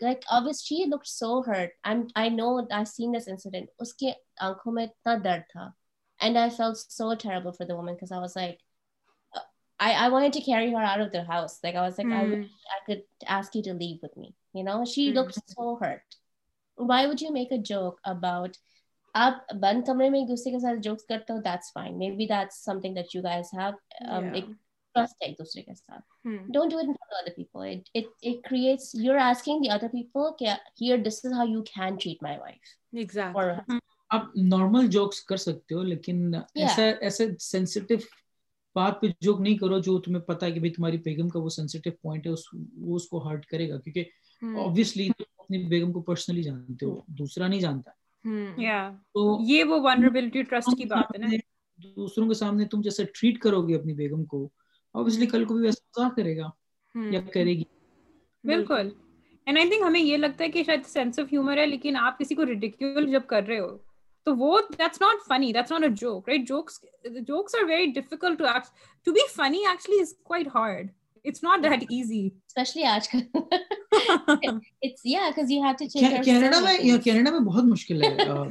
like 0.00 0.24
obviously 0.30 0.78
she 0.78 0.86
looked 0.86 1.06
so 1.06 1.42
hurt. 1.42 1.72
I'm 1.84 2.08
I 2.16 2.28
know 2.30 2.66
I've 2.70 2.88
seen 2.88 3.12
this 3.12 3.28
incident. 3.28 3.68
Uske 3.80 4.14
aankhon 4.40 4.74
mein 4.74 4.88
itna 4.88 5.22
dard 5.22 5.44
tha, 5.54 5.74
and 6.20 6.38
I 6.38 6.48
felt 6.50 6.78
so 6.78 7.14
terrible 7.14 7.52
for 7.52 7.66
the 7.66 7.76
woman 7.76 7.94
because 7.94 8.12
I 8.12 8.18
was 8.18 8.34
like, 8.34 8.58
uh, 9.34 9.40
I 9.78 9.92
I 10.06 10.08
wanted 10.08 10.32
to 10.34 10.40
carry 10.40 10.70
her 10.70 10.78
out 10.78 11.00
of 11.00 11.12
the 11.12 11.24
house. 11.24 11.58
Like 11.62 11.74
I 11.74 11.82
was 11.82 11.98
like, 11.98 12.06
mm. 12.06 12.14
I 12.14 12.24
hmm. 12.24 12.42
I 12.42 12.84
could 12.86 13.02
ask 13.26 13.54
you 13.54 13.62
to 13.64 13.74
leave 13.74 14.00
with 14.02 14.16
me. 14.16 14.34
You 14.54 14.64
know, 14.64 14.84
she 14.84 15.10
mm. 15.10 15.14
looked 15.14 15.38
so 15.46 15.76
hurt. 15.76 16.02
Why 16.76 17.06
would 17.06 17.20
you 17.20 17.32
make 17.32 17.52
a 17.52 17.58
joke 17.58 18.00
about? 18.04 18.56
آپ 19.14 19.52
بند 19.60 19.86
کمرے 19.86 20.08
میں 20.10 20.20
ایک 20.20 20.28
دوسرے 20.28 20.52
کے 20.52 20.58
ساتھ 20.58 20.78
jokes 20.82 21.04
کرتے 21.08 21.32
ہو 21.32 21.38
that's 21.40 21.72
fine 21.72 21.98
may 21.98 22.10
be 22.16 22.26
that's 22.26 22.64
something 22.80 22.94
that 22.94 23.14
you 23.14 23.22
guys 23.22 23.52
have 23.54 23.70
ایک 24.34 24.44
trust 24.94 25.22
ہے 25.22 25.26
ایک 25.26 25.38
دوسرے 25.38 25.62
کے 25.62 25.74
ساتھ. 25.74 26.02
Don't 26.26 26.70
do 26.70 26.78
it 26.78 26.84
in 26.84 26.94
other 27.00 27.30
people 27.36 27.60
it 27.66 27.88
it 27.94 28.42
creates 28.44 28.94
you 28.94 29.12
are 29.12 29.18
asking 29.20 29.62
the 29.62 29.70
other 29.70 29.88
people 29.92 30.30
کہ 30.38 30.48
here 30.80 30.98
this 31.06 31.24
is 31.24 31.32
how 31.32 31.46
you 31.48 31.62
can 31.64 31.96
treat 31.96 32.22
my 32.22 32.38
wife 32.38 32.74
exactly 32.92 33.78
آپ 34.10 34.36
normal 34.36 34.86
jokes 34.90 35.22
کر 35.24 35.36
سکتے 35.36 35.74
ہو 35.74 35.82
لیکن 35.82 36.34
ایسا 36.34 36.82
ایسے 37.00 37.26
سینسیٹیو 37.40 37.98
بات 38.76 39.00
پہ 39.00 39.06
جوک 39.20 39.40
نہیں 39.40 39.56
کرو 39.58 39.78
جو 39.80 39.98
تمہیں 40.00 40.22
پتا 40.22 40.46
ہے 40.46 40.52
کہ 40.52 40.72
تمہاری 40.72 40.98
بیگم 40.98 41.28
کا 41.28 41.38
وہ 41.38 41.48
سینسیٹیو 41.48 41.92
پوائنٹ 42.02 42.26
ہے 42.26 42.32
وہ 42.32 42.96
اس 42.96 43.08
کو 43.08 43.18
ہرٹ 43.26 43.46
کرے 43.46 43.68
گا. 43.70 43.78
کیونکہ 43.78 44.56
آبویسلی 44.60 45.08
تم 45.18 45.24
اپنی 45.38 45.58
بیگم 45.68 45.92
کو 45.92 46.02
پرسنلی 46.02 46.42
جانتے 46.42 46.86
ہو 46.86 47.00
دوسرا 47.18 47.46
نہیں 47.46 47.60
جانتا. 47.60 47.90
یہ 49.40 49.64
وہ 49.64 49.80
ونربلٹی 49.82 50.42
ٹرسٹ 50.42 50.76
کی 50.76 50.84
بات 50.84 51.04
ہے 51.14 51.18
نا۔ 51.18 51.26
دوسروں 51.96 52.28
کے 52.28 52.34
سامنے 52.34 52.64
تم 52.64 52.80
جیسے 52.80 53.04
ٹریٹ 53.04 53.38
کرو 53.38 53.68
گے 53.68 53.74
اپنی 53.74 53.92
بیگم 53.92 54.24
کو 54.24 54.48
obviously 54.94 55.26
کل 55.30 55.44
کو 55.44 55.54
بھی 55.54 55.62
ویسا 55.62 56.08
کرے 56.16 56.36
گا 56.36 56.50
یا 56.94 57.20
کرے 57.20 57.52
گی۔ 57.52 57.64
بالکل۔ 58.44 58.90
اینڈ 59.46 59.58
آئی 59.58 59.68
تھنک 59.68 59.82
ہمیں 59.86 60.00
یہ 60.00 60.16
لگتا 60.16 60.44
ہے 60.44 60.50
کہ 60.50 60.62
شاید 60.62 60.86
سینس 60.86 61.18
آف 61.18 61.32
ہیومر 61.32 61.58
ہے 61.58 61.66
لیکن 61.66 61.96
آپ 61.96 62.18
کسی 62.18 62.34
کو 62.34 62.46
ریڈیکیول 62.46 63.10
جب 63.10 63.26
کر 63.26 63.42
رہے 63.42 63.58
ہو 63.58 63.78
تو 64.24 64.36
وہ 64.36 64.58
that's 64.78 65.00
not 65.00 65.26
funny 65.28 65.52
that's 65.52 65.72
not 65.72 65.82
a 65.82 65.88
joke 65.88 66.28
right 66.28 66.48
jokes 66.48 66.84
jokes 67.04 67.54
are 67.54 67.64
very 67.68 67.86
difficult 67.86 68.38
to 68.38 68.44
to 69.06 69.12
be 69.12 69.26
funny 69.36 69.66
actually 69.66 70.00
is 70.00 70.14
quite 70.22 70.46
hard 70.54 70.88
it's 71.24 71.42
not 71.42 71.62
that 71.62 71.82
easy 71.90 72.32
especially 72.48 72.82
aajkal 72.84 73.22
it's 73.32 73.73
yeah 75.04 75.30
because 75.30 75.50
you 75.50 75.62
have 75.62 75.76
to 75.76 75.88
change 75.88 76.24
canada 76.24 76.60
mein 76.60 76.78
yeah 76.82 76.98
canada 77.06 77.32
mein 77.32 77.44
bahut 77.50 77.72
mushkil 77.72 78.02
hai 78.02 78.46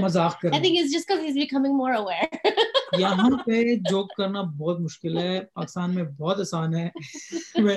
مذاق 0.00 0.40
کرنا۔ 0.40 0.56
I 0.56 0.60
think 0.60 0.78
it's 0.78 0.92
just 0.92 1.08
because 1.08 1.24
he's 1.24 1.44
becoming 1.44 1.76
more 1.76 1.94
aware. 1.94 2.28
یہاں 2.98 3.30
پہ 3.46 3.74
joke 3.90 4.16
کرنا 4.16 4.42
بہت 4.42 4.80
مشکل 4.80 5.18
ہے 5.18 5.40
پاکستان 5.54 5.94
میں 5.94 6.02
بہت 6.02 6.40
آسان 6.40 6.74
ہے۔ 6.74 6.88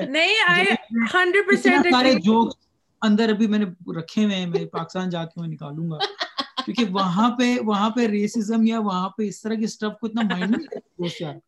نہیں 0.05 0.35
100% 1.15 1.91
سارے 1.91 2.13
جوک 2.13 2.57
اندر 3.01 3.29
ابھی 3.29 3.47
میں 3.47 3.59
نے 3.59 3.99
رکھے 3.99 4.25
ہوئے 4.25 4.35
ہیں 4.35 4.45
میں 4.45 4.65
پاکستان 4.65 5.09
جا 5.09 5.25
کے 5.25 5.41
میں 5.41 5.47
نکالوں 5.47 5.91
گا۔ 5.91 5.97
کیونکہ 6.65 6.93
وہاں 6.93 7.37
پہ 7.37 7.57
وہاں 7.65 7.89
پہ 7.89 8.07
ریسزم 8.07 8.65
یا 8.65 8.79
وہاں 8.79 9.09
پہ 9.09 9.23
اس 9.23 9.41
طرح 9.41 9.53
کی 9.53 9.67
سٹف 9.67 9.99
کو 9.99 10.07
اتنا 10.07 10.21
مائنڈ 10.21 10.51
نہیں 10.51 11.39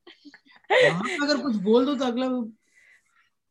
اگر 1.22 1.36
کچھ 1.36 1.58
بول 1.58 1.88
دو 1.88 1.96
تو 1.96 2.06
اگلا 2.06 2.28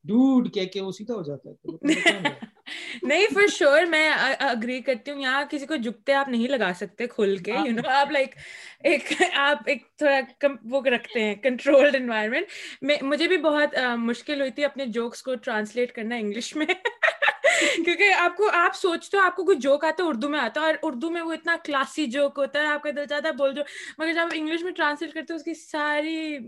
ڈوڈ 0.05 0.55
کہہ 0.55 0.65
کے 0.65 0.81
وہ 0.81 0.93
سیدھا 0.93 1.15
ہو 1.15 1.23
جاتا 1.23 1.51
ہے 1.51 1.55
نہیں 3.03 3.27
فار 3.35 3.47
شیور 3.47 3.83
میں 3.83 4.11
اگری 4.39 4.81
کرتی 4.81 5.11
ہوں، 5.11 5.21
یہاں 5.21 5.45
کسی 5.51 5.67
کو 5.67 5.77
جھکتے 5.77 6.13
آپ 6.13 6.29
نہیں 6.29 6.49
لگا 6.49 6.71
سکتے 6.77 7.07
کھل 7.07 7.37
کے 7.37 7.53
یو 7.53 7.73
نو 7.73 7.89
آپ 7.91 8.11
لائک 8.11 8.35
ایک، 8.81 9.13
آپ 9.35 9.59
ایک 9.67 9.87
تھوڑا 9.97 10.49
وہ 10.65 10.81
رکھتے 10.83 11.23
ہیں 11.23 11.35
کنٹرولڈ 11.35 11.97
انوائرمنٹ 11.97 12.47
میں، 12.83 12.97
مجھے 13.03 13.29
بھی 13.29 13.37
بہت 13.37 13.75
مشکل 13.99 14.41
ہوئی 14.41 14.51
تھی 14.51 14.65
اپنے 14.65 14.87
جوکس 14.87 15.23
کو 15.23 15.35
ٹرانسلیٹ 15.35 15.93
کرنا 15.93 16.17
انگلش 16.17 16.57
میں، 16.57 16.67
کیونکہ 17.85 18.13
آپ 18.13 18.37
کو، 18.37 18.51
آپ 18.53 18.77
سوچتے 18.77 19.17
ہو، 19.17 19.23
آپ 19.23 19.37
کو 19.37 19.45
کوئی 19.45 19.59
جوک 19.59 19.85
آتا 19.85 20.03
ہے، 20.03 20.09
اردو 20.09 20.29
میں 20.29 20.41
آتا 20.41 20.61
ہے، 20.61 20.67
اور 20.67 20.75
اردو 20.83 21.11
میں 21.11 21.23
وہ 21.23 21.33
اتنا 21.33 21.57
کلاسی 21.65 22.07
جوک 22.07 22.39
ہوتا 22.39 22.61
ہے، 22.61 22.67
آپ 22.67 22.83
کا 22.83 22.91
دل 22.97 23.07
چاہتا 23.07 23.29
ہے 23.29 23.33
بول 23.33 23.55
جو، 23.55 23.63
مگر 23.99 24.13
جب 24.13 24.21
آپ 24.21 24.29
انگلش 24.35 24.63
میں 24.63 24.73
ٹرانسلیٹ 24.73 25.15
کرتے 25.15 25.33
ہو، 25.33 25.37
اس 25.37 25.45
کی 25.45 25.55
ساری 25.55 26.39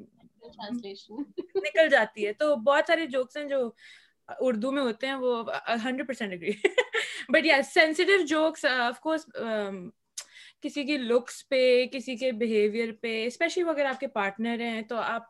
نکل 1.56 1.88
جاتی 1.88 2.26
ہے۔ 2.26 2.32
تو 2.32 2.56
بہت 2.56 2.84
سارے 2.86 3.06
جوکس 3.06 3.36
ہیں 3.36 3.44
جو 3.44 3.70
اردو 4.40 4.72
میں 4.72 4.82
ہوتے 4.82 5.06
ہیں، 5.06 5.14
وہ 5.14 5.44
hundred 5.84 6.06
percent 6.06 6.32
agree 6.32 6.50
but 7.28 7.46
yeah 7.46 7.60
sensitive 7.74 8.26
jokes 8.26 8.64
of 8.64 9.00
course 9.00 9.26
کسی 10.60 10.84
کی 10.84 10.96
لکس 10.96 11.48
پہ، 11.48 11.86
کسی 11.86 12.16
کے 12.16 12.32
بیہیویئر 12.32 12.92
پہ 13.00 13.26
اسپیشلی 13.26 13.62
وہ 13.62 13.70
اگر 13.70 13.84
آپ 13.84 14.00
کے 14.00 14.06
پارٹنر 14.06 14.60
ہیں، 14.60 14.82
تو 14.82 14.96
آپ 14.96 15.22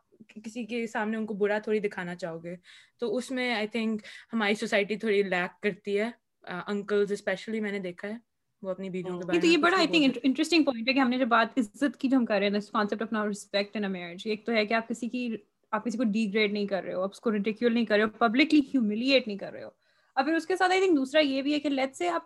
کسی 0.44 0.64
کے 0.64 0.86
سامنے 0.86 1.16
ان 1.16 1.26
کو 1.26 1.34
برا 1.34 1.58
تھوڑی 1.58 1.78
دکھانا 1.78 2.14
چاہو 2.14 2.44
گے۔ 2.44 2.56
تو 2.98 3.16
اس 3.16 3.30
میں 3.30 3.54
آئی 3.54 3.66
تھنک 3.66 4.02
ہماری 4.32 4.54
سوسائٹی 4.54 4.96
تھوڑی 4.96 5.22
لیک 5.22 5.62
کرتی 5.62 6.00
ہے 6.00 6.10
uh, 6.52 6.62
انکلز 6.66 7.12
اسپیشلی 7.12 7.60
میں 7.60 7.72
نے 7.72 7.78
دیکھا 7.78 8.08
ہے۔ 8.08 8.29
وہ 8.62 8.70
اپنی 8.70 8.90
بیویوں 8.90 9.18
کے 9.18 9.24
بارے 9.24 9.38
میں 9.42 9.48
یہ 9.48 9.56
بڑا 9.56 9.76
آئی 9.76 9.86
تھنک 9.86 10.18
انٹرسٹنگ 10.22 10.64
پوائنٹ 10.64 10.88
ہے 10.88 10.94
کہ 10.94 10.98
ہم 10.98 11.10
نے 11.10 11.18
جو 11.18 11.26
بات 11.26 11.58
عزت 11.58 11.96
کی 11.96 12.08
جو 12.08 12.16
ہم 12.16 12.26
کر 12.26 12.38
رہے 12.38 12.48
ہیں 12.48 12.60
concept 12.72 13.02
of 13.02 13.12
now 13.12 13.28
respect 13.28 13.76
in 13.76 13.92
marriage 13.92 14.22
ایک 14.24 14.46
تو 14.46 14.52
ہے 14.52 14.66
کہ 14.66 14.74
آپ 14.74 14.88
کسی 14.88 15.08
کی 15.08 15.36
آپ 15.70 15.84
کسی 15.84 15.98
کو 15.98 16.04
ڈی 16.04 16.34
گریڈ 16.34 16.52
نہیں 16.52 16.66
کر 16.66 16.82
رہے 16.84 16.94
ہو 16.94 17.02
آپ 17.02 17.10
اس 17.12 17.20
کو 17.20 17.32
ریڈیکیول 17.32 17.74
نہیں 17.74 17.84
کر 17.84 17.96
رہے 17.96 18.02
ہو 18.02 18.08
پبلکلی 18.08 18.60
ہیوملیٹ 18.60 19.26
نہیں 19.26 19.38
کر 19.38 19.52
رہے 19.52 19.62
ہو. 19.62 19.70
اور 20.14 20.24
پھر 20.24 20.34
اس 20.34 20.46
کے 20.46 20.56
ساتھ 20.56 20.72
آئی 20.72 20.80
تھنک 20.80 20.96
دوسرا 20.96 21.20
یہ 21.20 21.42
بھی 21.42 21.54
ہے 21.54 21.60
کہ 21.60 21.68
لیٹ 21.68 21.96
سے 21.96 22.08
آپ 22.08 22.22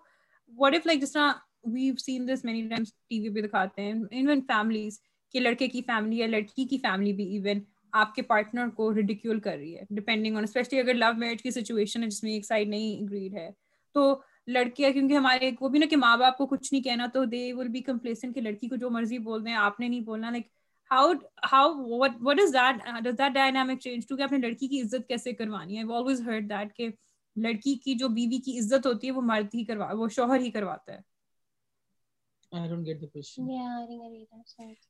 واٹ 0.56 0.74
اف 0.74 0.86
لائک 0.86 1.00
جس 1.00 1.12
طرح 1.12 1.32
we've 1.64 1.94
seen 1.96 2.28
this 2.28 2.44
many 2.44 2.68
times 2.68 2.94
T 2.94 3.20
V 3.20 3.34
پہ 3.34 3.46
دکھاتے 3.46 3.82
ہیں 3.82 3.92
ایون 4.10 4.40
فیملیز 4.40 5.00
کہ 5.32 5.40
لڑکے 5.40 5.68
کی 5.68 5.82
فیملی 5.86 6.18
یا 6.18 6.26
لڑکی 6.26 6.64
کی 6.64 6.78
فیملی 6.78 7.12
بھی 7.12 7.36
ایون 7.36 7.60
آپ 7.92 8.14
کے 8.14 8.22
پارٹنر 8.22 8.68
کو 8.68 8.94
ریڈیکیول 8.94 9.40
کر 9.40 9.56
رہی 9.56 9.76
ہے 9.76 9.82
ڈپینڈنگ 9.90 10.36
آن 10.36 10.42
اسپیشلی 10.42 10.80
اگر 10.80 10.94
لو 10.94 11.12
میرج 11.16 11.42
کی 11.42 11.50
سچویشن 11.50 12.02
ہے 12.02 12.08
جس 12.08 12.22
میں 12.22 12.32
ایک 12.32 12.44
سائڈ 12.44 12.68
نہیں 12.68 13.02
اگریڈ 13.02 13.34
ہے. 13.34 13.50
تو 13.92 14.20
لڑکیاں 14.48 14.90
کیونکہ 14.90 15.14
ہمارے 15.14 15.50
وہ 15.60 15.68
بھی 15.68 15.78
نا 15.78 15.86
کہ 15.90 15.96
ماں 15.96 16.16
باپ 16.16 16.36
کو 16.38 16.46
کچھ 16.46 16.72
نہیں 16.72 16.82
کہنا 16.82 17.06
تو 17.06 17.24
دے 17.24 17.52
ول 17.52 17.68
بی 17.68 17.80
کمپلیسن 17.82 18.32
کہ 18.32 18.40
لڑکی 18.40 18.68
کو 18.68 18.76
جو 18.76 18.90
مرضی 18.90 19.18
بول 19.20 19.44
دیں 19.46 19.54
آپ 19.58 19.80
نے 19.80 19.88
نہیں 19.88 20.00
بولنا 20.00 20.30
like 20.30 20.46
how 20.90 21.12
how 21.52 21.72
what 22.20 22.40
is 22.40 22.52
that 22.54 22.82
does 23.04 23.18
that 23.18 23.32
dynamic 23.32 23.80
change 23.80 24.06
to 24.08 24.16
کہ 24.16 24.22
اپنے 24.22 24.38
لڑکی 24.38 24.68
کی 24.68 24.80
عزت 24.82 25.08
کیسے 25.08 25.32
کروانی؟ 25.32 25.78
ہے 25.78 25.92
آلویز 25.92 26.20
ہرڈ 26.20 26.50
دیٹ 26.50 26.74
کہ 26.76 26.88
لڑکی 27.36 27.74
کی 27.76 27.94
جو 27.94 28.08
بیوی 28.08 28.38
کی 28.40 28.58
عزت 28.58 28.86
ہوتی 28.86 29.06
ہے 29.06 29.12
وہ 29.12 29.22
مرد 29.22 29.54
ہی 29.54 29.64
کروا 29.64 29.90
وہ 29.92 30.08
شوہر 30.08 30.40
ہی 30.40 30.50
کرواتا 30.50 30.92
ہے۔ 30.92 31.00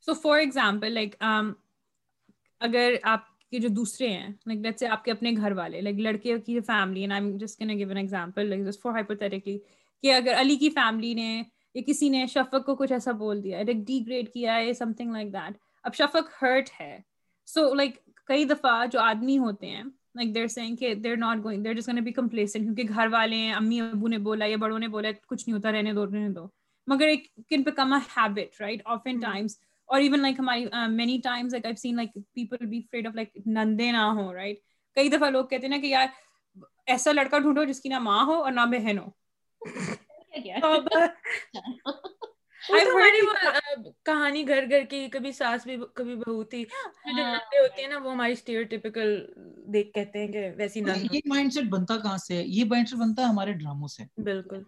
سو 0.03 0.15
فار 0.15 0.39
ایگزامپل 0.39 0.93
لائک 0.93 1.15
اگر 2.61 2.95
آپ 3.05 3.23
کے 3.55 3.61
جو 3.61 3.69
دوسرے 3.69 4.09
ہیں 4.09 4.29
لائک 4.47 4.61
لیٹ 4.61 4.79
سے 4.79 4.87
آپ 4.87 5.05
کے 5.05 5.11
اپنے 5.11 5.33
گھر 5.33 5.53
والے 5.53 5.81
لائک 5.81 5.99
لڑکے 6.01 6.39
کی 6.47 6.61
family 6.61 7.01
and 7.01 7.13
I 7.13 7.33
just 7.39 7.59
can 7.59 7.77
give 7.79 7.89
an 7.89 7.97
example 7.97 8.49
like 8.49 8.67
just 8.67 8.83
for 8.83 8.93
hypothetically 8.93 9.59
کہ 10.05 10.15
اگر 10.15 10.41
علی 10.41 10.57
کی 10.57 10.71
فیملی 10.71 11.15
نے 11.15 11.43
یا 11.75 11.83
کسی 11.87 12.09
نے 12.09 12.25
شفق 12.27 12.65
کو 12.67 12.75
کچھ 12.77 12.93
ایسا 12.93 13.13
بول 13.19 13.43
دیا 13.45 13.63
لائک 13.63 13.87
ڈی 13.87 14.03
گریڈ 14.07 14.33
کیا 14.33 14.57
ہے 14.57 14.73
سم 14.73 14.93
تھنگ 14.93 15.13
لائک 15.13 15.33
دیٹ 15.33 15.57
اب 15.85 15.95
شفق 15.95 16.43
ہرٹ 16.43 16.71
ہے. 16.81 16.99
سو 17.49 17.73
لائک 17.75 17.99
کئی 18.29 18.45
دفعہ 18.45 18.85
جو 18.93 19.01
آدمی 19.01 19.39
ہوتے 19.39 19.67
ہیں 19.67 19.83
لائک 20.15 20.35
دیر 20.35 20.47
سینگ 20.47 20.77
کہ 20.77 20.95
they're 20.95 21.17
not 21.17 21.43
going 21.45 21.63
there 21.63 21.75
just 21.75 21.89
be 22.05 22.13
کمپلیسن 22.13 22.65
کیونکہ 22.65 22.95
گھر 22.95 23.09
والے 23.13 23.37
ہیں، 23.37 23.53
امی 23.53 23.81
ابو 23.81 24.09
نے 24.09 24.19
بولا 24.19 24.47
یا 24.47 24.57
بڑوں 24.57 24.79
نے 24.79 24.89
بولا، 24.89 25.09
کچھ 25.27 25.49
نہیں 25.49 25.57
ہوتا، 25.57 25.73
رہنے 25.73 25.93
دو 25.93 26.07
رہنے 26.07 26.29
دو. 26.29 26.47
مگر 26.87 27.07
ایک 27.07 27.27
کن 27.49 27.63
پہ 27.63 27.71
کم 27.71 27.93
habit 28.17 28.61
right 28.61 28.83
of 28.85 29.01
in 29.05 29.19
times 29.21 29.59
اور 29.89 30.01
ایون 30.01 30.21
لائک 30.21 30.39
ہماری 30.39 30.65
many 30.91 31.19
times 31.25 31.53
like 31.53 31.67
I 31.67 31.77
seen 31.77 31.97
like 31.97 32.15
people 32.35 32.67
be 32.67 32.81
afraid 32.81 33.07
of 33.07 33.15
like 33.15 33.37
نندے 33.47 33.91
نہ 33.93 34.05
ہو 34.17 34.33
رائٹ 34.35 34.59
کئی 34.97 35.09
دفعہ 35.09 35.31
لوگ 35.31 35.45
کہتے 35.45 35.67
ہیں 35.67 35.75
نا 35.77 35.83
کہ 35.83 35.87
یار 35.87 36.07
ایسا 36.87 37.13
لڑکا 37.13 37.39
ڈھونڈو 37.39 37.65
جس 37.65 37.81
کی 37.81 37.89
نہ 37.89 37.99
ماں 37.99 38.25
ہو 38.27 38.43
اور 38.43 38.53
نہ 38.53 38.67
بہن 38.71 38.99
ہو 38.99 39.11
کہانی 44.05 44.47
گھر 44.49 44.65
گھر 44.71 44.85
کی 44.85 45.07
کبھی 45.13 45.33
ساس 45.33 45.67
بھی 45.67 45.77
کبھی 45.95 46.15
بہو 46.15 46.43
تھی 46.45 46.65
جو 46.65 47.13
نندے 47.13 47.59
ہوتے 47.59 47.83
ہیں 47.83 47.89
نا 47.89 47.99
وہ 47.99 48.13
ہماری 48.13 48.33
اسٹیریوٹیپیکل 48.33 49.17
دیکھ 49.67 49.93
کہتے 49.93 50.19
ہیں 50.19 50.33
کہ 50.33 50.49
ویسی 50.57 50.83
یہ 51.13 51.21
مائنڈ 51.27 51.53
سیٹ 51.53 51.65
بنتا 51.65 51.97
کہاں 51.97 52.17
سے 52.17 52.43
یہ 52.47 52.65
مائنڈ 52.65 52.89
سیٹ 52.89 52.99
بنتا 53.01 53.23
ہے 53.23 53.29
ہمارے 53.29 53.53
ڈراموں 53.53 53.89
سے 53.89 54.05
بالکل 54.23 54.63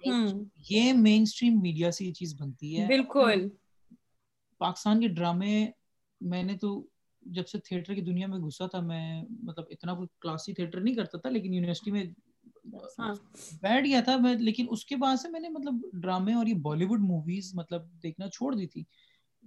یہ 0.71 0.93
مین 0.93 1.23
اسٹریم 1.23 1.61
میڈیا 1.63 1.91
سے 1.91 2.05
یہ 2.05 2.13
چیز 2.13 2.35
بنتی 2.41 2.81
ہے 2.81 2.87
بالکل 2.87 3.49
پاکستان 4.59 5.01
کے 5.01 5.09
ڈرامے 5.09 5.71
میں 6.21 6.43
نے 6.43 6.57
تو 6.57 6.87
جب 7.23 7.47
سے 7.47 7.59
تھیٹر 7.59 7.95
کی 7.95 8.01
دنیا 8.01 8.27
میں 8.27 8.39
گھسا 8.39 8.67
تھا 8.67 8.81
میں 8.81 9.23
مطلب 9.43 9.65
اتنا 9.71 9.95
کوئی 9.95 10.09
کلاسی 10.21 10.53
تھیٹر 10.53 10.81
نہیں 10.81 10.95
کرتا 10.95 11.19
تھا 11.19 11.31
لیکن 11.31 11.55
یونیورسٹی 11.55 11.91
میں 11.91 12.05
ہاں۔ 12.99 13.15
بیٹھ 13.63 13.87
گیا 13.87 14.01
تھا 14.01 14.17
میں 14.17 14.35
لیکن 14.35 14.67
اس 14.71 14.85
کے 14.85 14.97
بعد 14.97 15.17
سے 15.17 15.29
میں 15.29 15.41
نے 15.41 15.49
مطلب 15.49 15.75
ڈرامے 16.03 16.35
اور 16.35 16.47
یہ 16.47 16.55
بالی 16.55 16.85
ووڈ 16.85 17.01
موویز 17.01 17.51
مطلب 17.55 17.83
دیکھنا 18.03 18.29
چھوڑ 18.29 18.55
دی 18.55 18.67
تھی۔ 18.67 18.83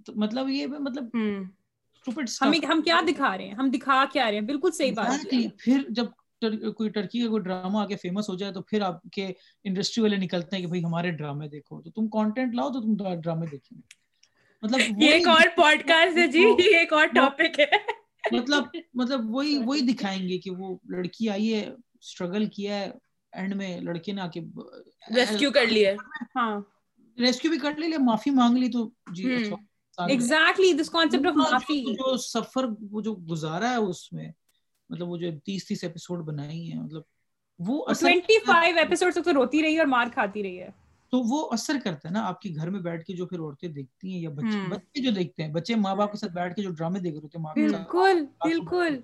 مطلب 0.08 0.48
یہ 0.48 0.66
مطلب 0.66 1.16
ہم 2.64 2.82
کیا 2.82 3.00
دکھا 3.08 3.36
رہے 3.38 3.44
ہیں؟ 3.44 3.54
ہم 3.54 3.70
دکھا 3.70 4.04
کیا 4.12 4.24
رہے 4.24 4.34
ہیں؟ 4.34 4.46
بالکل 4.46 4.70
صحیح 4.72 4.92
بات۔ 4.92 5.34
پھر 5.58 5.82
جب 5.88 6.04
کوئی 6.76 6.90
ٹرکی 6.90 7.22
کا 7.22 7.28
کوئی 7.28 7.42
ڈرامہ 7.42 7.78
آگے 7.78 7.96
فیمس 7.96 8.28
ہو 8.28 8.34
جائے 8.34 8.52
تو 8.52 8.62
پھر 8.62 8.80
آپ 8.80 9.02
کے 9.12 9.32
انڈسٹری 9.64 10.02
والے 10.02 10.16
نکلتے 10.16 10.56
ہیں 10.56 10.62
کہ 10.62 10.68
بھائی 10.68 10.84
ہمارے 10.84 11.10
ڈرامے 11.10 11.48
دیکھو۔ 11.48 11.82
تو 11.82 11.90
تم 11.90 12.08
کانٹینٹ 12.08 12.54
لاؤ 12.54 12.70
تو 12.70 12.80
تم 12.80 13.20
ڈرامے 13.20 13.46
دیکھیں۔ 13.46 13.78
گے 13.78 13.99
مطلب 14.62 14.80
یہ 15.02 15.12
ایک 15.12 15.28
اور 15.28 15.48
پوڈ 15.56 15.86
کاسٹ 15.88 16.18
ہے 16.18 16.26
جی 16.28 16.40
یہ 16.60 16.76
ایک 16.78 16.92
اور 16.92 17.06
ٹاپک 17.14 17.58
ہے۔ 17.60 17.66
مطلب 18.32 18.64
مطلب 18.94 19.20
وہی 19.30 19.56
وہی 19.60 19.80
دکھائیں 19.84 20.28
گے 20.28 20.38
کہ 20.38 20.50
وہ 20.52 20.66
لڑکی 20.88 21.28
آئی 21.28 21.52
ہے 21.54 21.64
اسٹرگل 21.66 22.46
کیا 22.48 22.76
ہے 22.76 22.90
اینڈ 23.32 23.54
میں 23.56 23.80
لڑکے 23.80 24.12
نے 24.12 24.20
آ 24.20 24.26
کے 24.28 24.40
ریسکیو 25.10 25.50
کر 25.50 25.66
لیا 25.68 25.92
ہاں۔ 26.36 26.60
ریسکیو 27.18 27.50
بھی 27.50 27.58
کر 27.58 27.76
لیا 27.76 27.98
مافی 28.00 28.30
مانگ 28.32 28.56
لی 28.56 28.68
تو 28.70 28.88
جی 29.12 29.24
ایگزیکٹلی 29.98 30.72
دس 30.74 30.90
کانسیپٹ 30.90 31.26
آف 31.26 31.34
معافی۔ 31.36 31.80
جو 31.86 32.16
سفر 32.18 32.64
وہ 32.90 33.00
جو 33.00 33.14
گزارا 33.30 33.70
ہے 33.70 33.76
اس 33.86 34.12
میں 34.12 34.28
مطلب 34.90 35.08
وہ 35.08 35.16
جو 35.16 35.30
30 35.46 35.66
30 35.66 35.82
ایپیسوڈ 35.82 36.24
بنائی 36.24 36.70
ہیں 36.72 36.80
مطلب 36.80 37.02
وہ 37.60 37.84
25 37.86 38.78
ایپیسوڈ 38.78 39.12
تک 39.14 39.24
تو 39.24 39.32
روتی 39.34 39.62
رہی 39.62 39.74
ہے 39.74 39.78
اور 39.78 39.86
مار 39.88 40.06
کھاتی 40.14 40.42
رہی 40.42 40.60
ہے۔ 40.60 40.68
تو 41.12 41.20
وہ 41.24 41.48
اثر 41.52 41.76
کرتا 41.84 42.08
ہے 42.08 42.12
نا 42.12 42.26
آپ 42.26 42.40
کے 42.40 42.50
گھر 42.56 42.70
میں 42.70 42.80
بیٹھ 42.80 43.04
کے 43.04 43.12
جو 43.12 43.26
پھر 43.26 43.38
عورتیں 43.40 43.68
دیکھتی 43.68 44.12
ہیں 44.12 44.20
یا 44.20 44.30
بچے 44.30 44.60
بچے 44.68 45.02
جو 45.02 45.10
دیکھتے 45.10 45.42
ہیں 45.42 45.50
بچے 45.52 45.74
ماں 45.76 45.94
باپ 45.94 46.12
کے 46.12 46.18
ساتھ 46.18 46.32
بیٹھ 46.32 46.54
کے 46.56 46.62
جو 46.62 46.70
ڈرامے 46.70 46.98
دیکھ 46.98 47.14
رہے 47.14 47.22
ہوتے 47.22 47.38
ہیں 47.38 47.44
ماں 47.44 47.54
بالکل 47.56 48.24
بالکل۔ 48.40 49.00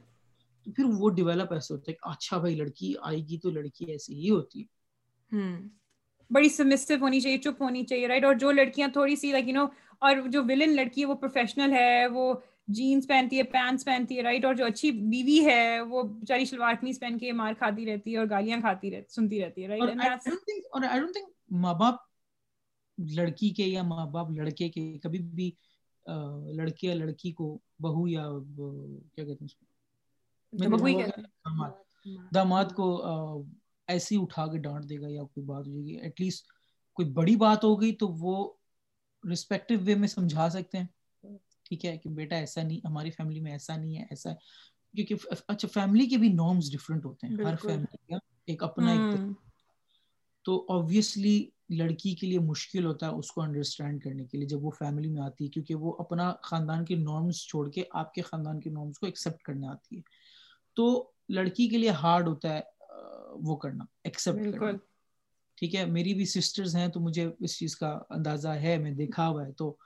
تو 0.67 0.73
پھر 0.73 0.85
وہ 0.99 1.11
ڈیولپ 1.11 1.53
ایسے 1.53 1.75
ہوتا 1.75 1.91
ہے 1.91 1.95
کہ 1.95 2.09
اچھا 2.09 2.39
بھائی 2.39 2.55
لڑکی 2.57 2.93
آئے 3.03 3.19
گی 3.19 3.39
تو 3.39 3.51
لڑکی 3.51 3.85
ایسی 3.87 4.15
ہی 4.15 4.31
ہوتی 4.31 4.63
ہے۔ 4.63 4.67
بڑی 6.31 6.49
سبمسو 6.49 6.95
ہونی 7.01 7.21
چاہیے 7.21 7.39
چپ 7.39 7.63
ہونی 7.63 7.85
چاہیے 7.85 8.09
رائٹ 8.09 8.25
اور 8.25 8.35
جو 8.35 8.51
لڑکیاں 8.53 8.89
تھوڑی 8.89 9.17
سی 9.17 9.31
لائک 9.33 9.49
یو 9.49 9.55
نو 9.55 9.65
اور 10.03 10.17
جو 10.29 10.43
ولن 10.45 10.75
لڑکی 10.77 11.01
ہے 11.01 11.07
وہ 11.07 11.15
پروفیشنل 11.15 11.73
ہے 11.73 12.07
وہ 12.07 12.33
جینس 12.69 13.07
پہنتی 13.09 13.39
ہے 13.39 13.43
پینٹس 13.53 13.85
پہنتی 13.85 14.17
ہے 14.17 14.23
رائٹ 14.23 14.45
اور 14.45 14.55
جو 14.55 14.65
اچھی 14.67 14.91
بیوی 15.11 15.45
ہے 15.47 15.61
وہ 15.81 16.03
بیچاری 16.05 16.45
شلوار 16.45 16.75
قمیض 16.81 17.01
پہن 17.01 17.19
کے 17.19 17.33
مار 17.33 17.53
کھاتی 17.59 17.87
رہتی 17.87 18.13
ہے 18.13 18.19
اور 18.19 18.27
گالیاں 18.31 18.61
کھاتی 18.61 18.91
رہتی 18.91 19.15
سنتی 19.15 19.41
رہتی 19.41 19.63
ہے 19.63 19.69
رائٹ 19.69 19.89
اور 20.71 20.83
آئی 20.83 21.01
ڈونٹ 21.01 21.13
تھنک 21.13 21.31
ماں 21.51 21.75
باپ 21.75 21.95
لڑکی 22.99 23.51
کے 23.51 23.65
یا 23.65 23.83
ماں 23.83 24.07
باپ 24.07 24.31
لڑکے 24.31 24.69
کے 24.69 24.99
کبھی 24.99 25.19
بھی 25.35 25.51
لڑکے 26.55 26.87
یا 26.87 26.95
لڑکی 26.95 27.33
کو 27.33 27.47
بہو 27.81 28.09
یا 28.09 28.25
کیا 29.15 29.25
کہتے 29.25 29.45
ہیں 29.45 29.47
اس 29.47 29.55
کو؟ 29.55 29.65
داماد۔ 32.35 32.73
کو 32.77 32.87
ایسی 33.89 34.17
اٹھا 34.21 34.47
کے 34.47 34.59
ڈانٹ 34.59 34.89
دے 34.89 35.01
گا 35.01 35.07
یا 35.09 35.23
کوئی 35.25 35.45
بات 35.47 35.67
ہو 35.67 35.73
جائے 35.73 35.85
گی۔ 35.85 35.97
ایٹ 35.97 36.21
لیسٹ 36.21 36.47
کوئی 36.97 37.11
بڑی 37.13 37.37
بات 37.37 37.65
ہو 37.65 37.81
گئی 37.81 37.93
تو 37.97 38.09
وہ 38.19 38.35
ریسپیکٹو 39.25 39.75
وے 39.85 39.95
میں 39.95 40.09
سمجھا 40.09 40.49
سکتے 40.51 40.79
ہیں۔ 40.79 40.87
ٹھیک 41.65 41.85
ہے 41.85 41.97
کہ 41.99 42.11
بیٹا 42.11 42.37
ایسا 42.37 42.63
نہیں 42.63 42.81
ہماری 42.85 43.11
فیملی 43.11 43.41
میں 43.41 43.53
ایسا 43.53 43.77
نہیں 43.77 43.97
ہے 43.97 44.05
ایسا 44.11 44.31
ہے۔ 44.31 44.35
کیونکہ 44.95 45.15
اچھا 45.49 45.69
فیملی 45.73 46.07
کے 46.07 46.17
بھی 46.17 46.29
نارمس 46.29 46.73
ڈفرینٹ 46.73 47.05
ہوتے 47.05 47.27
ہیں۔ 47.27 47.35
ہر 47.45 47.57
فیملی 47.57 47.97
کا 48.09 48.17
ایک 48.47 48.63
اپنا 48.63 48.91
ایک 48.91 49.15
تو 50.47 50.67
آبویسلی 50.69 51.51
لڑکی 51.69 52.15
کے 52.15 52.27
لیے 52.27 52.39
مشکل 52.39 52.85
ہوتا 52.87 53.07
ہے 53.07 53.13
اس 53.13 53.33
کو 53.33 53.43
انڈرسٹینڈ 53.43 54.03
کرنے 54.03 54.25
کے 54.25 54.39
لیے 54.39 54.47
جب 54.47 54.65
وہ 54.65 54.71
فیملی 54.71 55.11
میں 55.11 55.23
آتی 55.23 55.45
ہے 55.45 55.51
کیونکہ 55.51 55.75
وہ 55.75 55.97
اپنا 55.99 56.33
خاندان 56.43 56.85
کے 56.85 56.95
نارمس 56.95 57.47
چھوڑ 57.47 57.71
کے 57.71 57.85
آپ 57.91 58.15
کے 58.15 58.23
خاندان 58.23 58.61
کے 58.61 58.71
نارمس 58.71 58.99
کو 58.99 59.07
ایکسیپٹ 59.07 59.43
کرنے 59.43 59.67
آتی 59.67 59.97
ہے۔ 59.97 60.03
تو 60.77 61.11
لڑکی 61.29 61.69
کے 61.69 61.79
لیے 61.79 61.91
ہارڈ 61.91 62.29
ہوتا 62.29 62.55
ہے 62.55 62.61
وہ 63.43 63.57
کرنا 63.57 63.85
ایکسپٹ 64.05 64.51
کرنا۔ 64.51 64.77
ٹھیک 65.59 65.75
ہے 65.75 65.85
میری 65.87 66.15
بھی 66.15 66.25
سسٹرز 66.25 66.77
ہیں 66.77 66.89
تو 66.89 67.01
مجھے 67.01 67.29
اس 67.41 67.59
چیز 67.59 67.77
کا 67.77 67.99
اندازہ 68.11 68.49
ہے 68.49 68.77
میں 68.77 68.91
دیکھا 68.91 69.29
ہوا 69.29 69.47
ہے۔ 69.47 69.53
تو 69.53 69.77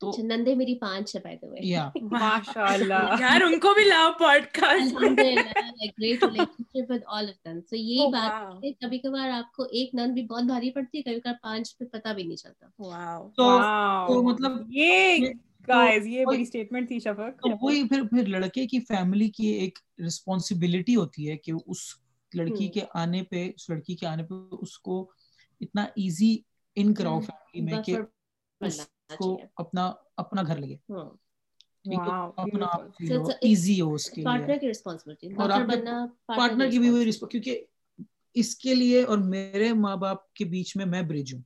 تو 0.00 0.10
نندے 0.24 0.54
میری 0.54 0.74
پانچ 0.78 1.14
ہے 1.14 1.20
بائی 1.20 1.36
دی 1.36 1.46
وے 1.48 1.60
یا 1.62 1.88
ماشاءاللہ. 2.12 2.98
یار 3.20 3.40
ان 3.40 3.58
کو 3.60 3.72
بھی 3.74 3.84
لاؤ 3.84 4.10
podcast 4.52 4.94
great 5.18 6.22
relationship 6.24 6.90
with 6.90 7.02
all 7.08 7.28
of 7.28 7.44
them 7.44 7.60
so 7.60 7.76
یہی 7.76 8.06
بات 8.12 8.32
ہے 8.64 8.72
کبھی 8.80 8.98
کبھار 8.98 9.30
آپ 9.30 9.52
کو 9.52 9.62
ایک 9.70 9.94
نند 9.94 10.14
بھی 10.14 10.22
بہت 10.24 10.44
بھاری 10.44 10.70
پڑتی 10.70 10.98
ہے 10.98 11.02
کبھی 11.02 11.20
کبھار 11.20 11.34
پانچ 11.42 11.76
پہ 11.78 11.84
پتہ 11.92 12.12
بھی 12.14 12.22
نہیں 12.22 12.36
چلتا۔ 12.36 12.66
واو 12.80 13.28
تو 13.36 14.22
مطلب 14.22 14.52
یہ 14.70 15.26
گائز 15.68 16.06
یہ 16.06 16.24
بڑی 16.24 16.44
سٹیٹمنٹ 16.44 16.88
تھی 16.88 16.98
شفق. 16.98 17.40
تو 17.40 17.50
وہی 17.62 17.82
پھر 17.88 18.02
پھر 18.10 18.26
لڑکے 18.28 18.66
کی 18.66 18.80
فیملی 18.80 19.28
کی 19.30 19.46
ایک 19.54 19.78
رسپانسبلٹی 20.06 20.96
ہوتی 20.96 21.30
ہے 21.30 21.36
کہ 21.38 21.52
اس 21.66 21.78
لڑکی 22.32 22.68
کے 22.68 22.84
آنے 22.94 23.22
پہ 23.22 23.50
اس 23.56 23.68
لڑکی 23.70 23.94
کے 23.96 24.06
آنے 24.06 24.22
پہ 24.22 24.34
اس 24.60 24.78
کو 24.78 25.00
اتنا 25.60 25.82
ایزی 25.96 26.36
ان 26.76 26.94
کراؤ 26.94 27.20
فیملی 27.20 27.60
میں 27.64 27.82
کہ 27.82 27.96
کو 29.16 29.40
اپنا 29.56 29.92
اپنا 30.16 30.42
گھر 30.42 30.56
لگے 30.56 30.76
ایزی 33.40 33.80
ہو 33.80 33.94
اس 33.94 34.10
کے 34.10 34.22
پارٹنر 36.26 36.70
کی 36.70 36.78
بھی 36.78 36.90
وہی 36.90 37.10
کیونکہ 37.30 37.64
اس 38.34 38.56
کے 38.56 38.74
لیے 38.74 39.02
اور 39.02 39.18
میرے 39.18 39.72
ماں 39.72 39.96
باپ 39.96 40.34
کے 40.34 40.44
بیچ 40.44 40.76
میں 40.76 40.86
میں 40.86 41.02
برج 41.02 41.34
ہوں۔ 41.34 41.42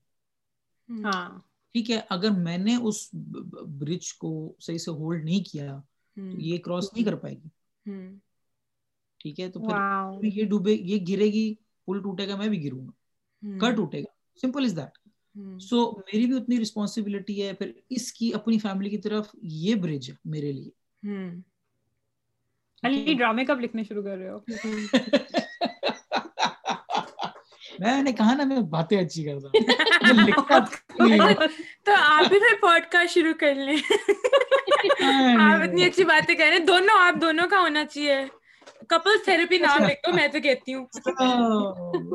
ہاں۔ 1.04 1.40
ٹھیک 1.72 1.90
ہے 1.90 2.00
اگر 2.08 2.30
میں 2.30 2.58
نے 2.58 2.76
اس 2.76 3.14
برج 3.78 4.14
کو 4.14 4.54
صحیح 4.60 4.78
سے 4.78 4.90
ہولڈ 4.90 5.24
نہیں 5.24 5.52
کیا 5.52 5.80
تو 6.16 6.40
یہ 6.40 6.58
کراس 6.58 6.92
نہیں 6.92 7.04
کر 7.04 7.16
پائے 7.16 7.34
گی۔ 7.34 7.48
ٹھیک 9.18 9.40
ہے 9.40 9.48
تو 9.50 9.60
پھر 9.60 9.76
یہ 10.22 10.44
ڈوبے 10.44 10.72
یہ 10.72 11.04
گرے 11.08 11.24
گی 11.24 11.54
پل 11.86 12.02
ٹوٹے 12.02 12.28
گا 12.28 12.36
میں 12.36 12.48
بھی 12.48 12.64
گروں 12.64 12.86
گا۔ 12.86 12.90
کر 13.60 13.70
ٹوٹے 13.70 14.00
گا۔ 14.00 14.38
سمپل 14.40 14.64
از 14.64 14.76
دیٹ 14.76 14.98
سو 15.60 15.96
میری 15.96 16.26
بھی 16.26 16.36
اتنی 16.36 16.60
رسپانسبلٹی 16.60 17.46
ہے 17.46 17.52
پھر 17.52 17.72
اس 17.90 18.12
کی 18.12 18.34
اپنی 18.34 18.58
فیملی 18.58 18.90
کی 18.90 18.98
طرف 18.98 19.26
یہ 19.42 19.74
برج 19.74 20.10
ہے 20.10 20.14
میرے 20.24 20.52
لیے۔ 20.52 20.70
علی 22.82 23.14
ڈرامے 23.14 23.44
کب 23.44 23.60
لکھنے 23.60 23.84
شروع 23.84 24.02
کر 24.02 24.16
رہے 24.16 24.30
ہو؟ 24.30 24.38
میں 27.78 28.02
نے 28.02 28.12
کہا 28.12 28.34
نا 28.34 28.44
میں 28.44 28.56
باتیں 28.56 29.00
اچھی 29.00 29.24
کرتا 29.24 29.48
تو 31.84 31.92
آپ 31.96 32.28
بھی 32.28 32.38
پھر 32.38 32.60
پوڈ 32.60 32.82
کاسٹ 32.90 33.14
شروع 33.14 33.32
کر 33.40 33.54
لیں۔ 33.54 33.76
آپ 35.40 35.62
اتنی 35.62 35.84
اچھی 35.84 36.04
باتیں 36.04 36.34
کر 36.34 36.44
رہے 36.44 36.52
ہیں۔ 36.52 36.58
دونوں 36.58 36.98
آپ 36.98 37.20
دونوں 37.20 37.48
کا 37.48 37.60
ہونا 37.60 37.84
چاہیے۔ 37.84 38.41
کپل 38.92 39.22
تھراپی 39.24 39.58
نام 39.58 39.84
لکھ 39.84 40.06
دو 40.06 40.14
میں 40.14 40.26
تو 40.28 40.40
کہتی 40.40 40.74
ہوں 40.74 40.86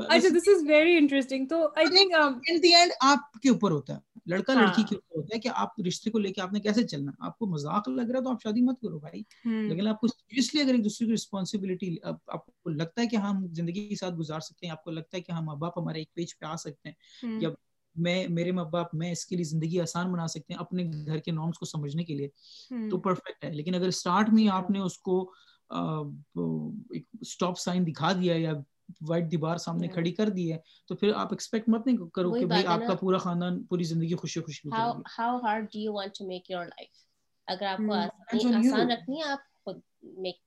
اچھا 0.09 0.27
دس 0.29 0.47
از 0.47 0.63
ویری 0.67 0.97
انٹرسٹنگ 0.97 1.45
تو 1.45 1.63
I 1.75 1.87
think 1.87 2.13
in 2.49 2.63
the 2.63 2.73
end 2.75 2.91
آپ 3.01 3.31
کے 3.33 3.49
اوپر 3.49 3.71
ہوتا 3.71 3.95
ہے 3.95 3.99
لڑکا 4.25 4.53
لڑکی 4.53 4.83
کے 4.83 4.95
اوپر 4.95 5.17
ہوتا 5.17 5.35
ہے 5.35 5.39
کہ 5.39 5.49
آپ 5.53 5.79
رشتے 5.87 6.11
کو 6.11 6.19
لے 6.19 6.31
کے 6.33 6.41
آپ 6.41 6.53
نے 6.53 6.59
کیسے 6.59 6.87
چلنا 6.87 7.11
آپ 7.19 7.37
کو 7.37 7.45
مذاق 7.45 7.87
لگ 7.89 8.11
رہا 8.11 8.19
ہے 8.19 8.23
تو 8.23 8.31
آپ 8.31 8.41
شادی 8.43 8.61
مت 8.61 8.81
کرو 8.81 8.99
بھائی 8.99 9.21
لیکن 9.45 9.87
آپ 9.87 9.99
کو 9.99 10.07
سیریسلی 10.07 10.61
اگر 10.61 10.73
ایک 10.73 10.83
دوسرے 10.83 11.07
کی 11.07 11.13
رسپانسبلٹی 11.13 11.95
آپ 12.03 12.45
کو 12.45 12.69
لگتا 12.69 13.01
ہے 13.01 13.07
کہ 13.07 13.15
ہم 13.15 13.45
زندگی 13.53 13.87
کے 13.87 13.95
ساتھ 13.95 14.15
گزار 14.15 14.39
سکتے 14.39 14.65
ہیں 14.65 14.71
آپ 14.71 14.83
کو 14.83 14.91
لگتا 14.91 15.17
ہے 15.17 15.21
کہ 15.21 15.31
ہم 15.31 15.45
ماں 15.45 15.55
باپ 15.55 15.79
ہمارے 15.79 15.99
ایک 15.99 16.13
پیج 16.13 16.37
پہ 16.39 16.45
آ 16.45 16.55
سکتے 16.55 16.89
ہیں 16.89 17.39
یا 17.41 17.49
میں 17.95 18.27
میرے 18.27 18.51
ماں 18.51 18.65
باپ 18.65 18.93
میں 18.95 19.11
اس 19.11 19.25
کے 19.25 19.35
لیے 19.35 19.45
زندگی 19.45 19.79
آسان 19.79 20.11
بنا 20.11 20.27
سکتے 20.27 20.53
ہیں 20.53 20.59
اپنے 20.59 20.83
گھر 21.05 21.17
کے 21.17 21.31
نارمس 21.31 21.59
کو 21.59 21.65
سمجھنے 21.65 22.03
کے 22.03 22.13
لیے 22.13 22.27
تو 22.91 22.99
پرفیکٹ 22.99 23.45
ہے 23.45 23.51
لیکن 23.51 23.75
اگر 23.75 23.87
اسٹارٹ 23.87 24.29
میں 24.29 24.47
آپ 24.49 24.69
نے 24.69 24.79
اس 24.79 24.97
کو 24.99 25.31
اسٹاپ 25.69 27.59
سائن 27.59 27.87
دکھا 27.87 28.11
دیا 28.13 28.35
یا 28.35 28.53
وائٹ 29.01 29.31
دیوار 29.31 29.57
سامنے 29.57 29.87
کھڑی 29.87 30.11
کر 30.11 30.29
دی 30.29 30.53
ہے 30.53 30.57
تو 30.87 30.95
پھر 30.95 31.13
آپ 31.15 31.27
ایکسپیکٹ 31.31 31.69
مت 31.69 31.87
نہیں 31.87 31.97
کرو 32.09 32.33
کہ 32.33 32.45
بھائی 32.45 32.65
آپ 32.65 32.79
کا 32.87 32.93
پورا 32.93 33.17
خاندان 33.17 33.63
پوری 33.63 33.83
زندگی 33.83 34.15
خوشی 34.15 34.39
خوشی 34.39 34.69
how 35.19 35.37
hard 35.37 35.65
do 35.65 35.79
you 35.79 35.93
want 35.93 36.13
to 36.19 36.27
make 36.27 36.51
your 36.51 36.65
life 36.65 37.05
اگر 37.47 37.65
آپ 37.65 37.77
کو 37.77 37.93
آسان 37.93 38.91
رکھنی 38.91 39.17
ہے 39.17 39.23
آپ 39.23 39.69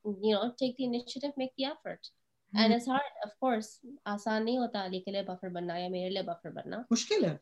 you 0.05 0.45
know 0.45 0.49
take 0.49 0.79
the 0.79 0.85
initiative 0.85 1.27
make 1.37 1.51
the 1.59 1.65
effort 1.65 2.07
and 2.53 2.75
it's 2.75 2.89
hard 2.89 3.19
of 3.23 3.39
course 3.39 3.85
آسان 4.05 4.45
نہیں 4.45 4.59
ہوتا 4.59 4.85
علی 4.85 5.01
کے 5.01 5.11
لیے 5.11 5.23
بفر 5.23 5.49
بننا 5.49 5.77
یا 5.77 5.89
میرے 5.89 6.11
لیے 6.11 6.23
بفر 6.23 6.51
بننا۔ 6.51 6.83
مشکل 6.91 7.25
ہے۔ 7.25 7.37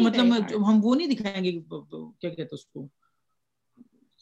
مطلب 0.00 0.24
ہم 0.68 0.80
وہ 0.82 0.94
نہیں 0.94 1.08
دکھائیں 1.08 1.44
گے 1.44 1.52
کیا 1.52 2.30
کہتے 2.30 2.42
ہیں 2.42 2.48
اس 2.52 2.66
کو؟ 2.66 2.88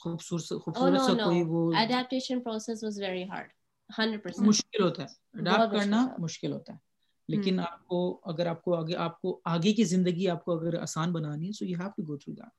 خوبصورت 0.01 0.63
خوبصورت 0.65 1.01
سا 1.01 1.25
کوئی 1.25 1.43
وہ 1.43 1.73
adaptation 1.75 2.41
process 2.41 2.85
was 2.85 3.01
very 3.01 3.23
hard 3.25 3.49
100% 3.91 4.47
مشکل 4.47 4.83
ہوتا 4.83 5.03
ہے۔ 5.03 5.09
اڈاپٹ 5.39 5.73
کرنا 5.73 6.07
مشکل 6.19 6.53
ہوتا 6.53 6.73
ہے۔ 6.73 6.79
لیکن 7.29 7.61
آپ 7.61 7.87
کو 7.87 8.21
اگر 8.25 8.47
آپ 8.47 8.63
کو 8.63 8.75
آگے 8.75 8.97
آپ 8.97 9.21
کو 9.21 9.41
آگے 9.45 9.73
کی 9.73 9.85
زندگی 9.85 10.29
آپ 10.29 10.45
کو 10.45 10.59
اگر 10.59 10.81
آسان 10.81 11.13
بنانی 11.13 11.47
ہے 11.47 11.53
so 11.53 11.65
you 11.65 11.79
have 11.81 11.89
to 11.97 12.03
go 12.03 12.17
through 12.17 12.35
that 12.35 12.51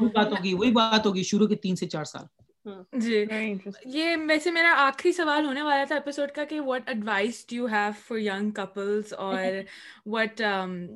وہی 0.00 0.08
بات 0.14 0.32
ہوگی 0.32 0.54
وہی 0.54 0.72
بات 0.72 1.06
ہوگی 1.06 1.22
شروع 1.22 1.46
کے 1.46 1.56
تین 1.56 1.76
سے 1.76 1.86
چار 1.86 2.04
سال۔ 2.04 2.24
جی۔ 2.92 3.24
یہ 3.84 4.16
ویسے 4.28 4.50
میرا 4.50 4.72
آخری 4.76 5.12
سوال 5.12 5.44
ہونے 5.44 5.62
والا 5.62 5.84
تھا 5.84 5.94
ایپیسوڈ 5.94 6.30
کا 6.30 6.44
کہ 6.44 6.60
what 6.60 6.82
advice 6.86 7.44
do 7.50 7.56
you 7.56 7.66
have 7.66 7.90
for 8.08 8.18
young 8.18 8.50
couples 8.50 9.12
اور 9.12 9.38
what 10.06 10.42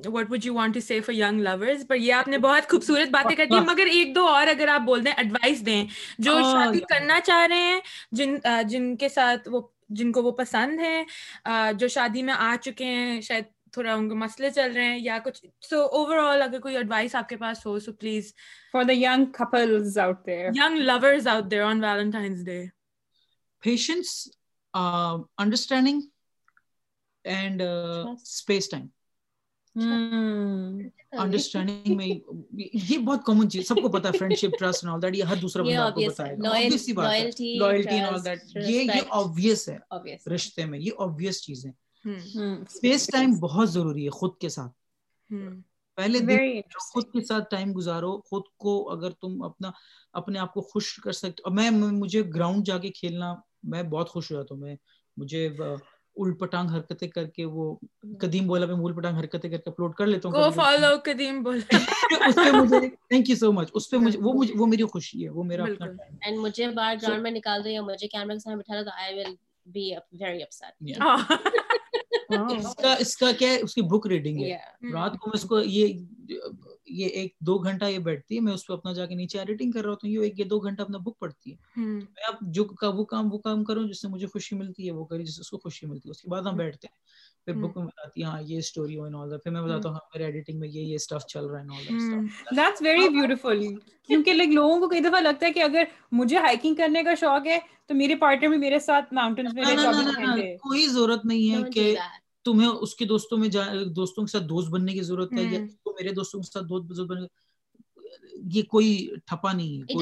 what 0.05 0.31
would 0.31 0.45
you 0.45 0.53
want 0.53 0.73
to 0.73 0.79
see 0.79 0.99
for 0.99 1.15
young 1.15 1.41
lovers 1.41 1.85
پر 1.87 1.95
یہ 1.95 2.13
آپ 2.13 2.27
نے 2.27 2.37
بہت 2.37 2.69
خوبصورت 2.69 3.09
باتیں 3.09 3.35
کر 3.35 3.45
دی۔ 3.45 3.59
مگر 3.59 3.85
ایک 3.85 4.15
دو 4.15 4.27
اور 4.27 4.47
اگر 4.47 4.67
آپ 4.67 4.81
بول 4.81 5.05
دیں 5.05 5.11
ایڈوائس 5.17 5.65
دیں۔ 5.65 5.85
جو 6.19 6.39
شادی 6.43 6.79
کرنا 6.89 7.19
چاہ 7.19 7.45
رہے 7.47 7.57
ہیں 7.57 7.79
جن 8.11 8.35
جن 8.67 8.95
کے 8.97 9.09
ساتھ 9.09 9.49
وہ 9.51 9.61
جن 9.89 10.11
کو 10.11 10.23
وہ 10.23 10.31
پسند 10.31 10.79
ہیں 10.79 11.03
جو 11.73 11.87
شادی 11.87 12.21
میں 12.23 12.33
آ 12.33 12.55
چکے 12.61 12.85
ہیں 12.85 13.21
شاید 13.21 13.43
تھوڑا 13.73 13.93
ان 13.93 14.09
کے 14.09 14.15
مسئلے 14.15 14.49
چل 14.51 14.71
رہے 14.71 14.85
ہیں 14.85 14.99
یا 14.99 15.17
کچھ۔ 15.25 15.45
سو 15.61 15.81
اوور 15.91 16.17
آل 16.17 16.41
اگر 16.41 16.59
کوئی 16.59 16.77
ایڈوائس 16.77 17.15
آپ 17.15 17.29
کے 17.29 17.37
پاس 17.37 17.65
ہو 17.65 17.79
so 17.79 17.93
please 17.93 18.33
for 18.73 18.83
the 18.83 18.93
young 18.93 19.25
couples 19.31 19.97
out 19.97 20.25
there 20.25 20.49
young 20.55 20.77
lovers 20.81 21.27
out 21.27 21.51
there 21.51 21.63
on 21.63 21.83
Valentine's 21.83 22.45
day 22.45 22.63
patience 23.63 24.15
understanding 24.73 26.01
and 27.25 27.61
space 27.61 28.69
time 28.69 28.87
understanding 31.13 31.95
میں 31.95 32.07
یہ 32.73 32.97
بہت 32.97 33.25
کامن 33.25 33.49
چیز 33.49 33.67
سب 33.67 33.75
کو 33.75 33.89
پتا 33.89 34.09
ہے 34.09 34.17
friend 34.17 34.37
ship 34.37 34.59
trust 34.59 34.85
all 34.85 35.01
that 35.01 35.15
یہ 35.15 35.23
ہر 35.23 35.35
دوسرا 35.35 35.63
بندہ 35.63 35.81
آپ 35.81 35.95
کو 35.95 36.01
بتائے 36.01 36.35
گا 36.35 36.49
بات 36.93 37.39
ہے 37.41 38.01
آل 38.01 38.25
دیٹ 38.25 38.39
یہ 38.57 38.81
یہ 38.81 39.01
obvious 39.15 39.67
ہے 39.69 39.77
رشتے 40.29 40.65
میں 40.65 40.79
یہ 40.79 40.91
obvious 41.01 41.41
چیز 41.41 41.65
ہے 41.65 41.71
اسپیس 42.05 43.07
ٹائم 43.07 43.33
بہت 43.39 43.69
ضروری 43.69 44.05
ہے 44.05 44.09
خود 44.09 44.37
کے 44.37 44.49
ساتھ۔ 44.49 44.71
پہلے 45.97 46.19
خود 46.83 47.03
کے 47.13 47.25
ساتھ 47.25 47.49
ٹائم 47.51 47.71
گزارو 47.75 48.17
خود 48.21 48.43
کو 48.57 48.91
اگر 48.91 49.11
تم 49.11 49.43
اپنا 49.43 49.71
اپنے 50.13 50.39
آپ 50.39 50.53
کو 50.53 50.61
خوش 50.61 50.93
کر 50.95 51.11
سکتے 51.11 51.49
میں 51.49 51.69
مجھے 51.71 52.21
گراؤنڈ 52.35 52.65
جا 52.65 52.77
کے 52.77 52.89
کھیلنا 52.91 53.33
میں 53.63 53.83
بہت 53.83 54.09
خوش 54.09 54.31
ہو 54.31 54.35
جاتا 54.35 54.55
ہوں۔ 54.55 54.61
میں 54.61 54.75
مجھے 55.17 55.47
الٹ 56.17 56.39
پٹانگ 56.39 56.69
حرکتیں 56.69 57.07
کر 57.07 57.27
کے 57.27 57.45
وہ 57.45 57.75
قدیم 58.19 58.47
بولا 58.47 58.65
میں 58.65 58.75
الٹ 58.75 58.95
پٹانگ 58.95 59.17
حرکتیں 59.17 59.49
کر 59.49 59.57
کے 59.57 59.69
اپلوڈ 59.69 59.93
کر 59.95 60.07
لیتا 60.07 60.29
ہوں 60.29 60.51
فالو 60.51 60.87
قدیم 61.03 61.41
بولا۔ 61.43 61.69
اس 62.27 62.35
پہ 62.35 62.51
مجھے 62.51 62.79
تھینک 62.89 63.29
یو 63.29 63.35
سو 63.35 63.51
مچ 63.51 63.69
اس 63.73 63.89
پہ 63.89 63.97
مجھے 63.97 64.19
وہ 64.19 64.33
مجھے 64.33 64.53
وہ 64.57 64.65
میری 64.65 64.83
خوشی 64.83 65.23
ہے۔ 65.23 65.29
وہ 65.29 65.43
میرا 65.43 65.63
اپنا 65.63 65.85
اینڈ 66.21 66.37
مجھے 66.37 66.67
باہر 66.69 66.95
گراؤنڈ 67.01 67.23
میں 67.23 67.31
نکال 67.31 67.63
دو 67.63 67.69
یا 67.69 67.81
مجھے 67.81 68.07
کیمرے 68.07 68.33
کے 68.33 68.39
سامنے 68.39 68.57
بٹھا 68.57 68.81
دو 68.81 68.89
I 68.95 69.19
will 69.19 69.33
be 69.65 69.91
very 70.19 70.43
upset 70.43 70.99
اس 72.37 72.75
کا 72.75 72.93
اس 72.93 73.17
کا 73.17 73.31
کیا 73.31 73.49
ہے 73.49 73.59
اس 73.61 73.73
کی 73.73 73.81
بک 73.81 74.07
ریڈنگ 74.07 74.37
ہے۔ 74.39 74.57
رات 74.93 75.17
کو 75.17 75.29
میں 75.29 75.39
اس 75.41 75.47
کو 75.49 75.59
یہ 75.59 75.93
یہ 76.87 77.07
ایک 77.07 77.33
دو 77.39 77.57
گھنٹہ 77.57 77.85
یہ 77.85 77.97
بیٹھتی 77.99 78.35
ہے 78.35 78.39
میں 78.39 78.53
اس 78.53 78.67
پہ 78.67 78.73
اپنا 78.73 78.93
جا 78.93 79.05
کے 79.05 79.15
نیچے 79.15 79.39
ایڈیٹنگ 79.39 79.71
کر 79.71 79.81
رہا 79.81 79.89
ہوتا 79.89 80.07
ہوں 80.07 80.13
یہ 80.13 80.21
ایک 80.21 80.39
یہ 80.39 80.45
دو 80.45 80.59
گھنٹہ 80.59 80.81
اپنا 80.81 80.97
بک 80.97 81.19
پڑھتی 81.19 81.51
ہے۔ 81.51 81.55
میں 81.75 82.27
اب 82.27 82.35
جو 82.53 82.65
وہ 82.93 83.03
کام 83.05 83.33
وہ 83.33 83.37
کام 83.37 83.63
کروں 83.63 83.87
جس 83.87 84.01
سے 84.01 84.07
مجھے 84.07 84.27
خوشی 84.27 84.55
ملتی 84.55 84.87
ہے 84.87 84.91
وہ 84.91 85.05
کری 85.05 85.23
جس 85.23 85.35
سے 85.35 85.41
اس 85.41 85.49
کو 85.49 85.57
خوشی 85.57 85.87
ملتی 85.87 86.09
ہے۔ 86.09 86.11
اس 86.11 86.21
کے 86.21 86.29
بعد 86.29 86.41
ہم 86.41 86.57
بیٹھتے 86.57 86.87
ہیں۔ 86.87 87.01
پھر 87.45 87.53
بک 87.53 87.77
میں 87.77 87.85
بتاتی 87.85 88.21
ہے 88.21 88.25
ہاں 88.25 88.41
یہ 88.41 88.57
اسٹوری 88.57 88.97
ہو 88.97 89.21
آل 89.21 89.37
پھر 89.37 89.51
میں 89.51 89.61
بتاتا 89.61 89.89
ہوں 89.89 89.97
میرے 90.13 90.25
ایڈیٹنگ 90.25 90.59
میں 90.59 90.67
یہ 90.67 90.81
یہ 90.81 90.95
اسٹف 90.95 91.25
چل 91.25 91.45
رہا 91.45 91.61
ہے 91.61 91.67
دیٹس 92.55 92.81
ویری 92.81 93.09
بیوٹیفل 93.09 93.65
کیونکہ 94.09 94.33
لائک 94.33 94.49
لوگوں 94.49 94.79
کو 94.79 94.87
کئی 94.87 94.99
دفعہ 94.99 95.19
لگتا 95.21 95.45
ہے 95.45 95.51
کہ 95.51 95.63
اگر 95.63 95.83
مجھے 96.11 96.37
ہائکنگ 96.37 96.75
کرنے 96.75 97.03
کا 97.03 97.15
شوق 97.15 97.47
ہے 97.47 97.57
تو 97.87 97.93
میرے 97.93 98.15
پارٹنر 98.15 98.47
بھی 98.47 98.57
میرے 98.57 98.79
ساتھ 98.79 99.13
ماؤنٹینز 99.13 99.53
میں 99.53 99.63
کوئی 100.57 100.87
ضرورت 100.87 101.25
نہیں 101.25 101.55
ہے 101.55 101.69
کہ 101.71 101.95
تمہیں 102.43 102.67
اس 102.67 102.95
کے 102.95 103.05
دوستوں 103.05 103.37
میں 103.37 103.47
دوستوں 103.85 104.25
کے 104.25 104.31
ساتھ 104.31 104.43
دوست 104.43 104.69
بننے 104.69 104.93
کی 104.93 105.01
ضرورت 105.01 105.33
ہے 105.33 105.43
یا 105.43 105.59
میرے 105.85 106.09
دوستوں 106.09 106.41
کے 106.41 106.51
ساتھ 106.51 106.65
دوست 106.65 107.01
بننے 107.01 107.27
یہ 108.53 108.63
کوئی 108.63 109.09
ٹھپا 109.25 109.53
نہیں 109.53 109.77
ہے 109.77 109.93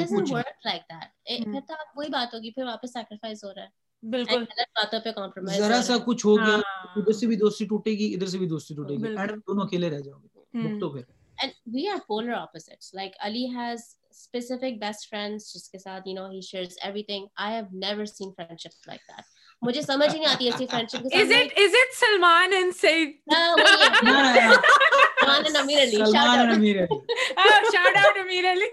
وہی 1.96 2.10
بات 2.10 2.34
ہوگی 2.34 2.52
پھر 2.52 2.64
واپس 2.64 2.94
سیکریفائس 2.94 3.44
ہو 3.44 3.54
رہا 3.54 3.64
ہے۔ 3.64 3.82
بالکل۔ 4.10 4.44
ذرا 5.58 5.82
سا 5.82 5.98
کچھ 6.06 6.26
ہو 6.26 6.38
گیا 6.38 6.56
ادھر 6.96 7.12
سے 7.12 7.28
بھی 7.28 7.36
دوستی 7.36 7.66
ٹوٹے 7.66 7.92
گی 7.92 8.14
ادھر 8.14 8.28
سے 8.28 8.38
بھی 8.38 8.48
دوستی 8.48 8.76
ٹوٹے 8.76 8.94
گی۔ 8.94 9.16
دونوں 9.48 9.66
اکیلے 9.66 9.89
رہ 9.89 10.00
جاؤ 10.00 10.20
گے۔ 10.20 10.28
تو 10.80 10.89
پھر۔ 10.89 11.02
And 11.44 11.52
we 11.76 11.82
are 11.82 12.00
polar 12.00 12.38
opposites. 12.38 12.88
Like 12.98 13.14
ali 13.28 13.46
has 13.56 13.78
specific 14.14 14.74
best 14.78 15.08
friends 15.14 15.38
جس 15.38 15.70
کے 15.70 15.80
ساتھ 15.80 16.10
you 16.10 16.18
know 16.18 16.30
he 16.30 16.39
shares 16.39 16.74
everything. 16.89 17.24
I 17.48 17.52
have 17.58 17.70
never 17.74 18.06
seen 18.06 18.30
friendships 18.30 18.80
like 18.89 19.06
that. 19.10 19.24
مجھے 19.62 19.82
سمجھ 19.82 20.16
ہی 20.16 20.20
نہیں 20.20 20.30
آتی 20.30 20.45
ایسی 20.45 20.68
friendship 20.68 21.05
is 21.14 21.32
it 21.32 21.57
is 21.57 21.76
it 21.82 21.93
Salman 21.95 22.53
and 22.53 22.76
Syed 22.76 23.09
Salman 23.30 25.45
and 25.45 25.57
Amir 25.57 25.82
Ali. 25.82 25.97
Salman 25.97 26.49
Amir 26.49 26.84
Ali. 26.84 26.88
Shout 27.74 27.97
out 27.97 28.18
Amir 28.18 28.51
Ali. 28.51 28.66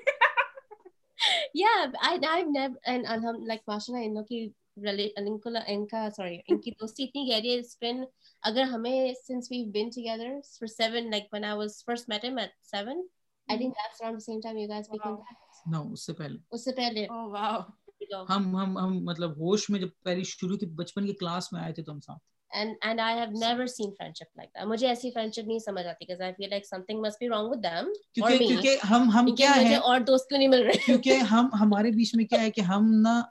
یا 1.54 1.84
I 2.08 2.18
I 2.28 2.42
never 2.42 2.76
and 2.84 3.04
الحم 3.08 3.46
like 3.46 3.60
ماشاءاللہ 3.68 4.06
ان 4.06 4.24
کی 4.24 4.48
ان 5.16 5.38
کو 5.38 5.50
ان 5.66 5.86
کا 5.86 6.08
سوری 6.16 6.38
ان 6.48 6.60
کی 6.60 6.70
دوستی 6.70 7.04
اتنی 7.04 7.30
گہری 7.30 7.56
ہے 7.56 7.92
اگر 8.42 8.62
ہمیں 8.62 9.14
since 9.26 9.48
we 9.50 9.64
been 9.64 9.88
together 9.88 10.28
for 10.58 10.68
7 10.80 11.10
like 11.10 11.24
when 11.32 11.44
i 11.44 11.54
was 11.62 11.84
first 11.88 12.08
met 12.08 12.24
him 12.24 12.38
at 12.38 12.76
7 12.76 13.08
i 13.48 13.56
think 13.56 13.74
that's 13.74 14.02
around 14.02 14.20
the 14.20 14.20
same 14.20 14.40
time 14.40 14.58
you 14.58 14.68
guys 14.68 14.88
became 14.88 15.18
no 15.74 15.92
اس 15.92 16.06
سے 16.06 16.12
پہلے 16.12 16.38
اس 16.50 16.64
سے 16.64 16.72
پہلے 16.72 17.06
oh 17.12 17.34
wow. 17.34 17.60
ہم 18.12 18.56
ہم 18.56 18.78
ہم 18.78 19.04
مطلب 19.04 19.30
ہوش 19.30 19.70
میں 19.70 19.80
جب 19.80 19.88
پہلی 20.04 20.24
شروع 20.24 20.56
کی 20.56 20.66
بچپن 20.66 21.06
کی 21.06 21.12
کلاس 21.12 21.52
میں 21.52 21.60
آئے 21.60 21.72
تھے 21.72 21.82
تو 21.82 21.92
ہم 21.92 22.00
ساتھ۔ 22.00 22.18
And 22.58 22.70
and 22.82 23.00
i 23.00 23.12
have 23.12 23.32
never 23.32 23.64
seen 23.66 23.90
friendship 23.90 24.28
like 24.38 24.48
that 24.54 24.66
مجھے 24.66 24.88
ایسی 24.88 25.08
friendship 25.08 25.46
نہیں 25.46 25.58
سمجھ 25.58 25.86
آتی 25.86 26.04
because 26.04 26.30
i 26.30 26.32
feel 26.32 26.50
like 26.50 26.66
something 26.74 27.02
must 27.02 27.18
be 27.24 27.28
wrong 27.28 27.50
with 27.50 27.62
them 27.62 27.84
کیونکہ 28.12 28.38
کیونکہ 28.38 28.78
ہم 28.90 29.10
ہم 29.10 29.34
کیا 29.34 29.54
ہے 29.56 29.64
مجھے 29.64 29.74
اور 29.76 30.00
دوست 30.00 30.32
نہیں 30.32 30.48
مل 30.48 30.62
رہے۔ 30.62 30.78
کیونکہ 30.86 31.10
ہم 31.30 31.48
ہمارے 31.60 31.90
بیچ 31.90 32.14
میں 32.14 32.24
کیا 32.24 32.40
ہے 32.40 32.50
کہ 32.50 32.60
ہم 32.60 32.92
نا 32.92 33.22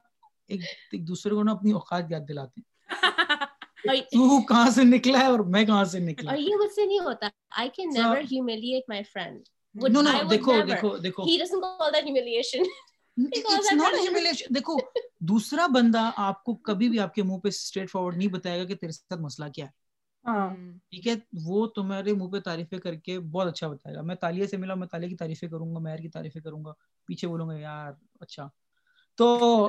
ایک 0.47 0.61
ایک 0.91 1.07
دوسرے 1.07 1.33
کو 1.33 1.43
نا 1.43 1.51
اپنی 1.51 1.71
اوقات 1.71 2.03
یاد 2.09 2.21
دلاتے 2.29 2.61
ہیں۔ 2.61 2.87
تو 4.01 4.41
کہاں 4.41 4.69
سے 4.69 4.83
نکلا 4.83 5.19
ہے 5.19 5.25
اور 5.25 5.39
میں 5.39 5.65
کہاں 5.65 5.85
سے 5.85 5.99
نکلا 5.99 6.31
اور 6.31 6.37
یہ 6.37 6.55
مجھ 6.55 6.73
سے 6.73 6.85
نہیں 6.85 6.99
ہوتا۔ 6.99 7.27
I 7.57 7.69
can 7.69 7.93
never 7.93 8.21
humiliate 8.21 8.87
my 8.87 9.01
friend. 9.13 9.37
No 9.75 10.01
no 10.01 10.29
دیکھو 10.29 10.61
دیکھو 10.67 10.97
دیکھو۔ 10.97 11.23
He 11.23 11.37
doesn't 11.37 11.61
call 11.61 11.91
that 11.91 12.05
humiliation. 12.05 12.63
دیکھو 13.17 14.77
دوسرا 15.19 15.65
بندہ 15.67 16.09
آپ 16.17 16.43
کو 16.43 16.55
کبھی 16.55 16.89
بھی 16.89 16.99
آپ 16.99 17.13
کے 17.13 17.23
منہ 17.23 17.37
پہ 17.37 17.47
اسٹریٹ 17.47 17.91
فارورڈ 17.91 18.17
نہیں 18.17 18.27
بتائے 18.27 18.59
گا 18.59 18.65
کہ 18.65 18.75
تیرے 18.75 18.91
ساتھ 18.91 19.21
مسئلہ 19.21 19.49
کیا 19.49 19.65
ہے 19.65 19.87
ٹھیک 20.89 21.07
ہے 21.07 21.13
وہ 21.45 21.67
تمہارے 21.67 22.13
منہ 22.13 22.31
پہ 22.31 22.39
تعریفیں 22.39 22.79
کر 22.79 22.95
کے 22.95 23.19
بہت 23.19 23.47
اچھا 23.47 23.67
بتائے 23.67 23.95
گا 23.95 24.01
میں 24.01 24.15
تالیہ 24.15 24.47
سے 24.47 24.57
ملا 24.57 24.73
میں 24.73 24.87
تالیہ 24.87 25.09
کی 25.09 25.15
تعریفیں 25.15 25.49
کروں 25.49 25.73
گا 25.75 25.79
مہر 25.79 25.97
کی 25.97 26.09
تعریفیں 26.09 26.41
کروں 26.41 26.65
گا 26.65 26.73
پیچھے 27.09 27.27
بولوں 27.27 27.47
گا 27.49 27.53
یار 27.53 27.91
اچھا 28.19 28.47
تو 29.15 29.67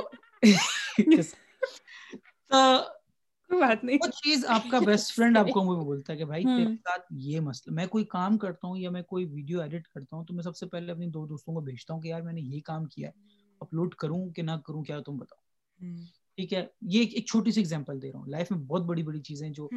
بات 3.51 3.85
نہیں 3.85 3.99
وہ 4.01 4.11
چیز 4.25 4.45
آپ 4.49 4.63
کا 4.71 4.79
بیسٹ 4.79 5.15
فرینڈ 5.15 5.39
آپ 5.39 5.51
کو 5.51 5.65
مجھے 5.65 5.85
بولتا 5.85 6.13
ہے 6.13 6.19
کہ 6.19 6.25
بھائی 6.25 6.45
تیرے 6.45 6.75
ساتھ 6.75 7.07
یہ 7.11 7.41
مسئلہ 7.41 7.75
میں 7.75 7.87
کوئی 7.87 8.05
کام 8.05 8.39
کرتا 8.39 8.69
ہوں 8.69 8.77
یا 8.77 8.91
میں 8.91 9.03
کوئی 9.03 9.25
ویڈیو 9.25 9.61
ایڈٹ 9.61 9.89
کرتا 9.89 10.17
ہوں 10.17 10.25
تو 10.25 10.35
میں 10.35 10.43
سب 10.43 10.57
سے 10.57 10.67
پہلے 10.67 10.93
اپنی 10.93 11.07
دو 11.07 11.27
دوستوں 11.27 11.55
کو 11.55 11.61
بھیجتا 11.61 11.95
ہوں 11.95 12.01
کہ 12.01 12.09
یار 12.09 12.21
میں 12.21 12.33
نے 12.33 12.41
یہ 12.41 12.61
کام 12.61 12.85
کیا 12.87 13.09
ہے 13.09 13.38
اپلوڈ 13.61 13.95
کروں 13.95 14.31
کہ 14.31 14.43
نہ 14.43 14.51
کروں 14.67 14.83
کیا 14.85 15.01
تم 15.01 15.17
بتاؤ؟ 15.19 15.41
ٹھیک 16.37 16.55
ہے؟ 16.55 16.67
یہ 16.81 17.01
ایک 17.01 17.27
چھوٹی 17.27 17.51
سی 17.51 17.61
ایگزامپل 17.61 18.03
دے 18.03 18.13
رہا 18.13 18.19
ہوں۔ 18.19 18.27
لائف 18.27 18.51
میں 18.51 18.59
بہت 18.59 18.83
بڑی 18.83 19.03
بڑی 19.03 19.21
چیزیں 19.21 19.51
جو 19.51 19.69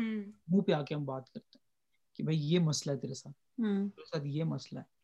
منہ 0.47 0.61
پہ 0.61 0.71
آ 0.71 0.81
کے 0.81 0.95
ہم 0.95 1.05
بات 1.05 1.29
کرتے 1.29 1.57
ہیں 1.57 2.15
کہ 2.15 2.23
بھائی 2.23 2.53
یہ 2.53 2.59
مسئلہ 2.59 2.95
ہے 2.95 2.99
تیرے 2.99 3.13
ساتھ 3.13 4.27
یہ 4.27 4.43
مسئلہ 4.43 4.79
ہے۔ 4.79 5.00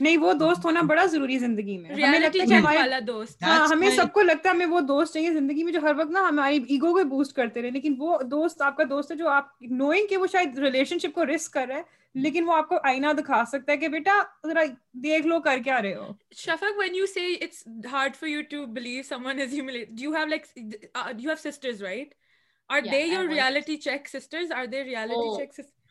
نہیں 0.00 0.16
وہ 0.16 0.32
دوست 0.32 0.64
ہونا 0.64 0.80
بڑا 0.80 1.04
ضروری 1.04 1.38
زندگی 1.38 1.78
میں۔ 1.78 1.90
ہاں 3.42 3.66
ہمیں 3.70 3.90
سب 3.90 4.12
کو 4.12 4.22
لگتا 4.22 4.48
ہے 4.48 4.54
ہمیں 4.54 4.66
وہ 4.66 4.80
دوست 4.80 5.14
چاہیے 5.14 5.30
زندگی 5.32 5.64
میں 5.64 5.72
جو 5.72 5.80
ہر 5.82 5.92
وقت 5.98 6.10
نا 6.10 6.28
ہماری 6.28 6.56
ایگو 6.56 6.92
کو 6.92 7.04
بوسٹ 7.04 7.36
کرتے 7.36 7.62
رہے۔ 7.62 7.70
لیکن 7.70 7.94
وہ 7.98 8.22
دوست 8.22 8.62
آپ 8.62 8.76
کا 8.76 8.84
دوست 8.90 9.10
ہے 9.10 9.16
جو 9.16 9.28
آپ 9.28 9.44
نوئنگ 9.60 10.06
کہ 10.06 10.16
وہ 10.16 10.26
شاید 10.26 10.58
ریلیشن 10.58 10.98
شپ 10.98 11.14
کو 11.14 11.26
رسک 11.26 11.52
کر 11.52 11.66
رہا 11.68 11.76
ہے 11.76 11.82
لیکن 12.14 12.44
وہ 12.44 12.52
آپ 12.52 12.68
کو 12.68 12.76
آئینہ 12.84 13.06
دکھا 13.18 13.44
سکتا 13.44 13.72
ہے 13.72 13.76
کہ 13.76 13.88
بیٹا 13.88 14.22
ذرا 14.46 14.62
دیکھ 14.92 15.26
لو 15.26 15.40
کر 15.40 15.58
کیا 15.64 15.82
رہے 15.82 15.94
ہو۔ 15.94 16.12
شفق 16.36 16.80
when 16.80 16.94
you 16.94 17.06
say 17.06 17.28
it's 17.46 17.62
hard 17.92 18.16
for 18.16 18.26
you 18.26 18.42
to 18.54 18.66
believe 18.66 19.06
someone 19.06 19.38
is 19.46 19.52
humiliated 19.52 19.96
do 19.96 20.02
you 20.02 20.12
have 20.12 20.28
like 20.28 20.46
uh, 20.94 21.12
you 21.18 21.28
have 21.28 21.40
sisters 21.40 21.82
right? 21.82 22.14
Are 22.70 22.84
yeah, 22.84 22.90
they 22.90 23.06
your 23.06 23.24
reality 23.28 23.78
check 23.78 24.08
sisters? 24.08 24.50
Are 24.50 24.66
they 24.66 24.82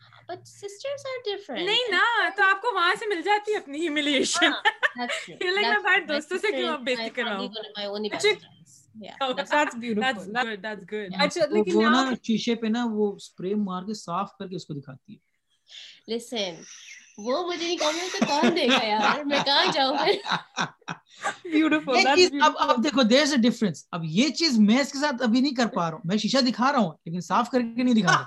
reality 0.01 0.41
check 0.41 0.41
sisters 0.41 0.41
but 0.43 0.47
sisters 0.47 1.01
are 1.05 1.21
different. 1.25 1.65
نہیں 1.65 1.91
نا 1.91 2.29
تو 2.35 2.43
آپ 2.43 2.61
کو 2.61 2.67
وہاں 2.75 2.95
سے 2.99 3.05
مل 3.09 3.21
جاتی 3.21 3.51
ہے 3.51 3.57
اپنی 3.57 3.81
ہیوملیشن 3.81 4.51
یہ 5.41 5.49
لائک 5.49 5.67
میں 5.67 5.79
باہر 5.83 6.05
دوستوں 6.07 6.37
سے 6.37 6.51
کیوں 6.51 6.69
آپ 6.69 6.79
بیٹھ 6.79 7.15
کر 7.15 7.23
ہوں؟ 7.25 7.47
شیشے 12.23 12.55
پہ 12.55 12.67
نا 12.67 12.85
وہ 12.91 13.15
اسپرے 13.15 13.53
مار 13.55 13.83
کے 13.83 13.93
صاف 13.93 14.37
کر 14.37 14.47
کے 14.47 14.55
اس 14.55 14.65
کو 14.65 14.73
دکھاتی 14.73 15.13
ہے 15.13 15.19
لسن 16.15 16.61
وہ 17.17 17.47
مجھے 17.47 17.65
نہیں 17.65 17.77
کہوں 17.77 18.07
تو 18.19 18.25
کون 18.25 18.55
دے 18.55 18.67
گا 18.67 18.85
یار 18.85 19.23
میں 19.23 19.39
کہاں 19.45 19.65
جاؤں 19.73 19.97
بیوٹیفل 21.43 22.41
اب 22.43 22.51
اب 22.57 22.83
دیکھو 22.83 23.01
دیر 23.03 23.21
از 23.21 23.33
اے 23.33 23.41
ڈفرنس 23.49 23.87
اب 23.91 24.01
یہ 24.03 24.29
چیز 24.29 24.59
میں 24.59 24.79
اس 24.79 24.91
کے 24.91 24.99
ساتھ 24.99 25.21
ابھی 25.23 25.41
نہیں 25.41 25.55
کر 25.55 25.67
پا 25.67 25.89
رہا 25.89 25.97
ہوں 25.97 26.01
میں 26.03 26.17
شیشہ 26.17 26.37
دکھا 26.37 26.71
رہا 26.71 26.79
ہوں 26.79 26.91
لیکن 27.05 27.21
صاف 27.21 27.49
کر 27.49 27.59
کے 27.59 27.83
نہیں 27.83 27.93
دکھا 27.93 28.23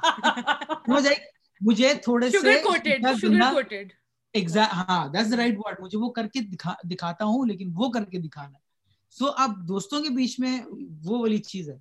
رہا 0.88 1.00
مجھے 1.64 1.94
تھوڑے 1.94 2.30
سے 2.30 2.60
ہاں 4.60 5.08
دیٹس 5.08 5.34
رائٹ 5.34 5.54
ورڈ 5.58 5.76
مجھے 5.80 5.98
وہ 5.98 6.10
کر 6.10 6.26
کے 6.26 6.40
دکھاتا 6.90 7.24
ہوں 7.24 7.46
لیکن 7.46 7.70
وہ 7.74 7.90
کر 7.90 8.04
کے 8.04 8.18
دکھانا۔ 8.18 8.58
سو 9.10 9.24
اب 9.36 9.68
دوستوں 9.68 10.02
کے 10.02 10.08
بیچ 10.08 10.40
میں 10.40 10.60
وہ 11.04 11.18
والی 11.18 11.38
چیز 11.38 11.70
ہے۔ 11.70 11.78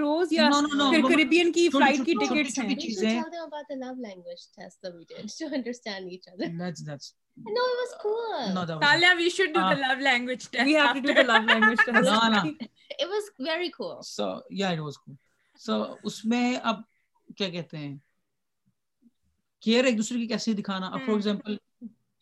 دکھانا 20.53 20.91
فار 20.91 21.09
ایگزامپل 21.09 21.57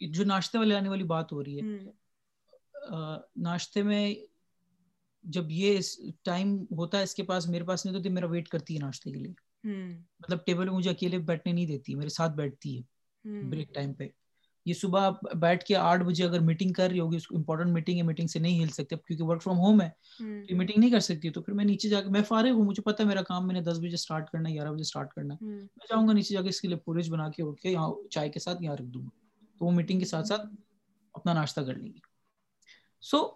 جو 0.01 0.25
ناشتے 0.25 0.59
والے 0.59 0.75
آنے 0.75 0.89
والی 0.89 1.05
بات 1.05 1.33
ہو 1.33 1.45
رہی 1.45 1.61
ہے 1.61 1.79
ناشتے 3.37 3.83
میں 3.83 4.15
جب 5.23 5.45
یہ 5.49 5.79
ٹائم 6.23 6.65
ہوتا 6.71 6.99
ہے 6.99 7.03
اس 7.03 7.15
کے 7.15 7.23
پاس 7.23 7.49
میرے 7.49 7.65
پاس 7.65 7.87
نہیں 7.87 8.03
تو 8.03 8.11
میرا 8.11 8.27
ویٹ 8.27 8.49
کرتی 8.49 8.75
ہے 8.75 8.79
ناشتے 8.79 9.13
کے 9.13 9.19
لیے۔ 9.19 9.33
مطلب 10.21 10.39
ٹیبل 10.47 10.69
میں 10.69 10.75
مجھے 10.75 10.91
اکیلے 10.91 11.19
بیٹھنے 11.19 11.53
نہیں 11.53 11.67
دیتی 11.67 11.95
میرے 11.95 12.09
ساتھ 12.09 12.33
بیٹھتی 12.33 12.79
ہے۔ 12.79 12.83
بریک 13.51 13.75
ٹائم 13.75 13.93
پہ۔ 13.93 14.09
یہ 14.67 14.75
صبح 14.75 15.11
بیٹھ 15.35 15.65
کے 15.65 15.77
آٹھ 15.77 16.03
بجے 16.03 16.25
اگر 16.25 16.41
میٹنگ 16.41 16.73
کر 16.73 16.89
رہی 16.89 17.01
ہوگی 17.01 17.17
امپورٹنٹ 17.31 17.73
میٹنگ 17.73 17.97
ہے 17.97 18.03
میٹنگ 18.03 18.27
سے 18.27 18.39
نہیں 18.39 18.63
ہل 18.63 18.69
سکتے 18.69 18.97
کیونکہ 18.97 19.25
ورک 19.25 19.43
فرام 19.43 19.59
ہوم 19.59 19.83
ہے۔ 19.83 19.91
یہ 20.51 20.55
میٹنگ 20.55 20.81
نہیں 20.81 20.91
کر 20.91 21.01
سکتی 21.01 21.31
تو 21.31 21.43
پھر 21.43 21.55
میں 21.55 21.65
نیچے 21.65 21.89
جا 21.89 22.03
کے 22.03 22.09
میں 22.09 22.23
فارغ 22.23 22.51
ہوں 22.51 22.65
مجھے 22.65 22.83
پتا 22.83 23.03
ہے 23.03 23.09
میرا 23.09 23.23
کام 23.23 23.47
میں 23.47 23.55
نے 23.55 23.61
دس 23.61 23.79
بجے 23.79 23.95
اسٹارٹ 23.95 24.31
کرنا 24.31 24.49
ہے 24.49 24.55
گیارہ 24.55 24.69
بجے 24.69 24.81
اسٹارٹ 24.81 25.13
کرنا 25.13 25.35
ہے۔ 25.35 25.45
میں 25.47 25.87
جاؤں 25.91 26.09
گا 26.09 26.13
نیچے 26.13 26.35
جا 26.35 26.43
کے 26.43 26.49
اس 26.49 26.61
کے 26.61 26.69
لیے 26.69 26.77
پورج 26.77 27.11
بنا 27.11 27.31
کے 27.31 27.43
اٹھ 27.43 27.61
کے 27.61 27.71
یہاں 27.71 28.09
چائے 28.11 28.29
کے 28.29 28.41
ساتھ 28.41 28.63
یہاں 28.63 28.75
رکھ 28.75 28.89
دوں 28.89 29.03
گا۔ 29.03 29.09
تو 29.59 29.67
وہ 29.67 29.71
میٹنگ 29.71 29.99
کے 29.99 30.05
ساتھ 30.05 30.27
ساتھ 30.27 30.47
اپنا 31.13 31.33
ناشتہ 31.33 31.61
کر 31.61 31.75
لیں 31.75 31.93
گی 31.93 31.99
سو 33.11 33.29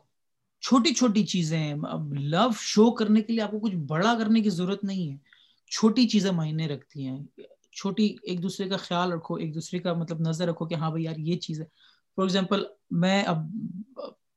چھوٹی 0.61 0.95
چھوٹی 0.95 1.27
چیزیں 1.27 1.59
ہیں۔ 1.59 1.75
اب 1.91 2.15
لو 2.15 2.49
شو 2.61 2.91
کرنے 2.91 3.21
کے 3.21 3.33
لیے 3.33 3.43
آپ 3.43 3.51
کو 3.51 3.61
کچھ 3.61 3.75
بڑا 3.75 4.15
کرنے 4.19 4.41
کی 4.41 4.51
ضرورت 4.51 4.85
نہیں 4.85 5.13
ہے۔ 5.13 5.17
چھوٹی 5.71 6.09
چیزیں 6.09 6.31
معنی 6.31 6.69
رکھتی 6.69 7.07
ہیں۔ 7.07 7.25
چھوٹی 7.73 8.17
ایک 8.23 8.43
دوسرے 8.43 8.69
کا 8.69 8.77
خیال 8.77 9.13
رکھو، 9.13 9.35
ایک 9.35 9.55
دوسرے 9.55 9.79
کا 9.79 9.93
مطلب 9.93 10.21
نظر 10.21 10.49
رکھو 10.49 10.67
کہ 10.67 10.75
ہاں 10.75 10.91
بھائی 10.91 11.05
یار 11.05 11.17
یہ 11.17 11.39
چیز 11.39 11.61
ہے۔ 11.61 11.67
فار 12.17 12.23
ایگزامپل 12.23 12.63
میں 12.91 13.23
اب 13.23 13.37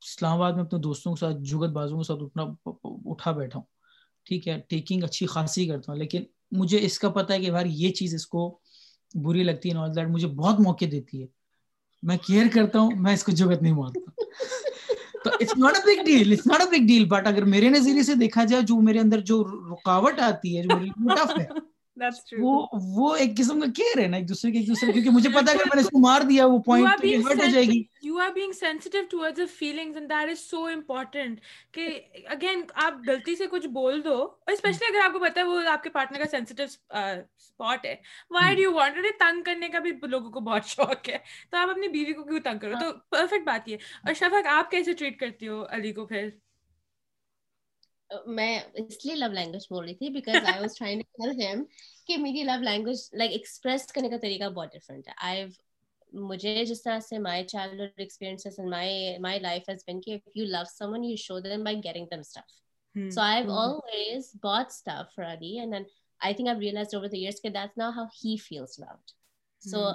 اسلام 0.01 0.33
آباد 0.33 0.51
میں 0.51 0.63
اپنے 0.63 0.79
دوستوں 0.79 1.15
کے 1.15 1.19
ساتھ 1.19 1.35
جگت 1.35 1.69
بازوں 1.69 1.97
کے 1.97 2.03
ساتھ 2.03 2.23
اٹھنا، 2.23 2.69
اٹھا 2.83 3.31
بیٹھا 3.31 3.59
ہوں۔ 3.59 3.65
ٹھیک 4.25 4.47
ہے 4.47 4.61
ٹیکنگ 4.69 5.03
اچھی 5.03 5.25
خاصی 5.25 5.67
کرتا 5.67 5.91
ہوں۔ 5.91 5.99
لیکن 5.99 6.23
مجھے 6.51 6.77
اس 6.81 6.99
کا 6.99 7.09
پتا 7.09 7.33
ہے 7.33 7.39
کہ 7.39 7.51
بھائی 7.51 7.71
یہ 7.71 7.91
چیز 7.91 8.15
اس 8.15 8.27
کو 8.27 8.59
بری 9.13 9.43
لگتی 9.43 9.69
ہے 9.69 9.73
نوز 9.73 9.95
دیٹ 9.95 10.07
مجھے 10.07 10.27
بہت 10.27 10.59
موقع 10.59 10.85
دیتی 10.91 11.21
ہے۔ 11.21 11.27
میں 12.03 12.17
کیئر 12.17 12.45
کرتا 12.53 12.79
ہوں، 12.79 12.91
میں 12.95 13.13
اس 13.13 13.23
کو 13.23 13.31
جگت 13.31 13.61
نہیں 13.61 13.73
مانتا۔ 13.73 13.99
تو 15.23 15.29
it's 15.39 15.57
not 15.57 15.75
a 15.75 15.81
big 15.85 16.03
deal 16.05 16.31
it's 16.31 16.47
not 16.47 16.61
a 16.61 16.65
big 16.71 16.87
deal 16.87 17.05
but 17.05 17.27
اگر 17.27 17.45
میرے 17.45 17.69
نظریے 17.69 18.03
سے 18.03 18.15
دیکھا 18.15 18.43
جائے 18.43 18.63
جو 18.63 18.81
میرے 18.81 18.99
اندر 18.99 19.19
جو 19.19 19.43
رکاوٹ 19.43 20.19
آتی 20.19 20.57
ہے، 20.57 20.63
جو 20.63 20.79
میری 20.79 20.89
ٹف 21.15 21.37
ہے 21.39 21.70
وہ 22.39 22.67
وہ 22.97 23.15
ایک 23.15 23.37
قسم 23.37 23.59
کا 23.59 23.65
کیئر 23.75 24.01
ہے 24.01 24.07
نا 24.07 24.17
ایک 24.17 24.29
دوسرے 24.29 24.51
کے 24.51 24.57
ایک 24.57 24.67
دوسرے 24.67 24.91
کیونکہ 24.91 25.09
مجھے 25.09 25.29
پتا 25.29 25.51
ہے 25.51 25.57
کہ 25.57 25.63
میں 25.65 25.75
نے 25.75 25.81
اس 25.81 25.89
کو 25.89 25.99
مار 25.99 26.21
دیا 26.21 26.45
وہ 26.45 26.59
پوائنٹ 26.59 26.87
ہرٹ 27.05 27.41
ہو 27.41 27.49
جائے 27.51 27.65
گی۔ 27.65 27.83
You 28.01 28.19
are 28.19 28.29
being 28.29 28.51
sensitive 28.51 29.01
towards 29.11 29.37
the 29.37 29.45
feelings 29.45 29.97
and 29.97 30.09
that 30.09 30.29
is 30.29 30.39
so 30.39 30.65
important 30.65 31.39
کہ 31.71 32.01
اگین 32.25 32.61
آپ 32.73 32.93
غلطی 33.07 33.35
سے 33.35 33.47
کچھ 33.47 33.67
بول 33.67 34.03
دو 34.03 34.21
اور 34.21 34.51
اسپیشلی 34.53 34.85
اگر 34.89 35.05
آپ 35.05 35.13
کو 35.13 35.19
پتا 35.19 35.41
ہے 35.41 35.45
وہ 35.45 35.61
آپ 35.67 35.83
کے 35.83 35.89
پارٹنر 35.89 36.19
کا 36.19 36.25
سینسٹیو 36.31 36.65
اسپاٹ 36.65 37.85
ہے۔ 37.85 37.95
Why 38.31 38.55
do 38.55 38.61
you 38.61 38.73
want 38.73 38.97
it 38.97 39.19
تنگ 39.19 39.43
کرنے 39.43 39.69
کا 39.69 39.79
بھی 39.79 39.91
لوگوں 40.03 40.31
کو 40.31 40.39
بہت 40.39 40.65
شوق 40.65 41.09
ہے۔ 41.09 41.17
تو 41.51 41.57
آپ 41.57 41.69
اپنی 41.69 41.87
بیوی 41.87 42.13
کو 42.13 42.23
کیوں 42.23 42.39
تنگ 42.39 42.59
کرو؟ 42.59 42.73
تو 42.79 42.91
پرفیکٹ 43.09 43.45
بات 43.45 43.67
یہ۔ 43.67 43.77
اور 44.03 44.13
شفق 44.13 44.47
آپ 44.47 44.71
کیسے 44.71 44.93
ٹریٹ 44.93 45.19
کرتی 45.19 45.47
ہو 45.47 45.65
علی 45.69 45.93
کو 45.93 46.05
پھر؟ 46.05 46.29
میں 48.27 48.59
اس 48.73 49.05
لیے 49.05 49.15
لو 49.15 49.27
لینگویج 49.33 49.65
بول 49.69 49.83
رہی 49.85 49.95
تھی 49.95 50.09
because 50.09 50.45
I 50.45 50.59
was 50.59 50.77
trying 50.77 51.01
to 51.01 51.23
tell 51.23 51.41
him 51.45 51.63
کہ 52.07 52.17
میری 52.17 52.43
لو 52.43 52.59
لینگویج 52.61 52.99
لائک 53.13 53.31
ایکسپریس 53.31 53.85
کرنے 53.87 54.09
کا 54.09 54.17
طریقہ 54.21 54.49
بہت 54.49 54.73
ڈفرینٹ 54.73 55.07
ہے. 55.07 55.13
آئی 55.17 55.45
مجھے 56.13 56.63
جس 56.65 56.81
طرح 56.83 56.99
سے 56.99 57.19
my 57.19 57.43
childhood 57.81 57.99
experiences 57.99 58.59
and 58.59 58.69
my 58.71 59.17
my 59.17 59.39
life 59.39 59.69
has 59.69 59.83
been 59.87 60.01
کہ 60.01 60.13
if 60.15 60.37
you 60.37 60.45
love 60.45 60.63
someone 60.93 61.03
you 61.03 61.15
show 61.17 61.39
them 61.39 61.63
by 61.63 61.77
getting 61.83 62.05
them 62.11 62.19
stuff 62.19 63.11
so 63.13 63.21
I 63.21 63.41
have 63.41 63.51
always 63.51 64.31
بought 64.43 64.67
stuff 64.67 65.15
for 65.15 65.25
Ali 65.25 65.57
and 65.59 65.73
then 65.73 65.83
I 66.21 66.33
think 66.33 66.47
I 66.47 66.59
realize 66.59 66.95
over 66.95 67.07
the 67.07 67.17
years 67.17 67.41
کہ 67.41 67.49
that's 67.49 67.77
now 67.77 67.91
how 67.95 68.05
he 68.25 68.35
feels 68.37 68.79
loved 68.79 69.11
so 69.61 69.87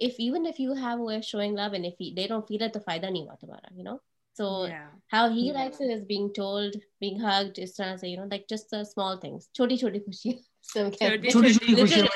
if 0.00 0.16
even 0.18 0.46
if 0.46 0.58
you 0.58 0.74
have 0.74 1.00
a 1.00 1.04
way 1.04 1.16
of 1.16 1.24
showing 1.24 1.54
love 1.54 1.72
and 1.72 1.86
if 1.86 1.94
he, 1.98 2.12
they 2.14 2.26
don't 2.26 2.48
feel 2.48 2.62
it 2.62 2.72
تو 2.72 2.80
فائدہ 2.84 3.06
نہیں 3.06 3.22
ہوا 3.22 3.34
تمہارا 3.34 3.74
you 3.74 3.84
know? 3.84 3.96
So 4.38 4.66
yeah. 4.66 4.88
how 5.08 5.28
he 5.30 5.46
yeah. 5.46 5.54
likes 5.54 5.80
it 5.80 5.90
is 5.90 6.04
being 6.04 6.32
told, 6.34 6.74
being 7.00 7.18
hugged, 7.18 7.58
is 7.58 7.74
trying 7.74 7.94
to 7.94 7.98
say, 7.98 8.08
you 8.08 8.18
know, 8.18 8.28
like 8.30 8.46
just 8.48 8.68
the 8.70 8.84
small 8.84 9.18
things. 9.18 9.48
Choti 9.54 9.78
choti 9.78 10.00
khushi. 10.00 10.38
چھوٹی 10.66 11.28
چھوٹی 11.30 11.74
خوشیاں 11.74 12.06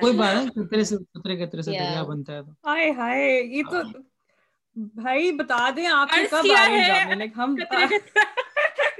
کوئی 0.00 0.16
بات 0.16 0.34
نہیں 0.34 0.48
کترے 0.54 0.84
سے 0.84 0.96
کترے 0.96 1.36
کترے 1.36 1.62
سے 1.62 1.70
دریا 1.70 2.02
بنتا 2.02 2.32
ہے 2.34 2.40
تو 2.42 2.68
ہائے 2.68 2.90
ہائے 2.98 3.28
یہ 3.56 3.62
تو 3.70 3.82
بھائی 4.76 5.30
بتا 5.36 5.68
دیں 5.76 5.86
آپ 5.86 6.08
کے 6.14 6.26
کب 6.30 6.50
آ 6.58 6.64
رہے 6.66 6.80
ہیں 6.80 7.16
لائک 7.16 7.32
ہم 7.36 7.54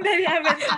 دریا 0.05 0.39
بنتا 0.45 0.77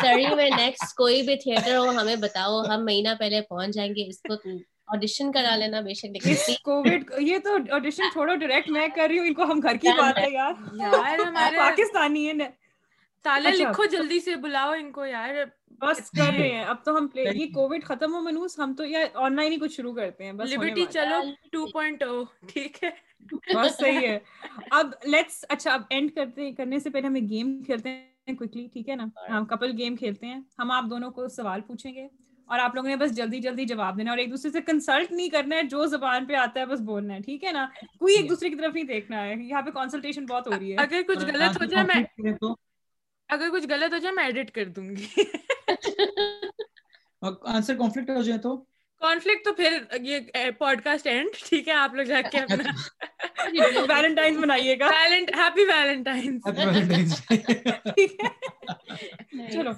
سری 0.00 0.26
میں 0.34 0.50
نیکسٹ 0.56 0.94
کوئی 0.96 1.22
بھی 1.22 1.36
تھیٹر 1.42 1.76
ہو 1.76 1.88
ہمیں 2.00 2.16
بتاؤ 2.26 2.60
ہم 2.68 2.84
مہینہ 2.84 3.14
پہلے 3.18 3.40
پہنچ 3.48 3.74
جائیں 3.74 3.92
گے 3.96 4.08
اس 4.08 4.20
کو 4.28 4.34
آڈیشن 4.90 5.32
کرا 5.32 5.56
لینا 5.56 5.80
بے 5.80 5.94
شک 5.94 6.62
کووڈ 6.64 7.10
یہ 7.20 7.38
تو 7.38 7.56
آڈیشن 7.70 8.10
چھوڑو 8.12 8.34
ڈائریکٹ 8.36 8.70
میں 8.70 8.86
کر 8.94 9.06
رہی 9.08 9.18
ہوں 9.18 9.26
ان 9.26 9.34
کو 9.34 9.44
ہم 9.44 9.60
گھر 9.62 9.76
کی 9.76 9.88
بات 9.98 10.18
ہے 10.18 10.30
یار۔ 10.30 10.52
یار 10.74 11.18
ہمارے 11.18 11.56
پاکستانی 11.58 12.26
ہے 12.28 12.48
تالا 13.24 13.50
لکھو 13.50 13.84
جلدی 13.86 14.20
سے 14.20 14.36
بلاؤ 14.36 14.72
ان 14.72 14.90
کو 14.92 15.04
یار۔ 15.06 15.34
بس 15.80 16.10
کر 16.10 16.32
رہے 16.32 16.48
ہیں۔ 16.48 16.64
اب 16.64 16.84
تو 16.84 16.96
ہم 16.96 17.06
یہ 17.16 17.46
کووڈ 17.54 17.84
ختم 17.84 18.14
ہو 18.14 18.20
منوس 18.20 18.58
ہم 18.58 18.74
تو 18.74 18.84
یا 18.84 19.04
آن 19.14 19.36
لائن 19.36 19.52
ہی 19.52 19.58
کچھ 19.58 19.72
شروع 19.72 19.92
کرتے 19.94 20.24
ہیں 20.24 20.32
بس 20.32 20.52
لبرٹی 20.52 20.84
چلو 20.90 21.20
2.0 21.56 22.22
ٹھیک 22.48 22.82
ہے۔ 22.84 22.90
بس 23.54 23.76
صحیح 23.78 24.06
ہے۔ 24.08 24.18
اب 24.70 24.90
لیٹس 25.04 25.44
اچھا 25.48 25.72
اب 25.72 25.82
اینڈ 25.90 26.14
کرتے 26.14 26.52
کرنے 26.52 26.78
سے 26.78 26.90
پہلے 26.90 27.06
ہمیں 27.06 27.20
گیم 27.20 27.62
کھیلتے 27.62 27.88
ہیں 27.88 28.08
ہیں 28.26 28.36
کوئکلی 28.36 28.66
ٹھیک 28.72 28.88
ہے 28.88 28.96
نا؟ 28.96 29.04
ہم 29.28 29.44
کپل 29.44 29.72
گیم 29.78 29.96
کھیلتے 29.96 30.26
ہیں۔ 30.26 30.40
ہم 30.58 30.70
آپ 30.70 30.84
دونوں 30.90 31.10
کو 31.10 31.28
سوال 31.28 31.60
پوچھیں 31.60 31.94
گے۔ 31.94 32.06
اور 32.50 32.58
آپ 32.58 32.74
لوگوں 32.74 32.88
نے 32.88 32.96
بس 32.96 33.16
جلدی 33.16 33.38
جلدی 33.40 33.64
جواب 33.64 33.98
دینا 33.98 34.10
اور 34.10 34.18
ایک 34.18 34.30
دوسرے 34.30 34.50
سے 34.50 34.60
کنسلٹ 34.60 35.12
نہیں 35.12 35.28
کرنا 35.28 35.56
ہے 35.56 35.62
جو 35.70 35.84
زبان 35.86 36.26
پہ 36.26 36.34
آتا 36.34 36.60
ہے 36.60 36.66
بس 36.66 36.80
بولنا 36.80 37.14
ہے 37.14 37.20
ٹھیک 37.20 37.44
ہے 37.44 37.52
نا؟ 37.52 37.66
کوئی 37.98 38.14
ایک 38.16 38.28
دوسرے 38.28 38.48
کی 38.50 38.54
طرف 38.54 38.74
نہیں 38.74 38.84
دیکھنا 38.84 39.22
ہے 39.22 39.34
یہاں 39.38 39.62
پہ 39.62 39.70
کنسلٹیشن 39.70 40.26
بہت 40.26 40.46
ہو 40.46 40.58
رہی 40.58 40.70
ہے۔ 40.72 40.76
اگر 40.76 41.02
کچھ 41.08 41.24
غلط 41.24 41.60
ہو 41.60 41.64
جائے 41.64 41.84
میں 41.84 42.02
اگر 43.28 43.48
کچھ 43.52 43.66
غلط 43.70 43.92
ہو 43.92 43.98
جائے 43.98 44.14
میں 44.14 44.24
ایڈٹ 44.24 44.50
کر 44.50 44.64
دوں 44.68 44.88
گی۔ 44.90 45.06
آنسر 47.22 47.76
کانفلکٹ 47.76 48.10
ہو 48.10 48.22
جائے 48.22 48.38
تو؟ 48.38 48.56
کانفلکٹ 49.02 49.44
تو 49.44 49.52
پھر 49.52 49.76
یہ 50.00 50.18
پوڈ 50.58 50.82
کاسٹ 50.84 51.06
اینڈ 51.06 51.28
ٹھیک 51.48 51.68
ہے؟ 51.68 51.72
آپ 51.74 51.94
لوگ 51.94 52.04
جا 52.04 52.20
کے 52.22 52.38
اپنا 52.38 52.70
ویلنٹائنس 53.90 54.38
منائیے 54.38 54.78
گا۔ 54.78 54.90
ہیپی 55.36 55.64
ویلنٹائنس 55.64 56.42
چلو 59.52 59.70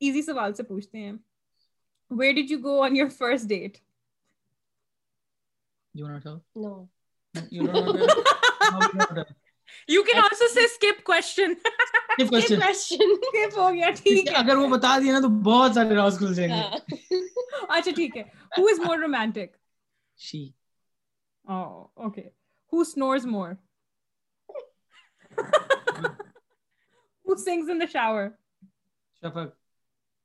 ایزی 0.00 0.22
سوال 0.22 0.54
سے 0.54 0.62
پوچھتے 0.62 0.98
ہیں۔ 0.98 1.12
Where 2.08 2.32
did 2.32 2.50
you 2.50 2.58
go 2.58 2.82
on 2.84 2.96
your 2.96 3.10
first 3.10 3.48
date? 3.48 3.80
You 5.94 6.04
want 6.04 6.22
to 6.22 6.28
tell? 6.28 6.44
No. 6.54 6.88
You 7.50 7.66
don't 7.66 7.86
want 7.86 7.98
to 7.98 8.06
no, 8.70 8.80
you, 8.92 8.98
want 8.98 9.28
you 9.86 10.04
can 10.04 10.22
also 10.22 10.46
say 10.46 10.66
skip 10.66 11.04
question. 11.04 11.56
skip 12.12 12.28
question. 12.28 12.56
Skip 12.56 12.60
question. 12.60 13.16
skip 13.28 13.56
ہو 13.56 13.72
گیا 13.74 13.90
ٹھیک 14.02 14.28
ہے 14.28 14.34
اگر 14.36 14.56
وہ 14.56 14.68
بتا 14.76 14.96
دیا 15.02 15.12
نا 15.12 15.20
تو 15.20 15.28
بہت 15.50 15.74
سارے 15.74 15.94
راز 15.96 16.18
کھل 16.18 16.34
جائیں 16.34 16.50
گے 16.50 17.16
اچھا 17.68 17.90
ٹھیک 17.96 18.16
ہے 18.16 18.22
who 18.56 18.66
is 18.72 18.78
more 18.86 18.98
romantic 19.04 19.54
she 20.26 20.40
oh 21.56 21.90
okay 22.08 22.26
who 22.72 22.84
snores 22.92 23.26
more 23.34 23.52
who 27.24 27.36
sings 27.46 27.72
in 27.74 27.84
the 27.84 27.90
shower 27.94 28.26
shafaq 29.22 29.52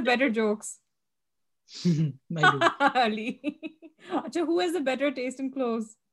better 0.00 0.28
jokes 0.28 0.80
اچھا 4.10 5.08
ٹیسٹ 5.10 5.40
کلوز 5.54 5.96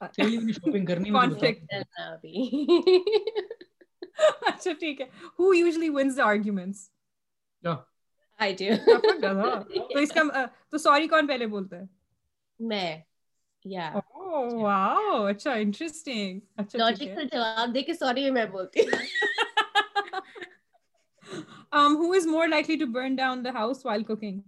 اچھا 4.46 4.72
ٹھیک 4.72 5.00
ہے۔ 5.00 5.06
Who 5.38 5.54
usually 5.54 5.88
wins 5.88 6.16
the 6.16 6.24
arguments 6.24 6.90
تو 9.92 9.98
اس 9.98 10.12
کا 10.12 10.44
تو 10.70 10.78
سوری 10.78 11.08
کون 11.08 11.26
پہلے 11.26 11.46
بولتا 11.46 11.76
ہے؟ 11.76 11.82
میں۔ 12.60 12.98
واو 14.52 15.24
اچھا 15.24 15.52
انٹرسٹنگ 15.52 16.40
اچھا 16.56 16.78
لاجیکل 16.78 17.28
جواب 17.32 17.74
دے 17.74 17.82
کے 17.82 17.94
سوری 17.94 18.30
میں 18.30 18.46
بولتی 18.46 18.80
ہوں۔ 18.80 18.90
Um 21.72 21.96
who 21.96 22.14
is 22.14 22.26
more 22.26 22.48
likely 22.48 22.78
to 22.78 22.86
burn 22.86 23.16
down 23.16 23.42
the 23.42 23.52
house 23.52 23.84
while 23.84 24.04
cooking? 24.04 24.44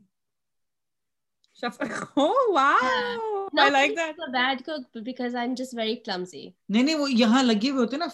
Shafaq. 1.62 2.09
Oh 2.16 2.52
wow. 2.52 3.40
Yeah. 3.52 3.64
I 3.64 3.68
like 3.68 3.94
that. 3.97 4.14
a 4.18 4.31
bad 4.31 4.64
cook 4.64 4.82
because 5.02 5.35
I'm 5.35 5.55
just 5.55 5.74
very 5.74 5.97
clumsy. 5.98 6.55
نہیں 6.68 6.82
نہیں 6.82 6.94
وہ 6.94 7.10
یہاں 7.12 7.43
لگے 7.43 7.70
ہوئے 7.70 7.81
ہوتے 7.81 7.97
نا 7.97 8.06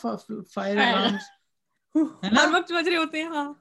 فائر 0.53 0.77
الارمز 0.77 1.31
ہر 2.25 2.49
وقت 2.53 2.73
بج 2.73 2.89
رہے 2.89 2.97
ہوتے 2.97 3.23
ہیں 3.23 3.29
ہاں 3.29 3.53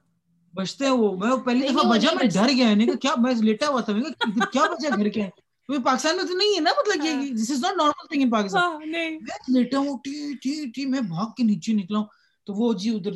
بجتے 0.54 0.84
ہیں 0.84 0.92
وہ 0.92 1.16
میں 1.16 1.36
پہلی 1.44 1.68
دفعہ 1.68 1.88
بجا 1.90 2.10
میں 2.14 2.28
ڈر 2.34 2.52
گیا 2.56 2.74
نہیں 2.74 2.86
کہ 2.86 2.96
کیا 2.96 3.14
میں 3.18 3.34
لیٹا 3.40 3.68
ہوا 3.68 3.80
تھا 3.80 3.92
میں 3.92 4.46
کیا 4.52 4.62
بجا 4.64 4.96
گھر 4.96 5.08
کے 5.08 5.22
کیونکہ 5.68 5.84
پاکستان 5.84 6.16
میں 6.16 6.24
تو 6.24 6.36
نہیں 6.36 6.54
ہے 6.54 6.60
نا 6.60 6.70
مطلب 6.78 7.04
یہ 7.04 7.32
this 7.34 7.50
is 7.50 7.62
not 7.62 7.76
normal 7.76 8.06
thing 8.08 8.22
in 8.22 8.30
Pakistan 8.30 8.90
میں 8.90 9.08
لیٹا 9.48 9.78
ہوں 9.78 9.98
ٹی 9.98 10.34
ٹی 10.42 10.54
ٹی 10.74 10.86
میں 10.86 11.00
بھاگ 11.08 11.32
کے 11.36 11.42
نیچے 11.42 11.72
نکلا 11.72 11.98
ہوں 11.98 12.06
تو 12.46 12.54
وہ 12.54 12.72
جی 12.72 12.94
ادھر 12.96 13.12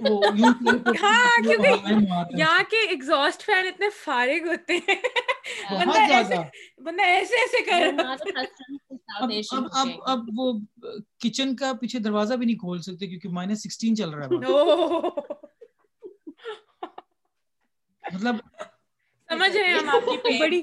یہاں 2.38 2.62
کے 2.70 2.76
ایگزاسٹ 2.88 3.42
فین 3.42 3.66
اتنے 3.66 3.86
فارغ 3.96 4.46
ہوتے 4.46 4.78
ہیں۔ 4.78 4.94
بندہ 6.80 7.04
ایسے 7.04 7.36
ایسے 7.36 7.64
کر 7.64 7.82
اب 9.72 9.88
اب 10.06 10.18
وہ 10.36 10.52
کچن 11.20 11.56
کا 11.56 11.72
پیچھے 11.80 11.98
دروازہ 11.98 12.34
بھی 12.34 12.46
نہیں 12.46 12.56
کھول 12.56 12.82
سکتے 12.82 13.06
کیونکہ 13.06 13.28
مائنس 13.28 13.62
سکسٹین 13.62 13.96
چل 13.96 14.10
رہا 14.10 14.24
ہے۔ 14.24 14.30
مطلب 18.04 18.36
سمجھ 19.28 19.56
رہے 19.56 19.64
ہیں 19.64 19.74
ہم 19.74 19.88
آپ 19.88 20.24
کی 20.24 20.38
بڑی 20.38 20.62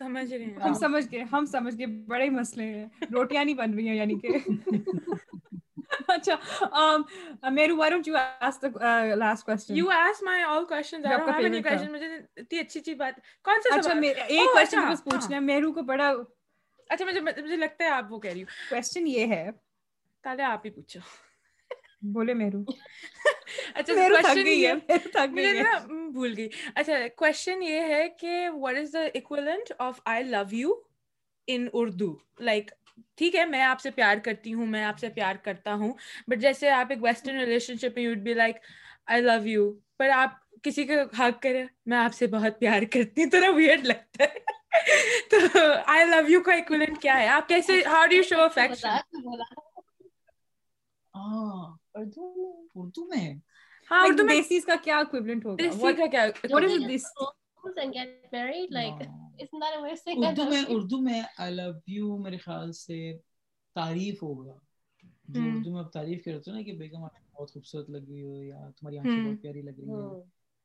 سمجھ 0.00 0.32
رہے 0.34 0.44
ہیں 0.44 0.54
ہم 0.64 0.74
سمجھ 0.74 1.04
گئے 1.12 1.22
ہم 1.32 1.46
سمجھ 1.46 1.74
گئے 1.78 1.86
بڑے 2.06 2.28
مسئلے 2.30 2.64
ہیں۔ 2.64 2.86
روٹیاں 3.14 3.44
نہیں 3.44 3.54
بن 3.54 3.74
رہی 3.74 3.88
ہیں 3.88 3.96
یعنی 3.96 4.14
کہ۔ 4.18 4.28
اچھا 6.08 6.96
میرو 7.50 7.76
why 7.76 7.90
don't 7.90 8.08
you 8.08 8.14
ask 8.40 8.62
the 8.62 8.68
last 9.14 9.44
question 9.46 9.76
you 9.76 9.90
ask 9.90 10.22
my 10.22 10.42
all 10.42 10.64
questions 10.64 11.06
I 11.06 11.16
don't 11.16 11.30
have 11.30 11.44
any 11.44 11.62
question 11.62 11.92
مجھے 11.92 12.06
اتنی 12.36 12.58
اچھی 12.58 12.80
اچھی 12.80 12.94
بات۔ 12.94 13.14
کون 13.44 13.60
سا 13.60 13.74
اچھا 13.76 13.92
ایک 14.26 14.48
کوسچن 14.52 14.88
بس 14.92 15.04
پوچھنا 15.04 15.34
ہے۔ 15.36 15.40
میرو 15.40 15.72
کو 15.72 15.82
بڑا 15.82 16.12
اچھا 16.90 17.04
مجھے 17.04 17.20
مجھے 17.20 17.56
لگتا 17.56 17.84
ہے 17.84 17.88
آپ 17.88 18.12
وہ 18.12 18.18
کہہ 18.18 18.30
رہی 18.30 18.42
ہو۔ 18.42 18.46
کوسچن 18.70 19.06
یہ 19.06 19.26
ہے۔ 19.26 19.50
تالے 20.24 20.42
آپ 20.42 20.64
ہی 20.64 20.70
پوچھو۔ 20.70 21.00
بولے 22.12 22.34
میرو۔ 22.34 22.62
اچھا 23.74 25.24
بھول 26.12 26.34
گئی۔ 26.36 26.48
اچھا 26.74 26.92
کوسچن 27.16 27.62
یہ 27.62 27.80
ہے 27.80 28.08
کہ 28.08 28.48
what 28.52 28.76
is 28.76 28.92
the 28.92 29.00
equivalent 29.14 29.72
of 29.78 30.00
I 30.04 30.24
love 30.24 30.42
you 30.52 30.74
in 31.46 31.68
Urdu 31.72 32.16
like 32.40 32.70
ٹھیک 33.16 33.36
ہے 33.36 33.44
میں 33.44 33.62
آپ 33.62 33.80
سے 33.80 33.90
پیار 33.90 34.16
کرتی 34.16 34.52
ہوں 34.54 34.66
میں 34.66 34.84
آپ 34.84 34.98
سے 34.98 35.08
پیار 35.08 35.34
کرتا 35.34 35.74
ہوں۔ 35.74 35.92
بٹ 36.28 36.38
جیسے 36.38 36.70
آپ 36.70 36.86
ایک 36.90 37.02
ویسٹرن 37.02 37.38
ریلیشن 37.38 37.74
شپ 37.76 37.96
میں 37.96 38.02
you'd 38.02 38.18
be 38.18 38.34
like 38.34 38.56
I 39.06 39.22
love 39.22 39.46
you 39.48 39.72
پر 39.98 40.08
آپ 40.08 40.30
کسی 40.62 40.84
کا 40.84 40.94
حق 41.18 41.42
کرے 41.42 41.64
میں 41.86 41.98
آپ 41.98 42.14
سے 42.14 42.26
بہت 42.26 42.58
پیار 42.60 42.82
کرتی 42.92 43.22
ہوں۔ 43.22 43.30
تھوڑا 43.30 43.50
ویئرڈ 43.50 43.84
لگتا 43.84 44.24
ہے۔ 44.24 44.38
تو 45.30 45.36
آئی 45.86 46.04
لو 46.04 46.30
یو 46.30 46.40
کا 46.40 46.52
ایکویلنٹ 46.54 47.02
کیا 47.02 47.20
ہے؟ 47.20 47.26
آپ 47.26 47.48
کیسے 47.48 47.72
how 47.86 48.06
do 48.06 48.22
show 48.22 48.40
affection 48.40 48.88
Urdu 51.94 53.04
میں؟ 53.06 53.34
ہاں 53.90 54.06
اردو 54.06 54.24
میں 54.24 54.34
دیسی 54.36 54.60
کا 54.60 54.74
کیا 54.84 54.98
ایکویولنٹ 54.98 55.46
ہوگا؟ 55.46 55.64
دیسی 55.64 55.92
کا 55.96 56.06
کیا 56.06 56.22
واٹ 56.50 56.64
از 56.64 56.70
دس 56.96 57.06
اردو 60.06 60.44
میں 60.44 60.62
اردو 60.68 60.98
میں 60.98 61.22
آئی 61.38 61.54
لو 61.54 61.62
یو 61.86 62.18
میرے 62.18 62.36
خیال 62.36 62.72
سے 62.72 63.16
تعریف 63.74 64.22
ہوگا۔ 64.22 64.54
جو 65.28 65.40
اردو 65.56 65.70
میں 65.70 65.78
آپ 65.80 65.92
تعریف 65.92 66.24
کرتے 66.24 66.50
ہو 66.50 66.56
نا 66.56 66.62
کہ 66.62 66.72
بیگم 66.72 67.04
آپ 67.04 67.10
بہت 67.32 67.52
خوبصورت 67.52 67.90
لگ 67.90 68.08
رہی 68.08 68.22
ہو 68.22 68.42
یا 68.42 68.70
تمہاری 68.80 68.98
آنکھیں 68.98 69.30
بہت 69.30 69.42
پیاری 69.42 69.62
لگ 69.62 69.70
رہی 69.70 69.88
ہیں۔ 69.88 70.20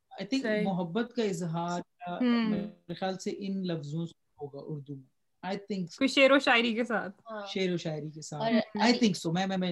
آئی 0.09 0.25
تھنک 0.25 0.45
محبت 0.63 1.13
کا 1.15 1.23
اظہار 1.23 1.81
میرے 2.21 2.93
خیال 2.93 3.17
سے 3.17 3.31
ان 3.37 3.67
لفظوں 3.67 4.05
سے 4.05 4.13
ہوگا 4.41 4.59
اردو 4.63 4.95
میں۔ 4.95 5.03
آئی 5.41 5.57
تھنک 5.57 6.09
شعر 6.09 6.31
و 6.31 6.39
شاعری 6.39 6.73
کے 6.73 6.83
ساتھ۔ 6.83 7.21
شعر 7.47 7.73
و 7.73 7.77
شاعری 7.77 8.09
کے 8.09 8.21
ساتھ۔ 8.21 8.43
آئی 8.81 8.93
تھنک 8.99 9.17
سو 9.17 9.31
میں 9.31 9.45
میں 9.47 9.71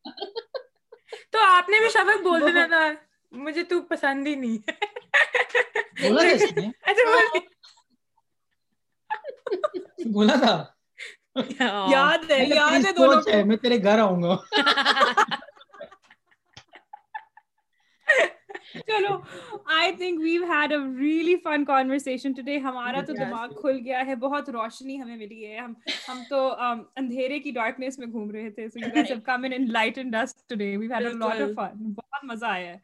تو 1.30 1.38
آپ 1.40 1.68
نے 1.68 1.80
بھی 1.80 1.88
شبق 1.88 2.22
بول 2.22 2.40
دینا 2.40 2.66
تھا۔ 2.66 2.92
مجھے 3.32 3.62
تو 3.62 3.80
پسند 3.82 4.26
ہی 4.26 4.34
نہیں 4.34 4.58
اچھا، 6.82 7.02
بولا 10.10 10.34
تھا؟ 10.36 10.64
یاد 11.90 12.30
ہے 13.28 13.42
میں 13.42 13.56
تیرے 13.56 13.82
گھر 13.82 13.98
آؤں 13.98 14.22
گا۔ 14.22 14.36
چلو 18.86 19.16
I 19.70 19.92
think 19.92 20.20
we've 20.20 20.44
had 20.44 20.72
a 20.72 20.78
really 20.98 21.36
fun 21.44 21.64
conversation 21.64 22.32
today 22.32 22.58
ہمارا 22.58 23.00
تو 23.02 23.12
دماغ 23.14 23.48
کھل 23.56 23.78
گیا 23.84 24.04
ہے 24.06 24.14
بہت 24.18 24.48
روشنی 24.50 25.00
ہمیں 25.02 25.16
ملی 25.16 25.46
ہے۔ 25.46 25.58
ہم 25.58 25.72
ہم 26.08 26.22
تو 26.28 26.38
اندھیرے 26.96 27.38
کی 27.40 27.50
ڈارکنیس 27.52 27.98
میں 27.98 28.06
گھوم 28.08 28.30
رہے 28.30 28.50
تھے 28.50 28.68
so 28.68 28.80
you 28.80 28.92
guys 28.92 29.10
have 29.10 29.20
come 29.24 29.44
in 29.44 29.52
enlightened 29.54 30.16
us 30.16 30.34
today 30.48 30.76
we've 30.76 30.92
had 30.92 31.06
a 31.06 31.12
lot 31.16 31.40
of 31.40 31.54
fun 31.54 31.92
بہت 31.92 32.24
مزہ 32.24 32.46
آیا 32.48 32.72
ہے۔ 32.72 32.78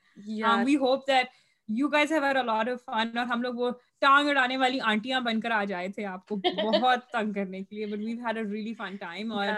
We 0.65 0.77
hope 0.79 1.07
that 1.09 1.27
you 1.69 1.89
guys 1.89 2.13
have 2.13 2.25
had 2.25 2.37
a 2.37 2.43
lot 2.45 2.69
of 2.69 2.85
fun 2.87 3.19
اور 3.19 3.27
ہم 3.27 3.43
لوگ 3.43 3.55
وہ 3.57 3.71
ٹانگ 4.03 4.29
اڑانے 4.29 4.57
والی 4.57 4.81
آنٹیاں 4.85 5.21
بن 5.21 5.41
کر 5.41 5.51
آ 5.53 5.63
جائے 5.65 5.89
تھے 5.89 6.05
آپ 6.07 6.27
کو 6.27 6.37
بہت 6.63 7.11
تنگ 7.13 7.33
کرنے 7.33 7.63
کے 7.63 7.77
لیے 7.77 7.87
but 7.87 7.99
we've 7.99 8.27
had 8.27 8.39
a 8.39 8.45
really 8.45 8.75
fun 8.75 8.97
time 9.01 9.33
اور 9.33 9.49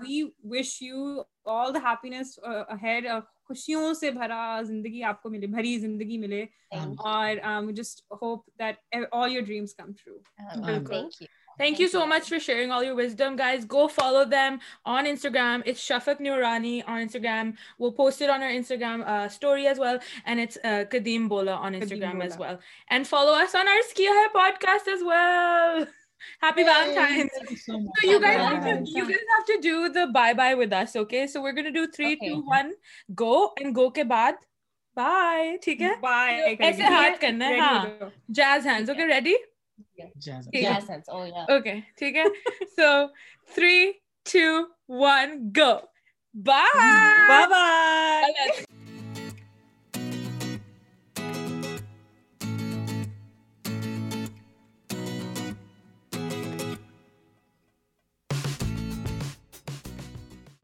we 0.00 0.22
wish 0.50 0.80
you 0.82 1.20
all 1.52 1.74
the 1.74 1.80
happiness 1.84 2.38
head 2.82 3.06
خوشیوں 3.48 3.92
سے 3.94 4.10
بھرا 4.10 4.60
زندگی 4.62 5.02
آپ 5.02 5.22
کو 5.22 5.30
ملے 5.30 5.46
بھری 5.46 5.78
زندگی 5.78 6.18
ملے۔ 6.18 6.44
اور 6.72 7.36
just 7.72 8.04
hope 8.22 8.46
that 8.58 8.94
all 9.12 9.32
your 9.32 9.42
dreams 9.42 9.74
come 9.74 9.92
true 9.94 10.18
بالکل۔ 10.64 11.08
Thank 11.58 11.80
you 11.80 11.86
so 11.88 12.04
much 12.06 12.28
for 12.28 12.38
sharing 12.38 12.72
all 12.72 12.84
your 12.86 12.96
wisdom 12.98 13.36
guys 13.38 13.64
go 13.72 13.86
follow 13.86 14.22
them 14.24 14.56
on 14.86 15.06
Instagram 15.06 15.60
it's 15.66 15.80
Shafaq 15.80 16.20
Noorani 16.20 16.80
on 16.86 17.00
Instagram 17.00 17.50
وہ 17.78 17.90
posted 17.90 18.30
on 18.30 18.42
Instagram 18.42 19.02
story 19.24 19.66
as 19.68 19.80
well 19.80 19.96
and 20.24 20.40
it's 20.40 20.58
Qadeem 20.90 21.28
Bola 21.28 21.54
on 21.56 21.74
Instagram 21.74 22.20
as 22.20 22.40
well 22.40 22.56
and 22.88 23.06
follow 23.06 23.34
us 23.34 23.56
on 23.56 23.68
ours 23.68 23.92
کیا 23.94 24.10
ہے 24.12 24.28
pod 24.28 24.60
cost 24.60 24.88
as 24.88 25.02
well 25.02 25.84
Reddy's 39.06 40.90
okay 41.48 41.74
ٹھیک 41.96 42.16
ہے 42.16 42.24
so 42.76 43.06
three 43.54 43.92
two 44.26 44.62
گوائے 46.34 48.76